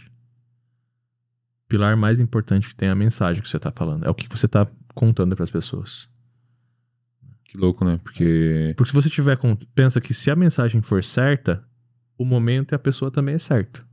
O 1.66 1.68
pilar 1.70 1.96
mais 1.98 2.20
importante 2.20 2.68
que 2.70 2.76
tem 2.76 2.90
é 2.90 2.92
a 2.92 2.96
mensagem 2.96 3.42
que 3.42 3.48
você 3.50 3.60
tá 3.60 3.72
falando. 3.72 4.06
É 4.06 4.10
o 4.10 4.16
que 4.16 4.28
você 4.30 4.48
tá 4.48 4.68
contando 4.96 5.36
pras 5.36 5.52
pessoas. 5.52 6.10
Que 7.58 7.62
louco, 7.62 7.84
né? 7.84 8.00
Porque. 8.04 8.74
Porque 8.78 8.92
se 8.92 8.96
você 8.96 9.10
tiver 9.10 9.36
com... 9.38 9.56
pensa 9.74 10.00
que 10.00 10.14
se 10.14 10.30
a 10.30 10.36
mensagem 10.36 10.80
for 10.82 11.04
certa, 11.04 11.64
o 12.18 12.24
momento 12.24 12.74
e 12.74 12.76
a 12.76 12.80
pessoa 12.80 13.10
também 13.10 13.34
é 13.36 13.40
certo. 13.40 13.84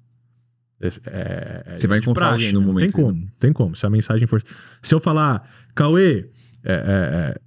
É, 0.78 0.88
é- 1.06 1.62
é 1.66 1.76
Você 1.78 1.86
vai 1.86 1.98
encontrar 1.98 2.32
alguém 2.32 2.52
no 2.52 2.60
né? 2.60 2.66
momento, 2.66 2.92
Tem 2.92 3.02
como, 3.04 3.26
tem 3.40 3.52
como. 3.54 3.74
Se 3.74 3.86
a 3.86 3.90
mensagem 3.90 4.26
for. 4.26 4.42
Se 4.82 4.94
eu 4.94 5.00
falar, 5.00 5.48
Cauê, 5.74 6.28
é, 6.62 6.72
é, 6.72 6.74
é, 6.74 7.40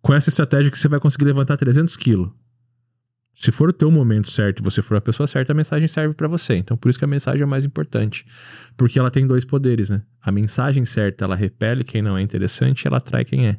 com 0.00 0.14
essa 0.14 0.28
estratégia 0.28 0.70
que 0.70 0.78
você 0.78 0.86
vai 0.86 1.00
conseguir 1.00 1.24
levantar 1.24 1.56
300 1.56 1.96
quilos. 1.96 2.30
Se 3.34 3.50
for 3.50 3.68
o 3.68 3.72
teu 3.72 3.90
momento 3.90 4.30
certo 4.30 4.60
e 4.60 4.62
você 4.62 4.80
for 4.80 4.96
a 4.96 5.00
pessoa 5.00 5.26
certa, 5.26 5.52
a 5.52 5.54
mensagem 5.54 5.88
serve 5.88 6.14
pra 6.14 6.26
você. 6.28 6.54
Então, 6.54 6.74
por 6.76 6.88
isso 6.88 6.98
que 6.98 7.04
a 7.04 7.08
mensagem 7.08 7.42
é 7.42 7.46
mais 7.46 7.64
importante. 7.64 8.24
Porque 8.76 8.98
ela 8.98 9.10
tem 9.10 9.26
dois 9.26 9.44
poderes, 9.44 9.90
né? 9.90 10.02
A 10.22 10.30
mensagem 10.32 10.84
certa, 10.86 11.24
ela 11.24 11.34
repele 11.34 11.82
quem 11.84 12.00
não 12.00 12.16
é 12.16 12.22
interessante 12.22 12.82
e 12.84 12.88
ela 12.88 12.96
atrai 12.98 13.24
quem 13.24 13.48
é. 13.48 13.58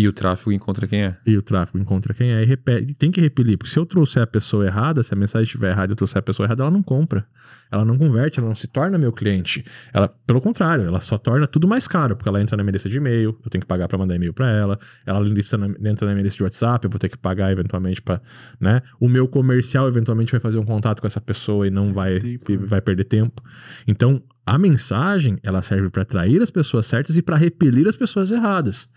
E 0.00 0.06
o 0.06 0.12
tráfego 0.12 0.52
encontra 0.52 0.86
quem 0.86 1.02
é. 1.02 1.16
E 1.26 1.36
o 1.36 1.42
tráfego 1.42 1.76
encontra 1.76 2.14
quem 2.14 2.30
é 2.32 2.40
e 2.42 2.46
repele. 2.46 2.86
E 2.90 2.94
tem 2.94 3.10
que 3.10 3.20
repelir, 3.20 3.58
porque 3.58 3.72
se 3.72 3.80
eu 3.80 3.84
trouxer 3.84 4.22
a 4.22 4.26
pessoa 4.28 4.64
errada, 4.64 5.02
se 5.02 5.12
a 5.12 5.16
mensagem 5.16 5.42
estiver 5.42 5.72
errada 5.72 5.90
e 5.90 5.94
eu 5.94 5.96
trouxer 5.96 6.18
a 6.20 6.22
pessoa 6.22 6.46
errada, 6.46 6.62
ela 6.62 6.70
não 6.70 6.84
compra. 6.84 7.26
Ela 7.68 7.84
não 7.84 7.98
converte, 7.98 8.38
ela 8.38 8.46
não 8.48 8.54
se 8.54 8.68
torna 8.68 8.96
meu 8.96 9.12
cliente. 9.12 9.64
Ela, 9.92 10.08
pelo 10.24 10.40
contrário, 10.40 10.84
ela 10.84 11.00
só 11.00 11.18
torna 11.18 11.48
tudo 11.48 11.66
mais 11.66 11.88
caro, 11.88 12.14
porque 12.14 12.28
ela 12.28 12.40
entra 12.40 12.56
na 12.56 12.62
minha 12.62 12.72
lista 12.72 12.88
de 12.88 12.96
e-mail, 12.96 13.36
eu 13.44 13.50
tenho 13.50 13.60
que 13.60 13.66
pagar 13.66 13.88
pra 13.88 13.98
mandar 13.98 14.14
e-mail 14.14 14.32
pra 14.32 14.48
ela. 14.48 14.78
Ela 15.04 15.18
lista 15.18 15.58
na- 15.58 15.66
entra 15.90 16.06
na 16.06 16.12
minha 16.14 16.22
lista 16.22 16.36
de 16.36 16.44
WhatsApp, 16.44 16.84
eu 16.86 16.90
vou 16.90 16.98
ter 17.00 17.08
que 17.08 17.18
pagar 17.18 17.50
eventualmente 17.50 18.00
pra, 18.00 18.20
né? 18.60 18.80
O 19.00 19.08
meu 19.08 19.26
comercial 19.26 19.88
eventualmente 19.88 20.30
vai 20.30 20.40
fazer 20.40 20.58
um 20.60 20.64
contato 20.64 21.00
com 21.00 21.08
essa 21.08 21.20
pessoa 21.20 21.66
e 21.66 21.70
não 21.70 21.92
vai, 21.92 22.20
Tempo, 22.20 22.52
e 22.52 22.56
né? 22.56 22.66
vai 22.66 22.80
perder 22.80 23.02
tempo. 23.04 23.42
Então, 23.86 24.22
a 24.46 24.56
mensagem, 24.58 25.38
ela 25.42 25.60
serve 25.60 25.90
pra 25.90 26.02
atrair 26.02 26.40
as 26.40 26.50
pessoas 26.52 26.86
certas 26.86 27.16
e 27.18 27.22
pra 27.22 27.36
repelir 27.36 27.86
as 27.88 27.96
pessoas 27.96 28.30
erradas. 28.30 28.88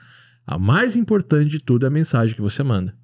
A 0.45 0.57
mais 0.57 0.95
importante 0.95 1.49
de 1.49 1.59
tudo 1.59 1.85
é 1.85 1.87
a 1.87 1.91
mensagem 1.91 2.35
que 2.35 2.41
você 2.41 2.63
manda. 2.63 2.95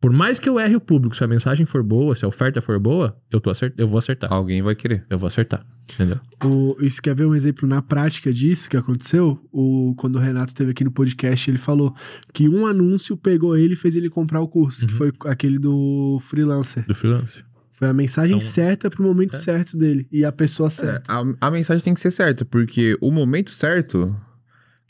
Por 0.00 0.12
mais 0.12 0.38
que 0.38 0.48
eu 0.48 0.58
erre 0.58 0.74
o 0.76 0.80
público, 0.80 1.14
se 1.14 1.22
a 1.22 1.26
mensagem 1.26 1.66
for 1.66 1.82
boa, 1.82 2.14
se 2.14 2.24
a 2.24 2.28
oferta 2.28 2.62
for 2.62 2.78
boa, 2.78 3.14
eu, 3.30 3.38
tô 3.38 3.50
acert... 3.50 3.74
eu 3.76 3.86
vou 3.86 3.98
acertar. 3.98 4.32
Alguém 4.32 4.62
vai 4.62 4.74
querer. 4.74 5.04
Eu 5.10 5.18
vou 5.18 5.26
acertar. 5.26 5.64
Entendeu? 5.92 6.18
O, 6.42 6.74
você 6.80 7.02
quer 7.02 7.14
ver 7.14 7.26
um 7.26 7.34
exemplo 7.34 7.68
na 7.68 7.82
prática 7.82 8.32
disso 8.32 8.70
que 8.70 8.78
aconteceu? 8.78 9.38
O, 9.52 9.94
quando 9.98 10.16
o 10.16 10.18
Renato 10.18 10.52
esteve 10.52 10.70
aqui 10.70 10.84
no 10.84 10.90
podcast, 10.90 11.50
ele 11.50 11.58
falou 11.58 11.94
que 12.32 12.48
um 12.48 12.66
anúncio 12.66 13.14
pegou 13.14 13.58
ele 13.58 13.74
e 13.74 13.76
fez 13.76 13.94
ele 13.94 14.08
comprar 14.08 14.40
o 14.40 14.48
curso, 14.48 14.86
que 14.86 14.92
Uhum. 14.92 14.98
foi 14.98 15.12
aquele 15.26 15.58
do 15.58 16.18
freelancer. 16.22 16.86
Do 16.86 16.94
freelance. 16.94 17.44
Foi 17.72 17.88
a 17.88 17.92
mensagem 17.92 18.36
então, 18.36 18.48
certa 18.48 18.88
pro 18.88 19.02
momento 19.02 19.36
é. 19.36 19.38
certo 19.38 19.76
dele 19.76 20.06
e 20.10 20.24
a 20.24 20.32
pessoa 20.32 20.68
é, 20.68 20.70
certa. 20.70 21.12
É, 21.12 21.14
a, 21.14 21.46
a 21.46 21.50
mensagem 21.50 21.82
tem 21.84 21.92
que 21.92 22.00
ser 22.00 22.10
certa, 22.10 22.44
porque 22.46 22.96
o 23.02 23.10
momento 23.10 23.50
certo, 23.50 24.16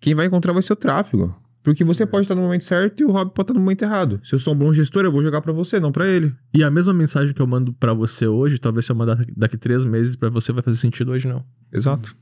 quem 0.01 0.15
vai 0.15 0.27
encontrar 0.27 0.53
vai 0.53 0.63
ser 0.63 0.73
o 0.73 0.77
tráfego. 0.77 1.35
Porque 1.63 1.85
você 1.85 2.05
é. 2.05 2.07
pode 2.07 2.23
estar 2.23 2.35
no 2.35 2.43
momento 2.43 2.65
certo 2.65 3.01
e 3.01 3.05
o 3.05 3.11
Rob 3.11 3.33
pode 3.33 3.45
estar 3.45 3.55
no 3.55 3.61
momento 3.61 3.83
errado. 3.83 4.21
Se 4.25 4.35
eu 4.35 4.39
sou 4.39 4.55
um 4.55 4.57
bom 4.57 4.73
gestor, 4.73 5.05
eu 5.05 5.13
vou 5.13 5.23
jogar 5.23 5.41
para 5.41 5.53
você, 5.53 5.79
não 5.79 5.93
para 5.93 6.07
ele. 6.07 6.35
E 6.55 6.65
a 6.65 6.71
mesma 6.71 6.93
mensagem 6.93 7.35
que 7.35 7.43
eu 7.43 7.47
mando 7.47 7.73
para 7.73 7.93
você 7.93 8.27
hoje, 8.27 8.59
talvez 8.59 8.87
se 8.87 8.93
eu 8.93 8.97
mandar 8.97 9.23
daqui 9.37 9.57
três 9.57 9.85
meses 9.85 10.17
para 10.17 10.31
você 10.31 10.53
vai 10.53 10.63
fazer 10.63 10.79
sentido 10.79 11.13
hoje 11.13 11.29
não. 11.29 11.45
Exato. 11.73 12.17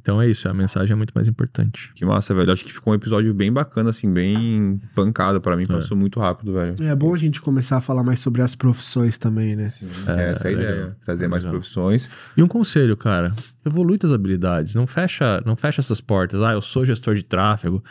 Então 0.00 0.20
é 0.20 0.28
isso, 0.28 0.48
a 0.48 0.54
mensagem 0.54 0.92
é 0.92 0.96
muito 0.96 1.12
mais 1.14 1.28
importante. 1.28 1.90
Que 1.94 2.04
massa, 2.04 2.34
velho. 2.34 2.52
Acho 2.52 2.64
que 2.64 2.72
ficou 2.72 2.92
um 2.92 2.96
episódio 2.96 3.32
bem 3.32 3.52
bacana, 3.52 3.90
assim, 3.90 4.12
bem 4.12 4.80
pancado 4.94 5.40
para 5.40 5.56
mim. 5.56 5.64
É. 5.64 5.66
Passou 5.66 5.96
muito 5.96 6.20
rápido, 6.20 6.52
velho. 6.52 6.76
É 6.84 6.94
bom 6.94 7.14
a 7.14 7.18
gente 7.18 7.40
começar 7.40 7.78
a 7.78 7.80
falar 7.80 8.02
mais 8.02 8.20
sobre 8.20 8.42
as 8.42 8.54
profissões 8.54 9.16
também, 9.18 9.56
né? 9.56 9.68
Sim, 9.68 9.86
é, 10.06 10.30
essa 10.30 10.48
é 10.48 10.50
a 10.50 10.52
ideia. 10.52 10.96
Trazer 11.04 11.28
mais 11.28 11.44
profissões. 11.44 12.10
E 12.36 12.42
um 12.42 12.48
conselho, 12.48 12.96
cara. 12.96 13.32
Evolui 13.64 13.98
tuas 13.98 14.12
habilidades. 14.12 14.74
Não 14.74 14.86
fecha, 14.86 15.42
não 15.46 15.56
fecha 15.56 15.80
essas 15.80 16.00
portas. 16.00 16.42
Ah, 16.42 16.52
eu 16.52 16.62
sou 16.62 16.84
gestor 16.84 17.14
de 17.14 17.22
tráfego. 17.22 17.82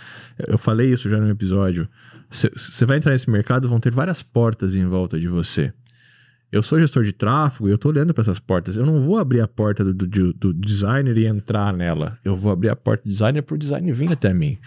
Eu 0.47 0.57
falei 0.57 0.91
isso 0.91 1.09
já 1.09 1.17
no 1.17 1.29
episódio. 1.29 1.87
Você 2.29 2.85
vai 2.85 2.97
entrar 2.97 3.11
nesse 3.11 3.29
mercado, 3.29 3.69
vão 3.69 3.79
ter 3.79 3.91
várias 3.91 4.23
portas 4.23 4.75
em 4.75 4.85
volta 4.85 5.19
de 5.19 5.27
você. 5.27 5.71
Eu 6.53 6.61
sou 6.61 6.79
gestor 6.79 7.03
de 7.03 7.11
tráfego 7.11 7.67
e 7.67 7.71
eu 7.71 7.75
estou 7.77 7.91
olhando 7.91 8.13
para 8.13 8.21
essas 8.21 8.37
portas. 8.37 8.77
Eu 8.77 8.85
não 8.85 8.99
vou 8.99 9.17
abrir 9.17 9.41
a 9.41 9.47
porta 9.47 9.83
do, 9.83 9.91
do, 9.91 10.33
do, 10.33 10.53
designer 10.53 11.17
e 11.17 11.25
entrar 11.25 11.73
nela. 11.73 12.19
Eu 12.23 12.35
vou 12.35 12.51
abrir 12.51 12.69
a 12.69 12.75
porta 12.75 13.03
do 13.03 13.09
designer 13.09 13.41
para 13.41 13.55
o 13.55 13.57
design 13.57 13.91
vir 13.91 14.11
até 14.11 14.31
mim. 14.35 14.59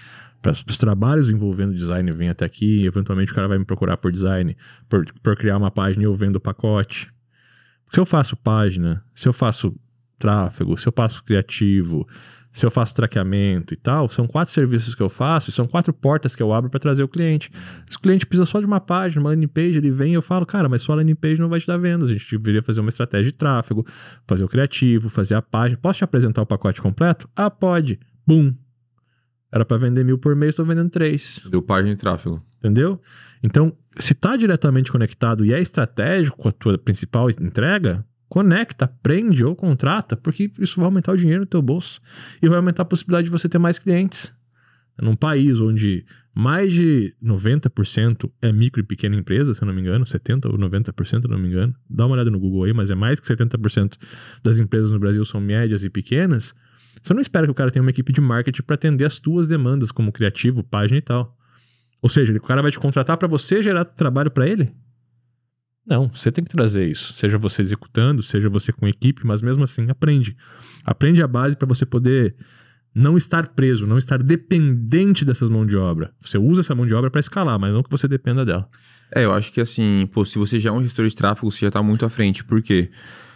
Para 0.42 0.50
os 0.50 0.78
trabalhos 0.78 1.30
envolvendo 1.30 1.72
design 1.72 2.10
vir 2.10 2.30
até 2.30 2.44
aqui. 2.44 2.84
Eventualmente 2.84 3.30
o 3.30 3.34
cara 3.36 3.46
vai 3.46 3.56
me 3.56 3.64
procurar 3.64 3.98
por 3.98 4.10
design, 4.10 4.56
por, 4.88 5.06
por 5.22 5.36
criar 5.36 5.56
uma 5.58 5.70
página 5.70 6.02
e 6.02 6.06
eu 6.06 6.12
vendo 6.12 6.36
o 6.36 6.40
pacote. 6.40 7.08
Se 7.92 8.00
eu 8.00 8.04
faço 8.04 8.36
página, 8.36 9.00
se 9.14 9.28
eu 9.28 9.32
faço 9.32 9.72
tráfego, 10.18 10.76
se 10.76 10.88
eu 10.88 10.92
faço 10.92 11.22
criativo, 11.22 12.04
se 12.56 12.64
eu 12.64 12.70
faço 12.70 12.94
traqueamento 12.94 13.74
e 13.74 13.76
tal, 13.76 14.08
são 14.08 14.26
quatro 14.26 14.50
serviços 14.50 14.94
que 14.94 15.02
eu 15.02 15.10
faço, 15.10 15.52
são 15.52 15.66
quatro 15.66 15.92
portas 15.92 16.34
que 16.34 16.42
eu 16.42 16.54
abro 16.54 16.70
para 16.70 16.80
trazer 16.80 17.02
o 17.02 17.08
cliente. 17.08 17.50
Se 17.86 17.98
o 17.98 18.00
cliente 18.00 18.24
precisa 18.24 18.46
só 18.46 18.60
de 18.60 18.64
uma 18.64 18.80
página, 18.80 19.20
uma 19.20 19.28
landing 19.28 19.46
page, 19.46 19.76
ele 19.76 19.90
vem 19.90 20.12
e 20.12 20.14
eu 20.14 20.22
falo, 20.22 20.46
cara, 20.46 20.66
mas 20.66 20.80
só 20.80 20.92
a 20.92 20.96
landing 20.96 21.16
page 21.16 21.38
não 21.38 21.50
vai 21.50 21.60
te 21.60 21.66
dar 21.66 21.76
vendas. 21.76 22.08
A 22.08 22.12
gente 22.14 22.38
deveria 22.38 22.62
fazer 22.62 22.80
uma 22.80 22.88
estratégia 22.88 23.30
de 23.30 23.36
tráfego, 23.36 23.84
fazer 24.26 24.42
o 24.42 24.48
criativo, 24.48 25.10
fazer 25.10 25.34
a 25.34 25.42
página. 25.42 25.76
Posso 25.76 25.98
te 25.98 26.04
apresentar 26.04 26.40
o 26.40 26.46
pacote 26.46 26.80
completo? 26.80 27.28
Ah, 27.36 27.50
pode. 27.50 28.00
Bum. 28.26 28.54
Era 29.52 29.62
para 29.62 29.76
vender 29.76 30.02
mil 30.02 30.16
por 30.16 30.34
mês, 30.34 30.50
estou 30.50 30.64
vendendo 30.64 30.88
três. 30.88 31.42
Deu 31.50 31.60
página 31.60 31.94
de 31.94 32.00
tráfego. 32.00 32.42
Entendeu? 32.58 32.98
Então, 33.42 33.76
se 33.98 34.14
está 34.14 34.34
diretamente 34.34 34.90
conectado 34.90 35.44
e 35.44 35.52
é 35.52 35.60
estratégico 35.60 36.38
com 36.38 36.48
a 36.48 36.52
tua 36.52 36.78
principal 36.78 37.28
entrega, 37.28 38.02
Conecta, 38.28 38.86
aprende 38.86 39.44
ou 39.44 39.54
contrata, 39.54 40.16
porque 40.16 40.50
isso 40.58 40.76
vai 40.76 40.86
aumentar 40.86 41.12
o 41.12 41.16
dinheiro 41.16 41.40
no 41.40 41.46
teu 41.46 41.62
bolso 41.62 42.00
e 42.42 42.48
vai 42.48 42.58
aumentar 42.58 42.82
a 42.82 42.86
possibilidade 42.86 43.26
de 43.26 43.30
você 43.30 43.48
ter 43.48 43.58
mais 43.58 43.78
clientes. 43.78 44.34
Num 45.00 45.14
país 45.14 45.60
onde 45.60 46.04
mais 46.34 46.72
de 46.72 47.14
90% 47.22 48.30
é 48.42 48.52
micro 48.52 48.80
e 48.80 48.84
pequena 48.84 49.16
empresa, 49.16 49.54
se 49.54 49.62
eu 49.62 49.66
não 49.66 49.74
me 49.74 49.80
engano, 49.80 50.04
70% 50.04 50.46
ou 50.46 50.58
90%, 50.58 51.04
se 51.04 51.14
eu 51.16 51.30
não 51.30 51.38
me 51.38 51.48
engano. 51.48 51.74
Dá 51.88 52.04
uma 52.04 52.14
olhada 52.14 52.30
no 52.30 52.38
Google 52.38 52.64
aí, 52.64 52.72
mas 52.72 52.90
é 52.90 52.94
mais 52.94 53.20
que 53.20 53.26
70% 53.26 53.94
das 54.42 54.58
empresas 54.58 54.90
no 54.90 54.98
Brasil 54.98 55.24
são 55.24 55.40
médias 55.40 55.84
e 55.84 55.90
pequenas. 55.90 56.54
Você 57.02 57.14
não 57.14 57.20
espera 57.20 57.46
que 57.46 57.52
o 57.52 57.54
cara 57.54 57.70
tenha 57.70 57.82
uma 57.82 57.90
equipe 57.90 58.12
de 58.12 58.20
marketing 58.20 58.62
para 58.62 58.74
atender 58.74 59.04
as 59.04 59.18
tuas 59.18 59.46
demandas, 59.46 59.92
como 59.92 60.10
criativo, 60.10 60.64
página 60.64 60.98
e 60.98 61.02
tal. 61.02 61.36
Ou 62.02 62.08
seja, 62.08 62.32
o 62.34 62.42
cara 62.42 62.62
vai 62.62 62.70
te 62.70 62.78
contratar 62.78 63.16
para 63.16 63.28
você 63.28 63.62
gerar 63.62 63.84
trabalho 63.84 64.30
para 64.30 64.48
ele? 64.48 64.72
Não, 65.86 66.08
você 66.08 66.32
tem 66.32 66.42
que 66.42 66.50
trazer 66.50 66.88
isso. 66.88 67.14
Seja 67.14 67.38
você 67.38 67.62
executando, 67.62 68.22
seja 68.22 68.48
você 68.48 68.72
com 68.72 68.88
equipe, 68.88 69.24
mas 69.24 69.40
mesmo 69.40 69.62
assim, 69.62 69.88
aprende. 69.88 70.36
Aprende 70.84 71.22
a 71.22 71.28
base 71.28 71.56
para 71.56 71.68
você 71.68 71.86
poder 71.86 72.34
não 72.92 73.16
estar 73.16 73.48
preso, 73.48 73.86
não 73.86 73.98
estar 73.98 74.22
dependente 74.22 75.24
dessas 75.24 75.48
mãos 75.48 75.66
de 75.66 75.76
obra. 75.76 76.12
Você 76.20 76.38
usa 76.38 76.62
essa 76.62 76.74
mão 76.74 76.86
de 76.86 76.94
obra 76.94 77.10
para 77.10 77.20
escalar, 77.20 77.58
mas 77.58 77.72
não 77.72 77.82
que 77.82 77.90
você 77.90 78.08
dependa 78.08 78.44
dela. 78.44 78.68
É, 79.14 79.24
eu 79.24 79.32
acho 79.32 79.52
que 79.52 79.60
assim, 79.60 80.08
pô, 80.12 80.24
se 80.24 80.38
você 80.38 80.58
já 80.58 80.70
é 80.70 80.72
um 80.72 80.82
gestor 80.82 81.06
de 81.06 81.14
tráfego, 81.14 81.50
você 81.50 81.60
já 81.60 81.68
está 81.68 81.82
muito 81.82 82.04
à 82.04 82.10
frente. 82.10 82.42
Por 82.42 82.60
quê? 82.62 82.90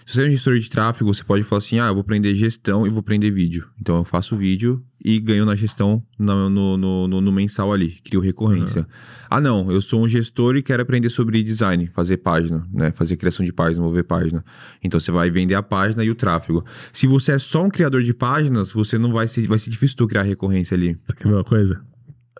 Se 0.07 0.15
você 0.15 0.23
é 0.23 0.27
um 0.27 0.31
gestor 0.31 0.59
de 0.59 0.69
tráfego, 0.69 1.13
você 1.13 1.23
pode 1.23 1.45
falar 1.45 1.59
assim: 1.59 1.79
ah, 1.79 1.89
eu 1.89 1.95
vou 1.95 2.01
aprender 2.01 2.35
gestão 2.35 2.87
e 2.87 2.91
vou 2.91 3.01
aprender 3.01 3.31
vídeo. 3.31 3.69
Então 3.81 3.97
eu 3.97 4.05
faço 4.05 4.37
vídeo 4.37 4.83
e 5.03 5.19
ganho 5.19 5.45
na 5.45 5.55
gestão 5.55 6.03
no, 6.19 6.51
no, 6.51 6.77
no, 6.77 7.21
no 7.21 7.33
mensal 7.33 7.73
ali, 7.73 8.01
crio 8.05 8.21
recorrência. 8.21 8.83
Uhum. 8.83 8.87
Ah, 9.31 9.41
não, 9.41 9.71
eu 9.71 9.81
sou 9.81 10.03
um 10.03 10.09
gestor 10.09 10.57
e 10.57 10.63
quero 10.63 10.83
aprender 10.83 11.09
sobre 11.11 11.43
design, 11.43 11.87
fazer 11.89 12.19
página, 12.19 12.67
né? 12.73 12.93
Fazer 12.93 13.17
criação 13.17 13.45
de 13.45 13.53
página, 13.53 13.83
mover 13.83 14.05
página. 14.05 14.45
Então 14.83 14.99
você 14.99 15.11
vai 15.13 15.31
vender 15.31 15.55
a 15.55 15.63
página 15.63 16.05
e 16.05 16.11
o 16.11 16.15
tráfego. 16.15 16.65
Se 16.93 17.07
você 17.07 17.33
é 17.33 17.39
só 17.39 17.65
um 17.65 17.71
criador 17.71 18.03
de 18.03 18.13
páginas, 18.13 18.73
você 18.73 18.99
não 18.99 19.13
vai 19.13 19.29
ser, 19.29 19.47
vai 19.47 19.59
ser 19.59 19.71
difícil 19.71 19.97
tu 19.97 20.07
criar 20.07 20.23
recorrência 20.23 20.75
ali. 20.75 20.99
Você 21.07 21.17
quer 21.17 21.29
ver 21.29 21.35
uma 21.35 21.45
coisa? 21.45 21.81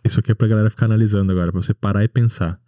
Isso 0.05 0.19
aqui 0.19 0.33
é 0.33 0.35
pra 0.35 0.49
galera 0.49 0.71
ficar 0.71 0.87
analisando 0.87 1.31
agora, 1.31 1.53
pra 1.53 1.63
você 1.63 1.75
parar 1.75 2.05
e 2.05 2.09
pensar. 2.09 2.59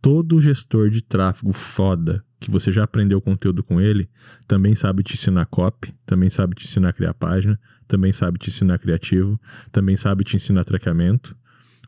Todo 0.00 0.40
gestor 0.40 0.88
de 0.88 1.02
tráfego 1.02 1.52
foda 1.52 2.24
que 2.40 2.50
você 2.50 2.72
já 2.72 2.82
aprendeu 2.82 3.20
conteúdo 3.20 3.62
com 3.62 3.80
ele, 3.80 4.08
também 4.48 4.74
sabe 4.74 5.02
te 5.02 5.12
ensinar 5.14 5.44
copy, 5.46 5.94
também 6.06 6.30
sabe 6.30 6.56
te 6.56 6.64
ensinar 6.64 6.88
a 6.88 6.92
criar 6.92 7.12
página, 7.12 7.60
também 7.86 8.12
sabe 8.12 8.38
te 8.38 8.48
ensinar 8.48 8.78
criativo, 8.78 9.38
também 9.70 9.94
sabe 9.94 10.24
te 10.24 10.36
ensinar 10.36 10.64
traqueamento, 10.64 11.36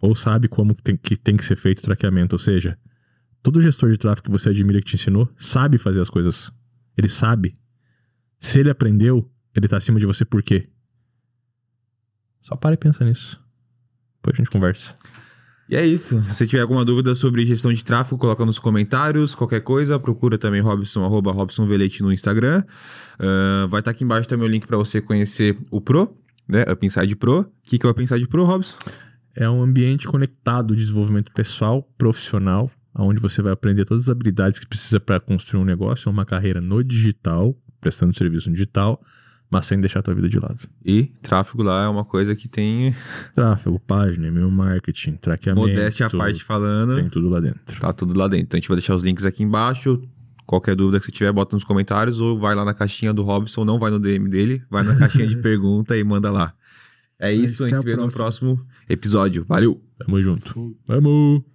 ou 0.00 0.14
sabe 0.14 0.48
como 0.48 0.74
tem, 0.74 0.96
que 0.96 1.16
tem 1.16 1.36
que 1.36 1.44
ser 1.44 1.56
feito 1.56 1.78
o 1.78 1.82
traqueamento. 1.82 2.34
Ou 2.34 2.38
seja, 2.38 2.78
todo 3.42 3.60
gestor 3.60 3.90
de 3.90 3.96
tráfego 3.96 4.26
que 4.26 4.30
você 4.30 4.50
admira 4.50 4.80
que 4.80 4.86
te 4.86 4.96
ensinou 4.96 5.32
sabe 5.38 5.78
fazer 5.78 6.00
as 6.00 6.10
coisas. 6.10 6.52
Ele 6.96 7.08
sabe. 7.08 7.56
Se 8.38 8.60
ele 8.60 8.68
aprendeu, 8.68 9.30
ele 9.54 9.68
tá 9.68 9.78
acima 9.78 9.98
de 9.98 10.04
você 10.04 10.24
por 10.24 10.42
quê? 10.42 10.68
Só 12.42 12.56
para 12.56 12.74
e 12.74 12.76
pensa 12.76 13.04
nisso. 13.04 13.40
Depois 14.16 14.34
a 14.34 14.36
gente 14.38 14.50
conversa. 14.50 14.94
E 15.72 15.74
é 15.74 15.86
isso. 15.86 16.22
Se 16.34 16.46
tiver 16.46 16.60
alguma 16.60 16.84
dúvida 16.84 17.14
sobre 17.14 17.46
gestão 17.46 17.72
de 17.72 17.82
tráfego, 17.82 18.18
coloca 18.18 18.44
nos 18.44 18.58
comentários. 18.58 19.34
Qualquer 19.34 19.62
coisa, 19.62 19.98
procura 19.98 20.36
também 20.36 20.60
Robson, 20.60 21.02
arroba 21.02 21.32
Robson 21.32 21.66
Velete 21.66 22.02
no 22.02 22.12
Instagram. 22.12 22.62
Uh, 23.18 23.66
vai 23.68 23.80
estar 23.80 23.84
tá 23.84 23.90
aqui 23.92 24.04
embaixo 24.04 24.28
também 24.28 24.46
o 24.46 24.50
link 24.50 24.66
para 24.66 24.76
você 24.76 25.00
conhecer 25.00 25.56
o 25.70 25.80
Pro, 25.80 26.14
né? 26.46 26.62
Up 26.70 26.84
Inside 26.84 27.16
Pro. 27.16 27.40
O 27.40 27.46
que, 27.62 27.78
que 27.78 27.86
é 27.86 27.88
o 27.88 27.90
Up 27.90 28.02
Inside 28.02 28.28
Pro, 28.28 28.44
Robson? 28.44 28.76
É 29.34 29.48
um 29.48 29.62
ambiente 29.62 30.06
conectado 30.06 30.76
de 30.76 30.82
desenvolvimento 30.82 31.32
pessoal, 31.32 31.90
profissional, 31.96 32.70
onde 32.94 33.18
você 33.18 33.40
vai 33.40 33.54
aprender 33.54 33.86
todas 33.86 34.02
as 34.02 34.08
habilidades 34.10 34.58
que 34.58 34.66
precisa 34.66 35.00
para 35.00 35.18
construir 35.20 35.62
um 35.62 35.64
negócio, 35.64 36.12
uma 36.12 36.26
carreira 36.26 36.60
no 36.60 36.84
digital, 36.84 37.56
prestando 37.80 38.14
serviço 38.14 38.50
no 38.50 38.54
digital 38.54 39.02
mas 39.52 39.66
sem 39.66 39.78
deixar 39.78 40.00
a 40.00 40.02
tua 40.02 40.14
vida 40.14 40.30
de 40.30 40.38
lado. 40.38 40.66
E 40.82 41.12
tráfego 41.20 41.62
lá 41.62 41.84
é 41.84 41.88
uma 41.88 42.06
coisa 42.06 42.34
que 42.34 42.48
tem. 42.48 42.94
Tráfego, 43.34 43.78
página, 43.78 44.28
e-mail 44.28 44.50
marketing, 44.50 45.16
traqueamento. 45.16 45.68
Modéstia 45.68 46.06
à 46.06 46.10
parte 46.10 46.42
falando. 46.42 46.94
Tem 46.94 47.06
tudo 47.10 47.28
lá 47.28 47.38
dentro. 47.38 47.78
Tá 47.78 47.92
tudo 47.92 48.18
lá 48.18 48.28
dentro. 48.28 48.44
Então 48.44 48.56
a 48.56 48.60
gente 48.60 48.68
vai 48.68 48.78
deixar 48.78 48.94
os 48.94 49.02
links 49.02 49.26
aqui 49.26 49.42
embaixo. 49.42 50.02
Qualquer 50.46 50.74
dúvida 50.74 50.98
que 50.98 51.04
você 51.04 51.12
tiver, 51.12 51.30
bota 51.32 51.54
nos 51.54 51.64
comentários 51.64 52.18
ou 52.18 52.38
vai 52.38 52.54
lá 52.54 52.64
na 52.64 52.72
caixinha 52.72 53.12
do 53.12 53.22
Robson, 53.22 53.62
não 53.62 53.78
vai 53.78 53.90
no 53.90 54.00
DM 54.00 54.26
dele, 54.26 54.62
vai 54.70 54.82
na 54.82 54.96
caixinha 54.96 55.26
de 55.26 55.36
pergunta 55.42 55.98
e 55.98 56.02
manda 56.02 56.30
lá. 56.30 56.54
É 57.20 57.30
isso, 57.30 57.66
a 57.66 57.68
gente 57.68 57.84
vê 57.84 57.94
no 57.94 58.10
próximo 58.10 58.58
episódio. 58.88 59.44
Valeu! 59.44 59.78
Tamo 59.98 60.20
junto. 60.22 60.74
Vamos! 60.86 61.51